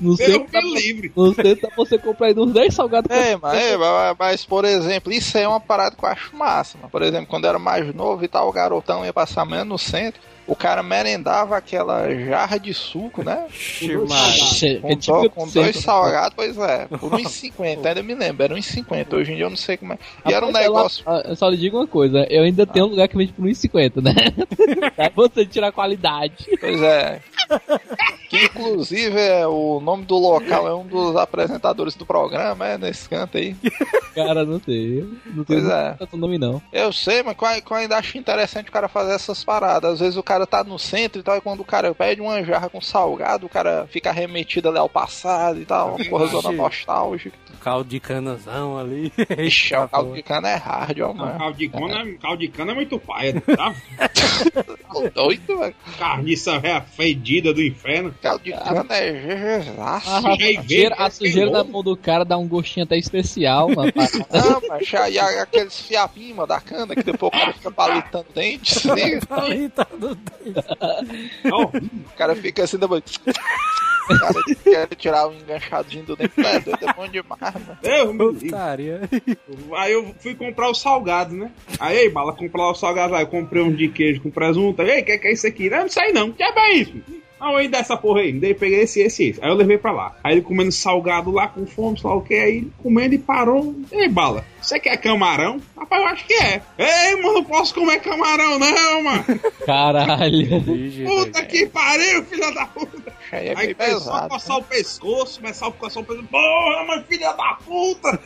No 0.00 0.12
eu 0.12 0.16
centro, 0.16 0.62
me 0.62 0.74
livre. 0.74 1.12
no 1.14 1.34
centro 1.34 1.68
você 1.76 1.98
comprar 1.98 2.28
aí 2.28 2.34
uns 2.36 2.52
10 2.52 2.74
salgados. 2.74 3.10
É, 3.10 3.36
mas, 3.36 3.54
é, 3.54 3.76
mas, 3.76 4.16
mas, 4.18 4.44
por 4.44 4.64
exemplo, 4.64 5.12
isso 5.12 5.36
aí 5.36 5.44
é 5.44 5.48
uma 5.48 5.60
parada 5.60 5.94
que 5.96 6.04
eu 6.04 6.08
acho 6.08 6.34
massa, 6.36 6.78
mano. 6.78 6.90
Por 6.90 7.02
exemplo, 7.02 7.26
quando 7.26 7.44
eu 7.44 7.50
era 7.50 7.58
mais 7.58 7.92
novo 7.94 8.24
e 8.24 8.28
tal, 8.28 8.48
o 8.48 8.52
garotão 8.52 9.04
ia 9.04 9.12
passar 9.12 9.42
amanhã 9.42 9.64
no 9.64 9.78
centro, 9.78 10.20
o 10.46 10.56
cara 10.56 10.82
merendava 10.82 11.56
aquela 11.56 12.12
jarra 12.14 12.58
de 12.58 12.74
suco, 12.74 13.22
né? 13.22 13.46
Com, 13.80 14.88
é 14.88 14.94
do- 14.94 15.00
tipo 15.00 15.30
com 15.30 15.48
dois 15.48 15.76
né? 15.76 15.82
salgados, 15.82 16.34
pois 16.34 16.58
é, 16.58 16.86
por 16.86 17.10
1,50, 17.12 17.86
ainda 17.86 18.02
me 18.02 18.14
lembro, 18.14 18.42
era 18.44 18.54
1,50. 18.54 19.14
Hoje 19.14 19.32
em 19.32 19.36
dia 19.36 19.44
eu 19.44 19.50
não 19.50 19.56
sei 19.56 19.76
como 19.76 19.92
é. 19.92 19.98
E 20.28 20.32
era 20.32 20.44
um 20.46 20.52
negócio. 20.52 21.04
ela- 21.06 21.22
eu 21.28 21.36
só 21.36 21.48
lhe 21.48 21.56
digo 21.56 21.76
uma 21.78 21.86
coisa, 21.86 22.26
eu 22.30 22.42
ainda 22.42 22.66
tenho 22.66 22.86
um 22.86 22.90
lugar 22.90 23.08
que 23.08 23.16
vende 23.16 23.32
por 23.32 23.44
1,50, 23.44 24.00
né? 24.02 24.12
Pra 24.96 25.10
você 25.14 25.46
tirar 25.46 25.72
qualidade. 25.72 26.46
Pois 26.60 26.80
é. 26.82 27.20
Que 28.28 28.44
inclusive 28.46 29.18
é, 29.18 29.46
o 29.46 29.78
nome 29.80 30.04
do 30.06 30.16
local 30.16 30.66
é 30.66 30.74
um 30.74 30.86
dos 30.86 31.14
apresentadores 31.16 31.94
do 31.94 32.06
programa, 32.06 32.66
é 32.66 32.78
nesse 32.78 33.08
canto 33.08 33.36
aí. 33.36 33.54
Cara, 34.14 34.44
não 34.44 34.60
sei. 34.60 35.06
Não 35.26 35.44
Pois 35.44 35.60
tenho 35.62 35.70
é. 35.72 35.94
tanto 35.98 36.16
nome, 36.16 36.38
não. 36.38 36.60
Eu 36.72 36.92
sei, 36.92 37.22
mas 37.22 37.36
eu 37.70 37.76
ainda 37.76 37.96
acho 37.98 38.16
interessante 38.16 38.68
o 38.68 38.72
cara 38.72 38.88
fazer 38.88 39.12
essas 39.14 39.44
paradas. 39.44 39.92
Às 39.94 40.00
vezes 40.00 40.16
o 40.16 40.22
cara 40.22 40.31
tá 40.46 40.64
no 40.64 40.78
centro 40.78 41.20
e 41.20 41.22
tal, 41.22 41.36
e 41.36 41.40
quando 41.40 41.60
o 41.60 41.64
cara 41.64 41.94
pede 41.94 42.20
uma 42.20 42.42
jarra 42.44 42.68
com 42.68 42.80
salgado, 42.80 43.46
o 43.46 43.48
cara 43.48 43.86
fica 43.90 44.12
remetido 44.12 44.68
ali 44.68 44.78
ao 44.78 44.88
passado 44.88 45.60
e 45.60 45.64
tal, 45.64 45.96
uma 45.96 46.04
porra 46.04 46.26
zona 46.26 46.52
nostálgica. 46.52 47.36
Caldo 47.60 47.88
de 47.90 48.00
canazão 48.00 48.76
ali. 48.76 49.12
Ixi, 49.38 49.76
o 49.76 49.88
caldo 49.88 50.14
de 50.14 50.22
cana 50.22 50.48
é 50.50 50.56
hard, 50.56 50.98
ó, 51.00 51.12
mano. 51.14 51.38
caldo 51.38 51.56
de 51.56 51.68
cana, 51.68 52.00
é- 52.00 52.12
caldo 52.14 52.38
de 52.38 52.48
cana 52.48 52.72
é 52.72 52.74
muito 52.74 52.98
paia, 52.98 53.40
tá? 53.40 53.74
Doido, 55.14 55.58
velho. 55.58 55.74
Carniça 55.98 56.58
véia 56.58 56.80
fedida 56.80 57.54
do 57.54 57.62
inferno. 57.62 58.14
Caldo 58.20 58.42
de 58.42 58.52
cana 58.52 58.86
é 58.90 59.14
jejezaço. 59.14 60.10
A, 60.10 61.10
sujeira, 61.10 61.50
é 61.50 61.52
na 61.52 61.64
mão 61.64 61.82
do 61.82 61.96
cara 61.96 62.24
dá 62.24 62.36
um 62.36 62.48
gostinho 62.48 62.84
até 62.84 62.96
especial, 62.96 63.68
mano. 63.68 63.92
Não, 64.32 64.62
mas 64.68 64.94
aí 64.94 65.18
aqueles 65.18 65.80
fiapinhos 65.80 66.36
mano, 66.36 66.48
da 66.48 66.60
cana 66.60 66.94
que 66.94 67.02
depois 67.02 67.32
o 67.32 67.38
cara 67.38 67.52
fica 67.52 67.70
palitando 67.70 68.26
dente, 68.34 68.80
se 68.80 68.90
liga? 68.92 69.24
Palitando 69.26 70.14
Ó, 71.50 71.64
O 71.66 72.16
cara 72.16 72.34
fica 72.36 72.64
assim 72.64 72.78
depois. 72.78 73.02
O 74.10 74.18
cara 74.18 74.34
quer 74.64 74.96
tirar 74.96 75.28
o 75.28 75.32
enganchadinho 75.32 76.04
do 76.04 76.16
dente, 76.16 76.32
é 76.36 76.86
é 76.88 76.92
bom 76.92 77.06
demais, 77.06 77.40
mano. 77.40 77.78
eu. 77.84 78.12
Putaria. 78.34 79.00
Aí 79.76 79.92
eu 79.92 80.12
fui 80.18 80.34
comprar 80.34 80.68
o 80.70 80.74
salgado, 80.74 81.32
né? 81.36 81.52
Aí, 81.78 82.08
bala, 82.08 82.32
comprar 82.34 82.68
o 82.68 82.74
salgado 82.74 83.12
lá. 83.12 83.20
Eu 83.20 83.28
comprei 83.28 83.62
um 83.62 83.72
de 83.72 83.86
queijo 83.88 84.20
com 84.20 84.28
presunto. 84.28 84.82
O 84.82 84.84
que, 84.84 85.18
que 85.18 85.28
é 85.28 85.32
isso 85.32 85.46
aqui? 85.46 85.70
Não, 85.70 85.82
não 85.82 85.88
sei 85.88 86.12
não. 86.12 86.32
Que 86.32 86.42
é 86.42 86.72
isso? 86.72 86.94
Não, 87.42 87.56
aí 87.56 87.66
dessa 87.66 87.96
porra 87.96 88.20
aí. 88.20 88.32
Daí 88.32 88.54
peguei 88.54 88.82
esse, 88.82 89.00
esse, 89.00 89.24
esse. 89.24 89.40
Aí 89.42 89.50
eu 89.50 89.54
levei 89.56 89.76
pra 89.76 89.90
lá. 89.90 90.14
Aí 90.22 90.34
ele 90.34 90.42
comendo 90.42 90.70
salgado 90.70 91.32
lá 91.32 91.48
com 91.48 91.66
fome, 91.66 91.98
sei 91.98 92.08
lá 92.08 92.14
o 92.16 92.22
que. 92.22 92.34
Aí 92.34 92.68
comendo 92.80 93.14
e 93.14 93.18
parou. 93.18 93.74
Ei, 93.90 94.08
bala, 94.08 94.44
você 94.60 94.78
quer 94.78 94.96
camarão? 94.98 95.60
Rapaz, 95.76 96.00
eu 96.02 96.08
acho 96.08 96.24
que 96.24 96.34
é. 96.34 96.62
Ei, 96.78 97.16
mano, 97.16 97.34
não 97.34 97.44
posso 97.44 97.74
comer 97.74 98.00
camarão, 98.00 98.60
não, 98.60 99.02
mano. 99.02 99.24
Caralho. 99.66 100.62
Puta 101.04 101.44
que 101.44 101.66
pariu, 101.66 102.24
filha 102.26 102.52
da 102.52 102.66
puta. 102.66 103.12
Aí 103.32 103.48
é 103.48 103.54
Aí 103.56 103.74
começou 103.74 104.12
a 104.12 104.22
pesado. 104.22 104.28
coçar 104.28 104.56
o 104.58 104.62
pescoço, 104.62 105.40
começar 105.40 105.66
a 105.66 105.72
coçar 105.72 106.02
o 106.02 106.06
pescoço. 106.06 106.28
Porra, 106.28 106.84
mas 106.86 107.06
filha 107.06 107.32
da 107.32 107.58
puta! 107.64 108.20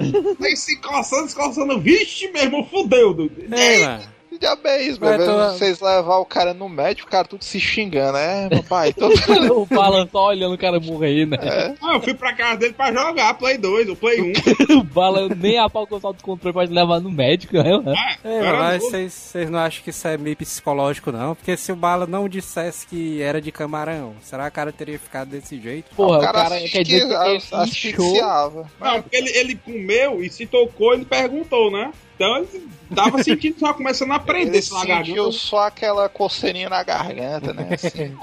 Aí 0.42 0.56
se 0.56 0.76
coçando, 0.80 1.28
se 1.28 1.34
coçando. 1.36 1.78
Vixe, 1.80 2.30
meu 2.32 2.44
irmão, 2.44 2.64
fudeu. 2.64 3.12
doido. 3.12 3.34
Ei, 3.54 3.84
mano. 3.84 4.02
Diabo 4.42 4.60
é 4.68 4.82
isso, 4.82 5.00
meu? 5.00 5.16
tô- 5.18 5.52
Vocês 5.52 5.80
levar 5.80 6.16
o 6.18 6.24
cara 6.24 6.52
no 6.52 6.68
médico, 6.68 7.08
o 7.08 7.10
cara 7.10 7.26
tudo 7.26 7.44
se 7.44 7.60
xingando, 7.60 8.18
é, 8.18 8.48
papai? 8.48 8.92
Todo... 8.98 9.14
o 9.60 9.66
Bala 9.66 10.08
só 10.10 10.26
olhando 10.26 10.54
o 10.54 10.58
cara 10.58 10.80
morrer, 10.80 11.26
né? 11.26 11.38
Ah, 11.80 11.94
eu 11.94 12.00
fui 12.00 12.12
pra 12.14 12.32
casa 12.32 12.56
dele 12.58 12.72
pra 12.72 12.92
jogar 12.92 13.34
Play 13.34 13.56
2, 13.56 13.88
o 13.90 13.96
Play 13.96 14.20
1. 14.20 14.32
O 14.82 14.84
Bala 14.84 15.28
nem 15.28 15.58
a 15.58 15.68
pau 15.70 15.86
com 15.86 15.96
o 15.96 16.14
controle 16.20 16.52
pode 16.52 16.72
levar 16.72 17.00
no 17.00 17.10
médico, 17.10 17.56
né? 17.56 17.70
mano? 17.70 17.94
Ah, 17.96 18.16
Ei, 18.24 18.32
era 18.36 18.58
mas 18.58 18.82
vocês 18.82 19.48
não 19.50 19.58
acham 19.60 19.82
que 19.84 19.90
isso 19.90 20.08
é 20.08 20.18
meio 20.18 20.36
psicológico, 20.36 21.12
não? 21.12 21.34
Porque 21.34 21.56
se 21.56 21.70
o 21.70 21.76
Bala 21.76 22.06
não 22.06 22.28
dissesse 22.28 22.86
que 22.86 23.22
era 23.22 23.40
de 23.40 23.52
camarão, 23.52 24.14
será 24.22 24.44
que 24.44 24.48
o 24.50 24.52
cara 24.54 24.72
teria 24.72 24.98
ficado 24.98 25.28
desse 25.28 25.60
jeito? 25.60 25.94
Porra, 25.94 26.18
o 26.18 26.20
o 26.20 26.24
cara, 26.24 26.56
asfixia- 26.56 26.70
quer 26.70 26.82
dizer 26.84 27.08
que 27.08 27.14
ele 27.28 27.42
asfixiava. 27.52 28.70
Não, 28.80 29.02
porque 29.02 29.16
ele, 29.16 29.30
ele 29.30 29.54
comeu 29.56 30.22
e 30.22 30.28
se 30.30 30.46
tocou, 30.46 30.94
ele 30.94 31.04
perguntou, 31.04 31.70
né? 31.70 31.92
Então 32.14 32.36
ele 32.38 32.68
tava 32.94 33.22
sentindo 33.22 33.58
só 33.58 33.72
começando 33.72 34.12
a 34.12 34.16
aprender 34.16 34.50
Ele 34.50 34.58
esse 34.58 34.72
na 34.72 34.84
garganta. 34.84 35.06
sentiu 35.06 35.32
só 35.32 35.66
aquela 35.66 36.08
coceirinha 36.08 36.68
na 36.68 36.82
garganta, 36.82 37.52
né? 37.52 37.68
Assim. 37.74 38.14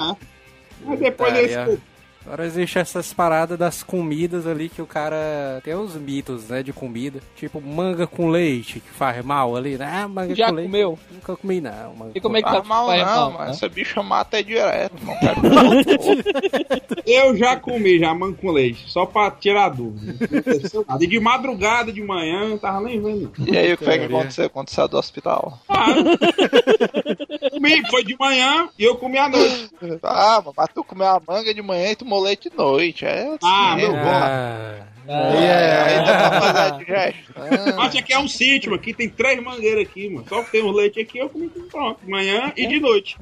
Aí 0.87 0.97
depois 0.97 1.33
ele 1.35 1.47
Putaria. 1.47 1.65
ficou. 1.65 1.88
Agora 2.29 2.45
existe 2.45 2.77
essas 2.77 3.11
paradas 3.11 3.57
das 3.57 3.81
comidas 3.81 4.45
ali 4.45 4.69
que 4.69 4.83
o 4.83 4.85
cara. 4.85 5.59
Tem 5.63 5.75
uns 5.75 5.95
mitos, 5.95 6.47
né, 6.47 6.61
de 6.61 6.71
comida. 6.71 7.19
Tipo 7.35 7.59
manga 7.59 8.05
com 8.05 8.29
leite, 8.29 8.79
que 8.79 8.89
faz 8.91 9.25
mal 9.25 9.55
ali, 9.55 9.79
né? 9.79 9.89
Ah, 10.03 10.07
manga 10.07 10.35
Já 10.35 10.49
com 10.49 10.53
leite. 10.53 10.67
comeu? 10.69 10.99
Nunca 11.11 11.35
comi, 11.35 11.59
não. 11.59 11.95
Manga 11.95 12.11
E 12.13 12.21
como 12.21 12.33
com 12.33 12.37
é 12.37 12.43
que 12.43 12.49
Faz 12.49 12.61
tá 12.61 12.67
mal 12.67 12.85
faz 12.85 13.01
não, 13.01 13.15
mal, 13.15 13.31
mas 13.31 13.47
né? 13.47 13.51
essa 13.53 13.67
bicha 13.67 14.03
mata 14.03 14.39
é 14.39 14.43
direto, 14.43 14.93
não 15.03 15.17
quero. 15.17 15.41
Eu 17.05 17.35
já 17.35 17.55
comi, 17.55 17.97
já 17.97 18.13
manga 18.13 18.37
com 18.37 18.51
leite, 18.51 18.85
só 18.87 19.07
pra 19.07 19.31
tirar 19.31 19.69
dúvida. 19.69 20.27
Não 20.29 20.39
aconteceu 20.39 20.85
nada. 20.87 21.03
E 21.03 21.07
de 21.07 21.19
madrugada, 21.19 21.91
de 21.91 22.03
manhã, 22.03 22.47
não 22.47 22.59
tava 22.59 22.81
nem 22.81 23.01
vendo. 23.01 23.31
E 23.39 23.57
aí, 23.57 23.73
o 23.73 23.77
que 23.77 23.85
foi 23.85 23.97
que 23.97 24.05
aconteceu 24.05 24.49
quando 24.51 24.69
saiu 24.69 24.87
do 24.87 24.97
hospital? 24.97 25.59
Ah, 25.67 25.87
comi, 27.51 27.89
foi 27.89 28.03
de 28.03 28.15
manhã 28.19 28.69
e 28.77 28.83
eu 28.83 28.95
comi 28.97 29.17
à 29.17 29.27
noite. 29.29 29.69
Ah, 30.03 30.43
mas 30.55 30.67
tu 30.75 30.83
comeu 30.83 31.07
a 31.07 31.21
manga 31.27 31.51
de 31.53 31.61
manhã 31.63 31.89
e 31.91 31.95
tomou 31.95 32.18
leite 32.21 32.49
de 32.49 32.55
noite. 32.57 33.05
É 33.05 33.27
assim, 33.27 33.37
Ah, 33.43 33.73
é, 33.73 33.75
meu 33.81 33.91
bom. 33.91 33.97
Ah, 33.99 34.85
Ah, 35.11 35.33
É, 35.33 35.81
aí 35.81 36.05
dá 36.05 36.29
pra 36.29 36.41
fazer 36.41 36.59
a 36.59 36.69
digestão. 36.77 37.81
Acho 37.81 38.03
que 38.03 38.13
é 38.13 38.19
um 38.19 38.27
sítio, 38.27 38.75
aqui 38.75 38.93
tem 38.93 39.09
três 39.09 39.41
mangueiras 39.41 39.81
aqui, 39.87 40.07
mano. 40.07 40.23
Só 40.29 40.43
que 40.43 40.51
tem 40.51 40.63
um 40.63 40.69
leite 40.71 40.99
aqui, 40.99 41.17
eu 41.17 41.27
comi 41.29 41.49
pronto. 41.49 41.99
De 42.03 42.11
manhã 42.11 42.53
e 42.55 42.67
de 42.67 42.79
noite. 42.79 43.17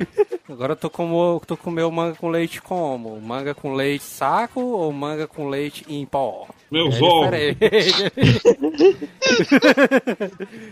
agora 0.50 0.76
tu, 0.76 0.90
como, 0.90 1.42
tu 1.48 1.56
comeu 1.56 1.90
manga 1.90 2.16
com 2.18 2.28
leite 2.30 2.62
como? 2.62 3.22
Manga 3.22 3.54
com 3.56 3.74
leite 3.74 4.04
saco 4.04 4.60
ou 4.60 4.92
manga 4.92 5.28
com 5.28 5.48
leite 5.48 5.86
em 5.88 6.06
pó? 6.06 6.48
Meus 6.70 6.96
É 6.96 7.02
ovos. 7.04 7.32
diferente. 7.32 8.12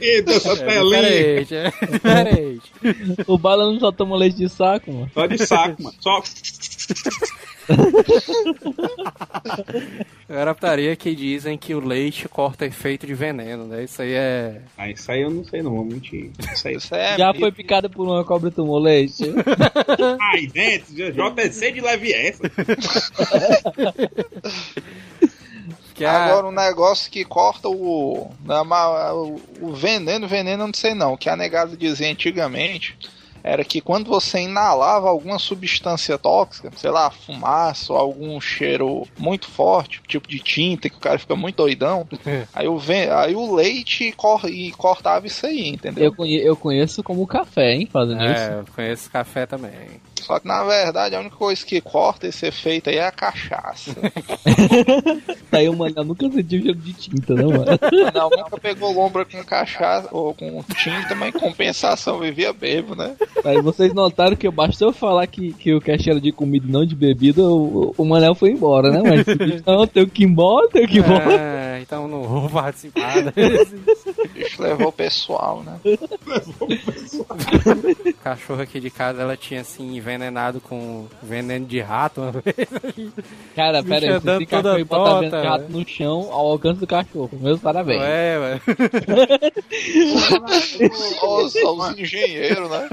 E 0.01 0.21
dessa 0.21 0.51
É 0.51 0.55
telinha. 0.55 1.01
diferente, 1.43 1.55
é 1.55 1.71
diferente. 1.91 2.71
O 3.27 3.37
Bala 3.37 3.71
não 3.71 3.79
só 3.79 3.91
toma 3.91 4.15
leite 4.17 4.37
de 4.37 4.49
saco, 4.49 4.91
mano. 4.91 5.09
Só 5.13 5.25
de 5.27 5.37
saco, 5.45 5.83
mano. 5.83 5.95
Só. 5.99 6.21
Agora 10.27 10.51
a 10.51 10.55
putaria 10.55 10.95
que 10.95 11.15
dizem 11.15 11.57
que 11.57 11.73
o 11.75 11.79
leite 11.79 12.27
corta 12.27 12.65
efeito 12.65 13.05
de 13.07 13.13
veneno, 13.13 13.65
né? 13.65 13.83
Isso 13.83 14.01
aí 14.01 14.13
é. 14.13 14.61
Ah, 14.77 14.89
isso 14.89 15.11
aí 15.11 15.21
eu 15.21 15.29
não 15.29 15.43
sei, 15.43 15.61
não, 15.61 15.71
vou 15.75 15.85
mentir. 15.85 16.31
Isso 16.53 16.67
aí. 16.67 16.75
Isso 16.75 16.95
é 16.95 17.17
Já 17.17 17.33
foi 17.33 17.51
picada 17.51 17.89
por 17.89 18.07
uma 18.07 18.23
cobra 18.23 18.49
e 18.49 18.51
tomou 18.51 18.79
leite? 18.79 19.23
Ai, 20.19 20.47
dentro, 20.47 20.93
JC 20.93 21.71
de 21.71 21.81
leve 21.81 22.11
essa. 22.13 22.41
Que 25.93 26.03
a- 26.05 26.25
Agora 26.25 26.47
um 26.47 26.51
negócio 26.51 27.09
que 27.11 27.23
corta 27.23 27.69
o, 27.69 28.29
ma- 28.65 29.13
o, 29.13 29.39
o 29.61 29.73
veneno, 29.73 30.27
veneno 30.27 30.63
eu 30.63 30.67
não 30.67 30.73
sei 30.73 30.93
não. 30.93 31.13
O 31.13 31.17
que 31.17 31.29
a 31.29 31.35
negada 31.37 31.75
dizia 31.77 32.11
antigamente 32.11 32.97
era 33.47 33.63
que 33.63 33.79
quando 33.79 34.07
você 34.09 34.39
inalava 34.39 35.07
alguma 35.07 35.37
substância 35.37 36.17
tóxica, 36.17 36.71
sei 36.75 36.89
lá, 36.89 37.11
fumaça 37.11 37.93
ou 37.93 37.99
algum 37.99 38.41
cheiro 38.41 39.03
muito 39.19 39.47
forte, 39.47 40.01
tipo 40.07 40.27
de 40.27 40.39
tinta, 40.39 40.89
que 40.89 40.95
o 40.97 40.99
cara 40.99 41.19
fica 41.19 41.35
muito 41.35 41.57
doidão, 41.57 42.07
aí 42.53 42.67
o, 42.67 42.77
ven- 42.79 43.09
aí 43.11 43.35
o 43.35 43.53
leite 43.53 44.11
cor- 44.13 44.49
e 44.49 44.71
cortava 44.71 45.27
isso 45.27 45.45
aí, 45.45 45.69
entendeu? 45.69 46.05
Eu, 46.05 46.13
conhe- 46.13 46.41
eu 46.41 46.55
conheço 46.57 47.03
como 47.03 47.27
café, 47.27 47.73
hein, 47.75 47.87
fazendo 47.91 48.23
isso. 48.23 48.33
É, 48.33 48.59
eu 48.61 48.65
conheço 48.75 49.11
café 49.11 49.45
também. 49.45 49.71
Só 50.25 50.39
que 50.39 50.47
na 50.47 50.63
verdade 50.63 51.15
a 51.15 51.19
única 51.19 51.35
coisa 51.35 51.63
que 51.63 51.79
corta 51.79 52.27
esse 52.27 52.47
efeito 52.47 52.89
aí 52.89 52.97
é 52.97 53.05
a 53.05 53.11
cachaça. 53.11 53.95
Tá 55.51 55.59
aí, 55.59 55.69
mano, 55.69 55.93
eu 55.95 56.03
nunca 56.03 56.29
senti 56.29 56.57
o 56.57 56.61
cheiro 56.61 56.79
de 56.79 56.93
tinta, 56.93 57.33
não, 57.33 57.49
mano. 57.49 57.65
Não, 58.13 58.29
nunca 58.29 58.57
pegou 58.59 58.91
lombra 58.91 59.23
com 59.23 59.43
cachaça 59.43 60.09
ou 60.11 60.33
com 60.33 60.63
tinta, 60.75 61.15
mas 61.15 61.33
em 61.33 61.39
compensação 61.39 62.19
vivia 62.19 62.51
bebo, 62.51 62.95
né? 62.95 63.15
Aí 63.43 63.61
vocês 63.61 63.93
notaram 63.93 64.35
que 64.35 64.49
bastou 64.49 64.89
eu 64.89 64.93
falar 64.93 65.27
que, 65.27 65.53
que 65.53 65.73
o 65.73 65.79
cast 65.79 66.09
era 66.09 66.19
de 66.19 66.31
comida 66.31 66.65
e 66.67 66.71
não 66.71 66.85
de 66.85 66.95
bebida, 66.95 67.41
o, 67.43 67.93
o 67.97 68.03
Manel 68.05 68.35
foi 68.35 68.51
embora, 68.51 68.89
né? 68.91 69.01
Mas 69.01 69.61
não, 69.65 69.87
tenho 69.87 70.07
que 70.07 70.23
ir 70.23 70.27
embora, 70.27 70.67
tenho 70.67 70.87
que 70.87 70.97
ir 70.97 71.05
embora. 71.05 71.33
É, 71.33 71.54
então 71.85 72.07
não 72.07 72.23
vou 72.23 72.49
participar 72.49 73.21
desse. 73.31 73.75
O 73.75 74.27
bicho 74.29 74.61
levou 74.61 74.87
o 74.87 74.91
pessoal, 74.91 75.63
né? 75.63 75.79
O 78.05 78.13
cachorro 78.23 78.61
aqui 78.61 78.79
de 78.79 78.89
casa, 78.89 79.21
ela 79.21 79.37
tinha 79.37 79.61
assim 79.61 79.95
envenenado 79.95 80.59
com 80.59 81.07
veneno 81.21 81.65
de 81.65 81.79
rato 81.79 82.21
uma 82.21 82.31
vez. 82.31 82.55
Cara, 83.55 83.83
pera 83.83 84.05
aí, 84.05 84.17
esse 84.17 84.25
cachorro 84.25 84.45
toda 84.47 84.75
aí 84.75 84.83
botar 84.83 85.19
de 85.21 85.47
rato 85.47 85.71
no 85.71 85.87
chão 85.87 86.27
ao 86.31 86.51
alcance 86.51 86.79
do 86.79 86.87
cachorro. 86.87 87.29
Meus 87.33 87.59
parabéns. 87.59 88.01
É, 88.01 88.39
velho. 88.39 88.61
Os, 91.23 91.55
os 91.55 91.99
engenheiros, 91.99 92.69
né? 92.69 92.89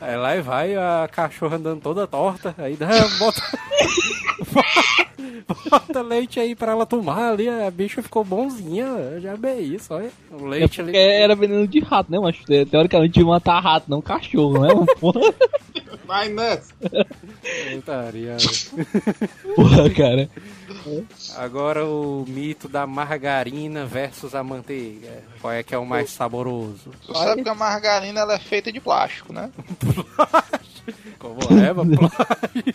Aí 0.00 0.16
lá 0.16 0.36
e 0.36 0.40
vai 0.40 0.74
a 0.74 1.08
cachorra 1.10 1.56
andando 1.56 1.80
toda 1.80 2.06
torta. 2.06 2.54
Aí 2.58 2.76
dá, 2.76 2.88
bota. 3.18 3.42
bota 5.70 6.02
leite 6.02 6.40
aí 6.40 6.54
pra 6.54 6.72
ela 6.72 6.86
tomar 6.86 7.30
ali. 7.32 7.48
A 7.48 7.70
bicha 7.70 8.02
ficou 8.02 8.24
bonzinha. 8.24 8.84
Eu 8.84 9.20
já 9.20 9.36
bem 9.36 9.60
isso, 9.74 9.92
olha. 9.94 10.10
O 10.30 10.46
É 10.46 10.48
leite 10.50 10.82
porque 10.82 10.96
ali. 10.96 11.06
era 11.06 11.34
veneno 11.34 11.66
de 11.66 11.80
rato, 11.80 12.10
né? 12.10 12.18
Mas 12.18 12.36
te- 12.38 12.66
teoricamente 12.66 13.18
ia 13.20 13.26
matar 13.26 13.60
rato, 13.60 13.90
não 13.90 14.00
cachorro, 14.02 14.60
né? 14.60 14.68
Porra, 15.00 15.20
Vai 16.06 16.28
nessa. 16.28 16.74
Putaria. 17.72 18.36
porra, 19.56 19.90
cara. 19.90 20.28
Agora 21.36 21.84
o 21.86 22.24
mito 22.28 22.68
da 22.68 22.86
margarina 22.86 23.86
versus 23.86 24.34
a 24.34 24.42
manteiga. 24.44 25.22
Qual 25.40 25.52
é 25.52 25.62
que 25.62 25.74
é 25.74 25.78
o 25.78 25.86
mais 25.86 26.10
saboroso? 26.10 26.90
Tu 27.06 27.16
sabe 27.16 27.42
que 27.42 27.48
a 27.48 27.54
margarina 27.54 28.20
ela 28.20 28.34
é 28.34 28.38
feita 28.38 28.70
de 28.70 28.80
plástico, 28.80 29.32
né? 29.32 29.50
Como 31.18 31.38
é, 31.60 31.72
mano? 31.72 31.92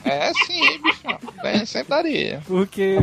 É 0.06 0.32
sim, 0.46 0.82
bicho. 0.82 1.02
Tem, 1.42 1.66
sempre 1.66 1.90
daria. 1.90 2.42
Porque. 2.48 2.98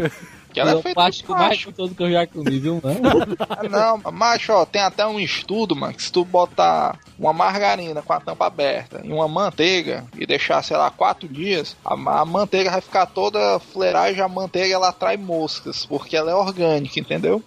Que 0.52 0.61
ela 0.61 0.70
É 0.70 0.74
é 0.74 0.76
o 0.76 0.82
feita 0.82 0.88
de 0.88 0.94
plástico 0.94 1.32
mais 1.32 1.46
plástico. 1.48 1.70
gostoso 1.70 1.94
que 1.94 2.02
eu 2.02 2.11
já 2.11 2.26
comi, 2.26 2.59
viu, 2.59 2.80
mano? 2.82 2.98
Ah, 3.40 3.68
Não, 4.02 4.11
macho, 4.12 4.52
ó, 4.54 4.64
tem 4.64 4.80
até 4.80 5.07
um 5.07 5.20
estudo, 5.20 5.76
mano, 5.76 5.92
que 5.92 6.02
se 6.02 6.11
tu 6.11 6.24
botar 6.24 6.98
uma 7.18 7.30
margarina 7.34 8.00
com 8.00 8.12
a 8.14 8.20
tampa 8.20 8.46
aberta 8.46 9.02
e 9.04 9.12
uma 9.12 9.28
manteiga 9.28 10.07
e 10.18 10.24
deixar, 10.24 10.62
sei 10.64 10.78
lá, 10.78 10.90
quatro 10.90 11.28
dias, 11.28 11.76
a, 11.84 11.92
a 11.92 12.24
manteiga 12.24 12.70
vai 12.70 12.80
ficar 12.80 13.04
toda 13.04 13.59
fleiragem, 13.59 14.22
a 14.22 14.28
manteiga 14.28 14.74
ela 14.74 14.88
atrai 14.88 15.18
moscas, 15.18 15.84
porque 15.84 16.16
ela 16.16 16.30
é 16.30 16.34
orgânica, 16.34 16.98
entendeu? 16.98 17.42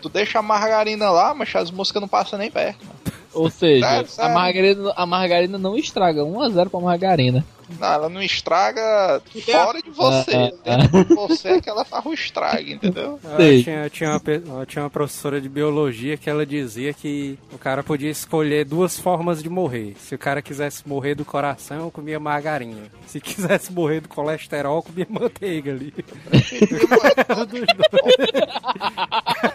Tu 0.00 0.08
deixa 0.08 0.38
a 0.38 0.42
margarina 0.42 1.10
lá, 1.10 1.34
mas 1.34 1.52
as 1.56 1.72
moscas 1.72 2.00
não 2.00 2.08
passam 2.08 2.38
nem 2.38 2.50
perto, 2.52 2.84
mano. 2.86 3.00
Ou 3.34 3.50
seja, 3.50 4.00
a 4.00 4.04
sério. 4.06 4.34
margarina, 4.34 4.92
a 4.96 5.06
margarina 5.06 5.58
não 5.58 5.76
estraga. 5.76 6.22
1x0 6.22 6.70
pra 6.70 6.80
margarina. 6.80 7.44
Não, 7.78 7.92
ela 7.92 8.08
não 8.08 8.22
estraga 8.22 9.22
fora 9.50 9.80
de 9.80 9.90
você. 9.90 10.34
Ah, 10.34 10.52
ah, 10.66 10.76
Dentro 10.76 11.04
de 11.04 11.14
você 11.14 11.48
é 11.48 11.60
que 11.60 11.68
ela 11.68 11.84
faz 11.84 12.04
o 12.04 12.12
estrago, 12.12 12.68
entendeu? 12.68 13.18
Ah, 13.24 13.36
Sei. 13.36 13.62
tinha, 13.62 13.88
tinha, 13.88 14.10
uma, 14.10 14.20
ó, 14.60 14.64
tinha 14.64 14.82
uma 14.84 14.90
professora 14.90 15.40
de 15.40 15.48
biologia 15.48 16.16
que 16.16 16.28
ela 16.28 16.44
dizia 16.44 16.92
que 16.92 17.38
o 17.52 17.58
cara 17.58 17.82
podia 17.82 18.10
escolher 18.10 18.64
duas 18.64 18.98
formas 18.98 19.42
de 19.42 19.48
morrer. 19.48 19.94
Se 19.98 20.14
o 20.14 20.18
cara 20.18 20.42
quisesse 20.42 20.86
morrer 20.86 21.14
do 21.14 21.24
coração, 21.24 21.90
comia 21.90 22.20
margarina. 22.20 22.82
Se 23.06 23.20
quisesse 23.20 23.72
morrer 23.72 24.00
do 24.00 24.08
colesterol, 24.08 24.82
comia 24.82 25.06
manteiga 25.08 25.72
ali. 25.72 25.94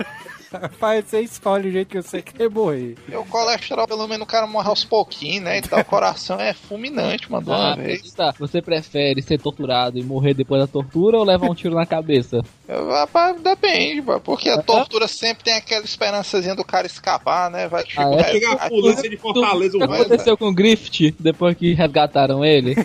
Rapaz, 0.52 1.06
você 1.06 1.22
escolhe 1.22 1.70
o 1.70 1.72
jeito 1.72 1.90
que 1.90 2.02
você 2.02 2.22
quer 2.22 2.50
morrer. 2.50 2.96
E 3.08 3.16
o 3.16 3.24
colesterol, 3.26 3.88
pelo 3.88 4.08
menos, 4.08 4.24
o 4.24 4.30
cara 4.30 4.48
morre 4.48 4.68
aos 4.68 4.84
pouquinhos, 4.84 5.44
né? 5.44 5.60
Então 5.60 5.80
o 5.80 5.86
coração 5.86 6.40
é 6.40 6.54
fulminante, 6.54 7.32
mano, 7.32 7.52
Ah, 7.54 7.76
vez. 7.76 8.12
tá. 8.14 8.34
Você 8.40 8.62
prefere 8.62 9.22
ser 9.22 9.40
torturado 9.40 9.98
e 10.00 10.04
morrer 10.04 10.34
depois 10.34 10.60
da 10.62 10.68
tortura 10.68 11.18
ou 11.18 11.24
levar 11.24 11.50
um 11.50 11.56
tiro 11.56 11.76
na 11.76 11.86
cabeça? 11.86 12.42
Rapaz, 12.68 13.40
depende, 13.42 14.02
pô, 14.02 14.20
porque 14.20 14.50
a 14.50 14.62
tortura 14.62 15.08
sempre 15.08 15.44
tem 15.44 15.54
aquela 15.56 15.84
esperançazinha 15.86 16.56
do 16.56 16.64
cara 16.64 16.88
escapar, 16.88 17.50
né? 17.52 17.68
Vai 17.68 17.84
Ah, 17.96 18.10
é? 18.12 18.46
A 18.60 18.70
polícia 18.70 19.10
de 19.10 19.18
Fortaleza, 19.18 19.78
O 19.78 19.80
que 19.80 19.84
aconteceu 19.86 20.38
com 20.38 20.48
o 20.48 20.54
Griffith 20.54 21.16
depois 21.20 21.56
que 21.56 21.74
resgataram 21.74 22.44
ele? 22.44 22.76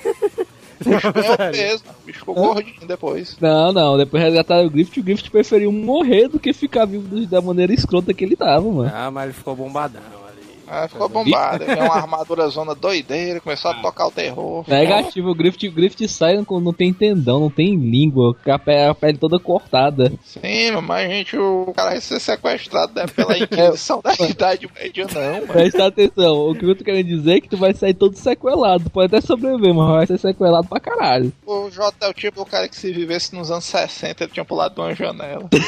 Ganhou 0.90 1.36
peso, 1.52 1.84
o 2.02 2.06
bicho 2.06 2.18
ficou 2.20 2.34
gordinho 2.34 2.86
depois. 2.86 3.36
Não, 3.40 3.72
não. 3.72 3.96
Depois 3.96 4.22
resgataram 4.22 4.66
o 4.66 4.70
Griffith. 4.70 5.00
O 5.00 5.04
Griffith 5.04 5.30
preferiu 5.30 5.72
morrer 5.72 6.28
do 6.28 6.38
que 6.38 6.52
ficar 6.52 6.84
vivo 6.84 7.26
da 7.26 7.40
maneira 7.40 7.72
escrota 7.72 8.12
que 8.12 8.24
ele 8.24 8.36
tava, 8.36 8.70
mano. 8.70 8.90
Ah, 8.94 9.10
mas 9.10 9.24
ele 9.24 9.32
ficou 9.32 9.54
bombadão. 9.56 10.23
Ah, 10.68 10.88
ficou 10.88 11.08
bombado, 11.08 11.64
ganhou 11.64 11.84
uma 11.84 11.96
armadura 11.96 12.48
zona 12.48 12.74
doideira, 12.74 13.40
começou 13.40 13.70
a 13.70 13.74
tocar 13.74 14.06
o 14.06 14.10
terror. 14.10 14.64
Negativo, 14.68 15.30
o 15.30 15.34
Griffith, 15.34 15.68
o 15.68 15.72
Griffith 15.72 16.08
sai 16.08 16.42
com- 16.44 16.60
não 16.60 16.72
tem 16.72 16.92
tendão, 16.92 17.40
não 17.40 17.50
tem 17.50 17.76
língua, 17.76 18.34
a 18.46 18.58
pe- 18.58 18.84
a 18.86 18.94
pele 18.94 19.18
toda 19.18 19.38
cortada. 19.38 20.12
Sim, 20.24 20.70
mas 20.82 21.08
gente, 21.10 21.36
o 21.36 21.72
cara 21.76 21.90
vai 21.90 22.00
ser 22.00 22.18
sequestrado 22.20 22.92
né, 22.94 23.06
pela 23.06 23.36
Inquisição 23.38 24.00
da 24.02 24.14
Idade 24.26 24.68
Média, 24.74 25.06
não, 25.12 25.32
mano. 25.40 25.46
Presta 25.48 25.86
atenção, 25.86 26.48
o 26.50 26.54
que 26.54 26.64
eu 26.64 26.74
tô 26.76 26.84
querendo 26.84 27.06
dizer 27.06 27.36
é 27.36 27.40
que 27.40 27.48
tu 27.48 27.56
vai 27.56 27.74
sair 27.74 27.94
todo 27.94 28.16
sequelado. 28.16 28.88
Pode 28.90 29.06
até 29.14 29.20
sobreviver, 29.24 29.74
mas 29.74 29.88
vai 29.88 30.06
ser 30.06 30.18
sequelado 30.18 30.66
pra 30.68 30.80
caralho. 30.80 31.32
O 31.46 31.70
Jota 31.70 32.06
é 32.06 32.08
o 32.08 32.14
tipo 32.14 32.42
do 32.44 32.46
cara 32.50 32.68
que 32.68 32.76
se 32.76 32.92
vivesse 32.92 33.34
nos 33.34 33.50
anos 33.50 33.64
60, 33.64 34.24
ele 34.24 34.32
tinha 34.32 34.44
pulado 34.44 34.74
de 34.74 34.80
uma 34.80 34.94
janela. 34.94 35.48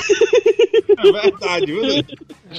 É 0.98 1.12
verdade, 1.12 1.66
viu? 1.66 1.82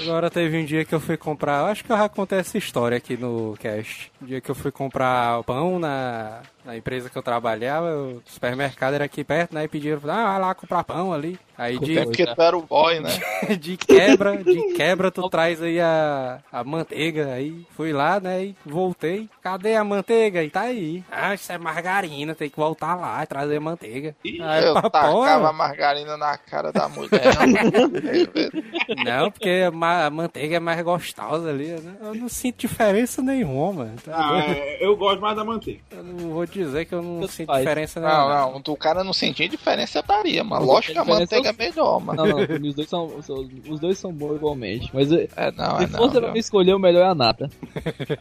Agora 0.04 0.30
teve 0.30 0.58
um 0.58 0.66
dia 0.66 0.86
que 0.86 0.94
eu 0.94 1.00
fui 1.00 1.18
comprar, 1.18 1.66
acho 1.66 1.84
que 1.84 1.92
eu 1.92 1.98
já 1.98 2.08
contei 2.10 2.40
essa 2.40 2.58
história 2.58 2.98
aqui 2.98 3.18
no 3.18 3.56
cast. 3.60 4.12
Um 4.22 4.26
dia 4.26 4.42
que 4.42 4.50
eu 4.50 4.56
fui 4.56 4.72
comprar 4.72 5.44
pão 5.44 5.80
na, 5.80 6.42
na 6.68 6.76
empresa 6.76 7.10
que 7.10 7.18
eu 7.18 7.23
trabalhava, 7.23 7.88
o 7.95 8.22
supermercado 8.26 8.94
era 8.95 9.06
aqui 9.06 9.23
perto, 9.23 9.56
né? 9.56 9.64
E 9.64 9.68
pediram, 9.69 10.02
ah, 10.03 10.31
vai 10.34 10.39
lá 10.41 10.53
comprar 10.53 10.84
pão 10.84 11.14
ali. 11.14 11.39
Aí 11.57 11.80
de, 11.80 11.98
É 11.98 12.03
porque 12.03 12.23
tu 12.27 12.39
era 12.39 12.56
o 12.56 12.61
boy, 12.61 12.99
né? 12.99 13.10
de 13.60 13.77
quebra, 13.77 14.44
de 14.44 14.73
quebra, 14.76 15.10
tu 15.10 15.27
traz 15.27 15.60
aí 15.64 15.80
a, 15.80 16.39
a 16.52 16.64
manteiga. 16.64 17.34
Aí 17.34 17.65
fui 17.76 17.91
lá, 17.91 18.19
né? 18.19 18.44
E 18.44 18.56
voltei. 18.64 19.27
Cadê 19.41 19.76
a 19.76 19.84
manteiga? 19.84 20.44
E 20.44 20.49
tá 20.52 20.61
aí. 20.61 21.03
Ah, 21.11 21.34
isso 21.34 21.52
é 21.52 21.57
margarina, 21.57 22.35
tem 22.35 22.49
que 22.49 22.57
voltar 22.57 22.94
lá 22.95 23.23
e 23.23 23.26
trazer 23.26 23.60
manteiga. 23.60 24.15
Aí, 24.23 24.65
eu 24.65 24.73
pá, 24.76 24.81
tacava 24.84 25.11
porra. 25.14 25.49
a 25.49 25.53
margarina 25.53 26.15
na 26.18 26.38
cara 26.38 26.72
da 26.72 26.88
mulher. 26.89 27.10
Não, 29.03 29.31
porque 29.31 29.64
a, 29.68 29.72
ma- 29.72 30.06
a 30.06 30.10
manteiga 30.10 30.57
é 30.57 30.60
mais 30.60 30.81
gostosa 30.81 31.49
ali. 31.49 31.68
né? 31.69 31.95
Eu 32.02 32.14
não 32.15 32.30
sinto 32.30 32.57
diferença 32.60 33.22
nenhuma, 33.22 33.73
mano. 33.85 33.95
Tá 34.03 34.11
Ah, 34.15 34.44
é, 34.48 34.85
eu 34.85 34.95
gosto 34.95 35.22
mais 35.22 35.35
da 35.35 35.44
manteiga. 35.44 35.81
Eu 35.91 36.03
não 36.03 36.18
vou 36.34 36.45
dizer 36.58 36.86
que 36.86 36.94
eu 36.96 37.02
não 37.02 37.28
sinto 37.28 37.48
faz. 37.48 37.60
diferença 37.60 38.00
nenhuma. 38.00 38.28
Não, 38.36 38.52
não, 38.54 38.74
o 38.74 38.78
cara 38.78 39.04
não 39.04 39.14
sentia 39.14 39.48
diferença, 39.48 40.02
daria, 40.02 40.44
mas 40.44 40.64
lógico 40.64 40.94
que 40.94 41.00
a 41.00 41.02
diferença 41.04 41.36
manteiga 41.36 41.50
é 41.50 41.68
melhor, 41.70 42.00
mano. 42.00 42.26
Não, 42.26 42.38
não, 42.60 42.68
os 42.68 42.76
dois 42.76 42.90
são, 42.90 43.22
são- 43.22 43.50
os 43.70 43.80
dois 43.80 43.98
são 43.98 44.12
bons 44.12 44.36
igualmente. 44.36 44.90
Mas 44.94 45.12
eh, 45.12 45.28
É, 45.36 45.52
não, 45.52 45.78
se 45.78 45.84
é 45.84 45.88
não. 45.88 46.10
pra 46.12 46.32
mim 46.32 46.40
escolher, 46.40 46.74
o 46.74 46.80
melhor 46.80 47.06
é 47.06 47.10
a 47.10 47.16
nata. 47.16 47.50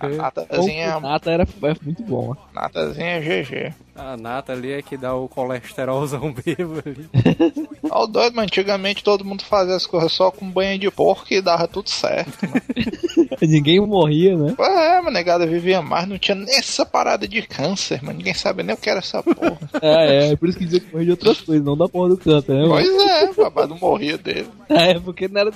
A 0.00 0.08
natazinha, 0.08 1.00
nata 1.00 1.30
era, 1.30 1.42
é 1.44 1.74
muito 1.84 2.02
bom. 2.02 2.34
ó. 2.36 2.36
natazinha 2.54 3.06
é 3.06 3.20
GG. 3.20 3.74
A 3.96 4.16
nata 4.16 4.52
ali 4.52 4.72
é 4.72 4.82
que 4.82 4.96
dá 4.96 5.14
o 5.14 5.28
colesterolzão 5.28 6.34
vivo 6.34 6.82
ali. 6.84 7.08
Ó, 7.90 8.04
o 8.04 8.06
doido, 8.06 8.34
mas 8.34 8.44
antigamente 8.44 9.02
todo 9.02 9.24
mundo 9.24 9.42
fazia 9.44 9.74
as 9.74 9.86
coisas 9.86 10.12
só 10.12 10.30
com 10.30 10.50
banho 10.50 10.78
de 10.78 10.90
porco 10.90 11.26
e 11.30 11.40
dava 11.40 11.66
tudo 11.66 11.88
certo. 11.88 12.46
mano. 12.46 12.62
Ninguém 13.40 13.80
morria, 13.80 14.36
né? 14.36 14.54
é, 14.58 15.00
mas 15.00 15.12
negada 15.12 15.46
vivia 15.46 15.80
mais, 15.80 16.06
não 16.06 16.18
tinha 16.18 16.34
nem 16.34 16.56
essa 16.56 16.84
parada 16.84 17.26
de 17.26 17.42
câncer, 17.42 18.02
mano. 18.02 18.18
Ninguém 18.18 18.34
sabia 18.34 18.64
nem 18.64 18.74
o 18.74 18.78
que 18.78 18.90
era 18.90 19.00
essa 19.00 19.22
porra. 19.22 19.56
É, 19.82 20.32
é, 20.32 20.36
por 20.36 20.48
isso 20.48 20.58
que 20.58 20.64
dizia 20.64 20.80
que 20.80 20.90
morria 20.90 21.04
de 21.04 21.10
outras 21.12 21.40
coisas, 21.40 21.64
não 21.64 21.76
da 21.76 21.88
porra 21.88 22.08
do 22.08 22.16
câncer, 22.16 22.52
né? 22.54 22.66
mano? 22.66 22.72
pois 22.72 23.06
é, 23.06 23.26
papai 23.34 23.66
não 23.66 23.78
morria 23.78 24.16
dele. 24.16 24.48
É, 24.68 24.98
porque 24.98 25.28
não 25.28 25.40
era. 25.40 25.52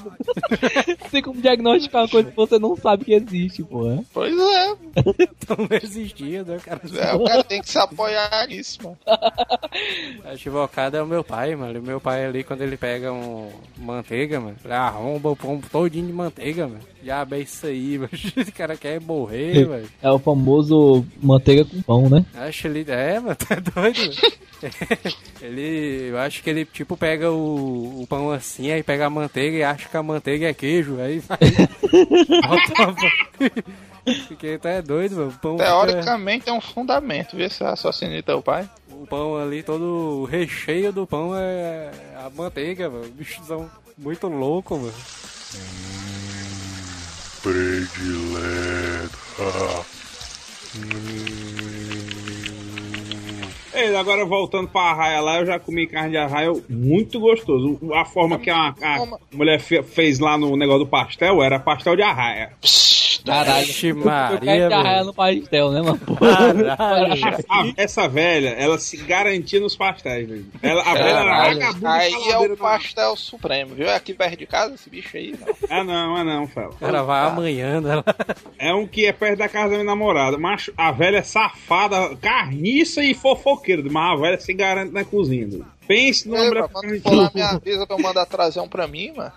Tem 1.11 1.23
como 1.23 1.41
diagnosticar 1.41 2.03
uma 2.03 2.09
coisa 2.09 2.31
que 2.31 2.37
você 2.37 2.59
não 2.59 2.77
sabe 2.77 3.05
que 3.05 3.15
existe, 3.15 3.63
porra. 3.63 4.05
Pois 4.13 4.39
é, 4.39 4.75
Então 5.21 5.57
não 5.57 5.77
existia, 5.83 6.45
né, 6.45 6.59
cara? 6.65 6.81
é, 6.99 7.15
o 7.15 7.25
cara 7.25 7.43
tem 7.43 7.61
que 7.61 7.69
se 7.69 7.79
apoiar 7.79 8.30
nisso, 8.49 8.79
mano. 8.83 8.99
A 10.25 10.35
equivocada 10.35 10.99
é 10.99 11.03
o 11.03 11.07
meu 11.07 11.23
pai, 11.25 11.55
mano. 11.55 11.79
O 11.79 11.83
meu 11.83 12.01
pai 12.01 12.25
ali, 12.25 12.45
quando 12.45 12.63
ele 12.63 12.77
pega 12.77 13.13
um 13.13 13.51
manteiga, 13.79 14.41
mano, 14.41 14.57
ele 14.65 14.73
arromba 14.73 15.31
o 15.31 15.37
pão 15.37 15.61
todinho 15.61 16.07
de 16.07 16.13
manteiga, 16.13 16.67
mano. 16.67 16.81
Já 17.03 17.27
é 17.31 17.39
isso 17.39 17.67
aí, 17.67 17.97
mano. 17.99 18.11
O 18.37 18.53
cara 18.53 18.77
quer 18.77 19.01
morrer, 19.01 19.65
velho. 19.65 19.89
É 20.03 20.11
o 20.11 20.19
famoso 20.19 21.07
manteiga 21.23 21.65
com 21.65 21.83
pão, 21.83 22.09
né? 22.09 22.25
Acho 22.35 22.67
ele. 22.67 22.85
É, 22.89 23.19
mano, 23.21 23.37
tá 23.37 23.57
doido, 23.75 23.99
mano. 23.99 25.17
Ele. 25.41 26.09
Eu 26.11 26.19
acho 26.19 26.43
que 26.43 26.51
ele, 26.51 26.65
tipo, 26.65 26.97
pega 26.97 27.31
o, 27.31 28.03
o 28.03 28.07
pão 28.07 28.31
assim, 28.31 28.71
aí 28.71 28.83
pega 28.83 29.07
a 29.07 29.11
manteiga 29.11 29.57
e 29.57 29.63
acha 29.63 29.89
que 29.89 29.97
a 29.97 30.03
manteiga 30.03 30.49
é 30.49 30.55
queijo. 30.55 31.01
Aí 31.01 31.21
vai. 31.21 31.39
Bota 34.05 34.11
uma 34.11 34.17
pão. 34.17 34.27
Porque 34.29 34.59
tá 34.59 34.71
é 34.71 34.83
doido, 34.83 35.17
mano. 35.17 35.29
O 35.29 35.39
pão, 35.39 35.59
fica- 35.59 35.65
Teoricamente 35.71 36.49
é 36.49 36.53
um 36.53 36.61
fundamento, 36.61 37.37
vê 37.37 37.49
se 37.49 37.63
raciocínio 37.65 38.17
de 38.17 38.23
teu 38.23 38.41
pai. 38.43 38.69
o 38.91 39.07
pão 39.07 39.37
ali, 39.37 39.63
todo 39.63 40.23
o 40.23 40.25
recheio 40.25 40.93
do 40.93 41.07
pão 41.07 41.33
é 41.35 41.91
a 42.17 42.31
manteiga, 42.31 42.89
mano. 42.91 43.09
Bichozão 43.13 43.71
muito 43.99 44.27
louco, 44.29 44.77
mano. 44.77 44.93
Ei, 53.73 53.95
agora 53.97 54.25
voltando 54.27 54.69
pra 54.69 54.83
arraia 54.83 55.21
lá, 55.21 55.39
eu 55.39 55.47
já 55.47 55.59
comi 55.59 55.87
carne 55.87 56.11
de 56.11 56.17
arraia 56.17 56.53
muito 56.69 57.21
gostoso. 57.21 57.79
A 57.95 58.05
forma 58.05 58.39
que 58.39 58.51
a, 58.51 58.75
a 58.83 59.07
mulher 59.33 59.61
fe- 59.61 59.83
fez 59.83 60.19
lá 60.19 60.37
no 60.37 60.57
negócio 60.57 60.85
do 60.85 60.91
pastel 60.91 61.43
era 61.43 61.59
pastel 61.59 61.95
de 61.97 62.03
arraia. 62.03 62.53
Caralho. 63.25 63.67
Vixe 63.67 63.89
Eu 63.89 63.97
Maria, 63.97 64.67
arraia 64.69 64.95
velho. 64.95 65.05
no 65.07 65.15
pastel, 65.15 65.71
né, 65.71 65.83
mano? 65.83 66.01
Caralho. 66.19 67.75
Essa 67.77 68.09
velha, 68.09 68.51
ela 68.51 68.79
se 68.79 68.97
garantia 68.99 69.61
nos 69.61 69.77
pastéis, 69.77 70.29
velho. 70.29 70.47
Ela, 70.63 70.83
a 70.83 70.95
velha 70.95 71.09
era 71.09 71.45
vagabunda 71.45 71.91
aí 71.93 72.29
é 72.31 72.39
o 72.39 72.57
pastel 72.57 73.17
supremo, 73.17 73.75
viu? 73.75 73.87
É 73.87 73.97
aqui 73.97 74.15
perto 74.15 74.39
de 74.39 74.47
casa 74.47 74.75
esse 74.75 74.89
bicho 74.91 75.17
aí, 75.17 75.35
não. 75.39 75.79
É 75.79 75.85
não, 75.85 76.19
é 76.19 76.25
não, 76.25 76.47
Fel. 76.47 76.75
Ela 76.81 77.03
vai 77.03 77.27
amanhã, 77.27 77.81
né? 77.81 78.03
É 78.59 78.73
um 78.75 78.87
que 78.87 79.07
é 79.07 79.13
perto 79.13 79.39
da 79.39 79.49
casa 79.49 79.71
da 79.71 79.75
minha 79.77 79.85
namorada. 79.85 80.39
Mas 80.39 80.71
a 80.77 80.91
velha 80.91 81.19
é 81.19 81.23
safada, 81.23 82.17
carniça 82.17 83.03
e 83.03 83.15
fofoqueira. 83.15 83.83
Mas 83.91 84.19
a 84.19 84.21
velha 84.21 84.41
se 84.41 84.53
garante 84.53 84.93
na 84.93 85.05
cozinha. 85.05 85.61
Pense 85.91 86.29
numa 86.29 86.39
Ei, 86.39 86.49
mulher 86.49 86.61
mano, 86.61 86.73
quando 86.73 87.01
for 87.03 87.15
lá, 87.17 87.31
me 87.35 87.43
avisa 87.43 87.85
pra 87.85 87.97
eu 87.97 88.01
mandar 88.01 88.25
trazer 88.27 88.61
um 88.61 88.69
pra 88.69 88.87
mim, 88.87 89.11
mano. 89.17 89.33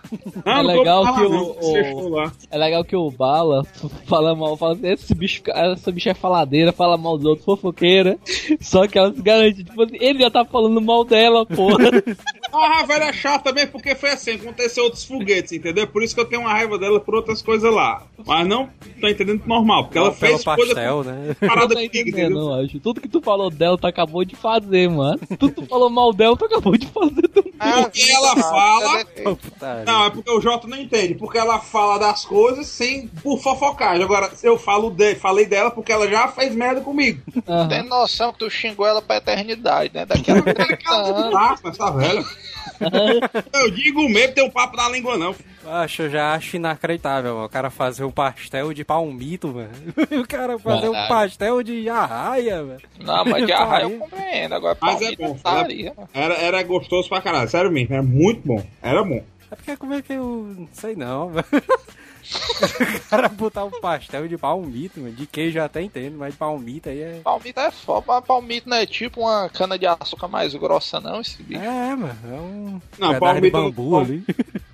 Não, 0.46 0.54
É 0.54 0.56
não 0.62 0.72
tô 0.72 0.78
legal 0.78 1.04
falando, 1.04 1.24
que 1.24 1.30
não, 1.30 1.44
o- 1.44 2.24
o-. 2.24 2.32
É 2.52 2.58
legal 2.60 2.84
que 2.86 2.96
o 2.96 3.10
Bala 3.10 3.64
fala 4.06 4.36
mal, 4.36 4.56
fala 4.56 4.74
assim, 4.74 4.88
esse 4.88 5.16
bicho, 5.16 5.42
essa 5.48 5.92
bicha 5.92 6.12
é 6.12 6.14
faladeira, 6.14 6.72
fala 6.72 6.96
mal 6.96 7.18
dos 7.18 7.26
outros, 7.26 7.44
fofoqueira. 7.46 8.20
Só 8.62 8.88
que 8.88 9.00
ela 9.00 9.12
se 9.12 9.20
garante, 9.24 9.64
tipo 9.64 9.82
assim, 9.82 9.98
ele 10.00 10.20
já 10.20 10.30
tá 10.30 10.46
falando 10.46 10.80
mal 10.80 11.04
dela, 11.04 11.44
porra. 11.44 11.78
Ah, 12.56 12.82
a 12.82 12.86
velha 12.86 13.06
é 13.06 13.14
chata 13.14 13.46
também, 13.46 13.66
porque 13.66 13.96
foi 13.96 14.12
assim, 14.12 14.34
aconteceu 14.34 14.84
outros 14.84 15.04
foguetes, 15.04 15.52
entendeu? 15.54 15.88
Por 15.88 16.04
isso 16.04 16.14
que 16.14 16.22
eu 16.22 16.26
tenho 16.26 16.42
uma 16.44 16.52
raiva 16.52 16.78
dela 16.78 17.00
por 17.00 17.16
outras 17.16 17.42
coisas 17.42 17.74
lá. 17.74 18.04
Mas 18.28 18.48
não 18.48 18.70
tô 19.02 19.08
entendendo 19.08 19.42
normal, 19.48 19.86
porque 19.86 19.98
ela 19.98 20.10
Não, 20.10 20.16
pelo 20.16 20.34
fez 20.38 20.44
coisa 20.44 20.76
pastel, 20.76 21.04
né? 21.04 21.36
com 21.40 21.48
parada 21.48 21.70
Não 21.70 21.76
tá 21.78 21.84
entendendo, 21.84 22.10
entendeu? 22.20 22.38
não, 22.38 22.54
acho. 22.64 22.80
Tudo 22.80 23.02
que 23.02 23.08
tu 23.08 23.20
falou 23.22 23.50
dela, 23.50 23.76
tu 23.76 23.88
acabou 23.88 24.24
de 24.24 24.36
fazer, 24.36 24.88
mano. 24.88 25.20
Tudo 25.40 25.52
que 25.52 25.62
tu 25.62 25.66
falou 25.66 25.90
mal 25.90 26.14
dela, 26.14 26.38
tu 26.48 26.54
acabou 26.54 26.78
de 26.78 26.88
fazer 26.88 27.28
também. 27.30 27.54
Porque 27.84 28.12
ela 28.12 28.36
fala. 28.38 29.06
Puta 29.06 29.84
Não, 29.86 30.06
é 30.06 30.10
porque 30.10 30.32
o 30.32 30.42
Jota 30.42 30.68
não 30.68 30.78
entende, 30.78 31.16
porque 31.16 31.38
ela 31.38 31.60
fala 31.60 31.98
das 31.98 32.26
coisas 32.26 32.68
sem 32.68 33.08
por 33.08 33.40
fofocagem. 33.40 34.04
Agora, 34.04 34.32
eu 34.44 34.58
falo 34.58 34.90
de, 34.90 35.16
falei 35.16 35.46
dela 35.46 35.72
porque 35.72 35.92
ela 35.92 36.08
já 36.10 36.28
fez 36.28 36.54
merda 36.54 36.82
comigo. 36.82 37.22
Aham. 37.48 37.68
Tem 37.68 37.84
noção 37.84 38.32
que 38.34 38.40
tu 38.40 38.50
xingou 38.50 38.86
ela 38.86 39.02
pra 39.02 39.18
eternidade, 39.18 39.92
né? 39.94 40.06
Daqui 40.06 40.32
a 40.32 40.42
30 40.42 40.64
Ela 40.94 41.32
tá 41.32 41.58
com 41.62 41.70
essa 41.70 41.92
velha. 41.92 42.24
Eu 43.54 43.72
digo 43.72 44.08
mesmo, 44.10 44.34
tem 44.34 44.44
um 44.44 44.50
papo 44.50 44.76
na 44.76 44.90
língua 44.90 45.18
não. 45.18 45.36
Acho, 45.66 46.04
eu 46.04 46.10
já 46.10 46.34
acho 46.34 46.58
inacreditável, 46.58 47.36
mano. 47.36 47.46
O 47.46 47.50
cara 47.50 47.70
fazer 47.70 48.04
um 48.04 48.12
pastel 48.12 48.74
de 48.74 48.84
palmito, 48.84 49.48
mano. 49.48 49.70
O 50.22 50.28
cara 50.28 50.60
fazer 50.60 50.90
um 50.90 50.94
Caralho. 50.94 51.08
pastel 51.10 51.64
de 51.64 51.90
arraia, 51.90 52.64
velho. 52.64 52.82
Não, 53.00 53.24
mas 53.26 53.46
de 53.46 53.52
Tá 53.54 53.60
arraia 53.60 53.84
eu 53.84 53.98
compreendo. 54.00 54.56
Agora, 54.56 54.78
Mas 54.82 54.96
é 55.02 55.16
palmito 55.16 55.24
bom. 55.24 55.38
taria, 55.42 55.94
mano. 55.96 56.10
Era, 56.34 56.42
era 56.42 56.64
gostoso 56.64 57.08
pra 57.10 57.22
caralho, 57.22 57.50
sério 57.50 57.72
mesmo, 57.72 57.94
era 57.94 58.04
muito 58.04 58.42
bom. 58.46 58.64
Era 58.82 59.04
bom. 59.04 59.24
É 59.52 59.56
porque 59.56 59.78
como 59.78 59.94
é 59.94 60.02
que 60.02 60.14
eu. 60.14 60.54
Não 60.58 60.68
sei 60.72 60.96
não. 60.96 61.32
O 62.24 63.10
cara 63.10 63.28
botar 63.28 63.66
um 63.66 63.82
pastel 63.82 64.28
de 64.30 64.38
palmito, 64.38 65.00
mano. 65.00 65.14
De 65.14 65.28
queijo 65.28 65.60
eu 65.60 65.64
até 65.64 65.82
entendo, 65.82 66.18
mas 66.18 66.32
de 66.34 66.38
palmito 66.40 66.88
aí 66.90 67.02
é. 67.02 67.20
Palmito 67.24 67.60
é 67.60 67.70
foda, 67.70 68.06
mas 68.08 68.26
palmito 68.26 68.70
não 68.70 68.78
é 68.78 68.86
tipo 68.86 69.22
uma 69.22 69.50
cana 69.50 69.78
de 69.78 69.86
açúcar 69.86 70.30
mais 70.30 70.56
grossa, 70.56 71.02
não, 71.02 71.20
esse 71.20 71.44
bicho. 71.44 71.62
É, 71.62 71.96
mano. 71.96 72.18
É 72.26 72.34
um. 72.34 72.82
Não, 72.98 73.14
pedaço 73.14 73.14
de 73.14 73.20
palmito 73.20 73.58
não- 73.58 73.64
bambu 73.72 73.98
ali. 73.98 74.24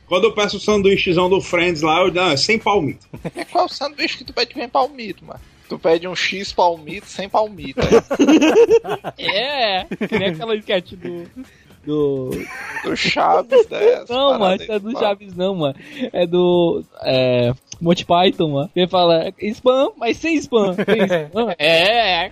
Quando 0.08 0.26
eu 0.26 0.34
peço 0.34 0.58
o 0.58 0.60
sanduíchezão 0.60 1.30
do 1.30 1.42
Friends 1.42 1.82
lá, 1.82 2.02
eu 2.02 2.12
digo, 2.12 2.24
não, 2.24 2.32
é 2.32 2.38
sem 2.38 2.58
palmito. 2.60 3.08
É 3.36 3.44
qual 3.46 3.68
sanduíche 3.68 4.18
que 4.20 4.24
tu 4.24 4.34
pede 4.34 4.54
que 4.54 4.60
vem 4.60 4.70
palmito, 4.70 5.26
mano? 5.26 5.40
Tu 5.70 5.78
pede 5.80 6.08
um 6.08 6.16
X 6.16 6.52
palmito 6.52 7.08
sem 7.08 7.30
palmito. 7.30 7.80
É, 9.18 9.86
que 9.86 10.18
nem 10.20 10.30
aquela 10.30 10.56
sketch 10.56 10.94
do. 10.94 11.30
Do. 11.86 12.30
Do 12.84 12.96
Chaves, 12.98 13.68
né? 13.70 13.94
As 13.96 14.10
Não, 14.10 14.38
mano, 14.38 14.62
isso 14.62 14.72
é 14.72 14.80
do 14.80 14.92
Chaves, 15.00 15.36
não, 15.36 15.56
mano. 15.56 15.76
É 16.12 16.26
do. 16.26 16.84
É. 17.04 17.54
Monty 17.80 18.06
Python, 18.06 18.50
mano. 18.50 18.70
Ele 18.76 18.88
fala 18.88 19.32
spam, 19.42 19.92
mas 19.98 20.18
sem 20.18 20.36
spam. 20.36 20.74
Sem 20.74 21.04
spam. 21.30 21.56
É. 21.58 22.32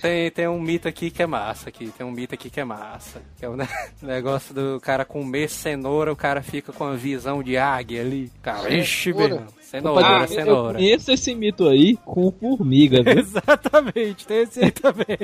Tem, 0.00 0.30
tem 0.30 0.48
um 0.48 0.60
mito 0.60 0.86
aqui 0.86 1.10
que 1.10 1.22
é 1.22 1.26
massa 1.26 1.70
aqui. 1.70 1.90
Tem 1.96 2.06
um 2.06 2.10
mito 2.10 2.34
aqui 2.34 2.50
que 2.50 2.60
é 2.60 2.64
massa. 2.64 3.22
Que 3.38 3.46
é 3.46 3.48
o 3.48 3.56
ne- 3.56 3.66
negócio 4.02 4.54
do 4.54 4.78
cara 4.80 5.04
comer 5.04 5.48
cenoura, 5.48 6.12
o 6.12 6.16
cara 6.16 6.42
fica 6.42 6.72
com 6.72 6.84
a 6.84 6.94
visão 6.94 7.42
de 7.42 7.56
águia 7.56 8.02
ali. 8.02 8.30
Cara, 8.42 8.72
ixi, 8.74 9.12
meu 9.14 9.24
irmão. 9.24 9.46
Cenoura, 9.72 10.18
Eu 10.20 10.28
cenoura. 10.28 10.74
conheço 10.78 11.10
esse 11.12 11.34
mito 11.34 11.66
aí 11.66 11.96
com 12.04 12.30
formiga, 12.30 13.02
viu? 13.02 13.18
Exatamente, 13.22 14.26
tem 14.26 14.42
esse 14.42 14.62
aí 14.62 14.70
também. 14.70 15.16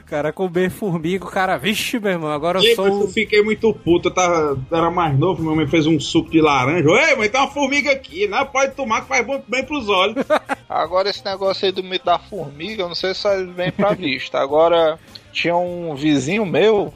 O 0.00 0.04
cara 0.04 0.32
comer 0.32 0.68
formiga, 0.68 1.24
o 1.24 1.28
cara, 1.30 1.56
vixe, 1.56 1.98
meu 2.00 2.10
irmão, 2.10 2.30
agora 2.30 2.58
eu 2.58 2.62
E, 2.64 2.74
mas 2.76 2.86
eu 2.86 2.92
sou. 3.00 3.08
fiquei 3.08 3.40
muito 3.42 3.72
puto, 3.72 4.08
eu 4.08 4.14
tava, 4.14 4.58
era 4.72 4.90
mais 4.90 5.16
novo, 5.16 5.42
minha 5.42 5.54
mãe 5.54 5.66
fez 5.68 5.86
um 5.86 5.98
suco 6.00 6.28
de 6.28 6.40
laranja. 6.40 6.88
Ei, 7.08 7.14
mãe, 7.14 7.28
tem 7.28 7.40
uma 7.40 7.50
formiga 7.50 7.92
aqui, 7.92 8.26
né? 8.26 8.44
Pode 8.44 8.74
tomar 8.74 9.02
que 9.02 9.08
faz 9.08 9.24
bom, 9.24 9.40
bem 9.46 9.64
pros 9.64 9.88
olhos. 9.88 10.24
Agora 10.68 11.08
esse 11.08 11.24
negócio 11.24 11.64
aí 11.64 11.70
do 11.72 11.82
mito 11.84 12.04
da 12.04 12.18
formiga, 12.18 12.82
eu 12.82 12.88
não 12.88 12.94
sei 12.96 13.14
se 13.14 13.22
faz 13.22 13.48
bem 13.50 13.70
pra 13.70 13.94
vista. 13.94 14.38
Agora, 14.40 14.98
tinha 15.32 15.56
um 15.56 15.94
vizinho 15.94 16.44
meu 16.44 16.92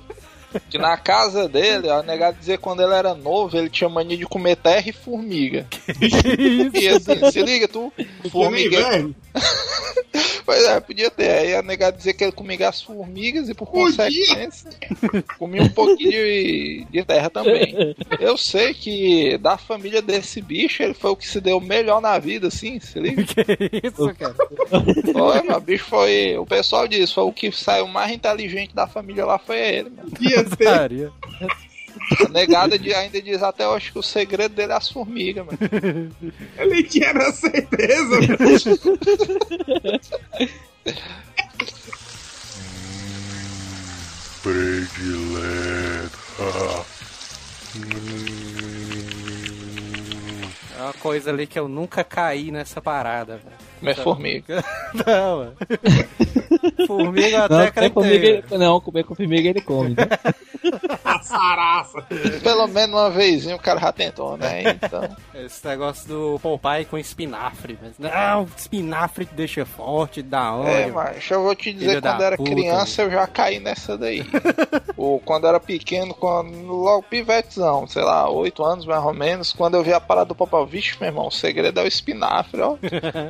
que 0.71 0.79
na 0.79 0.97
casa 0.97 1.49
dele, 1.49 1.89
a 1.91 2.03
negado 2.03 2.39
dizer 2.39 2.57
que 2.57 2.63
quando 2.63 2.83
ele 2.83 2.95
era 2.95 3.15
novo, 3.15 3.57
ele 3.57 3.71
tinha 3.71 3.89
mania 3.89 4.17
de 4.17 4.27
comer 4.27 4.57
terra 4.57 4.89
e 4.89 4.93
formiga. 4.93 5.67
E 6.75 6.89
assim, 6.89 7.31
se 7.31 7.43
liga, 7.43 7.69
tu, 7.69 7.93
formiga. 8.31 8.79
inverno. 8.79 9.15
Pois 10.45 10.65
é, 10.65 10.81
podia 10.81 11.11
ter. 11.11 11.31
Aí 11.31 11.55
a 11.55 11.63
negada 11.63 11.97
dizer 11.97 12.13
que 12.15 12.25
ele 12.25 12.33
comia 12.33 12.69
as 12.69 12.83
formigas 12.83 13.49
e 13.49 13.55
por 13.55 13.69
Podia. 13.69 13.97
consequência 13.97 14.71
comia 15.39 15.63
um 15.63 15.69
pouquinho 15.69 16.11
de, 16.11 16.87
de 16.91 17.05
terra 17.05 17.31
também. 17.31 17.95
Eu 18.21 18.37
sei 18.37 18.75
que 18.75 19.39
da 19.39 19.57
família 19.57 20.03
desse 20.03 20.41
bicho, 20.41 20.83
ele 20.83 20.95
foi 20.95 21.11
o 21.11 21.17
que 21.17 21.27
se 21.27 21.41
deu 21.41 21.61
melhor 21.61 22.01
na 22.01 22.19
vida, 22.19 22.49
assim, 22.49 22.79
se 22.81 22.99
liga. 22.99 23.23
Que 23.25 23.87
isso, 23.87 24.15
cara? 24.15 24.35
Foi, 25.13 25.43
meu 25.43 25.61
bicho 25.61 25.85
foi. 25.85 26.37
O 26.37 26.47
pessoal 26.47 26.87
disse, 26.87 27.15
foi 27.15 27.25
o 27.25 27.33
que 27.33 27.51
saiu 27.53 27.87
mais 27.87 28.13
inteligente 28.13 28.75
da 28.75 28.87
família 28.87 29.25
lá 29.25 29.39
foi 29.39 29.59
ele, 29.59 29.91
mano. 29.91 30.11
Ia 30.21 30.42
Putaria. 30.45 31.13
A 32.27 32.29
negada 32.31 32.79
de- 32.79 32.95
ainda 32.95 33.21
diz 33.21 33.43
até 33.43 33.69
hoje 33.69 33.93
que 33.93 33.99
o 33.99 34.03
segredo 34.03 34.55
dele 34.55 34.73
é 34.73 34.77
as 34.77 34.91
formigas, 34.91 35.45
mano. 35.47 35.59
Ele 36.59 36.83
tinha 36.85 37.13
na 37.13 37.31
certeza. 37.33 38.19
É 50.83 50.85
uma 50.87 50.93
coisa 50.95 51.31
ali 51.31 51.47
que 51.47 51.59
eu 51.59 51.69
nunca 51.69 52.03
caí 52.03 52.51
nessa 52.51 52.81
parada, 52.83 53.37
velho. 53.37 53.57
Comer 53.79 53.97
formiga. 53.97 54.65
Não, 55.07 55.37
mano. 55.39 55.57
Formiga 56.87 57.37
eu 57.37 57.49
Não, 57.49 57.59
até 57.61 57.89
comer 57.89 57.93
formiga, 57.93 58.27
ele- 58.27 58.59
não, 58.59 58.81
comer 58.81 59.05
com 59.05 59.15
formiga 59.15 59.49
ele 59.49 59.61
come. 59.61 59.91
né? 59.91 60.05
A 61.05 61.19
saraça. 61.23 62.03
Pelo 62.43 62.69
menos 62.69 62.95
uma 62.95 63.11
vezinha 63.11 63.57
o 63.57 63.59
cara 63.59 63.81
já 63.81 63.93
tentou, 63.93 64.37
né? 64.37 64.63
Então. 64.63 65.09
Esse 65.35 65.67
negócio 65.67 66.07
do 66.09 66.39
Popeye 66.41 66.85
com 66.85 66.97
espinafre. 66.97 67.77
Mas, 67.83 67.99
não, 67.99 68.47
espinafre 68.57 69.25
te 69.27 69.35
deixa 69.35 69.65
forte, 69.67 70.23
da 70.23 70.53
onde? 70.55 70.71
É, 70.71 70.87
mas 70.89 71.29
eu 71.31 71.43
vou 71.43 71.55
te 71.57 71.73
dizer, 71.73 72.01
quando 72.01 72.23
era 72.23 72.37
puta, 72.37 72.51
criança 72.51 73.03
eu 73.03 73.11
já 73.11 73.27
caí 73.27 73.59
nessa 73.59 73.99
daí. 73.99 74.25
Ou 74.97 75.19
quando 75.19 75.47
era 75.49 75.59
pequeno, 75.59 76.15
quando, 76.15 76.53
logo 76.69 77.03
pivetezão, 77.03 77.87
sei 77.89 78.03
lá, 78.03 78.29
8 78.31 78.65
anos 78.65 78.87
mais 78.87 79.05
ou 79.05 79.13
menos, 79.15 79.53
quando 79.53 79.75
eu 79.75 79.83
vi 79.83 79.93
a 79.93 80.01
parada 80.01 80.27
do 80.27 80.35
papai, 80.35 80.65
vixe, 80.73 80.97
meu 80.99 81.09
irmão, 81.09 81.27
o 81.27 81.31
segredo 81.31 81.79
é 81.79 81.85
o 81.85 81.87
espinafre, 81.87 82.61
ó. 82.63 82.77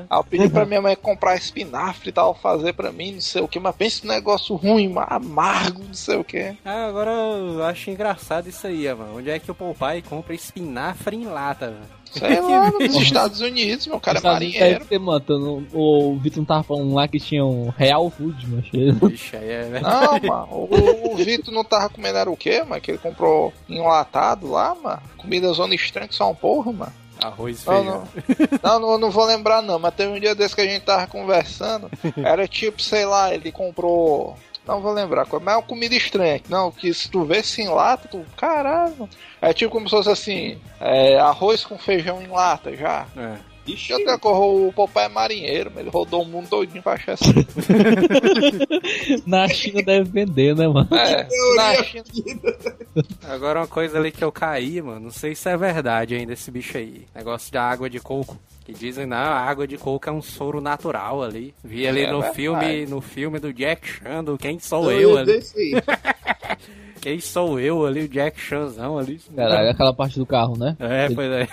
Aí 0.08 0.18
eu 0.18 0.24
pedi 0.24 0.48
pra 0.48 0.64
minha 0.64 0.80
mãe 0.80 0.94
comprar 0.96 1.34
espinafre 1.36 2.10
e 2.10 2.12
tal, 2.12 2.34
fazer 2.34 2.72
pra 2.72 2.92
mim, 2.92 3.12
não 3.12 3.20
sei 3.20 3.42
o 3.42 3.48
que, 3.48 3.58
mas 3.58 3.74
pensa 3.76 4.00
num 4.06 4.12
negócio 4.12 4.54
ruim, 4.54 4.92
amargo, 4.96 5.82
não 5.86 5.94
sei 5.94 6.16
o 6.16 6.24
que. 6.24 6.56
Ah, 6.64 6.86
agora 6.86 7.10
eu 7.10 7.64
acho 7.64 7.90
engraçado 7.90 8.48
isso 8.48 8.66
aí, 8.66 8.86
mano. 8.94 9.16
Onde 9.18 9.30
é 9.30 9.38
que 9.38 9.50
o 9.50 9.54
Popeye 9.54 10.02
compra 10.02 10.34
espinafre 10.34 11.16
em 11.16 11.24
lata, 11.24 11.66
velho? 11.70 12.02
Sei 12.12 12.40
lá, 12.42 12.70
nos 12.78 12.94
Estados 12.96 13.40
Unidos, 13.40 13.86
meu 13.86 13.98
cara 13.98 14.18
é 14.18 14.22
marinheiro. 14.22 14.84
mano, 15.00 15.20
tô 15.20 15.38
no- 15.38 15.66
o 15.72 16.18
Vitor 16.18 16.38
não 16.40 16.44
tava 16.44 16.62
falando 16.62 16.92
lá 16.92 17.08
que 17.08 17.18
tinha 17.18 17.42
um 17.42 17.70
Real 17.70 18.10
Food, 18.10 18.46
mano. 18.48 18.62
Ixi, 19.10 19.34
aí 19.36 19.48
é 19.50 19.80
Não, 19.80 20.20
mano, 20.20 20.46
o, 20.52 21.12
o 21.14 21.16
Vitor 21.16 21.54
não 21.54 21.64
tava 21.64 21.88
comendo 21.88 22.18
era 22.18 22.30
o 22.30 22.36
quê, 22.36 22.62
mano? 22.64 22.82
Que 22.82 22.90
ele 22.90 22.98
comprou 22.98 23.50
enlatado 23.66 24.50
lá, 24.50 24.74
mano. 24.74 25.00
Comida 25.16 25.50
zona 25.54 25.74
estranha 25.74 26.06
que 26.06 26.14
só 26.14 26.30
um 26.30 26.34
porra, 26.34 26.70
mano. 26.72 26.92
Arroz 27.22 27.64
Não, 27.64 27.74
feijão. 27.74 28.08
não. 28.62 28.80
Não, 28.80 28.98
não, 28.98 29.10
vou 29.10 29.24
lembrar 29.24 29.62
não, 29.62 29.78
mas 29.78 29.94
teve 29.94 30.12
um 30.12 30.20
dia 30.20 30.34
desse 30.34 30.54
que 30.54 30.60
a 30.60 30.66
gente 30.66 30.84
tava 30.84 31.06
conversando. 31.06 31.90
Era 32.22 32.46
tipo, 32.46 32.82
sei 32.82 33.04
lá, 33.04 33.32
ele 33.32 33.52
comprou. 33.52 34.36
Não 34.66 34.80
vou 34.80 34.92
lembrar, 34.92 35.26
mas 35.28 35.54
é 35.54 35.56
uma 35.56 35.62
comida 35.62 35.94
estranha. 35.94 36.40
Não, 36.48 36.70
que 36.70 36.94
se 36.94 37.10
tu 37.10 37.24
vê 37.24 37.42
em 37.58 37.68
lata, 37.68 38.06
tu. 38.08 38.24
Caralho. 38.36 39.08
É 39.40 39.52
tipo 39.52 39.72
como 39.72 39.88
se 39.88 39.96
fosse 39.96 40.10
assim: 40.10 40.60
é, 40.80 41.18
arroz 41.18 41.64
com 41.64 41.76
feijão 41.76 42.22
em 42.22 42.28
lata 42.28 42.76
já. 42.76 43.06
É. 43.16 43.51
Ixi, 43.66 43.92
até 43.92 44.18
correu 44.18 44.68
o 44.68 44.72
papai 44.72 45.04
é 45.04 45.08
marinheiro, 45.08 45.70
mas 45.72 45.82
ele 45.82 45.90
rodou 45.90 46.22
o 46.22 46.26
mundo 46.26 46.48
todinho 46.48 46.82
pra 46.82 46.94
achar 46.94 47.12
essa. 47.12 47.24
Na 49.26 49.48
China 49.48 49.82
deve 49.82 50.10
vender, 50.10 50.54
né, 50.56 50.66
mano? 50.66 50.88
É, 50.92 51.28
na 51.56 51.82
China. 51.84 52.04
Agora 53.28 53.60
uma 53.60 53.66
coisa 53.68 53.98
ali 53.98 54.10
que 54.10 54.24
eu 54.24 54.32
caí, 54.32 54.82
mano. 54.82 55.00
Não 55.00 55.10
sei 55.10 55.34
se 55.34 55.48
é 55.48 55.56
verdade 55.56 56.14
ainda 56.14 56.32
esse 56.32 56.50
bicho 56.50 56.76
aí. 56.76 57.06
Negócio 57.14 57.50
de 57.52 57.58
água 57.58 57.88
de 57.88 58.00
coco. 58.00 58.36
Que 58.64 58.72
dizem, 58.72 59.06
não, 59.06 59.16
a 59.16 59.40
água 59.40 59.66
de 59.66 59.76
coco 59.76 60.08
é 60.08 60.12
um 60.12 60.22
soro 60.22 60.60
natural 60.60 61.22
ali. 61.22 61.54
Vi 61.64 61.86
ali 61.86 62.02
É 62.02 62.10
no 62.10 62.18
verdade. 62.20 62.36
filme, 62.36 62.86
no 62.86 63.00
filme 63.00 63.38
do 63.38 63.52
Jack 63.52 63.86
Chan, 63.88 64.24
do 64.24 64.36
Quem 64.38 64.58
Sou 64.58 64.90
Eu 64.90 65.16
ali. 65.18 65.40
Quem 67.00 67.18
sou 67.18 67.58
eu 67.58 67.84
ali, 67.84 68.02
o 68.04 68.08
Jack 68.08 68.38
Chanzão 68.38 68.96
ali. 68.96 69.20
Caralho, 69.34 69.70
aquela 69.70 69.92
parte 69.92 70.20
do 70.20 70.24
carro, 70.26 70.56
né? 70.56 70.76
É, 70.78 71.08
pois 71.12 71.28
é. 71.32 71.48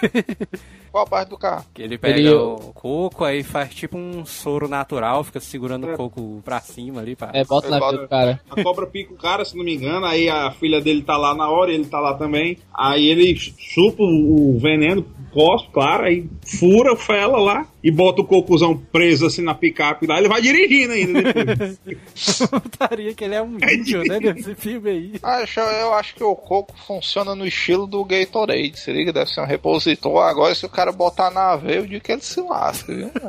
Qual 0.92 1.06
parte 1.06 1.30
do 1.30 1.38
carro? 1.38 1.66
Que 1.74 1.82
ele 1.82 1.98
pega 1.98 2.20
Ele- 2.20 2.34
o 2.34 2.58
coco, 2.74 3.24
aí 3.24 3.44
faz 3.44 3.74
tipo 3.74 3.98
um 3.98 4.26
soro 4.26 4.68
natural, 4.68 5.24
fica 5.24 5.40
segurando 5.40 5.88
o 5.88 5.96
coco 5.98 6.42
pra 6.44 6.60
cima 6.60 7.02
ali. 7.02 7.16
Pra... 7.16 7.32
É, 7.34 7.44
bota 7.44 7.70
na 7.70 7.80
vida 7.80 8.02
do 8.04 8.08
cara. 8.08 8.40
A 8.50 8.64
cobra 8.64 8.86
pica 8.88 9.14
o 9.14 9.18
cara, 9.18 9.44
se 9.46 9.56
não 9.58 9.64
me 9.64 9.76
engano, 9.76 10.06
aí 10.06 10.30
a 10.30 10.52
filha 10.52 10.82
dele 10.82 11.02
tá 11.02 11.18
lá 11.18 11.36
na 11.36 11.50
hora, 11.50 11.72
ele 11.72 11.86
tá 11.86 12.00
lá 12.00 12.14
também. 12.14 12.58
Aí 12.74 13.08
ele 13.08 13.36
chupa 13.36 14.04
o 14.04 14.20
o 14.30 14.58
veneno, 14.60 15.06
cospe, 15.32 15.70
claro, 15.72 16.06
aí 16.06 16.26
fura, 16.46 16.96
fela 16.96 17.40
lá 17.40 17.68
e 17.84 17.92
bota 17.92 18.22
o 18.22 18.26
cocuzão 18.26 18.76
preso 18.76 19.26
assim 19.26 19.42
na 19.42 19.54
picape 19.56 20.06
lá, 20.08 20.18
ele 20.18 20.28
vai 20.28 20.42
dirigindo 20.42 20.94
ainda 20.94 21.22
depois. 21.34 21.80
Putaria 22.50 23.14
que 23.14 23.24
ele 23.24 23.36
é 23.36 23.42
um 23.42 23.56
índio, 23.58 24.04
né, 24.04 24.20
nesse 24.20 24.56
filme 24.56 24.90
aí. 24.90 25.14
Acho, 25.22 25.60
eu 25.60 25.94
acho 25.94 26.16
que 26.16 26.24
o 26.24 26.36
coco 26.36 26.74
funciona 26.86 27.36
no 27.36 27.46
estilo 27.46 27.88
do 27.88 28.04
Gatorade, 28.04 28.78
se 28.80 28.92
liga, 28.92 29.14
deve 29.14 29.30
ser 29.30 29.42
um 29.42 29.46
repositor. 29.46 30.24
Agora, 30.24 30.54
se 30.56 30.66
o 30.66 30.70
cara 30.80 30.92
botar 30.92 31.30
na 31.32 31.52
aveia, 31.52 31.78
eu 31.78 31.88
digo 31.88 32.04
que 32.04 32.12
ele 32.12 32.22
se 32.22 32.42
lasca, 32.42 32.94
viu? 32.94 33.12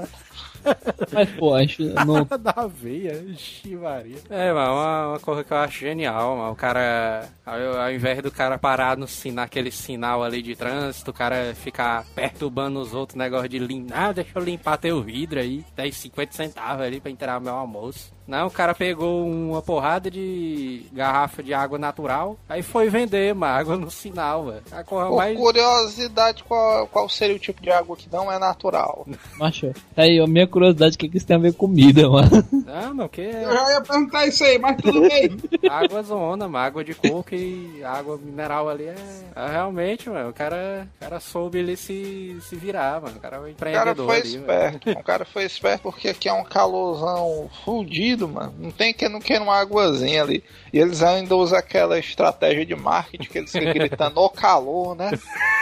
Mas, 1.12 1.30
pô, 1.30 1.54
a 1.54 1.62
gente 1.62 1.82
não. 1.82 2.24
da 2.38 2.66
veia, 2.66 3.14
ixi, 3.28 3.74
Maria. 3.76 4.18
É, 4.28 4.52
mano, 4.52 4.74
uma, 4.74 5.08
uma 5.08 5.18
coisa 5.18 5.42
que 5.42 5.50
eu 5.52 5.56
acho 5.56 5.78
genial, 5.80 6.36
mano. 6.36 6.52
O 6.52 6.54
cara, 6.56 7.26
ao, 7.46 7.80
ao 7.80 7.90
invés 7.90 8.22
do 8.22 8.30
cara 8.30 8.58
parar 8.58 8.94
no 8.96 9.08
sin- 9.08 9.32
naquele 9.32 9.70
sinal 9.70 10.22
ali 10.22 10.42
de 10.42 10.54
trânsito, 10.54 11.10
o 11.10 11.14
cara 11.14 11.54
ficar 11.54 12.04
perturbando 12.14 12.78
os 12.78 12.92
outros 12.92 13.16
negócio 13.16 13.48
de 13.48 13.58
limpar, 13.58 14.10
ah, 14.10 14.12
deixa 14.12 14.38
eu 14.38 14.44
limpar 14.44 14.76
teu 14.76 15.02
vidro 15.02 15.40
aí, 15.40 15.64
10, 15.74 15.96
50 15.96 16.32
centavos 16.34 16.84
ali 16.84 17.00
pra 17.00 17.10
entrar 17.10 17.40
meu 17.40 17.54
almoço. 17.54 18.12
Não, 18.30 18.46
o 18.46 18.50
cara 18.50 18.74
pegou 18.74 19.26
uma 19.26 19.60
porrada 19.60 20.10
de 20.10 20.86
garrafa 20.92 21.42
de 21.42 21.52
água 21.52 21.78
natural, 21.78 22.38
aí 22.48 22.62
foi 22.62 22.88
vender 22.88 23.34
uma 23.34 23.48
água 23.48 23.76
no 23.76 23.90
sinal, 23.90 24.46
velho. 24.46 24.62
Por 24.86 25.16
mais... 25.16 25.36
curiosidade, 25.36 26.44
qual, 26.44 26.86
qual 26.86 27.08
seria 27.08 27.34
o 27.34 27.40
tipo 27.40 27.60
de 27.60 27.70
água 27.70 27.96
que 27.96 28.08
não 28.12 28.30
é 28.30 28.38
natural? 28.38 29.06
Macho, 29.36 29.72
aí 29.96 30.20
a 30.20 30.26
minha 30.26 30.46
curiosidade, 30.46 30.94
o 30.94 30.98
que, 30.98 31.08
que 31.08 31.16
isso 31.16 31.26
tem 31.26 31.36
a 31.36 31.40
ver 31.40 31.54
com 31.54 31.70
comida, 31.70 32.08
mano? 32.08 32.44
Não, 32.66 32.94
não, 32.94 33.08
que 33.08 33.20
Eu 33.20 33.52
já 33.52 33.72
ia 33.72 33.80
perguntar 33.80 34.26
isso 34.26 34.44
aí, 34.44 34.58
mas 34.58 34.76
tudo 34.80 35.00
bem. 35.02 35.36
água 35.70 36.02
zona, 36.02 36.48
mano, 36.48 36.64
água 36.64 36.84
de 36.84 36.94
coco 36.94 37.34
e 37.34 37.82
água 37.84 38.16
mineral 38.18 38.68
ali 38.68 38.84
é... 38.84 38.94
é 39.34 39.50
realmente, 39.50 40.08
mano, 40.08 40.30
o 40.30 40.32
cara, 40.32 40.88
o 40.96 41.00
cara 41.00 41.20
soube 41.20 41.58
ele 41.58 41.76
se, 41.76 42.36
se 42.42 42.56
virar, 42.56 43.00
mano. 43.00 43.16
O 43.16 43.20
cara 43.20 43.36
é 43.36 43.40
um 43.40 43.42
O 43.42 43.54
cara 43.54 43.90
empreendedor 43.90 44.06
foi 44.06 44.20
ali, 44.20 44.36
esperto. 44.36 44.90
O 44.90 45.02
cara 45.02 45.24
foi 45.24 45.44
esperto 45.44 45.82
porque 45.82 46.08
aqui 46.08 46.28
é 46.28 46.32
um 46.32 46.44
calorzão 46.44 47.50
fudido, 47.64 48.19
mano. 48.28 48.54
Não 48.58 48.70
tem 48.70 48.92
que 48.92 49.08
não 49.08 49.20
queira 49.20 49.42
uma 49.42 49.56
águazinha 49.56 50.22
ali. 50.22 50.42
E 50.72 50.78
eles 50.78 51.02
ainda 51.02 51.34
usam 51.36 51.58
aquela 51.58 51.98
estratégia 51.98 52.64
de 52.64 52.74
marketing 52.74 53.28
que 53.28 53.38
eles 53.38 53.52
ficam 53.52 53.72
gritando 53.74 54.20
o 54.20 54.30
calor, 54.30 54.94
né? 54.94 55.10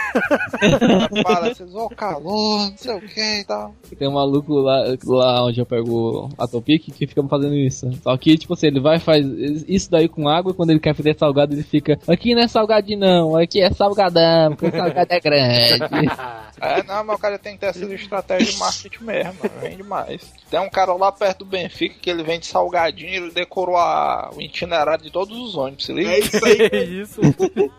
Fala 1.23 1.49
assim, 1.49 1.65
o 1.71 1.89
calor, 1.89 2.69
não 2.69 2.77
sei 2.77 2.95
o 2.95 3.01
que 3.01 3.39
e 3.39 3.43
tal. 3.43 3.75
Tem 3.97 4.07
um 4.07 4.13
maluco 4.13 4.53
lá, 4.55 4.83
lá 5.05 5.45
onde 5.45 5.59
eu 5.59 5.65
pego 5.65 6.29
a 6.37 6.47
Topic 6.47 6.85
que 6.85 7.07
fica 7.07 7.23
fazendo 7.23 7.55
isso. 7.55 7.91
Só 8.01 8.15
que, 8.17 8.37
tipo 8.37 8.53
assim, 8.53 8.67
ele 8.67 8.79
vai 8.79 8.97
e 8.97 8.99
faz 8.99 9.25
isso 9.67 9.89
daí 9.91 10.07
com 10.07 10.27
água, 10.27 10.53
quando 10.53 10.71
ele 10.71 10.79
quer 10.79 10.95
fazer 10.95 11.15
salgado, 11.17 11.53
ele 11.53 11.63
fica. 11.63 11.99
Aqui 12.07 12.33
não 12.33 12.41
é 12.41 12.47
salgadinho, 12.47 12.99
não, 12.99 13.35
aqui 13.35 13.61
é 13.61 13.71
salgadão, 13.71 14.55
porque 14.55 14.75
salgado 14.75 15.13
é 15.13 15.19
grande. 15.19 15.79
É, 16.61 16.83
não, 16.83 17.05
mas 17.05 17.15
o 17.15 17.21
cara 17.21 17.39
tem 17.39 17.53
que 17.53 17.61
ter 17.61 17.67
essa 17.67 17.85
estratégia 17.85 18.51
de 18.51 18.59
marketing 18.59 19.03
mesmo. 19.05 19.33
Vende 19.61 19.81
mais. 19.81 20.29
Tem 20.49 20.59
um 20.59 20.69
cara 20.69 20.93
lá 20.93 21.09
perto 21.09 21.39
do 21.39 21.45
Benfica 21.45 21.95
que 22.01 22.09
ele 22.09 22.21
vende 22.21 22.38
salgadinho, 22.47 23.09
ele 23.25 23.31
decorou 23.31 23.77
a, 23.77 24.31
o 24.35 24.41
itinerário 24.41 25.03
de 25.03 25.11
todos 25.11 25.37
os 25.37 25.55
ônibus, 25.55 25.85
se 25.85 25.93
liga? 25.93 26.11
É 26.11 26.19
isso 26.19 26.45
aí. 26.45 26.57
Que 26.69 26.77
isso? 26.77 27.21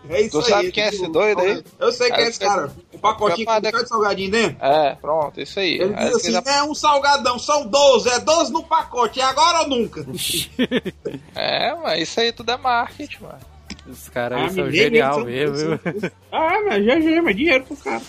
É 0.09 0.21
isso 0.21 0.31
Tu 0.31 0.45
aí. 0.45 0.49
sabe 0.51 0.71
quem 0.71 0.83
é 0.83 0.87
esse 0.89 1.07
doido 1.07 1.41
aí? 1.41 1.63
Eu 1.79 1.91
sei 1.91 2.09
quem 2.11 2.19
é 2.19 2.25
É, 2.25 2.29
esse 2.29 2.39
cara. 2.39 2.71
Um 2.93 2.97
pacotinho 2.97 3.45
com 3.47 3.53
um 3.53 3.61
de- 3.61 3.71
de 3.71 3.87
salgadinho 3.87 4.31
dentro. 4.31 4.57
É, 4.65 4.95
pronto, 5.01 5.39
isso 5.41 5.59
aí. 5.59 5.73
Ele 5.75 5.93
Aí 5.95 6.05
diz 6.11 6.35
assim, 6.35 6.49
é 6.49 6.63
um 6.63 6.75
salgadão, 6.75 7.37
são 7.39 7.65
12, 7.67 8.09
é 8.09 8.19
12 8.19 8.51
no 8.51 8.63
pacote, 8.63 9.19
é 9.19 9.23
agora 9.23 9.61
ou 9.61 9.67
nunca? 9.69 10.05
É, 11.35 11.73
mas 11.75 12.01
isso 12.03 12.19
aí 12.19 12.31
tudo 12.31 12.51
é 12.51 12.57
marketing, 12.57 13.23
mano. 13.23 13.39
Os 13.87 14.09
caras 14.09 14.39
Ah, 14.39 14.43
aí 14.43 14.49
são 14.51 14.65
me 14.65 14.71
genial 14.71 15.23
mesmo, 15.25 15.55
viu? 15.83 16.11
Ah, 16.31 16.57
mas 16.67 16.83
GG, 16.85 17.21
mas 17.21 17.35
dinheiro 17.35 17.63
pro 17.65 17.75
cara. 17.77 18.01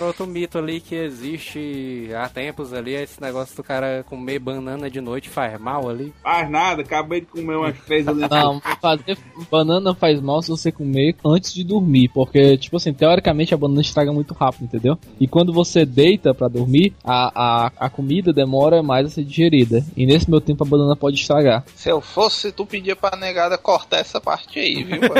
Agora 0.00 0.12
outro 0.12 0.26
mito 0.26 0.56
ali 0.56 0.80
que 0.80 0.94
existe 0.94 2.08
há 2.16 2.26
tempos 2.26 2.72
ali 2.72 2.94
é 2.94 3.02
esse 3.02 3.20
negócio 3.20 3.54
do 3.54 3.62
cara 3.62 4.02
comer 4.08 4.38
banana 4.38 4.90
de 4.90 4.98
noite 4.98 5.28
faz 5.28 5.60
mal 5.60 5.90
ali. 5.90 6.10
Faz 6.22 6.50
nada, 6.50 6.80
acabei 6.80 7.20
de 7.20 7.26
comer 7.26 7.56
umas 7.56 7.78
três 7.80 8.08
ali. 8.08 8.26
Não, 8.26 8.62
fazer 8.80 9.18
banana 9.50 9.94
faz 9.94 10.18
mal 10.18 10.40
se 10.40 10.48
você 10.48 10.72
comer 10.72 11.16
antes 11.22 11.52
de 11.52 11.62
dormir, 11.62 12.08
porque, 12.14 12.56
tipo 12.56 12.78
assim, 12.78 12.94
teoricamente 12.94 13.52
a 13.52 13.58
banana 13.58 13.82
estraga 13.82 14.10
muito 14.10 14.32
rápido, 14.32 14.64
entendeu? 14.64 14.98
E 15.20 15.28
quando 15.28 15.52
você 15.52 15.84
deita 15.84 16.32
pra 16.32 16.48
dormir, 16.48 16.94
a, 17.04 17.66
a, 17.66 17.72
a 17.78 17.90
comida 17.90 18.32
demora 18.32 18.82
mais 18.82 19.06
a 19.06 19.10
ser 19.10 19.24
digerida. 19.24 19.84
E 19.94 20.06
nesse 20.06 20.30
meu 20.30 20.40
tempo 20.40 20.64
a 20.64 20.66
banana 20.66 20.96
pode 20.96 21.20
estragar. 21.20 21.62
Se 21.76 21.90
eu 21.90 22.00
fosse, 22.00 22.50
tu 22.50 22.64
pedia 22.64 22.96
pra 22.96 23.18
negada 23.18 23.58
cortar 23.58 23.98
essa 23.98 24.18
parte 24.18 24.58
aí, 24.58 24.82
viu, 24.82 25.00
mano? 25.02 25.14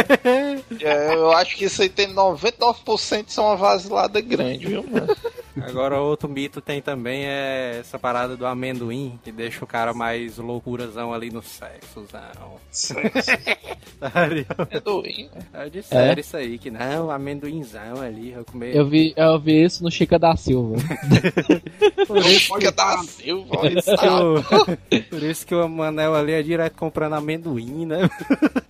É, 0.82 1.14
eu 1.14 1.32
acho 1.32 1.56
que 1.56 1.64
isso 1.64 1.82
aí 1.82 1.88
tem 1.88 2.14
99% 2.14 3.26
de 3.26 3.32
ser 3.32 3.40
uma 3.40 3.56
vasilada 3.56 4.20
grande, 4.20 4.69
viu, 4.70 4.84
mano? 4.88 5.16
Agora 5.62 6.00
outro 6.00 6.28
mito 6.28 6.60
tem 6.60 6.80
também 6.80 7.26
é 7.26 7.78
essa 7.80 7.98
parada 7.98 8.36
do 8.36 8.46
amendoim, 8.46 9.18
que 9.22 9.32
deixa 9.32 9.64
o 9.64 9.68
cara 9.68 9.92
mais 9.92 10.38
loucurazão 10.38 11.12
ali 11.12 11.30
no 11.30 11.42
sexo. 11.42 12.06
Sério? 12.70 14.46
Amendoim, 14.56 15.28
né? 15.34 15.42
É 15.52 15.68
de 15.68 15.82
sério 15.82 16.20
isso 16.20 16.36
aí, 16.36 16.58
que 16.58 16.70
não, 16.70 17.10
amendoinzão 17.10 18.00
ali, 18.00 18.32
eu 18.32 18.44
comer. 18.44 18.76
Eu 18.76 18.88
vi, 18.88 19.12
eu 19.16 19.38
vi 19.38 19.64
isso 19.64 19.82
no 19.82 19.90
Chica 19.90 20.18
da 20.18 20.36
Silva. 20.36 20.76
Por 22.06 22.18
isso 22.18 22.54
Fica 22.54 22.72
da 22.72 22.98
Silva, 23.02 23.56
que 24.88 25.02
Por 25.02 25.22
isso 25.22 25.46
que 25.46 25.54
o 25.54 25.68
Manel 25.68 26.14
ali 26.14 26.32
é 26.32 26.42
direto 26.42 26.76
comprando 26.76 27.14
amendoim, 27.14 27.86
né? 27.86 28.08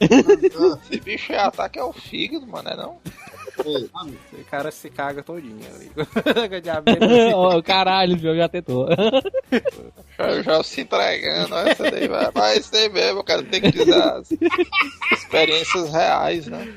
Esse 0.00 1.00
bicho 1.00 1.32
é 1.32 1.38
ataque 1.38 1.78
ao 1.78 1.92
fígado, 1.92 2.46
mano, 2.46 2.68
é 2.68 2.76
não? 2.76 2.98
O 3.64 4.44
cara 4.50 4.70
se 4.70 4.88
caga 4.90 5.22
todinho 5.22 5.60
amendoim. 6.76 7.32
oh, 7.34 7.62
caralho, 7.64 8.16
viu? 8.16 8.36
Já 8.36 8.48
tentou. 8.48 8.88
Já, 10.18 10.42
já 10.42 10.62
se 10.62 10.82
entregando, 10.82 11.54
essa 11.56 11.90
daí 11.90 12.06
vai. 12.06 12.30
Mas 12.34 12.70
aí 12.74 12.90
mesmo, 12.90 13.24
cara, 13.24 13.42
tem 13.42 13.62
que 13.62 13.70
dizer 13.70 13.94
as 13.94 14.28
experiências 15.12 15.90
reais, 15.90 16.46
né? 16.46 16.68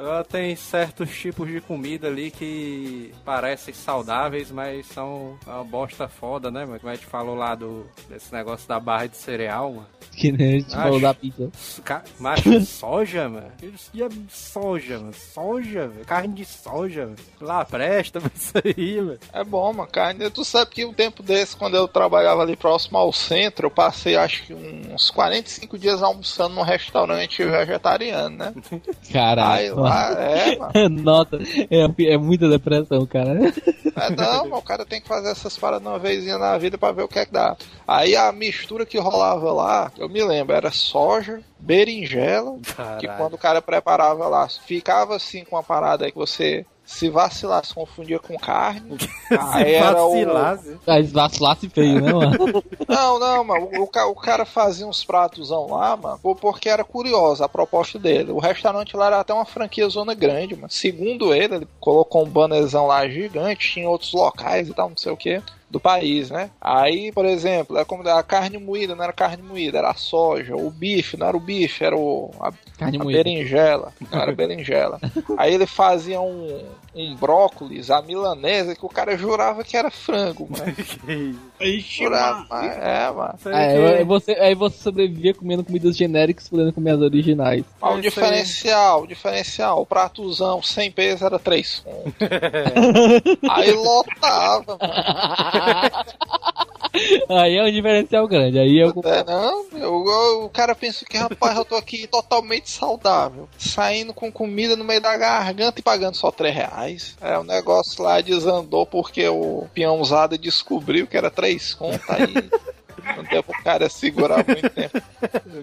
Agora 0.00 0.24
tem 0.24 0.56
certos 0.56 1.10
tipos 1.16 1.46
de 1.46 1.60
comida 1.60 2.06
ali 2.08 2.30
que 2.30 3.12
parecem 3.24 3.74
saudáveis, 3.74 4.50
mas 4.50 4.86
são 4.86 5.38
uma 5.46 5.62
bosta 5.62 6.08
foda, 6.08 6.50
né, 6.50 6.64
mano? 6.64 6.80
Como 6.80 6.90
a 6.90 6.94
gente 6.94 7.06
falou 7.06 7.34
lá 7.34 7.54
do, 7.54 7.86
desse 8.08 8.32
negócio 8.32 8.66
da 8.66 8.80
barra 8.80 9.06
de 9.06 9.16
cereal, 9.18 9.70
mano. 9.72 9.86
que 10.12 10.32
nem 10.32 10.48
a 10.48 10.58
gente 10.60 10.66
Acho. 10.74 10.82
falou 10.82 11.00
da 11.00 11.12
pizza. 11.12 11.50
Ca- 11.84 12.02
Macho, 12.18 12.60
soja, 12.64 13.28
mano. 13.28 13.52
Isso 13.62 13.90
é 14.02 14.08
soja, 14.30 14.98
mano. 14.98 15.12
Soja, 15.12 15.88
velho. 15.88 16.06
Carne 16.06 16.34
de 16.34 16.44
soja, 16.46 17.04
velho. 17.06 17.18
Lá 17.40 17.62
presta 17.64 18.20
pra 18.20 18.30
isso 18.34 18.52
aí, 18.64 19.00
velho. 19.00 19.18
É 19.34 19.44
bom, 19.44 19.70
mano, 19.72 19.88
carne. 19.90 20.30
Tu 20.30 20.44
sabe 20.46 20.70
que 20.70 20.84
um 20.86 20.94
tempo 20.94 21.22
desse, 21.22 21.54
quando 21.56 21.76
eu 21.76 21.86
trabalhava 21.86 22.40
ali 22.42 22.56
próximo 22.56 22.96
ao 22.96 23.12
centro, 23.12 23.66
eu 23.66 23.70
passei 23.70 24.16
acho 24.16 24.44
que 24.44 24.54
uns 24.54 25.10
45 25.10 25.78
dias 25.78 26.02
almoçando 26.02 26.54
num 26.54 26.62
restaurante 26.62 27.44
vegetariano, 27.44 28.36
né? 28.36 28.54
Aí 28.72 29.12
Caralho. 29.12 29.89
Lá, 29.90 30.22
é, 30.22 30.56
mano. 30.58 31.02
Nota, 31.02 31.38
é, 31.70 32.12
é 32.12 32.16
muita 32.16 32.48
depressão, 32.48 33.06
cara. 33.06 33.52
É, 33.96 34.10
não, 34.16 34.58
o 34.58 34.62
cara 34.62 34.84
tem 34.84 35.00
que 35.00 35.08
fazer 35.08 35.30
essas 35.30 35.56
paradas 35.58 35.86
uma 35.86 35.98
vezinha 35.98 36.38
na 36.38 36.56
vida 36.58 36.78
pra 36.78 36.92
ver 36.92 37.02
o 37.02 37.08
que 37.08 37.18
é 37.18 37.26
que 37.26 37.32
dá. 37.32 37.56
Aí 37.86 38.16
a 38.16 38.30
mistura 38.32 38.86
que 38.86 38.98
rolava 38.98 39.52
lá, 39.52 39.92
eu 39.98 40.08
me 40.08 40.22
lembro, 40.22 40.54
era 40.54 40.70
soja, 40.70 41.40
berinjela, 41.58 42.56
que 42.58 42.74
Caralho. 42.74 43.18
quando 43.18 43.34
o 43.34 43.38
cara 43.38 43.60
preparava 43.60 44.26
lá, 44.28 44.48
ficava 44.48 45.16
assim 45.16 45.44
com 45.44 45.56
uma 45.56 45.62
parada 45.62 46.04
aí 46.04 46.12
que 46.12 46.18
você 46.18 46.64
se 46.92 47.08
vacilasse, 47.08 47.72
confundia 47.72 48.18
com 48.18 48.36
carne. 48.36 48.98
Aí 49.52 49.74
era 49.74 50.02
o. 50.04 50.10
Vacilasse. 50.10 50.78
Mas 50.84 51.12
vacilasse 51.12 51.68
feio, 51.68 52.00
né, 52.00 52.12
mano? 52.12 52.62
Não, 52.88 53.18
não, 53.18 53.44
mano. 53.44 53.68
O, 53.78 53.82
o 53.82 53.86
ca- 53.86 54.06
o 54.08 54.14
cara 54.14 54.44
fazia 54.44 54.86
uns 54.86 55.04
pratosão 55.04 55.68
lá, 55.70 55.96
mano, 55.96 56.18
por- 56.18 56.34
porque 56.36 56.68
era 56.68 56.82
curiosa 56.82 57.44
a 57.44 57.48
proposta 57.48 57.96
dele. 57.98 58.32
O 58.32 58.40
restaurante 58.40 58.96
lá 58.96 59.06
era 59.06 59.20
até 59.20 59.32
uma 59.32 59.44
franquia 59.44 59.88
zona 59.88 60.14
grande, 60.14 60.56
mano. 60.56 60.68
Segundo 60.70 61.32
ele, 61.32 61.54
ele 61.54 61.68
colocou 61.78 62.24
um 62.24 62.28
bannerzão 62.28 62.86
lá 62.88 63.08
gigante, 63.08 63.70
tinha 63.72 63.88
outros 63.88 64.12
locais 64.12 64.68
e 64.68 64.74
tal, 64.74 64.88
não 64.90 64.96
sei 64.96 65.12
o 65.12 65.16
que. 65.16 65.40
Do 65.70 65.78
país, 65.78 66.30
né? 66.30 66.50
Aí, 66.60 67.12
por 67.12 67.24
exemplo, 67.24 67.78
é 67.78 67.84
como 67.84 68.06
a 68.08 68.22
carne 68.24 68.58
moída, 68.58 68.96
não 68.96 69.04
era 69.04 69.12
carne 69.12 69.40
moída, 69.42 69.78
era 69.78 69.90
a 69.90 69.94
soja. 69.94 70.56
O 70.56 70.68
bife, 70.68 71.16
não 71.16 71.28
era 71.28 71.36
o 71.36 71.40
bife, 71.40 71.84
era 71.84 71.96
o, 71.96 72.32
a, 72.40 72.52
Carne 72.76 72.98
a 72.98 73.04
moída. 73.04 73.22
berinjela. 73.22 73.92
Não 74.10 74.20
era 74.20 74.32
berinjela. 74.34 75.00
Aí 75.38 75.54
ele 75.54 75.66
fazia 75.66 76.20
um, 76.20 76.64
um 76.94 77.14
brócolis, 77.14 77.88
a 77.90 78.02
milanesa, 78.02 78.74
que 78.74 78.84
o 78.84 78.88
cara 78.88 79.16
jurava 79.16 79.62
que 79.62 79.76
era 79.76 79.90
frango, 79.92 80.48
mano. 80.50 80.74
Ixi, 81.60 82.04
Jurava, 82.04 82.34
mano. 82.34 82.46
mas 82.48 82.78
é, 82.78 83.10
mano. 83.10 83.38
É, 83.46 83.98
aí 83.98 84.04
você, 84.04 84.32
aí 84.32 84.54
você 84.54 84.78
sobrevivia 84.78 85.34
comendo 85.34 85.64
comidas 85.64 85.96
genéricas, 85.96 86.48
podendo 86.48 86.72
comer 86.72 86.92
as 86.92 87.00
originais. 87.00 87.64
O 87.80 87.86
É 87.86 87.92
isso 87.92 88.00
diferencial, 88.02 89.02
o 89.02 89.06
diferencial, 89.06 89.80
o 89.82 89.86
pratozão 89.86 90.62
sem 90.62 90.90
peso 90.90 91.24
era 91.24 91.38
3 91.38 91.80
conto. 91.80 92.14
Aí 93.50 93.72
lotava, 93.72 94.78
mano. 94.80 94.90
Aí 97.28 97.56
é 97.56 97.62
um 97.62 97.70
diferencial 97.70 98.26
grande. 98.26 98.58
Aí 98.58 98.78
eu 98.78 98.92
É, 99.04 99.24
não, 99.24 99.66
eu- 99.72 100.04
eu- 100.06 100.44
o 100.44 100.48
cara 100.48 100.74
pensa 100.74 101.04
que, 101.04 101.16
rapaz, 101.16 101.56
eu 101.56 101.64
tô 101.64 101.76
aqui 101.76 102.06
totalmente 102.06 102.70
saudável. 102.70 103.48
Saindo 103.58 104.12
com 104.12 104.30
comida 104.32 104.74
no 104.76 104.84
meio 104.84 105.00
da 105.00 105.16
garganta 105.16 105.78
e 105.78 105.82
pagando 105.82 106.16
só 106.16 106.30
3 106.30 106.54
reais. 106.54 107.16
É, 107.20 107.38
o 107.38 107.44
negócio 107.44 108.02
lá 108.02 108.20
desandou 108.20 108.84
porque 108.86 109.28
o 109.28 109.66
peão 109.72 110.00
usado 110.00 110.36
descobriu 110.36 111.06
que 111.06 111.16
era 111.16 111.30
3 111.30 111.74
conto. 111.74 112.00
Aí 112.08 112.34
Não 113.16 113.24
deu 113.24 113.42
pro 113.42 113.62
cara 113.62 113.88
segurar 113.88 114.44
muito 114.46 114.68
tempo. 114.70 115.00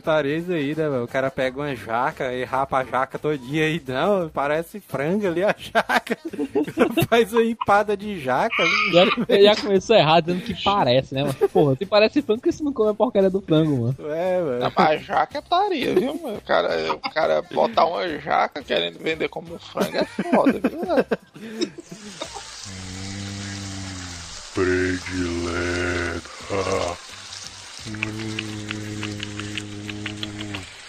Parece 0.04 0.54
aí, 0.54 0.76
né, 0.76 0.88
mano? 0.88 1.04
O 1.04 1.08
cara 1.08 1.30
pega 1.32 1.58
uma 1.60 1.76
jaca 1.76 2.34
e 2.34 2.44
rapa 2.44 2.80
a 2.80 2.84
jaca 2.84 3.20
todinha 3.20 3.66
aí. 3.66 3.82
Não, 3.88 4.30
parece 4.30 4.80
frango 4.80 5.28
ali 5.28 5.44
a 5.44 5.54
jaca. 5.58 6.18
Faz 7.10 7.34
uma 7.34 7.44
empada 7.44 7.96
de 7.98 8.20
jaca. 8.20 8.64
Já, 8.92 9.06
já 9.42 9.56
começou 9.62 9.96
errado, 9.96 10.26
dizendo 10.26 10.42
que 10.44 10.64
parece, 10.64 11.14
né, 11.14 11.24
mano? 11.24 11.36
Porra, 11.50 11.76
se 11.76 11.86
parece 11.86 12.22
frango, 12.22 12.42
que 12.42 12.52
você 12.52 12.64
não 12.64 12.74
come 12.74 12.92
a 12.92 12.94
porcaria 12.94 13.30
do 13.30 13.42
frango, 13.42 13.82
mano? 13.82 13.96
É, 14.14 14.42
mano. 14.42 14.60
Não, 14.60 14.72
mas 14.76 15.06
jaca 15.06 15.38
é 15.38 15.42
taria, 15.42 15.94
viu, 15.94 16.20
mano? 16.22 16.38
O 16.38 16.42
cara, 16.42 16.94
o 16.94 17.00
cara 17.00 17.42
botar 17.42 17.86
uma 17.86 18.08
jaca 18.20 18.62
querendo 18.64 19.00
vender 19.00 19.28
como 19.30 19.58
frango 19.60 19.98
é 19.98 20.06
foda, 20.06 20.60
viu, 20.60 20.82
velho? 20.86 21.06
Predileta. 24.54 26.28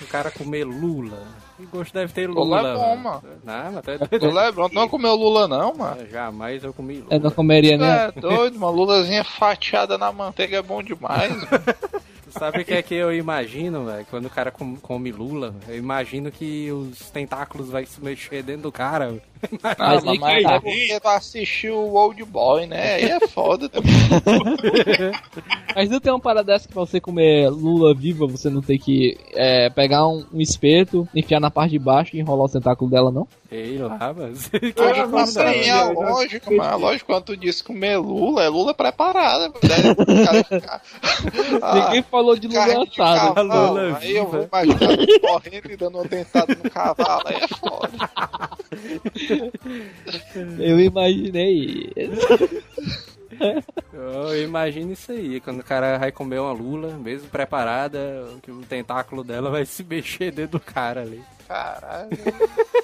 O 0.01 0.07
cara 0.11 0.31
comer 0.31 0.65
lula. 0.65 1.19
Que 1.57 1.67
gosto 1.67 1.93
deve 1.93 2.13
ter 2.13 2.29
Lula 2.29 2.63
lula? 2.63 2.71
é 2.71 2.75
bom, 2.75 2.97
mano. 2.97 3.23
Não, 3.45 3.73
mas 3.73 3.85
tá 3.85 4.27
Lula 4.27 4.47
é 4.47 4.53
bom. 4.53 4.69
Não 4.73 4.89
comeu 4.89 5.15
lula, 5.15 5.49
não, 5.49 5.75
mano. 5.75 6.07
Jamais 6.09 6.63
eu 6.65 6.73
comi 6.73 6.99
lula. 6.99 7.09
Eu 7.11 7.21
não 7.21 7.31
comeria, 7.31 7.77
né? 7.77 8.07
É 8.17 8.21
doido, 8.21 8.57
uma 8.57 8.71
lulazinha 8.71 9.25
fatiada 9.25 9.99
na 9.99 10.13
manteiga 10.13 10.59
é 10.59 10.63
bom 10.63 10.83
demais. 10.83 11.33
sabe 12.39 12.61
o 12.61 12.65
que 12.65 12.75
é 12.75 12.83
que 12.83 12.95
eu 12.95 13.13
imagino, 13.15 13.85
velho? 13.85 14.07
Quando 14.11 14.27
o 14.27 14.31
cara 14.31 14.51
com- 14.51 14.77
come 14.77 15.11
lula, 15.11 15.55
eu 15.69 15.77
imagino 15.77 16.31
que 16.31 16.71
os 16.71 17.11
tentáculos 17.11 17.69
vai 17.71 17.85
se 17.85 18.03
mexer 18.03 18.43
dentro 18.43 18.63
do 18.63 18.73
cara. 18.73 19.17
Mas 19.63 19.79
mas, 19.79 20.07
aí 20.07 20.19
que 20.19 20.43
tá. 20.43 20.55
é 20.55 20.61
porque 20.61 21.01
tu 21.01 21.09
assistiu 21.09 21.75
o 21.77 21.95
Old 21.95 22.25
Boy, 22.25 22.67
né? 22.67 22.95
Aí 22.95 23.05
é 23.05 23.21
foda 23.29 23.69
também. 23.69 23.93
Mas 25.75 25.89
não 25.89 26.01
tem 26.01 26.13
uma 26.13 26.19
parada 26.19 26.53
dessa 26.53 26.67
que 26.67 26.75
pra 26.75 26.85
você 26.85 27.01
comer 27.01 27.49
lula 27.49 27.95
viva, 27.95 28.27
você 28.27 28.51
não 28.51 28.61
tem 28.61 28.79
que 28.79 29.17
é, 29.35 29.71
pegar 29.71 30.09
um, 30.09 30.25
um 30.33 30.41
espeto, 30.41 31.09
enfiar 31.15 31.39
na 31.41 31.51
parte 31.51 31.71
de 31.73 31.79
baixo 31.79 32.17
e 32.17 32.21
enrolar 32.21 32.47
o 32.47 32.49
tentáculo 32.49 32.91
dela, 32.91 33.13
não? 33.13 33.29
Ei 33.51 33.79
lá, 33.79 34.13
mas. 34.15 34.51
Ah, 34.77 35.07
mas 35.07 35.37
aí 35.39 35.69
é 35.69 35.83
lógico, 35.85 36.55
mas 36.55 36.73
é 36.73 36.75
lógico 36.75 37.07
quando 37.13 37.25
tu 37.25 37.37
disse 37.37 37.65
comer 37.65 37.97
lula, 37.97 38.45
é 38.45 38.49
lula 38.49 38.75
preparada. 38.75 39.49
Né? 39.49 39.55
O 39.97 40.25
cara 40.27 40.45
ficar- 40.45 40.83
Ah, 41.63 41.75
Ninguém 41.87 42.03
falou 42.03 42.37
de 42.37 42.47
lula 42.47 42.85
assada. 42.85 43.43
Lula 43.43 43.99
Aí 43.99 44.17
eu 44.17 44.27
vou 44.27 44.43
imaginar 44.53 44.97
correndo 45.23 45.71
e 45.71 45.77
dando 45.77 45.95
uma 45.99 46.05
dentada 46.05 46.55
no 46.63 46.71
cavalo, 46.71 47.23
aí 47.25 47.37
é 47.37 47.49
foda. 47.49 47.91
Eu 50.59 50.79
imaginei. 50.81 51.91
Eu 53.93 54.43
imagino 54.45 54.93
isso 54.93 55.11
aí, 55.13 55.41
quando 55.41 55.61
o 55.61 55.65
cara 55.65 55.97
vai 55.99 56.13
comer 56.13 56.39
uma 56.41 56.53
lula, 56.53 56.99
mesmo 56.99 57.29
preparada, 57.29 58.27
que 58.43 58.51
o 58.51 58.61
tentáculo 58.63 59.25
dela 59.25 59.49
vai 59.51 59.65
se 59.65 59.83
mexer 59.85 60.31
dentro 60.33 60.59
do 60.59 60.61
cara 60.65 61.01
ali. 61.03 61.23
Caralho. 61.49 62.09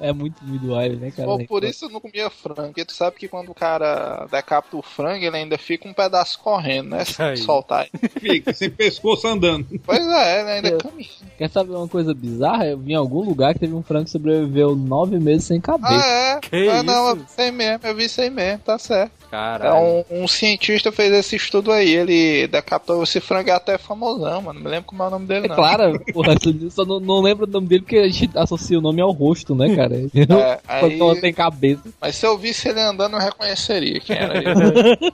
É 0.00 0.12
muito 0.14 0.42
individual, 0.42 0.88
né, 0.90 1.10
cara? 1.10 1.28
Pô, 1.28 1.44
por 1.44 1.62
isso 1.62 1.84
eu 1.84 1.90
não 1.90 2.00
comia 2.00 2.30
frango, 2.30 2.68
porque 2.68 2.86
tu 2.86 2.92
sabe 2.94 3.16
que 3.18 3.28
quando 3.28 3.50
o 3.50 3.54
cara 3.54 4.26
decapita 4.30 4.76
o 4.78 4.82
frango, 4.82 5.24
ele 5.24 5.36
ainda 5.36 5.58
fica 5.58 5.86
um 5.86 5.92
pedaço 5.92 6.38
correndo, 6.38 6.88
né? 6.90 7.04
Se 7.04 7.22
Aí. 7.22 7.36
soltar. 7.36 7.86
Fica, 8.18 8.52
sem 8.54 8.70
pescoço 8.70 9.26
andando. 9.28 9.66
Pois 9.84 10.00
é, 10.06 10.40
ele 10.40 10.50
ainda 10.50 10.68
Eu- 10.70 10.78
caminha. 10.78 11.08
Quer 11.36 11.50
saber 11.50 11.74
uma 11.74 11.86
coisa 11.88 12.14
bizarra? 12.14 12.66
Eu 12.66 12.78
vi 12.78 12.92
em 12.92 12.96
algum 12.96 13.20
lugar 13.22 13.52
que 13.52 13.60
teve 13.60 13.74
um 13.74 13.82
frango 13.82 14.04
que 14.06 14.10
sobreviveu 14.10 14.74
nove 14.74 15.18
meses 15.18 15.44
sem 15.44 15.60
cabeça. 15.60 16.02
Ah, 16.02 16.36
é? 16.36 16.40
Que 16.40 16.68
ah, 16.68 16.82
não, 16.82 17.08
eu 17.08 17.16
isso? 17.16 17.24
vi 17.24 17.30
isso 17.30 17.40
aí 17.42 17.52
mesmo, 17.52 17.86
eu 17.86 17.94
vi 17.94 18.04
isso 18.06 18.20
aí 18.22 18.30
mesmo, 18.30 18.58
tá 18.60 18.78
certo. 18.78 19.12
É 19.26 19.30
Caralho. 19.30 20.04
um, 20.10 20.24
um 20.24 20.28
cientista 20.28 20.92
fez 20.92 21.10
esse 21.12 21.36
estudo 21.36 21.72
aí, 21.72 21.88
ele 21.94 22.46
decapitou 22.48 23.02
esse 23.02 23.18
frango 23.18 23.48
é 23.48 23.52
até 23.54 23.78
famosão, 23.78 24.42
mano. 24.42 24.58
Não 24.58 24.64
me 24.64 24.70
lembro 24.70 24.86
como 24.86 25.02
é 25.02 25.06
o 25.06 25.10
nome 25.10 25.26
dele, 25.26 25.46
É 25.46 25.48
não. 25.48 25.56
claro, 25.56 25.98
porra, 26.12 26.34
só 26.70 26.84
não, 26.84 27.00
não 27.00 27.20
lembro 27.20 27.46
o 27.46 27.50
nome 27.50 27.66
dele 27.66 27.82
porque 27.82 28.01
a 28.02 28.08
gente 28.08 28.36
associa 28.38 28.78
o 28.78 28.82
nome 28.82 29.00
ao 29.00 29.10
rosto, 29.12 29.54
né, 29.54 29.74
cara? 29.74 29.92
É, 30.42 30.60
aí, 30.66 30.80
Quando 30.80 30.96
não 30.98 31.20
tem 31.20 31.32
cabeça. 31.32 31.82
mas 32.00 32.16
se 32.16 32.26
eu 32.26 32.36
visse 32.38 32.68
ele 32.68 32.80
andando, 32.80 33.14
eu 33.16 33.20
reconheceria 33.20 34.00
quem 34.00 34.16
era 34.16 34.38
ele. 34.38 34.52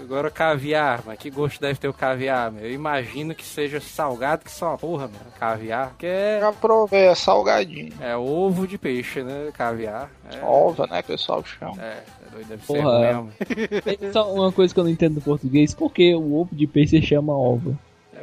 Agora 0.00 0.28
o 0.28 0.30
caviar, 0.30 1.02
mas 1.06 1.18
que 1.18 1.30
gosto 1.30 1.58
deve 1.60 1.78
ter 1.78 1.88
o 1.88 1.94
caviar, 1.94 2.52
meu? 2.52 2.64
Eu 2.64 2.72
imagino 2.72 3.34
que 3.34 3.42
seja 3.44 3.80
salgado 3.80 4.44
que 4.44 4.50
só 4.50 4.68
uma 4.68 4.78
porra, 4.78 5.04
mano. 5.04 5.18
Caviar, 5.40 5.94
que 5.98 6.04
é, 6.06 6.38
Já 6.40 6.52
provei, 6.52 7.06
é 7.06 7.14
salgadinho. 7.14 7.90
é 8.00 8.14
ovo 8.14 8.66
de 8.66 8.76
peixe, 8.76 9.22
né? 9.22 9.48
Caviar. 9.54 10.10
É, 10.30 10.44
Ova, 10.44 10.86
né, 10.88 11.02
que 11.02 11.10
o 11.10 11.16
pessoal 11.16 11.42
chama. 11.42 11.82
é, 11.82 12.02
é 12.26 12.30
doido, 12.30 12.48
deve 12.48 12.66
Porra, 12.66 12.80
ser 12.80 13.14
ruim 13.14 13.30
mesmo. 13.70 13.82
Tem 13.82 14.12
só 14.12 14.30
uma 14.30 14.52
coisa 14.52 14.74
que 14.74 14.80
eu 14.80 14.84
não 14.84 14.90
entendo 14.90 15.14
do 15.14 15.20
português, 15.22 15.72
por 15.74 15.90
que 15.90 16.14
o 16.14 16.34
ovo 16.34 16.54
de 16.54 16.66
peixe 16.66 17.00
se 17.00 17.06
chama 17.06 17.32
ova? 17.34 17.74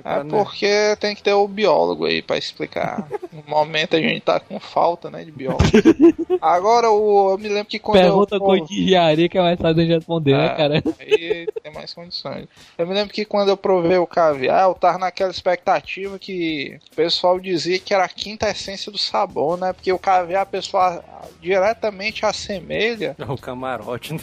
É 0.03 0.19
É 0.19 0.23
não- 0.23 0.43
porque 0.43 0.95
tem 0.99 1.15
que 1.15 1.23
ter 1.23 1.33
o 1.33 1.47
biólogo 1.47 2.05
aí 2.05 2.21
pra 2.21 2.37
explicar. 2.37 3.07
No 3.31 3.43
momento 3.47 3.95
a 3.95 3.99
gente 4.01 4.19
tá 4.21 4.41
com 4.41 4.59
falta, 4.59 5.09
né, 5.09 5.23
de 5.23 5.31
biólogo. 5.31 5.63
Agora, 6.41 6.91
o, 6.91 7.31
eu 7.31 7.37
me 7.37 7.47
lembro 7.47 7.65
que 7.65 7.79
quando 7.79 8.01
Pergunta 8.01 8.35
eu... 8.35 8.39
com 8.41 8.65
de 8.65 8.81
engenharia 8.83 9.29
que 9.29 9.37
é 9.37 9.41
mais 9.41 9.57
fácil 9.59 9.75
de 9.75 9.85
responder, 9.85 10.37
né, 10.37 10.45
É, 10.47 10.49
cara? 10.49 10.83
Aí 10.99 11.47
tem 11.63 11.73
mais 11.73 11.93
condições. 11.93 12.45
Eu 12.77 12.85
me 12.85 12.93
lembro 12.93 13.13
que 13.13 13.23
quando 13.23 13.47
eu 13.49 13.55
provei 13.55 13.97
o 13.97 14.05
caviar, 14.05 14.63
eu 14.63 14.73
tava 14.73 14.97
naquela 14.97 15.31
expectativa 15.31 16.19
que 16.19 16.77
o 16.91 16.95
pessoal 16.95 17.39
dizia 17.39 17.79
que 17.79 17.93
era 17.93 18.03
a 18.03 18.09
quinta 18.09 18.49
essência 18.49 18.91
do 18.91 18.97
sabor, 18.97 19.57
né? 19.57 19.71
Porque 19.71 19.91
o 19.93 19.97
caviar 19.99 20.41
a 20.41 20.45
pessoa 20.45 21.01
diretamente 21.39 22.25
assemelha 22.25 23.15
É 23.17 23.31
o 23.31 23.37
camarote, 23.37 24.13
né? 24.13 24.19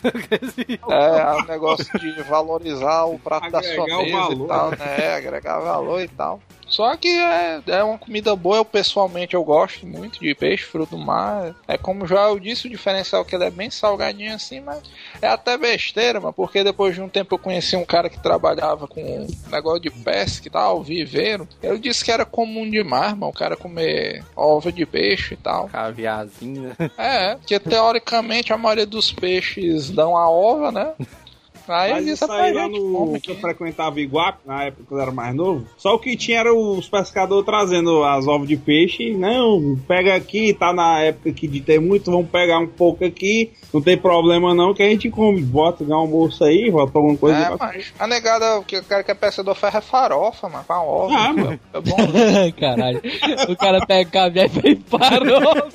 é, 0.91 1.43
o 1.43 1.47
negócio 1.47 1.87
de 1.99 2.23
valorizar 2.23 3.05
o 3.05 3.19
prato 3.19 3.51
da 3.51 3.63
sua 3.63 3.85
Agregar 3.85 3.99
o 3.99 4.03
mesa 4.05 4.19
valor. 4.19 4.45
e 4.45 4.49
tal, 4.49 4.71
né? 4.71 5.15
Agregar 5.17 5.59
valor 5.69 6.03
e 6.03 6.09
tal. 6.09 6.41
Só 6.69 6.95
que 6.97 7.09
é, 7.09 7.63
é 7.67 7.83
uma 7.83 7.99
comida 7.99 8.37
boa, 8.37 8.59
eu 8.59 8.65
pessoalmente 8.65 9.35
eu 9.35 9.43
gosto 9.43 9.87
muito 9.87 10.21
de 10.21 10.35
peixe, 10.35 10.65
fruto 10.65 10.97
do 10.97 11.03
mar. 11.03 11.55
É 11.67 11.79
como 11.79 12.07
já 12.07 12.29
eu 12.29 12.39
disse, 12.39 12.67
o 12.67 12.71
diferencial 12.71 13.23
é 13.23 13.25
que 13.25 13.35
ele 13.35 13.45
é 13.45 13.51
bem 13.51 13.71
salgadinho 13.71 14.35
assim, 14.35 14.61
mas 14.61 14.83
é 15.21 15.29
até 15.29 15.57
besteira, 15.57 16.21
mano, 16.21 16.33
porque 16.33 16.63
depois 16.63 16.95
de 16.95 17.01
um 17.01 17.09
tempo 17.09 17.35
eu 17.35 17.39
conheci 17.39 17.75
um 17.75 17.87
cara 17.87 18.11
que 18.11 18.23
trabalhava 18.23 18.87
com 18.87 19.27
negócio 19.51 19.81
de 19.81 19.91
pesca 19.91 20.47
e 20.47 20.51
tal, 20.51 20.83
viveiro. 20.83 21.49
Ele 21.63 21.79
disse 21.79 22.05
que 22.05 22.13
era 22.13 22.27
comum 22.27 22.69
demais, 22.69 23.13
mano, 23.13 23.29
o 23.29 23.35
cara 23.35 23.57
comer 23.57 24.23
ova 24.37 24.71
de 24.71 24.85
peixe 24.85 25.35
e 25.35 25.39
tal. 25.39 25.69
Caviarzinho, 25.69 26.75
né? 26.79 26.91
É, 26.99 27.35
porque 27.37 27.59
teoricamente 27.59 28.53
a 28.53 28.59
maioria 28.59 28.87
dos 28.87 29.11
peixes 29.11 29.91
dão 29.91 30.17
a 30.17 30.29
ova, 30.29 30.71
né? 30.71 30.93
Aí 31.69 31.93
Mas 31.93 32.07
isso 32.07 32.27
pra 32.27 32.37
aí 32.43 32.53
lá 32.53 32.69
no 32.69 32.93
come 32.93 33.21
que 33.21 33.31
eu 33.31 33.37
frequentava 33.37 34.01
Iguape, 34.01 34.39
na 34.47 34.65
época 34.65 34.85
que 34.87 34.93
eu 34.95 35.01
era 35.01 35.11
mais 35.13 35.35
novo, 35.35 35.67
só 35.77 35.95
o 35.95 35.99
que 35.99 36.17
tinha 36.17 36.41
era 36.41 36.55
os 36.55 36.89
pescadores 36.89 37.45
trazendo 37.45 38.03
as 38.05 38.27
ovas 38.27 38.49
de 38.49 38.57
peixe. 38.57 39.13
Não, 39.15 39.79
pega 39.87 40.15
aqui, 40.15 40.53
tá 40.53 40.73
na 40.73 41.01
época 41.01 41.31
aqui 41.31 41.47
de 41.49 41.61
ter 41.61 41.81
muito, 41.81 42.11
vamos 42.11 42.29
pegar 42.31 42.59
um 42.59 42.67
pouco 42.67 43.05
aqui, 43.05 43.53
não 43.73 43.81
tem 43.81 43.97
problema 43.97 44.55
não, 44.55 44.73
que 44.75 44.83
a 44.83 44.89
gente 44.89 45.11
come. 45.11 45.41
Bota 45.43 45.85
um 45.85 45.95
almoço 45.95 46.45
aí, 46.45 46.71
bota 46.71 46.93
alguma 46.99 47.17
coisa. 47.17 47.39
É, 47.39 47.57
pra- 47.57 47.67
mas 47.69 47.93
a 47.99 48.07
negada, 48.07 48.63
que 48.67 48.77
o 48.79 48.85
cara 48.85 49.03
que 49.03 49.11
é 49.11 49.15
peçador 49.15 49.55
ferro 49.55 49.79
é 49.79 49.81
farofa, 49.81 50.49
mano, 50.49 50.65
com 50.67 50.73
a 50.73 50.83
ova. 50.83 51.15
Ah, 51.15 51.33
mano. 51.33 51.61
É 51.73 51.81
bom. 51.81 51.97
Caralho. 52.59 53.01
O 53.49 53.57
cara 53.57 53.85
pega 53.87 54.11
caviar 54.11 54.47
e 54.47 54.49
fez 54.49 54.79
farofa. 54.89 55.69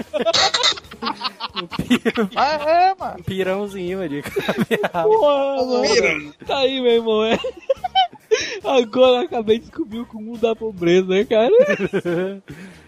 Mas 2.33 2.61
é, 2.67 2.95
mano. 2.99 3.15
Um 3.19 3.23
pirãozinho 3.23 4.01
ali. 4.01 4.23
Porra, 4.23 5.65
mano. 5.65 5.82
Tá 6.45 6.59
aí, 6.59 6.81
meu 6.81 6.91
irmão. 6.91 7.23
É. 7.23 7.37
Agora 8.63 9.17
eu 9.17 9.25
acabei 9.25 9.59
de 9.59 9.65
descobrir 9.65 9.99
o 9.99 10.05
cúmulo 10.05 10.37
da 10.37 10.55
pobreza, 10.55 11.07
né, 11.07 11.25
cara? 11.25 11.51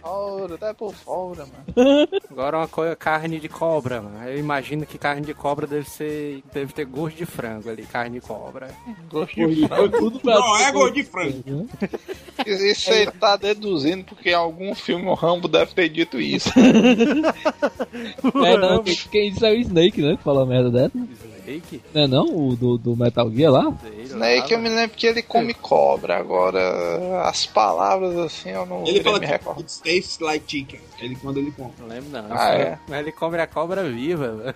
Fora, 0.01 0.55
até 0.55 0.73
por 0.73 0.93
fora, 0.93 1.45
mano. 1.45 2.07
Agora 2.29 2.57
uma 2.57 2.67
coisa, 2.67 2.95
carne 2.95 3.39
de 3.39 3.49
cobra, 3.49 4.01
mano. 4.01 4.23
Eu 4.27 4.37
imagino 4.37 4.85
que 4.85 4.97
carne 4.97 5.25
de 5.25 5.33
cobra 5.33 5.67
deve 5.67 5.89
ser. 5.89 6.43
deve 6.53 6.73
ter 6.73 6.85
gosto 6.85 7.17
de 7.17 7.25
frango 7.25 7.69
ali, 7.69 7.83
carne 7.83 8.19
de 8.19 8.25
cobra. 8.25 8.69
Gosto 9.09 9.35
de 9.35 9.67
Tudo 9.97 10.19
pra 10.19 10.35
não, 10.35 10.57
é 10.57 10.71
gol 10.71 10.91
de 10.91 11.03
frango. 11.03 11.67
Isso 12.45 12.91
aí 12.91 13.09
tá 13.11 13.35
deduzindo 13.35 14.03
porque 14.05 14.29
em 14.29 14.35
algum 14.35 14.73
filme 14.73 15.05
o 15.05 15.13
Rambo 15.13 15.47
deve 15.47 15.73
ter 15.73 15.89
dito 15.89 16.19
isso. 16.19 16.51
É, 18.45 18.57
não, 18.57 18.83
quem, 18.83 19.31
disse 19.31 19.45
é 19.45 19.51
o 19.51 19.55
Snake, 19.55 20.01
né? 20.01 20.17
Que 20.17 20.23
fala 20.23 20.41
uma 20.41 20.45
merda 20.45 20.69
dessa. 20.69 20.97
Snake? 21.45 21.81
Não 21.93 22.01
é 22.01 22.07
não? 22.07 22.25
O 22.25 22.55
do, 22.55 22.77
do 22.77 22.95
Metal 22.95 23.29
Gear 23.31 23.51
lá? 23.51 23.73
Snake 24.03 24.51
eu 24.53 24.59
me 24.59 24.69
lembro 24.69 24.95
que 24.97 25.05
ele 25.05 25.21
come 25.21 25.53
cobra. 25.53 26.17
Agora, 26.17 27.21
as 27.27 27.45
palavras 27.45 28.17
assim 28.17 28.49
eu 28.49 28.65
não 28.65 28.85
Ele 28.85 29.03
fala 29.03 29.19
me 29.19 29.25
que 29.25 29.31
recordar. 29.31 29.63
it 29.63 29.81
tastes 29.83 30.19
like 30.19 30.45
chicken. 30.47 30.79
Ele 30.99 31.15
quando 31.15 31.37
ele 31.37 31.51
come. 31.51 31.71
Não 31.79 31.87
lembro 31.87 32.09
não. 32.09 32.25
Ah, 32.31 32.53
é? 32.53 32.79
Mas 32.87 32.99
ele 32.99 33.11
come 33.11 33.37
a 33.39 33.47
cobra 33.47 33.83
viva, 33.83 34.53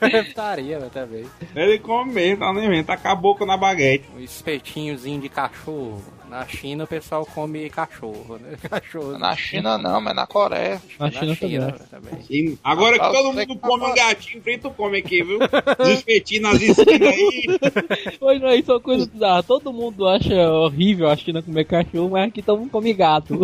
Reptaria, 0.00 0.78
velho, 0.80 0.90
também. 0.90 1.24
Ele 1.54 1.78
come 1.78 2.12
mesmo, 2.12 2.38
tá 2.40 2.52
nem 2.52 2.68
vendo, 2.68 2.86
tá 2.86 2.96
com 2.96 3.08
a 3.08 3.14
boca 3.14 3.44
na 3.46 3.56
baguete. 3.56 4.04
Um 4.16 4.20
espetinhozinho 4.20 5.20
de 5.20 5.28
cachorro. 5.28 6.02
Na 6.34 6.48
China 6.48 6.82
o 6.82 6.86
pessoal 6.88 7.24
come 7.24 7.70
cachorro, 7.70 8.40
né? 8.40 8.56
Cachorro. 8.68 9.16
Na 9.16 9.36
China 9.36 9.78
não, 9.78 10.00
mas 10.00 10.16
na 10.16 10.26
Coreia. 10.26 10.82
Na 10.98 11.08
China 11.08 11.36
também. 11.36 11.60
velho, 11.60 11.78
também. 11.88 12.18
E 12.28 12.58
agora 12.64 12.98
que 12.98 13.12
todo 13.12 13.32
mundo 13.32 13.56
come 13.60 13.84
tá 13.84 13.88
um 13.88 13.94
gatinho, 13.94 14.42
frito 14.42 14.70
come 14.70 14.98
aqui, 14.98 15.22
viu? 15.22 15.38
Os 15.78 15.88
espetinhos 15.90 16.42
nas 16.42 16.60
esquinas 16.60 17.08
aí. 17.14 17.44
Pois 18.18 18.40
não, 18.40 18.52
isso 18.52 18.72
é 18.72 18.74
uma 18.74 18.80
coisa 18.80 19.06
bizarra. 19.06 19.42
Todo 19.44 19.72
mundo 19.72 20.08
acha 20.08 20.34
horrível 20.50 21.08
a 21.08 21.16
China 21.16 21.40
comer 21.40 21.66
cachorro, 21.66 22.10
mas 22.10 22.26
aqui 22.28 22.42
todo 22.42 22.58
mundo 22.58 22.70
come 22.70 22.92
gato. 22.92 23.38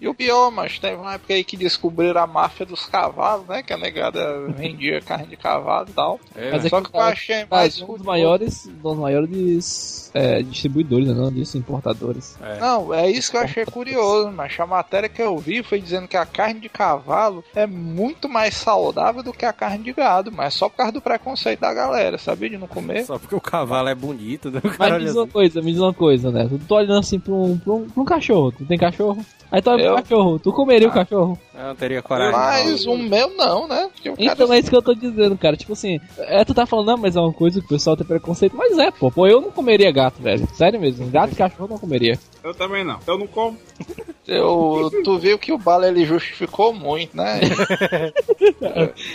E 0.00 0.08
o 0.08 0.14
pior, 0.14 0.50
mas 0.50 0.80
teve 0.80 0.96
uma 0.96 1.14
época 1.14 1.32
aí 1.32 1.44
que 1.44 1.56
descobriram 1.56 2.20
a 2.20 2.26
máfia 2.26 2.66
dos 2.66 2.86
cavalos, 2.86 3.46
né? 3.46 3.62
Que 3.62 3.72
a 3.72 3.76
negada 3.76 4.48
vendia 4.48 5.00
carne 5.00 5.28
de 5.28 5.36
cavalo 5.36 5.86
e 5.88 5.92
tal. 5.92 6.20
É, 6.34 6.50
Mas 6.50 6.64
é 6.64 6.68
Só 6.68 6.80
que 6.80 6.90
que 6.90 6.96
eu 6.96 7.00
tá- 7.00 7.06
achei 7.08 7.36
Mas 7.42 7.48
mais 7.48 7.80
um 7.82 7.92
dos 7.94 8.02
maiores, 8.02 8.66
dos 8.82 8.98
maiores 8.98 10.10
é, 10.12 10.42
distribuidores, 10.42 11.06
né, 11.06 11.14
não 11.14 11.30
importadores. 11.54 12.36
Não, 12.60 12.92
é 12.92 13.10
isso 13.10 13.30
que 13.30 13.36
eu 13.36 13.42
achei 13.42 13.64
curioso, 13.64 14.30
mas 14.30 14.58
a 14.58 14.66
matéria 14.66 15.08
que 15.08 15.22
eu 15.22 15.36
vi 15.38 15.62
foi 15.62 15.80
dizendo 15.80 16.08
que 16.08 16.16
a 16.16 16.26
carne 16.26 16.60
de 16.60 16.68
cavalo 16.68 17.44
é 17.54 17.66
muito 17.66 18.28
mais 18.28 18.54
saudável 18.54 19.22
do 19.22 19.32
que 19.32 19.44
a 19.44 19.52
carne 19.52 19.84
de 19.84 19.92
gado, 19.92 20.30
mas 20.32 20.54
só 20.54 20.68
por 20.68 20.76
causa 20.76 20.92
do 20.92 21.00
preconceito 21.00 21.60
da 21.60 21.72
galera, 21.72 22.18
sabia? 22.18 22.50
De 22.50 22.58
não 22.58 22.66
comer. 22.66 23.04
Só 23.04 23.18
porque 23.18 23.34
o 23.34 23.40
cavalo 23.40 23.88
é 23.88 23.94
bonito, 23.94 24.50
né? 24.50 24.60
Mas 24.78 24.92
me 24.92 25.04
diz 25.04 25.16
uma 25.16 25.26
coisa, 25.26 25.62
me 25.62 25.72
diz 25.72 25.80
uma 25.80 25.94
coisa, 25.94 26.30
né? 26.30 26.46
Tu 26.48 26.58
tô 26.66 26.76
olhando 26.76 26.98
assim 26.98 27.18
pra 27.18 27.32
um, 27.32 27.58
pra 27.58 27.72
um, 27.72 27.88
pra 27.88 28.02
um 28.02 28.04
cachorro. 28.04 28.52
Tu 28.52 28.64
tem 28.64 28.78
cachorro? 28.78 29.24
Aí 29.52 29.60
tu 29.60 29.70
olha 29.70 29.82
Eu? 29.82 29.94
pro 29.94 30.02
cachorro. 30.02 30.38
Tu 30.38 30.52
comeria 30.52 30.88
o 30.88 30.92
cachorro? 30.92 31.38
Eu 31.54 31.62
não 31.62 31.74
teria 31.74 32.00
coragem. 32.00 32.32
Mas 32.32 32.86
o 32.86 32.96
meu 32.96 33.36
não, 33.36 33.68
né? 33.68 33.90
Porque 33.92 34.08
o 34.08 34.16
cara 34.16 34.32
Então 34.32 34.50
é 34.50 34.58
isso 34.58 34.70
que 34.70 34.76
eu 34.76 34.80
tô 34.80 34.94
dizendo, 34.94 35.36
cara. 35.36 35.58
Tipo 35.58 35.74
assim, 35.74 36.00
é, 36.20 36.42
tu 36.42 36.54
tá 36.54 36.64
falando, 36.64 36.86
não, 36.86 36.96
mas 36.96 37.16
é 37.16 37.20
uma 37.20 37.34
coisa 37.34 37.60
que 37.60 37.66
o 37.66 37.68
pessoal 37.68 37.94
tem 37.94 38.06
preconceito. 38.06 38.56
Mas 38.56 38.78
é, 38.78 38.90
pô. 38.90 39.10
Pô, 39.10 39.26
eu 39.26 39.42
não 39.42 39.50
comeria 39.50 39.92
gato, 39.92 40.22
velho. 40.22 40.48
Sério 40.54 40.80
mesmo. 40.80 41.06
Gato 41.10 41.34
e 41.34 41.36
cachorro 41.36 41.66
eu 41.66 41.68
não 41.68 41.78
comeria. 41.78 42.18
Eu 42.42 42.54
também 42.54 42.82
não. 42.82 42.98
Eu 43.06 43.18
não 43.18 43.26
como. 43.26 43.58
Eu, 44.26 44.90
tu 45.04 45.18
viu 45.18 45.38
que 45.38 45.52
o 45.52 45.58
Bala 45.58 45.88
ele 45.88 46.06
justificou 46.06 46.72
muito, 46.72 47.16
né? 47.16 47.40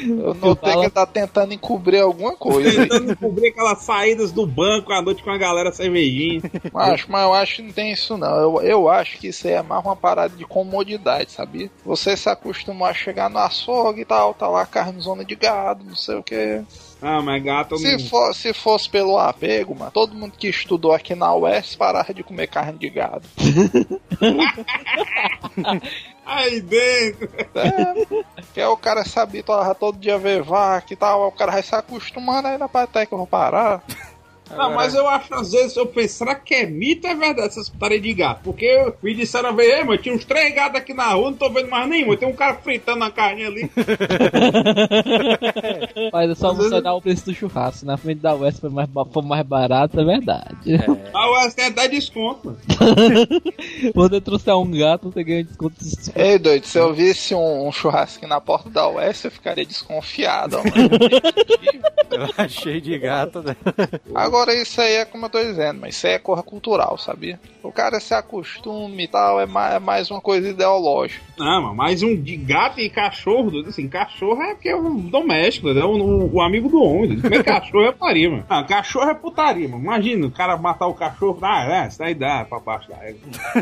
Eu 0.01 0.33
notei 0.35 0.73
que 0.73 0.79
ele 0.79 0.89
tá 0.89 1.05
tentando 1.05 1.53
encobrir 1.53 2.01
alguma 2.01 2.35
coisa. 2.35 2.87
Tentando 2.87 3.15
cobrir 3.17 3.49
aquelas 3.49 3.79
saídas 3.79 4.31
do 4.31 4.45
banco 4.45 4.91
à 4.93 5.01
noite 5.01 5.23
com 5.23 5.31
a 5.31 5.37
galera 5.37 5.71
cervejinha. 5.71 6.41
Mas, 6.71 7.05
mas 7.07 7.23
eu 7.23 7.33
acho 7.33 7.55
que 7.55 7.61
não 7.63 7.71
tem 7.71 7.91
isso 7.91 8.17
não. 8.17 8.35
Eu, 8.35 8.61
eu 8.61 8.89
acho 8.89 9.17
que 9.17 9.27
isso 9.27 9.47
aí 9.47 9.53
é 9.53 9.61
mais 9.61 9.83
uma 9.83 9.95
parada 9.95 10.26
de 10.35 10.45
comodidade, 10.45 11.31
sabia? 11.31 11.69
Você 11.85 12.17
se 12.17 12.29
acostumou 12.29 12.87
a 12.87 12.93
chegar 12.93 13.29
no 13.29 13.39
açougue 13.39 14.01
e 14.01 14.05
tal, 14.05 14.33
tá 14.33 14.47
lá 14.47 14.65
carne 14.65 14.99
zona 14.99 15.23
de 15.23 15.35
gado, 15.35 15.85
não 15.85 15.95
sei 15.95 16.15
o 16.15 16.23
que. 16.23 16.61
Ah, 17.01 17.21
mas 17.21 17.43
gato 17.43 17.77
Se, 17.77 17.91
não. 17.91 17.99
for, 17.99 18.33
se 18.33 18.53
fosse 18.53 18.89
pelo 18.89 19.19
apego, 19.19 19.75
mano, 19.75 19.91
todo 19.91 20.15
mundo 20.15 20.33
que 20.37 20.47
estudou 20.47 20.93
aqui 20.93 21.13
na 21.13 21.33
UES 21.35 21.75
parava 21.75 22.13
de 22.13 22.23
comer 22.23 22.47
carne 22.47 22.77
de 22.79 22.89
gado. 22.89 23.27
Aí 26.25 26.59
dentro. 26.59 27.29
É, 27.55 28.23
que 28.53 28.59
é 28.59 28.67
o 28.67 28.75
cara 28.75 29.05
se 29.05 29.17
habitua 29.17 29.65
a 29.65 29.73
todo 29.73 29.97
dia 29.97 30.17
ver 30.17 30.41
vaca 30.43 30.91
e 30.93 30.95
tal, 30.97 31.27
o 31.27 31.31
cara 31.31 31.53
vai 31.53 31.63
se 31.63 31.73
acostumando 31.73 32.49
aí 32.49 32.57
na 32.57 32.69
até 32.73 33.05
que 33.05 33.13
eu 33.13 33.17
vou 33.17 33.27
parar. 33.27 33.81
Não, 34.55 34.73
mas 34.73 34.93
eu 34.93 35.07
acho, 35.07 35.33
às 35.33 35.51
vezes, 35.51 35.75
eu 35.75 35.85
penso, 35.85 36.15
será 36.15 36.35
que 36.35 36.53
é 36.53 36.65
mito 36.65 37.07
é 37.07 37.15
verdade 37.15 37.47
essas 37.49 37.69
putaria 37.69 37.99
de 37.99 38.13
gato? 38.13 38.41
Porque 38.43 38.93
me 39.01 39.13
disseram, 39.13 39.55
ver, 39.55 39.83
mano, 39.83 39.97
tinha 39.97 40.13
uns 40.13 40.25
três 40.25 40.53
gatos 40.53 40.79
aqui 40.79 40.93
na 40.93 41.13
rua, 41.13 41.31
não 41.31 41.37
tô 41.37 41.49
vendo 41.49 41.69
mais 41.69 41.87
nenhum. 41.89 42.15
Tem 42.15 42.27
um 42.27 42.35
cara 42.35 42.55
fritando 42.55 43.03
a 43.03 43.11
carne 43.11 43.45
ali. 43.45 43.71
Mas 46.11 46.31
é 46.31 46.35
só 46.35 46.53
você 46.53 46.81
dar 46.81 46.93
o 46.93 47.01
preço 47.01 47.25
do 47.25 47.33
churrasco. 47.33 47.85
Na 47.85 47.97
frente 47.97 48.19
da 48.19 48.33
West 48.33 48.59
foi 48.59 48.69
mais, 48.69 48.89
foi 49.11 49.23
mais 49.23 49.45
barato, 49.45 49.99
é 49.99 50.03
verdade. 50.03 50.57
Ah, 51.13 51.29
o 51.29 51.33
West 51.33 51.53
até 51.53 51.69
dá 51.69 51.87
desconto, 51.87 52.47
mano. 52.47 52.57
Você 53.93 54.21
trouxer 54.21 54.55
um 54.55 54.69
gato, 54.71 55.09
você 55.09 55.23
ganha 55.23 55.43
desconto 55.43 55.75
de 55.79 56.11
Ei, 56.15 56.37
doido, 56.37 56.65
se 56.65 56.77
eu 56.77 56.93
visse 56.93 57.33
um, 57.33 57.67
um 57.67 57.71
churrasquinho 57.71 58.29
na 58.29 58.41
porta 58.41 58.69
da 58.69 58.89
UES, 58.89 59.23
eu 59.25 59.31
ficaria 59.31 59.65
desconfiado, 59.65 60.57
ó, 60.57 60.61
achei 62.37 62.79
de 62.81 62.97
gato, 62.97 63.41
né? 63.41 63.55
Agora 64.13 64.36
isso 64.53 64.81
aí 64.81 64.93
é 64.95 65.05
como 65.05 65.25
eu 65.25 65.29
tô 65.29 65.43
dizendo, 65.43 65.79
mas 65.81 65.95
isso 65.95 66.07
aí 66.07 66.13
é 66.13 66.19
coisa 66.19 66.43
cultural, 66.43 66.97
sabia? 66.97 67.39
O 67.67 67.71
cara 67.71 67.99
se 67.99 68.13
acostuma 68.13 69.01
e 69.01 69.07
tal, 69.07 69.39
é 69.39 69.45
mais, 69.45 69.75
é 69.75 69.79
mais 69.79 70.11
uma 70.11 70.21
coisa 70.21 70.49
ideológica. 70.49 71.21
Não, 71.37 71.61
mano, 71.61 71.75
mas 71.75 72.01
um 72.01 72.15
de 72.15 72.35
gato 72.35 72.79
e 72.79 72.89
cachorro, 72.89 73.51
assim, 73.67 73.87
cachorro 73.87 74.41
é 74.41 74.53
porque 74.55 74.69
é 74.69 74.75
um 74.75 74.95
doméstico, 74.97 75.69
é 75.69 75.85
o, 75.85 76.29
o 76.33 76.41
amigo 76.41 76.67
do 76.69 76.81
homem. 76.81 77.07
doido. 77.09 77.21
Comer 77.21 77.43
cachorro 77.43 77.85
é 77.85 77.91
putaria, 77.91 78.29
mano. 78.29 78.45
Ah, 78.49 78.63
cachorro 78.63 79.09
é 79.09 79.13
putaria, 79.13 79.67
mano. 79.69 79.83
Imagina 79.83 80.25
o 80.27 80.31
cara 80.31 80.57
matar 80.57 80.87
o 80.87 80.93
cachorro, 80.93 81.37
ah, 81.43 81.63
é, 81.83 81.87
isso 81.87 81.99
daí 81.99 82.15
dá 82.15 82.43
pra 82.45 82.59
baixo 82.59 82.89
da. 82.89 82.97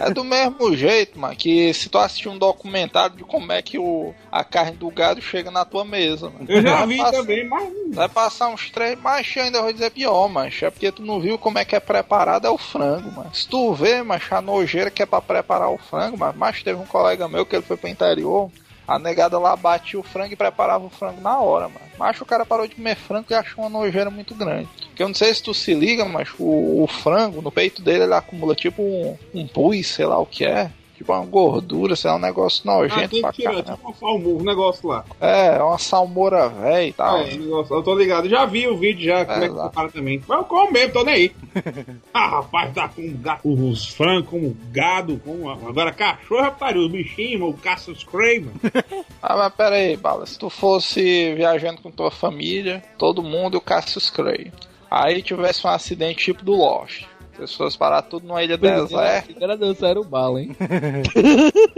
É 0.05 0.09
do 0.11 0.23
mesmo 0.23 0.75
jeito, 0.75 1.19
mano, 1.19 1.35
que 1.35 1.73
se 1.73 1.89
tu 1.89 1.97
assistir 1.97 2.29
um 2.29 2.37
documentário 2.37 3.15
de 3.17 3.23
como 3.23 3.51
é 3.51 3.61
que 3.61 3.77
o, 3.77 4.13
a 4.31 4.43
carne 4.43 4.77
do 4.77 4.89
gado 4.89 5.21
chega 5.21 5.51
na 5.51 5.65
tua 5.65 5.83
mesa, 5.83 6.29
mano. 6.29 6.45
Eu 6.47 6.61
já 6.61 6.77
Vai 6.77 6.87
vi 6.87 6.97
passar- 6.97 7.11
também, 7.11 7.47
mas 7.47 7.73
Vai 7.93 8.09
passar 8.09 8.47
uns 8.49 8.69
três, 8.71 8.97
mas 9.01 9.31
ainda 9.37 9.61
vou 9.61 9.71
dizer 9.73 9.91
pior, 9.91 10.27
mancha. 10.29 10.67
É 10.67 10.69
porque 10.71 10.91
tu 10.91 11.01
não 11.01 11.19
viu 11.19 11.37
como 11.37 11.57
é 11.59 11.65
que 11.65 11.75
é 11.75 11.79
preparado 11.79 12.45
é 12.47 12.49
o 12.49 12.57
frango, 12.57 13.11
mano. 13.11 13.29
Se 13.33 13.47
tu 13.47 13.73
vê, 13.73 13.94
mancha, 14.03 14.37
a 14.37 14.41
nojeira 14.41 14.91
que 14.91 15.01
é 15.01 15.05
pra 15.05 15.21
preparar 15.21 15.69
o 15.69 15.77
frango, 15.77 16.17
mas, 16.17 16.35
mas 16.35 16.63
teve 16.63 16.79
um 16.79 16.85
colega 16.85 17.27
meu 17.27 17.45
que 17.45 17.55
ele 17.55 17.63
foi 17.63 17.77
pro 17.77 17.89
interior. 17.89 18.49
A 18.87 18.99
negada 18.99 19.39
lá 19.39 19.55
batia 19.55 19.99
o 19.99 20.03
frango 20.03 20.33
e 20.33 20.35
preparava 20.35 20.85
o 20.85 20.91
frango 20.91 21.19
na 21.19 21.39
hora, 21.39 21.67
mano. 21.67 21.85
Mas 21.97 22.21
o 22.21 22.25
cara 22.25 22.45
parou 22.45 22.67
de 22.67 22.75
comer 22.75 22.95
frango 22.95 23.25
e 23.31 23.33
achou 23.33 23.63
uma 23.63 23.69
nojeira 23.69 24.11
muito 24.11 24.35
grande. 24.35 24.69
Porque 24.87 25.01
eu 25.01 25.07
não 25.07 25.15
sei 25.15 25.33
se 25.33 25.41
tu 25.41 25.55
se 25.55 25.73
liga, 25.73 26.05
mas 26.05 26.29
o, 26.37 26.83
o 26.83 26.87
frango, 26.87 27.41
no 27.41 27.51
peito 27.51 27.81
dele, 27.81 28.03
ele 28.03 28.13
acumula 28.13 28.53
tipo 28.53 28.83
um, 28.83 29.17
um 29.33 29.47
pus, 29.47 29.87
sei 29.87 30.05
lá 30.05 30.19
o 30.19 30.25
que 30.25 30.45
é. 30.45 30.69
Tipo 30.95 31.11
uma 31.11 31.25
gordura, 31.25 31.95
sei 31.95 32.09
lá, 32.09 32.15
um 32.15 32.19
negócio 32.19 32.61
ah, 32.65 32.73
nojento 32.73 33.09
tem 33.09 33.21
pra 33.21 33.33
tirar, 33.33 33.51
caramba. 33.51 33.73
tipo 33.75 33.89
um 33.89 33.93
salmo, 33.93 34.37
um 34.39 34.43
negócio 34.43 34.87
lá. 34.87 35.03
É, 35.19 35.61
uma 35.61 35.77
salmoura 35.77 36.47
velha 36.47 36.87
e 36.87 36.93
tal. 36.93 37.17
É, 37.17 37.35
negócio, 37.35 37.75
eu 37.75 37.83
tô 37.83 37.95
ligado, 37.95 38.29
já 38.29 38.45
vi 38.45 38.67
o 38.67 38.77
vídeo 38.77 39.03
já, 39.03 39.25
como 39.25 39.43
é 39.43 39.49
que 39.49 39.55
prepara 39.55 39.89
também. 39.89 40.21
Mas 40.25 40.37
eu 40.37 40.45
como 40.45 40.71
mesmo, 40.71 40.93
tô 40.93 41.03
nem 41.03 41.13
aí. 41.13 41.31
ah, 42.13 42.27
rapaz, 42.29 42.73
tá 42.73 42.87
com 42.87 43.13
gato, 43.17 43.41
os 43.43 43.87
frangos, 43.87 44.29
como 44.29 44.55
gado, 44.71 45.21
como. 45.23 45.49
Agora 45.49 45.91
cachorro 45.91 46.45
é 46.45 46.51
pariu, 46.51 46.83
os 46.83 46.91
bichinhos, 46.91 47.41
o 47.41 47.53
Cassius 47.53 48.05
mano. 48.13 48.53
Ah, 49.21 49.35
mas 49.37 49.53
pera 49.55 49.75
aí, 49.75 49.97
Bala. 49.97 50.25
Se 50.25 50.37
tu 50.37 50.49
fosse 50.49 51.33
viajando 51.33 51.81
com 51.81 51.89
tua 51.89 52.11
família, 52.11 52.83
todo 52.97 53.23
mundo 53.23 53.55
e 53.55 53.57
o 53.57 53.61
Cassius 53.61 54.09
Clay. 54.09 54.51
Aí 54.89 55.21
tivesse 55.21 55.65
um 55.65 55.69
acidente 55.69 56.25
tipo 56.25 56.45
do 56.45 56.53
Lost. 56.53 57.05
As 57.35 57.51
pessoas 57.51 57.75
parar 57.75 58.01
tudo 58.01 58.25
numa 58.25 58.41
ilha 58.41 58.57
deserta. 58.57 59.33
Era 59.39 59.57
Deus, 59.57 59.83
era 59.83 59.99
o 59.99 60.03
bala, 60.03 60.41
hein? 60.41 60.55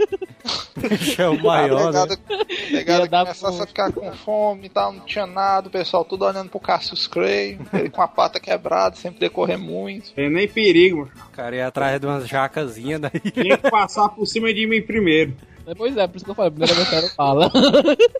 É 1.18 1.28
o 1.28 1.42
maior, 1.42 1.92
né? 1.92 2.06
Pegada, 2.06 2.18
pegada 2.70 3.08
dar 3.08 3.24
começasse 3.24 3.62
a 3.62 3.66
ficar 3.66 3.92
com 3.92 4.12
fome 4.12 4.66
e 4.66 4.68
tal, 4.68 4.92
não 4.92 5.00
tinha 5.00 5.26
nada, 5.26 5.68
o 5.68 5.70
pessoal 5.70 6.04
tudo 6.04 6.24
olhando 6.24 6.48
pro 6.48 6.60
Cassius 6.60 7.06
Clay, 7.06 7.58
ele 7.74 7.90
com 7.90 8.00
a 8.00 8.08
pata 8.08 8.38
quebrada, 8.38 8.96
sempre 8.96 9.18
decorrer 9.18 9.58
muito. 9.58 10.12
Tem 10.12 10.30
nem 10.30 10.46
perigo, 10.46 10.98
mano. 10.98 11.10
O 11.28 11.36
cara 11.36 11.56
ia 11.56 11.66
atrás 11.66 12.00
de 12.00 12.06
umas 12.06 12.28
jacazinhas 12.28 13.00
daí. 13.00 13.20
Tinha 13.32 13.58
que 13.58 13.70
passar 13.70 14.08
por 14.10 14.26
cima 14.26 14.52
de 14.54 14.66
mim 14.66 14.80
primeiro. 14.80 15.34
Pois 15.76 15.96
é, 15.96 16.06
por 16.06 16.16
isso 16.16 16.24
que 16.24 16.30
eu 16.30 16.34
falei, 16.34 16.50
primeira 16.50 16.74
vez 16.74 16.92
era 16.92 17.06
o 17.06 17.10
bala. 17.16 17.50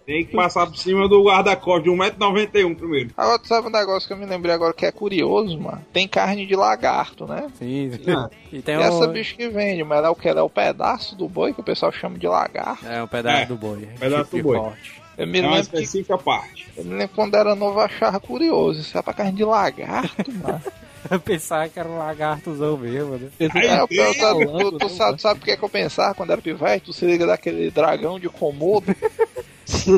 Tem 0.07 0.25
que 0.25 0.35
passar 0.37 0.67
por 0.67 0.77
cima 0.77 1.09
do 1.09 1.23
guarda-costas 1.25 1.85
de 1.85 1.91
1,91m 1.91 2.77
primeiro. 2.77 3.11
Agora, 3.17 3.39
tu 3.39 3.49
sabe 3.49 3.67
um 3.69 3.71
negócio 3.71 4.07
que 4.07 4.13
eu 4.13 4.17
me 4.19 4.27
lembrei 4.27 4.55
agora 4.55 4.73
que 4.73 4.87
é 4.87 4.93
curioso, 4.93 5.59
mano? 5.59 5.85
Tem 5.93 6.07
carne 6.09 6.47
de 6.47 6.55
lagarto, 6.57 7.27
né? 7.27 7.49
Sim, 7.59 7.93
sim. 7.93 8.11
Ah. 8.13 8.29
E 8.53 8.63
tem 8.63 8.77
E 8.77 8.83
essa 8.83 9.07
um, 9.09 9.13
bicho 9.13 9.37
que 9.37 9.49
vende, 9.49 9.85
mas 9.85 9.99
ela 9.99 10.09
é 10.09 10.11
o 10.11 10.15
que? 10.15 10.29
É 10.29 10.43
o 10.43 10.49
pedaço 10.49 11.15
do 11.15 11.29
boi 11.29 11.53
que 11.53 11.61
o 11.61 11.65
pessoal 11.65 11.93
chama 11.93 12.19
de 12.19 12.27
lagarto. 12.27 12.87
é 12.87 13.03
um 13.03 13.07
pedaço 13.07 13.43
É, 13.43 13.47
do 13.47 13.57
boi. 13.57 13.89
pedaço 13.99 14.25
tipo 14.25 14.37
do 14.39 14.43
boi. 14.45 14.59
corte. 14.59 15.03
Eu 15.19 15.27
me 15.27 15.39
É 15.39 15.43
uma 15.43 15.57
lembro 15.57 15.71
que 15.71 15.77
específica 15.77 16.17
parte. 16.17 16.69
Eu 16.77 16.85
me 16.85 16.95
lembro 16.95 17.15
quando 17.15 17.35
era 17.35 17.55
novo, 17.55 17.79
eu 17.81 17.85
achava 17.85 18.19
curioso. 18.21 18.81
Isso 18.81 18.97
é 18.97 19.03
pra 19.03 19.13
carne 19.13 19.33
de 19.33 19.45
lagarto, 19.45 20.31
mano. 20.33 20.63
Eu 21.11 21.21
pensava 21.21 21.69
que 21.69 21.79
era 21.79 21.89
um 21.89 21.99
lagartozão 21.99 22.77
mesmo, 22.77 23.17
né? 23.17 23.29
É, 23.39 23.81
eu, 23.81 23.87
eu, 23.91 24.15
sabe, 24.15 24.47
tu, 24.47 24.79
tu 24.79 24.89
sabe, 24.89 25.21
sabe 25.21 25.41
por 25.41 25.47
que, 25.47 25.57
que 25.57 25.65
eu 25.65 25.69
pensava 25.69 26.15
quando 26.15 26.33
era 26.33 26.43
pivete? 26.43 26.87
Tu 26.87 26.93
se 26.93 27.07
liga 27.07 27.27
daquele 27.27 27.71
dragão 27.71 28.19
de 28.19 28.29
Komodo? 28.29 28.95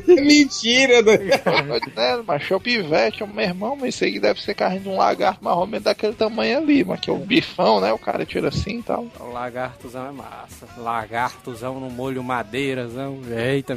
Mentira, 0.07 1.03
doido. 1.03 1.23
né, 1.97 2.23
mas 2.27 2.51
é 2.51 2.55
o 2.55 2.61
pivete, 2.61 3.23
é 3.23 3.25
o 3.25 3.29
meu 3.29 3.45
irmão, 3.45 3.77
mas 3.77 3.95
isso 3.95 4.05
aí 4.05 4.19
deve 4.19 4.41
ser 4.43 4.55
carne 4.55 4.81
de 4.81 4.89
um 4.89 4.97
lagarto 4.97 5.45
mais 5.45 5.57
ou 5.57 5.67
menos 5.67 5.85
daquele 5.85 6.15
tamanho 6.15 6.59
ali, 6.59 6.85
mas 6.85 7.01
que 7.01 7.09
é 7.09 7.13
o 7.13 7.19
bifão, 7.19 7.81
né? 7.81 7.93
O 7.93 7.99
cara 7.99 8.27
tira 8.27 8.49
assim 8.49 8.79
e 8.79 8.83
tal. 8.83 9.07
O 9.21 9.33
lagartozão 9.33 10.09
é 10.09 10.13
massa. 10.13 10.67
Lagartozão 10.77 11.79
no 11.79 11.89
molho 11.91 12.23
madeirazão. 12.23 13.21
Eita. 13.31 13.75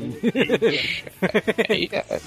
Aí, 1.70 1.90
é, 1.92 2.20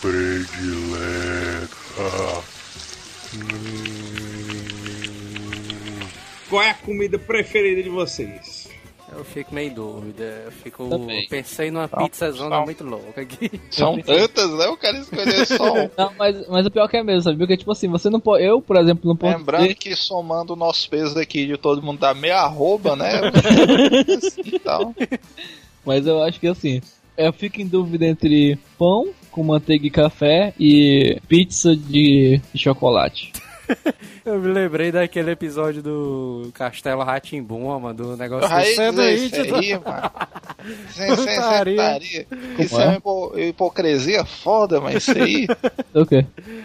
predileta. 0.00 1.85
Qual 6.48 6.62
é 6.62 6.70
a 6.70 6.74
comida 6.74 7.18
preferida 7.18 7.82
de 7.82 7.88
vocês? 7.88 8.66
Eu 9.16 9.24
fico 9.24 9.54
meio 9.54 9.70
em 9.70 9.74
dúvida. 9.74 10.42
Eu 10.44 10.52
fico. 10.52 10.88
Também. 10.88 11.26
Pensei 11.28 11.70
numa 11.70 11.88
São- 11.88 11.98
pizza 12.04 12.30
zona 12.32 12.56
são- 12.56 12.64
muito 12.64 12.84
louca 12.84 13.20
aqui. 13.22 13.50
São 13.70 13.98
tantas, 14.00 14.50
né? 14.50 14.66
O 14.66 14.76
cara 14.76 14.98
escolheu 14.98 15.46
só 15.46 15.72
um. 15.72 15.90
Não, 15.96 16.12
mas, 16.18 16.48
mas 16.48 16.66
o 16.66 16.70
pior 16.70 16.88
que 16.88 16.96
é 16.96 17.02
mesmo, 17.02 17.22
sabe? 17.22 17.38
Porque, 17.38 17.56
tipo 17.56 17.70
assim, 17.72 17.88
você 17.88 18.10
não 18.10 18.20
pode. 18.20 18.44
Eu, 18.44 18.60
por 18.60 18.76
exemplo, 18.76 19.08
não 19.08 19.16
posso. 19.16 19.38
Lembrando 19.38 19.62
dizer- 19.62 19.74
que 19.76 19.96
somando 19.96 20.52
o 20.52 20.56
nosso 20.56 20.88
peso 20.90 21.18
aqui 21.18 21.46
de 21.46 21.56
todo 21.56 21.82
mundo 21.82 21.98
dá 22.00 22.12
meia 22.14 22.40
arroba, 22.40 22.94
né? 22.96 23.12
então, 24.44 24.94
Mas 25.84 26.06
eu 26.06 26.22
acho 26.22 26.38
que 26.40 26.48
assim, 26.48 26.80
eu 27.16 27.32
fico 27.32 27.60
em 27.60 27.66
dúvida 27.66 28.04
entre 28.06 28.58
pão 28.76 29.08
com 29.36 29.44
manteiga 29.44 29.86
e 29.86 29.90
café 29.90 30.54
e 30.58 31.20
pizza 31.28 31.76
de, 31.76 32.40
chocolate. 32.58 33.32
Eu 34.24 34.40
me 34.40 34.48
lembrei 34.48 34.90
daquele 34.90 35.30
episódio 35.30 35.82
do 35.82 36.50
Castelo 36.54 37.02
Ratimbum, 37.04 37.78
mano, 37.78 37.94
do 37.94 38.16
negócio 38.16 38.48
do 38.48 38.54
aí 38.54 38.66
isso 38.72 38.76
sanduíche. 38.76 39.40
aí, 39.40 39.72
mano. 39.74 40.10
Sem, 40.90 41.14
sem, 41.16 41.16
sentaria. 41.26 42.26
Isso 42.58 42.80
é 42.80 42.86
uma 42.86 42.96
hipo- 42.96 43.32
hipocrisia 43.38 44.24
foda, 44.24 44.80
mas 44.80 44.96
isso 45.06 45.12
aí. 45.18 45.46
O 45.94 46.04
quê? 46.06 46.24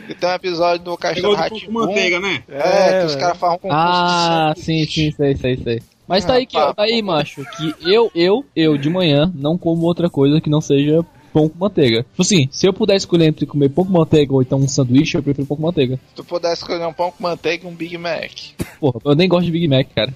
E 0.10 0.16
tem 0.16 0.30
um 0.30 0.34
episódio 0.34 0.84
do 0.86 0.98
Castelo 0.98 1.36
pão 1.36 1.50
com 1.50 1.72
manteiga, 1.72 2.20
né? 2.20 2.42
É, 2.50 3.00
que 3.02 3.06
os 3.08 3.16
caras 3.16 3.38
um 3.56 3.58
concurso 3.60 3.70
Ah, 3.76 4.54
de 4.56 4.62
sim, 4.62 4.66
sanduíche. 4.86 4.94
sim, 4.94 5.12
sei, 5.12 5.36
sei, 5.38 5.58
sei. 5.58 5.82
Mas 6.08 6.26
tá 6.26 6.34
aí, 6.34 6.46
que, 6.46 6.58
Ah, 6.58 6.74
tá 6.74 6.84
aí, 6.84 7.02
macho, 7.02 7.44
que 7.58 7.76
eu, 7.94 8.12
eu, 8.16 8.44
eu, 8.56 8.78
de 8.78 8.90
manhã, 8.90 9.32
não 9.36 9.58
como 9.58 9.86
outra 9.86 10.10
coisa 10.10 10.42
que 10.42 10.50
não 10.50 10.60
seja 10.62 11.06
pão 11.32 11.50
com 11.50 11.58
manteiga. 11.58 12.04
Tipo 12.04 12.22
assim, 12.22 12.48
se 12.52 12.68
eu 12.68 12.74
puder 12.74 12.96
escolher 12.96 13.26
entre 13.26 13.46
comer 13.46 13.70
pão 13.70 13.86
com 13.86 13.92
manteiga 13.92 14.34
ou 14.34 14.42
então 14.42 14.60
um 14.60 14.68
sanduíche, 14.68 15.18
eu 15.18 15.24
prefiro 15.24 15.48
pão 15.48 15.58
com 15.58 15.64
manteiga. 15.64 15.96
Se 16.10 16.16
tu 16.16 16.24
pudesse 16.24 16.62
escolher 16.62 16.86
um 16.86 16.94
pão 16.94 17.12
com 17.12 17.24
manteiga 17.24 17.66
e 17.66 17.70
um 17.70 17.74
Big 17.76 17.98
Mac. 17.98 18.32
Porra, 18.80 19.00
eu 19.06 19.16
nem 19.16 19.28
gosto 19.30 19.46
de 19.46 19.52
Big 19.52 19.68
Mac, 19.68 19.88
cara. 19.96 20.14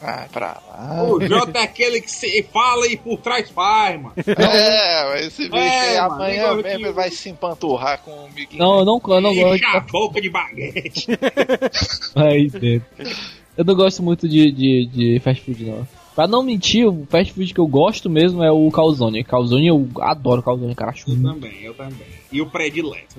Vai 0.00 0.28
pra 0.32 0.60
lá. 0.68 1.04
O 1.04 1.20
Jota 1.26 1.58
é 1.58 1.62
aquele 1.62 2.00
que 2.00 2.10
se 2.10 2.42
fala 2.52 2.86
e 2.86 2.96
por 2.96 3.18
trás 3.18 3.48
faz, 3.50 4.00
mano. 4.00 4.12
É, 4.26 5.08
mas 5.10 5.26
esse 5.26 5.42
bicho 5.44 5.56
aí 5.56 5.94
É, 5.96 6.00
mano, 6.02 6.14
amanhã 6.14 6.54
mesmo 6.56 6.86
que- 6.86 6.92
vai 6.92 7.10
se 7.10 7.28
empanturrar 7.30 8.00
com 8.02 8.10
o 8.10 8.28
Big 8.34 8.56
Não, 8.58 8.80
eu 8.80 8.84
não, 8.84 9.00
eu 9.08 9.20
não 9.20 9.34
gosto 9.34 9.58
de 9.58 9.64
Enche 9.64 9.76
a 9.76 9.80
boca 9.80 10.20
de 10.20 10.30
baguete. 10.30 11.06
Aí 12.14 12.48
dentro. 12.48 12.86
Eu 13.56 13.64
não 13.64 13.74
gosto 13.74 14.02
muito 14.02 14.28
de, 14.28 14.50
de, 14.52 14.86
de 14.86 15.20
fast 15.20 15.42
food, 15.44 15.64
não. 15.64 15.86
Pra 16.14 16.26
não 16.26 16.42
mentir, 16.42 16.86
o 16.86 17.06
fast 17.08 17.32
food 17.32 17.54
que 17.54 17.60
eu 17.60 17.66
gosto 17.66 18.10
mesmo 18.10 18.42
é 18.42 18.50
o 18.50 18.70
calzone. 18.70 19.24
Calzone, 19.24 19.68
eu 19.68 19.88
adoro 20.00 20.42
calzone, 20.42 20.74
cara. 20.74 20.94
Eu 21.06 21.16
muito. 21.16 21.34
também, 21.34 21.62
eu 21.62 21.74
também. 21.74 22.06
E 22.32 22.40
o 22.42 22.46
predileto. 22.46 23.16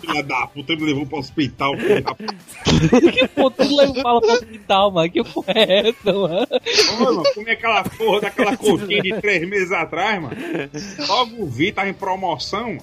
Filha 0.00 0.22
da 0.22 0.46
puta, 0.48 0.76
me 0.76 0.84
levou 0.84 1.06
pro 1.06 1.18
hospital. 1.18 1.76
filha 1.76 2.02
da 2.02 2.14
puta. 2.14 3.10
Que 3.12 3.28
pô, 3.28 3.50
tu 3.50 3.76
leva 3.76 3.94
fala 3.94 4.20
pro 4.20 4.32
hospital, 4.32 4.90
mano. 4.90 5.10
Que 5.10 5.24
porra 5.24 5.52
é 5.56 5.88
essa, 5.88 6.12
mano? 6.12 6.46
Ô, 6.90 7.04
mano, 7.04 7.22
comi 7.34 7.50
aquela 7.50 7.84
porra 7.84 8.20
daquela 8.20 8.56
coxinha 8.56 9.02
de 9.02 9.20
três 9.20 9.48
meses 9.48 9.72
atrás, 9.72 10.20
mano. 10.20 10.36
Logo 11.08 11.46
vi, 11.46 11.72
tava 11.72 11.88
em 11.88 11.94
promoção, 11.94 12.74
mano. 12.74 12.82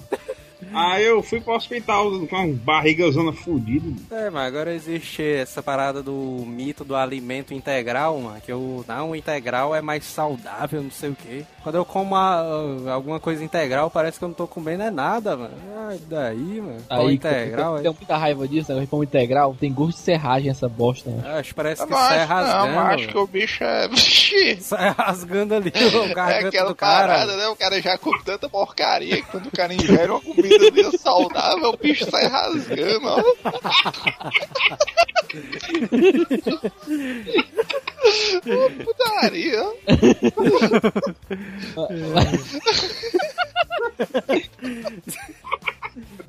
Aí 0.72 1.04
eu 1.04 1.22
fui 1.22 1.40
pro 1.40 1.54
hospital 1.54 2.10
com 2.26 2.36
uma 2.36 2.54
barrigazona 2.54 3.32
fudida. 3.32 3.84
mano. 3.86 4.26
É, 4.26 4.30
mas 4.30 4.46
agora 4.46 4.74
existe 4.74 5.22
essa 5.22 5.62
parada 5.62 6.02
do 6.02 6.12
mito 6.46 6.84
do 6.84 6.94
alimento 6.96 7.54
integral, 7.54 8.18
mano. 8.20 8.40
Que 8.44 8.52
o 8.52 8.84
não, 8.86 9.10
o 9.10 9.16
integral 9.16 9.74
é 9.74 9.80
mais 9.80 10.04
saudável, 10.04 10.82
não 10.82 10.90
sei 10.90 11.10
o 11.10 11.16
quê. 11.16 11.44
Quando 11.62 11.76
eu 11.76 11.84
como 11.84 12.14
a- 12.14 12.92
alguma 12.92 13.18
coisa 13.20 13.42
integral, 13.44 13.90
parece 13.90 14.18
que 14.18 14.24
eu 14.24 14.28
não 14.28 14.34
tô 14.34 14.46
comendo 14.46 14.82
é 14.82 14.90
nada, 14.90 15.36
mano. 15.36 15.54
Ah, 15.76 15.96
daí, 16.08 16.60
mano. 16.60 16.78
Aí, 16.88 17.14
integral, 17.14 17.72
eu 17.74 17.78
é. 17.78 17.82
tenho 17.82 17.94
muita 17.94 18.16
raiva 18.16 18.46
disso, 18.48 18.72
né? 18.74 18.86
Pão 18.90 19.02
integral. 19.02 19.56
Tem 19.58 19.72
gosto 19.72 19.96
de 19.98 20.02
serragem 20.04 20.50
essa 20.50 20.68
bosta, 20.68 21.10
né? 21.10 21.38
Acho 21.38 21.48
que 21.50 21.54
parece 21.54 21.84
que 21.84 21.90
não 21.90 21.98
sai 21.98 22.18
acho, 22.20 22.28
não, 22.28 22.36
rasgando. 22.36 22.74
mas 22.74 22.94
acho 22.94 23.08
que 23.08 23.18
o 23.18 23.26
bicho 23.26 23.64
é. 23.64 23.88
Vixi, 23.88 24.56
Sai 24.62 24.90
rasgando 24.96 25.54
ali 25.54 25.72
o 25.74 26.04
É 26.04 26.14
garganta 26.14 26.48
aquela 26.48 26.68
do 26.68 26.74
cara. 26.74 27.06
parada, 27.08 27.36
né? 27.36 27.46
O 27.48 27.56
cara 27.56 27.80
já 27.80 27.98
come 27.98 28.20
tanta 28.24 28.48
porcaria 28.48 29.16
que 29.16 29.22
quando 29.30 29.46
o 29.46 29.50
cara 29.50 29.74
ingere 29.74 30.10
uma 30.10 30.20
comida 30.20 30.55
dele 30.58 30.98
saudável, 30.98 31.70
o 31.70 31.76
bicho 31.76 32.10
sai 32.10 32.26
rasgando, 32.26 33.08
ó. 33.08 33.20
Ô, 38.46 38.70
Putaria. 38.84 39.64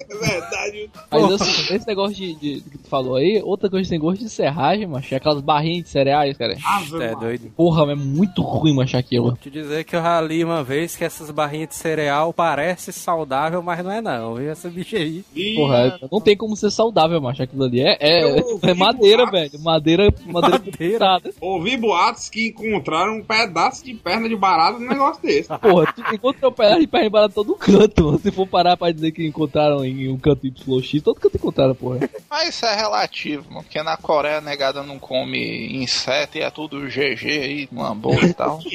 É 0.10 0.16
verdade. 0.16 0.90
Mas 1.12 1.32
assim, 1.42 1.76
esse 1.76 1.88
negócio 1.88 2.16
de, 2.16 2.34
de- 2.36 2.62
que 2.62 2.78
tu 2.78 2.88
falou 2.90 3.16
aí, 3.16 3.42
outra 3.44 3.70
coisa 3.70 3.84
que 3.84 3.90
tem 3.90 4.00
gosto 4.00 4.24
de 4.24 4.30
serragem, 4.30 4.88
macho, 4.88 5.14
é 5.14 5.18
aquelas 5.18 5.42
barrinhas 5.42 5.84
de 5.86 5.90
cereais, 5.90 6.38
cara. 6.38 6.56
Ave 6.66 7.04
É 7.04 7.16
doido. 7.16 7.52
Porra, 7.56 7.92
é 7.92 7.96
muito 7.96 8.42
ruim, 8.42 8.74
macho, 8.74 8.98
aquilo. 8.98 9.38
Te 9.42 9.50
dizer 9.50 9.84
que 9.84 9.96
eu 9.96 10.02
já 10.02 10.22
li 10.22 10.44
uma 10.44 10.64
vez 10.64 10.96
que 10.96 11.04
essas 11.04 11.30
barrinhas 11.32 11.70
de 11.70 11.76
cereal 11.76 12.32
parece 12.34 12.92
saudável, 12.94 13.62
mas 13.62 13.84
não 13.84 13.92
é 13.92 14.02
não. 14.02 14.42
E 14.42 14.48
essa 14.48 14.70
bicha 14.70 14.98
aí. 14.98 15.24
Porra, 15.56 16.00
não 16.12 16.22
tem 16.22 16.36
como 16.38 16.56
ser 16.56 16.72
saudável, 16.72 17.20
macho, 17.22 17.44
aquilo 17.44 17.64
ali. 17.64 17.82
É, 17.82 17.98
é, 18.00 18.26
ouvi 18.44 18.70
é 18.70 18.74
madeira, 18.74 19.26
boatos. 19.26 19.52
velho. 19.52 19.64
Madeira, 19.64 20.14
madeira, 20.26 20.58
Madeira. 20.58 21.22
Ouvi 21.42 21.78
boatos 21.78 22.30
que 22.30 22.48
encontraram 22.48 23.18
um 23.18 23.24
pedaço 23.24 23.84
de 23.84 23.94
perna 23.94 24.28
de 24.30 24.36
barata 24.36 24.80
num 24.80 24.88
negócio 24.88 25.22
desse. 25.22 25.50
Porra, 25.60 25.94
tu 25.94 26.02
encontrou 26.16 26.52
pedaço 26.52 26.80
de 26.82 26.88
perna 26.88 27.08
embalada 27.08 27.34
todo 27.34 27.56
canto, 27.56 28.06
mano. 28.06 28.20
Se 28.20 28.32
for 28.32 28.48
parar 28.48 28.78
pra 28.78 28.92
dizer 28.92 29.12
que 29.12 29.26
encontraram 29.58 29.84
em 29.84 30.10
um 30.10 30.18
canto 30.18 30.46
YX, 30.46 31.02
todo 31.02 31.20
canto 31.20 31.36
encontraram, 31.36 31.74
porra. 31.74 32.08
Mas 32.30 32.50
isso 32.50 32.66
é 32.66 32.76
relativo, 32.76 33.46
mano. 33.50 33.64
Porque 33.64 33.82
na 33.82 33.98
Coreia 33.98 34.38
a 34.38 34.42
negada 34.42 34.84
não 34.84 35.00
come 35.00 35.76
inseto 35.82 36.38
e 36.38 36.42
é 36.42 36.52
tudo 36.52 36.88
GG 36.88 37.26
aí, 37.26 37.68
uma 37.72 37.96
boa 37.96 38.24
e 38.24 38.34
tal. 38.34 38.60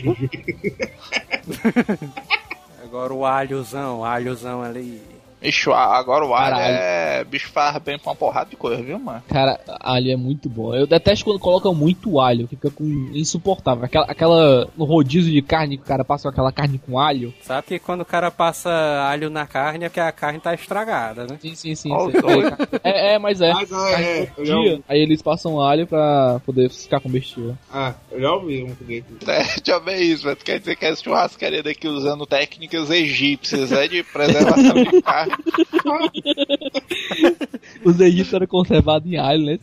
Agora 2.83 3.15
o 3.15 3.25
alhozão, 3.25 4.01
o 4.01 4.05
alhozão 4.05 4.63
ali. 4.63 5.01
Ixi, 5.43 5.71
agora 5.71 6.25
o 6.25 6.35
alho 6.35 6.57
é. 6.57 7.25
Bicho 7.25 7.51
faz 7.51 7.77
bem 7.79 7.99
pra 7.99 8.11
uma 8.11 8.17
porrada 8.17 8.51
de 8.51 8.57
coisa, 8.57 8.83
viu, 8.83 8.99
mano? 8.99 9.23
Cara, 9.29 9.59
alho 9.81 10.11
é 10.11 10.17
muito 10.17 10.49
bom. 10.49 10.75
Eu 10.75 10.87
detesto 10.87 11.25
quando 11.25 11.39
colocam 11.39 11.75
muito 11.75 12.21
alho, 12.21 12.47
fica 12.47 12.71
com 12.71 12.85
insuportável. 13.13 13.85
Aquela, 13.85 14.07
aquela 14.07 14.69
no 14.77 14.85
rodízio 14.85 15.33
de 15.33 15.43
carne 15.43 15.77
que 15.77 15.85
o 15.85 15.87
cara 15.87 16.05
passa 16.05 16.25
com 16.25 16.29
aquela 16.29 16.53
carne 16.53 16.79
com 16.79 16.99
alho. 16.99 17.35
Sabe 17.43 17.67
que 17.67 17.79
quando 17.79 18.03
o 18.03 18.05
cara 18.05 18.31
passa 18.31 18.71
alho 19.09 19.31
na 19.31 19.47
carne 19.47 19.85
é 19.85 19.89
porque 19.89 20.01
a 20.01 20.13
carne 20.13 20.39
tá 20.39 20.55
estragada, 20.55 21.27
né? 21.27 21.39
Sim, 21.41 21.55
sim, 21.55 21.75
sim. 21.75 21.89
Dois. 21.89 22.53
É, 22.83 23.15
é, 23.15 23.19
mas 23.19 23.41
é. 23.41 23.53
Mas 23.53 23.71
é, 23.73 24.03
é, 24.03 24.33
eu 24.37 24.47
já 24.47 24.55
aí 24.89 25.01
eles 25.01 25.23
passam 25.23 25.61
alho 25.61 25.87
pra 25.87 26.41
poder 26.45 26.71
ficar 26.71 27.01
comestível. 27.01 27.57
Ah, 27.73 27.95
eu 28.11 28.21
já 28.21 28.33
ouvi 28.33 28.63
um 28.63 28.75
foguete. 28.75 29.07
É, 29.27 29.43
deixa 29.63 29.73
eu 29.73 29.83
ver 29.83 30.01
isso, 30.01 30.25
velho. 30.25 30.37
Quer 30.37 30.59
dizer 30.59 30.77
que 30.77 30.85
essa 30.85 31.03
churrascaria 31.03 31.63
daqui 31.63 31.89
usando 31.89 32.27
técnicas 32.27 32.91
egípcias, 32.91 33.73
é 33.73 33.89
de 33.89 34.03
preservação 34.03 34.75
de 34.75 35.01
carne. 35.03 35.32
Os 37.85 38.01
egípcios 38.01 38.35
eram 38.35 38.47
conservados 38.47 39.11
em 39.11 39.17
alho, 39.17 39.45
né? 39.45 39.59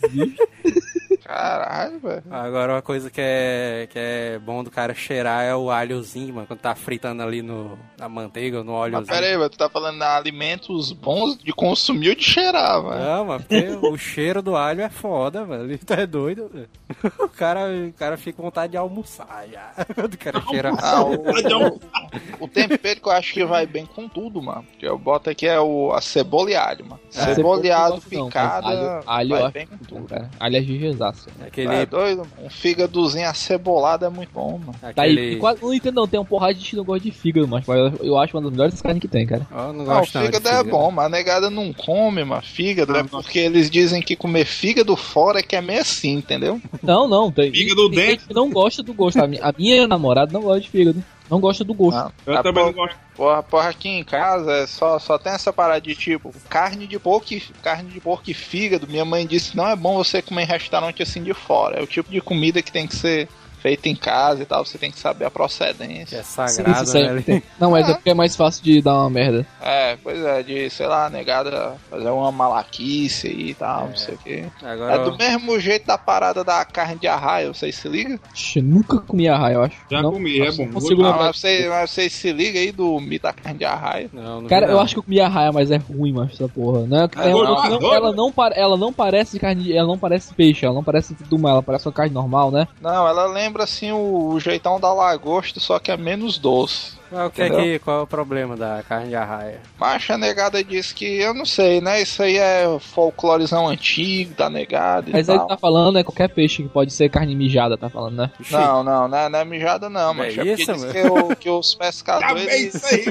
Caralho, 1.29 1.99
velho. 1.99 2.23
Agora 2.31 2.73
uma 2.73 2.81
coisa 2.81 3.11
que 3.11 3.21
é, 3.21 3.87
que 3.87 3.99
é 3.99 4.39
bom 4.39 4.63
do 4.63 4.71
cara 4.71 4.95
cheirar 4.95 5.43
é 5.43 5.55
o 5.55 5.69
alhozinho, 5.69 6.33
mano. 6.33 6.47
Quando 6.47 6.59
tá 6.59 6.73
fritando 6.73 7.21
ali 7.21 7.43
no, 7.43 7.77
na 7.99 8.09
manteiga 8.09 8.57
ou 8.57 8.63
no 8.63 8.71
Mas 8.71 8.81
óleozinho. 8.81 9.13
pera 9.13 9.25
aí, 9.27 9.37
velho. 9.37 9.49
Tu 9.51 9.57
tá 9.59 9.69
falando 9.69 9.97
de 9.99 10.03
alimentos 10.03 10.91
bons 10.91 11.37
de 11.37 11.53
consumir 11.53 12.09
ou 12.09 12.15
de 12.15 12.23
cheirar, 12.23 12.81
velho. 12.81 12.99
Não, 12.99 13.25
mano, 13.25 13.43
porque 13.47 13.67
o 13.87 13.95
cheiro 13.95 14.41
do 14.41 14.55
alho 14.55 14.81
é 14.81 14.89
foda, 14.89 15.45
mano. 15.45 15.65
Ele 15.65 15.77
tá 15.77 16.03
doido, 16.03 16.49
velho. 16.51 16.69
O 17.19 17.29
cara, 17.29 17.61
o 17.87 17.93
cara 17.93 18.17
fica 18.17 18.37
com 18.37 18.43
vontade 18.43 18.71
de 18.71 18.77
almoçar 18.77 19.45
já. 19.51 19.71
Quando 19.93 20.13
o 20.15 20.17
cara 20.17 20.41
cheira. 20.49 20.71
Ah, 20.81 21.03
o, 21.03 22.43
o 22.43 22.47
tempero 22.47 22.99
que 22.99 23.07
eu 23.07 23.11
acho 23.11 23.33
que 23.33 23.45
vai 23.45 23.65
bem 23.67 23.85
com 23.85 24.07
tudo, 24.09 24.41
mano. 24.41 24.65
Que 24.79 24.87
eu 24.87 24.97
boto 24.97 25.29
aqui 25.29 25.47
é 25.47 25.59
o, 25.59 25.91
a 25.93 26.01
cebola 26.01 26.49
e 26.49 26.55
alho, 26.55 26.85
mano. 26.85 26.99
É, 27.15 27.35
cebola 27.35 27.65
e 27.65 27.71
alho 27.71 27.95
mas 27.95 28.03
picada 28.05 28.67
alho, 28.67 29.03
alho 29.05 29.29
vai 29.29 29.41
acho 29.43 29.51
bem 29.51 29.67
com 29.67 29.77
tudo. 29.77 30.07
cara. 30.07 30.29
Alho 30.39 30.57
é 30.57 30.61
gigezaço. 30.61 31.18
Aquele. 31.45 31.73
É 31.73 31.85
doido? 31.85 32.27
Um 32.43 32.49
fígadozinho 32.49 33.27
acebolado 33.27 34.05
é 34.05 34.09
muito 34.09 34.31
bom, 34.33 34.59
mano. 34.59 34.75
Tá 34.81 35.03
aí, 35.03 35.11
aquele... 35.11 35.35
quase, 35.37 35.61
não 35.61 35.73
entendo 35.73 35.95
não, 35.95 36.07
tem 36.07 36.19
um 36.19 36.25
porrada 36.25 36.53
de 36.53 36.59
gente 36.59 36.71
que 36.71 36.75
não 36.75 36.83
gosta 36.83 37.03
de 37.03 37.11
fígado, 37.11 37.47
mas 37.47 37.67
eu, 37.67 37.93
eu 38.01 38.17
acho 38.17 38.35
uma 38.35 38.43
das 38.43 38.51
melhores 38.51 38.81
carnes 38.81 39.01
que 39.01 39.07
tem, 39.07 39.25
cara. 39.25 39.45
Ó, 39.51 39.73
não 39.73 39.83
o 39.83 39.85
gosto 39.85 40.15
não 40.15 40.21
de 40.21 40.27
fígado 40.27 40.47
é 40.47 40.63
bom, 40.63 40.91
mas 40.91 41.05
a 41.05 41.09
negada 41.09 41.49
não 41.49 41.73
come, 41.73 42.23
mano. 42.23 42.41
Fígado 42.41 42.95
é 42.95 43.03
porque 43.03 43.39
eles 43.39 43.69
dizem 43.69 44.01
que 44.01 44.15
comer 44.15 44.45
fígado 44.45 44.95
fora 44.95 45.39
é 45.39 45.43
que 45.43 45.55
é 45.55 45.61
meio 45.61 45.81
assim, 45.81 46.13
entendeu? 46.13 46.61
Não, 46.81 47.07
não, 47.07 47.31
tem, 47.31 47.51
Fígado 47.51 47.89
tem 47.89 47.99
gente 47.99 48.09
dentro. 48.09 48.27
que 48.27 48.33
não 48.33 48.49
gosta 48.49 48.81
do 48.83 48.93
gosto. 48.93 49.21
A 49.21 49.27
minha, 49.27 49.43
a 49.43 49.53
minha 49.57 49.87
namorada 49.87 50.31
não 50.31 50.41
gosta 50.41 50.61
de 50.61 50.69
fígado. 50.69 51.03
Não 51.29 51.39
gosta 51.39 51.63
do 51.63 51.73
gosto. 51.73 51.97
Ah, 51.97 52.11
Eu 52.25 52.37
ah, 52.37 52.43
também 52.43 52.65
não 52.65 52.73
gosto. 52.73 52.97
Porra, 53.15 53.43
porra, 53.43 53.69
aqui 53.69 53.89
em 53.89 54.03
casa 54.03 54.51
é 54.51 54.67
só, 54.67 54.97
só 54.97 55.17
tem 55.17 55.33
essa 55.33 55.53
parada 55.53 55.81
de 55.81 55.93
tipo, 55.93 56.33
carne 56.49 56.87
de 56.87 56.97
porco 56.97 57.33
e, 57.33 57.41
carne 57.61 57.89
de 57.89 57.99
porco 57.99 58.29
e 58.29 58.33
fígado. 58.33 58.87
Minha 58.87 59.05
mãe 59.05 59.27
disse 59.27 59.51
que 59.51 59.57
não 59.57 59.67
é 59.67 59.75
bom 59.75 59.95
você 59.95 60.21
comer 60.21 60.43
em 60.43 60.47
restaurante 60.47 61.03
assim 61.03 61.21
de 61.21 61.33
fora. 61.33 61.79
É 61.79 61.83
o 61.83 61.87
tipo 61.87 62.09
de 62.09 62.21
comida 62.21 62.61
que 62.61 62.71
tem 62.71 62.87
que 62.87 62.95
ser 62.95 63.29
feito 63.61 63.87
em 63.87 63.95
casa 63.95 64.41
e 64.41 64.45
tal, 64.45 64.65
você 64.65 64.77
tem 64.77 64.91
que 64.91 64.99
saber 64.99 65.25
a 65.25 65.31
procedência. 65.31 66.17
É 66.17 66.23
Sim, 66.23 66.47
sagrado, 66.47 66.83
isso 66.83 66.97
aí 66.97 67.23
né? 67.27 67.43
Não, 67.59 67.71
mas 67.71 67.87
é 67.89 67.93
porque 67.93 68.09
é 68.09 68.13
mais 68.13 68.35
fácil 68.35 68.63
de 68.63 68.81
dar 68.81 68.93
uma 68.95 69.09
merda. 69.09 69.45
É, 69.61 69.97
pois 70.01 70.19
é, 70.23 70.41
de, 70.43 70.69
sei 70.69 70.87
lá, 70.87 71.09
negada 71.09 71.75
fazer 71.89 72.09
uma 72.09 72.31
malaquice 72.31 73.27
aí 73.27 73.49
e 73.49 73.53
tal, 73.53 73.87
não 73.89 73.95
sei 73.95 74.15
o 74.15 74.17
quê. 74.17 74.45
Agora, 74.63 74.93
É 74.95 75.03
do 75.03 75.17
mesmo 75.17 75.59
jeito 75.59 75.85
da 75.85 75.97
parada 75.97 76.43
da 76.43 76.63
carne 76.65 76.95
de 76.99 77.07
arraia, 77.07 77.53
vocês 77.53 77.75
se 77.75 77.87
ligam? 77.87 78.19
Ixi, 78.33 78.61
nunca 78.61 78.97
comi 78.99 79.27
arraia, 79.27 79.55
eu 79.55 79.63
acho. 79.63 79.77
Já 79.89 80.01
não, 80.01 80.11
comi, 80.11 80.39
é 80.41 80.51
bom. 80.51 80.65
Não 80.65 80.73
consigo 80.73 81.01
lembrar. 81.01 81.17
mas, 81.27 81.37
vocês, 81.39 81.67
mas 81.69 81.91
vocês 81.91 82.13
se 82.13 82.31
ligam 82.31 82.61
aí 82.61 82.71
do 82.71 82.99
mito 82.99 83.23
da 83.23 83.33
carne 83.33 83.59
de 83.59 83.65
arraia? 83.65 84.09
não, 84.13 84.41
não 84.41 84.47
Cara, 84.49 84.67
eu 84.67 84.73
não. 84.73 84.79
acho 84.81 84.93
que 84.95 84.99
eu 84.99 85.03
comi 85.03 85.19
arraia, 85.19 85.51
mas 85.51 85.71
é 85.71 85.77
ruim, 85.77 86.13
macho, 86.13 86.33
essa 86.33 86.47
porra. 86.47 86.85
Não, 86.85 86.97
é- 87.03 87.09
É 87.17 87.29
ela, 87.31 87.43
não, 87.43 87.79
doido. 87.79 87.93
ela, 87.93 88.11
não, 88.13 88.33
ela 88.55 88.77
não 88.77 88.93
parece 88.93 89.39
carne, 89.39 89.63
de- 89.63 89.75
ela 89.75 89.87
não 89.87 89.97
parece 89.97 90.33
peixe, 90.33 90.65
ela 90.65 90.73
não 90.75 90.83
parece 90.83 91.13
tudo 91.15 91.37
mal, 91.37 91.53
ela 91.53 91.63
parece 91.63 91.85
uma 91.87 91.93
carne 91.93 92.13
normal, 92.13 92.51
né? 92.51 92.67
Não, 92.81 93.07
ela 93.07 93.25
lembra 93.25 93.48
assim 93.57 93.91
o, 93.91 94.29
o 94.29 94.39
jeitão 94.39 94.79
da 94.79 94.93
lagosta, 94.93 95.59
só 95.59 95.79
que 95.79 95.91
é 95.91 95.97
menos 95.97 96.37
doce. 96.37 96.98
Mas 97.11 97.27
o 97.27 97.31
que 97.31 97.41
é 97.41 97.49
que, 97.49 97.79
qual 97.79 97.99
é 97.99 98.03
o 98.03 98.07
problema 98.07 98.55
da 98.55 98.83
carne 98.87 99.09
de 99.09 99.15
arraia? 99.15 99.59
Mas 99.79 100.07
a 100.09 100.17
negada 100.17 100.63
disse 100.63 100.93
que, 100.93 101.05
eu 101.05 101.33
não 101.33 101.45
sei, 101.45 101.81
né? 101.81 102.01
Isso 102.01 102.21
aí 102.21 102.37
é 102.37 102.65
folclorezão 102.79 103.67
antigo 103.67 104.33
da 104.35 104.49
negada 104.49 105.09
e 105.09 105.13
Mas 105.13 105.29
aí 105.29 105.39
tá 105.47 105.57
falando 105.57 105.97
é 105.97 106.03
qualquer 106.03 106.29
peixe 106.29 106.63
que 106.63 106.69
pode 106.69 106.93
ser 106.93 107.09
carne 107.09 107.35
mijada, 107.35 107.77
tá 107.77 107.89
falando, 107.89 108.15
né? 108.17 108.31
Não, 108.51 108.83
não, 108.83 109.07
não 109.07 109.17
é, 109.17 109.29
não 109.29 109.39
é 109.39 109.45
mijada 109.45 109.89
não, 109.89 110.13
mas 110.13 110.37
É 110.37 110.41
é, 110.41 110.45
porque 110.45 110.61
isso, 110.61 110.71
diz 110.73 110.81
mano? 110.81 110.93
que, 110.93 111.01
o- 111.01 111.35
que 111.35 111.49
os 111.49 111.73
pescadores, 111.75 112.43
eles, 112.47 112.75
isso 112.75 112.85
aí. 112.85 113.05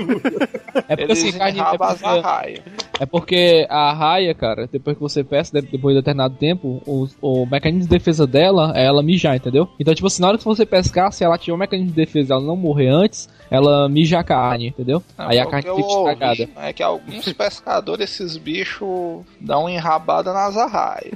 É 0.88 0.96
porque 0.96 1.12
assim, 1.12 1.32
carne. 1.32 1.60
É 1.60 1.76
porque, 1.76 2.62
é 3.00 3.06
porque 3.06 3.66
a 3.68 3.90
arraia, 3.90 4.34
cara, 4.34 4.68
depois 4.70 4.96
que 4.96 5.02
você 5.02 5.24
pesca, 5.24 5.60
de- 5.60 5.68
depois 5.68 5.94
de 5.94 6.00
determinado 6.00 6.34
tempo, 6.36 6.82
o, 6.86 7.08
o 7.20 7.46
mecanismo 7.46 7.82
de 7.82 7.88
defesa 7.88 8.26
dela 8.26 8.72
é 8.76 8.84
ela 8.86 9.02
mijar, 9.02 9.36
entendeu? 9.36 9.68
Então, 9.78 9.94
tipo 9.94 10.06
assim, 10.06 10.22
na 10.22 10.28
hora 10.28 10.38
que 10.38 10.44
você 10.44 10.64
pescar, 10.64 11.12
se 11.12 11.24
ela 11.24 11.38
tiver 11.38 11.54
um 11.54 11.58
mecanismo 11.58 11.90
de 11.90 11.96
defesa 11.96 12.32
e 12.32 12.36
ela 12.36 12.42
não 12.44 12.56
morrer 12.56 12.88
antes, 12.88 13.28
ela 13.50 13.87
mija 13.88 14.18
a 14.20 14.24
carne, 14.24 14.68
entendeu? 14.68 15.02
Não, 15.16 15.28
aí 15.28 15.38
a 15.38 15.46
carne 15.46 15.62
fica 15.62 15.72
ouvi 15.74 15.82
estragada. 15.88 16.48
É 16.56 16.72
que 16.72 16.82
alguns 16.82 17.32
pescadores, 17.32 18.10
esses 18.10 18.36
bichos, 18.36 19.24
dão 19.40 19.62
uma 19.62 19.70
enrabada 19.72 20.32
nas 20.32 20.56
arraias. 20.56 21.12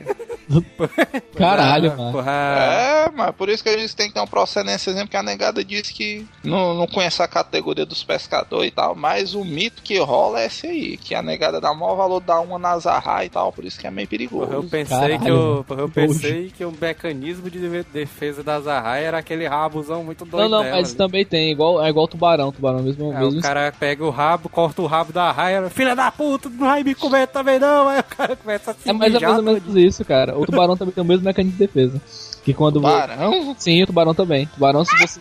Caralho, 1.37 1.97
mano. 1.97 2.21
É, 2.29 3.11
mas 3.15 3.35
por 3.35 3.49
isso 3.49 3.63
que 3.63 3.69
a 3.69 3.79
gente 3.79 3.95
tem 3.97 4.09
que 4.09 4.15
ter 4.15 4.21
uma 4.21 4.27
procedência, 4.27 4.91
exemplo, 4.91 5.09
que 5.09 5.17
a 5.17 5.23
negada 5.23 5.65
disse 5.65 5.93
que 5.93 6.27
não, 6.45 6.75
não 6.75 6.87
conhece 6.87 7.23
a 7.23 7.29
categoria 7.29 7.87
dos 7.87 8.03
pescadores 8.05 8.69
e 8.69 8.71
tal, 8.75 8.95
mas 8.95 9.35
o 9.35 9.45
mito 9.45 9.83
que 9.83 9.99
rola 9.99 10.41
é 10.41 10.47
esse 10.47 10.67
aí, 10.67 10.97
que 10.97 11.15
a 11.15 11.23
negada 11.23 11.61
dá 11.61 11.73
maior 11.75 11.95
valor 11.97 12.21
dar 12.21 12.41
uma 12.41 12.59
nas 12.59 12.87
arraias 12.87 13.27
e 13.27 13.31
tal, 13.31 13.53
por 13.53 13.65
isso 13.65 13.79
que 13.79 13.87
é 13.87 13.91
meio 13.91 14.09
perigoso. 14.09 14.47
Porra, 14.47 14.57
eu 14.57 14.65
pensei 14.65 14.97
Caralho, 14.99 15.21
que 15.21 15.29
eu, 15.31 15.65
porra, 15.67 15.81
eu 15.83 15.89
pensei 15.89 16.53
que 16.57 16.65
o 16.65 16.73
mecanismo 16.79 17.51
de 17.51 17.59
de- 17.63 17.83
defesa 17.93 18.43
das 18.43 18.67
arraias 18.67 19.07
era 19.09 19.19
aquele 19.19 19.47
rabozão 19.47 20.03
muito 20.05 20.25
doido 20.25 20.43
Não, 20.43 20.59
não, 20.59 20.65
dela 20.65 20.77
mas 20.77 20.89
ali. 20.91 20.97
também 20.99 21.25
tem, 21.25 21.51
igual, 21.51 21.83
é 21.85 21.89
igual 21.89 22.07
tubarão, 22.09 22.53
tubarão 22.63 22.83
mesmo. 22.83 23.13
Aí 23.13 23.19
mesmo 23.25 23.39
o 23.41 23.43
cara 23.43 23.73
pega 23.79 24.05
o 24.05 24.11
rabo, 24.11 24.49
corta 24.49 24.83
o 24.83 24.87
rabo 24.87 25.13
da 25.13 25.25
arraia, 25.25 25.69
filha 25.69 25.97
da 25.97 26.11
puta, 26.13 26.49
não 26.49 26.59
vai 26.67 26.83
me 26.85 26.95
comer 26.95 27.27
também 27.27 27.59
não, 27.59 27.89
aí 27.89 28.01
o 28.01 28.05
cara 28.05 28.37
começa 28.37 28.71
a 28.71 28.75
se 28.75 28.89
É, 28.89 28.91
é 28.91 28.93
mais 28.93 29.15
ou 29.39 29.43
menos 29.43 29.77
isso, 29.77 30.05
cara. 30.05 30.39
O 30.39 30.47
tubarão 30.47 30.77
também 30.77 30.95
tem 30.95 31.03
o 31.03 31.07
mesmo 31.07 31.25
mecanismo 31.25 31.59
de 31.59 31.67
defesa. 31.67 32.01
Que 32.45 32.53
quando 32.55 32.81
vo- 32.81 32.89
Tubarão? 32.89 33.55
Sim, 33.59 33.83
o 33.83 33.87
tubarão 33.87 34.15
também. 34.15 34.47
Tubarão, 34.47 34.85
se 34.85 34.97
você. 34.97 35.21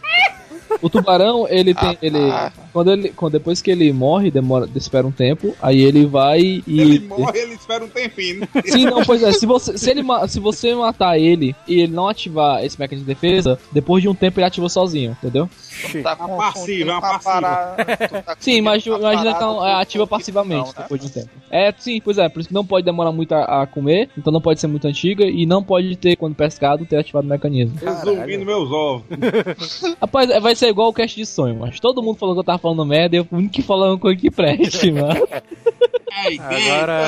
O 0.81 0.89
tubarão, 0.89 1.47
ele 1.49 1.73
tem. 1.73 1.89
Ah, 1.89 1.97
ele, 2.01 2.29
tá. 2.29 2.51
Quando 2.73 2.91
ele. 2.91 3.09
Quando, 3.09 3.33
depois 3.33 3.61
que 3.61 3.71
ele 3.71 3.91
morre, 3.93 4.31
demora, 4.31 4.67
espera 4.75 5.05
um 5.05 5.11
tempo, 5.11 5.55
aí 5.61 5.81
ele 5.81 6.05
vai 6.05 6.39
e. 6.39 6.63
Ele 6.81 6.99
morre, 6.99 7.39
ele 7.39 7.53
espera 7.53 7.83
um 7.83 7.87
tempinho. 7.89 8.41
né? 8.41 8.47
Sim, 8.65 8.85
não, 8.85 9.03
pois 9.03 9.21
é, 9.23 9.31
se 9.33 9.45
você, 9.45 9.77
se, 9.77 9.89
ele, 9.89 10.01
se 10.27 10.39
você 10.39 10.73
matar 10.75 11.17
ele 11.19 11.55
e 11.67 11.81
ele 11.81 11.91
não 11.93 12.07
ativar 12.07 12.63
esse 12.63 12.79
mecanismo 12.79 13.07
de 13.07 13.13
defesa, 13.13 13.59
depois 13.71 14.01
de 14.01 14.09
um 14.09 14.15
tempo 14.15 14.39
ele 14.39 14.45
ativa 14.45 14.67
sozinho, 14.69 15.11
entendeu? 15.11 15.49
Tá 16.03 16.15
Uma 16.15 16.27
confundindo 16.27 16.37
passiva, 16.37 16.91
uma 16.91 16.99
com 17.01 17.05
a 17.07 17.09
passiva. 17.11 17.41
parada- 17.41 17.97
tu 18.07 18.23
tá 18.23 18.35
Sim, 18.39 18.61
mas 18.61 18.85
imagina 18.85 19.33
que 19.35 19.43
ela 19.43 19.69
é 19.69 19.73
do- 19.75 19.79
ativa 19.81 20.03
do 20.03 20.07
passivamente 20.07 20.65
tubarão, 20.65 20.73
né? 20.77 20.83
depois 20.83 21.01
de 21.01 21.07
um 21.07 21.09
tempo. 21.09 21.29
É, 21.49 21.73
sim, 21.77 21.99
pois 22.03 22.17
é, 22.17 22.29
por 22.29 22.39
isso 22.39 22.49
que 22.49 22.53
não 22.55 22.65
pode 22.65 22.85
demorar 22.85 23.11
muito 23.11 23.33
a, 23.33 23.63
a 23.63 23.67
comer, 23.67 24.09
então 24.17 24.31
não 24.31 24.41
pode 24.41 24.59
ser 24.59 24.67
muito 24.67 24.87
antiga 24.87 25.25
e 25.25 25.45
não 25.45 25.63
pode 25.63 25.95
ter, 25.95 26.15
quando 26.15 26.35
pescado, 26.35 26.85
ter 26.85 26.97
ativado 26.97 27.25
o 27.25 27.29
mecanismo. 27.29 27.77
Resumindo 27.81 28.45
meus 28.45 28.71
ovos. 28.71 29.03
Rapaz, 29.99 30.29
é, 30.29 30.39
vai 30.39 30.55
ser 30.55 30.67
igual 30.69 30.89
o 30.89 30.93
cast 30.93 31.15
de 31.15 31.25
sonho, 31.25 31.57
mas 31.59 31.79
todo 31.79 32.01
mundo 32.01 32.17
falou 32.17 32.35
que 32.35 32.39
eu 32.39 32.43
tava 32.43 32.59
falando 32.61 32.85
merda 32.85 33.15
e 33.15 33.19
eu 33.19 33.27
o 33.31 33.35
único 33.35 33.53
que 33.53 33.61
falou 33.61 33.89
uma 33.89 33.97
coisa 33.99 34.19
que 34.19 34.29
preste, 34.29 34.91
mano. 34.91 35.27
Ai, 36.13 36.37
Agora, 36.37 37.03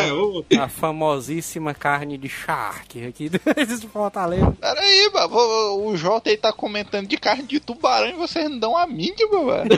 é, 0.49 0.55
a 0.57 0.69
famosíssima 0.69 1.73
carne 1.73 2.17
de 2.17 2.30
charque 2.30 3.05
aqui 3.05 3.30
do 3.30 3.38
Fortaleza. 3.91 4.55
Pera 4.59 4.80
aí, 4.80 5.11
mano, 5.13 5.85
o 5.85 5.97
Jota 5.97 6.30
aí 6.30 6.38
tá 6.38 6.53
comentando 6.53 7.05
de 7.05 7.17
carne 7.17 7.43
de 7.43 7.59
tubarão 7.59 8.09
e 8.09 8.13
vocês 8.13 8.49
não 8.49 8.57
dão 8.57 8.77
a 8.77 8.88
mínima, 8.88 9.43
velho. 9.45 9.73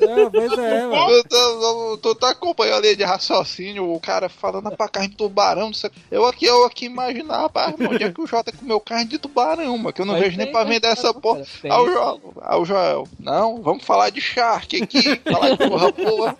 É, 0.00 0.30
pois 0.30 0.58
é, 0.58 0.86
mano. 0.86 1.96
Tu, 1.98 2.14
tá 2.16 2.30
acompanhando 2.30 2.78
a 2.78 2.80
linha 2.80 2.96
de 2.96 3.02
raciocínio, 3.04 3.92
o 3.92 3.98
cara 3.98 4.28
falando 4.28 4.70
pra 4.76 4.88
carne 4.88 5.08
de 5.08 5.16
tubarão, 5.16 5.66
não 5.68 5.74
sei. 5.74 5.90
Eu 6.10 6.26
aqui, 6.26 6.44
eu 6.44 6.64
aqui 6.66 6.84
imaginar, 6.84 7.40
rapaz, 7.40 7.74
mano, 7.78 7.94
onde 7.94 8.04
é 8.04 8.12
que 8.12 8.20
o 8.20 8.26
Jota 8.26 8.52
comeu 8.52 8.78
carne 8.78 9.06
de 9.06 9.18
tubarão, 9.18 9.76
mano, 9.78 9.92
que 9.92 10.02
eu 10.02 10.06
não 10.06 10.14
Mas 10.14 10.24
vejo 10.24 10.36
nem 10.36 10.52
pra 10.52 10.60
mas 10.60 10.68
vender 10.68 10.88
essa 10.88 11.14
porra. 11.14 11.42
Ao 11.68 11.86
Joel, 11.86 12.20
ao 12.42 12.64
Joel, 12.64 13.08
não, 13.18 13.62
vamos 13.62 13.84
falar 13.84 14.10
de 14.10 14.20
shark 14.20 14.82
aqui, 14.82 14.99
falar 15.02 15.50
de 15.50 15.56
porra, 15.68 15.92
porra. 15.92 16.36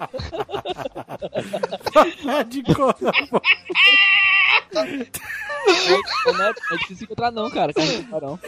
de 2.45 2.62
cor. 2.74 2.95
É, 4.73 4.82
né? 6.32 6.53
é 6.73 6.77
difícil 6.77 7.05
encontrar 7.05 7.31
não, 7.31 7.51
cara, 7.51 7.73
tubarão. 7.73 8.39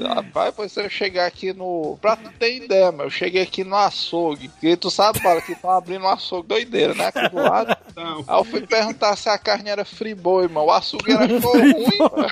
Rapaz, 0.00 0.52
pois 0.56 0.72
se 0.72 0.80
eu 0.82 0.90
chegar 0.90 1.26
aqui 1.26 1.52
no. 1.52 1.96
Pra 2.00 2.16
tu 2.16 2.28
ter 2.32 2.56
ideia, 2.56 2.90
mano, 2.90 3.04
eu 3.04 3.10
cheguei 3.10 3.42
aqui 3.42 3.62
no 3.62 3.76
açougue. 3.76 4.50
E 4.60 4.76
tu 4.76 4.90
sabe, 4.90 5.20
cara, 5.20 5.40
que 5.40 5.54
tá 5.54 5.76
abrindo 5.76 6.04
um 6.04 6.08
açougue 6.08 6.48
doideira, 6.48 6.94
né? 6.94 7.06
Aqui 7.06 7.28
do 7.28 7.36
lado. 7.36 7.76
Não. 7.94 8.24
Aí 8.26 8.38
eu 8.40 8.44
fui 8.44 8.66
perguntar 8.66 9.14
se 9.16 9.28
a 9.28 9.38
carne 9.38 9.70
era 9.70 9.84
friboi, 9.84 10.48
mano. 10.48 10.66
O 10.66 10.72
açougue 10.72 11.12
era 11.12 11.28
ficou 11.28 11.52
ruim, 11.52 11.98
mano. 11.98 12.28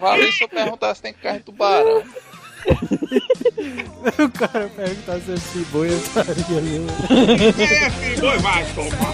Valeu 0.00 0.32
se 0.32 0.44
eu 0.44 0.48
perguntar 0.48 0.94
se 0.94 1.02
tem 1.02 1.12
carne 1.12 1.40
de 1.40 1.44
tubarão. 1.44 2.02
O 4.18 4.28
cara 4.30 4.68
pergunta 4.74 5.20
se 5.20 5.32
é 5.32 5.36
ciboia, 5.36 5.90
estaria 5.92 6.58
ali, 6.58 6.78
mano. 6.80 6.92
É, 7.60 7.90
filho, 7.90 8.20
dois 8.20 8.42
vai 8.42 8.64
tomar. 8.74 9.12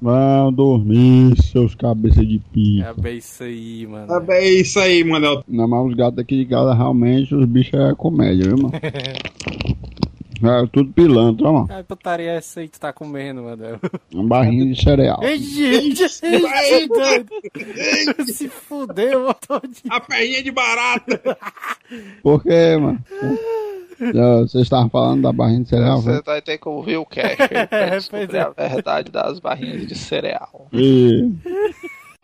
Vão 0.00 0.52
dormir, 0.52 1.40
seus 1.42 1.74
cabeças 1.74 2.26
de 2.26 2.38
pica. 2.38 2.88
É 2.88 2.94
bem 3.00 3.16
isso 3.18 3.42
aí, 3.42 3.86
mano. 3.86 4.12
É 4.12 4.20
bem 4.20 4.60
isso 4.60 4.78
aí, 4.78 5.02
mano. 5.02 5.42
Não, 5.48 5.66
mas 5.66 5.86
os 5.86 5.94
gatos 5.94 6.18
aqui 6.18 6.36
de 6.36 6.46
casa 6.46 6.74
realmente, 6.74 7.34
os 7.34 7.46
bichos 7.46 7.80
é 7.80 7.94
comédia, 7.94 8.44
viu, 8.44 8.58
mano? 8.58 8.72
É 10.42 10.66
tudo 10.66 10.92
pilantra, 10.92 11.50
mano. 11.50 11.66
Que 11.66 11.82
putaria 11.84 12.32
é 12.32 12.36
essa 12.36 12.60
aí 12.60 12.66
que 12.68 12.72
tu 12.72 12.80
tá 12.80 12.92
comendo, 12.92 13.42
mano? 13.42 13.80
Uma 14.12 14.24
barrinha 14.24 14.66
de 14.66 14.78
cereal. 14.80 15.18
Ei, 15.22 15.38
gente. 15.38 16.06
Se 18.32 18.48
fudeu, 18.48 19.20
mano. 19.22 19.36
todinho. 19.46 19.88
A 19.88 19.98
perninha 19.98 20.42
de 20.42 20.50
barata. 20.50 21.38
Por 22.22 22.42
quê, 22.42 22.76
mano? 22.76 23.02
Vocês 23.98 24.62
estavam 24.64 24.88
falando 24.90 25.22
da 25.22 25.32
barrinha 25.32 25.62
de 25.62 25.68
cereal, 25.68 26.00
Você 26.00 26.10
velho? 26.10 26.22
vai 26.24 26.42
ter 26.42 26.58
que 26.58 26.68
ouvir 26.68 26.96
o 26.98 27.04
cast 27.06 27.36
pra 27.36 27.68
É, 27.70 27.90
descobrir 27.90 28.36
é. 28.36 28.40
a 28.40 28.50
verdade 28.50 29.10
das 29.10 29.40
barrinhas 29.40 29.86
de 29.86 29.94
cereal. 29.94 30.68
E... 30.72 31.32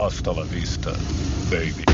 Hasta 0.01 0.33
la 0.33 0.43
vista, 0.45 0.91
baby. 1.51 1.85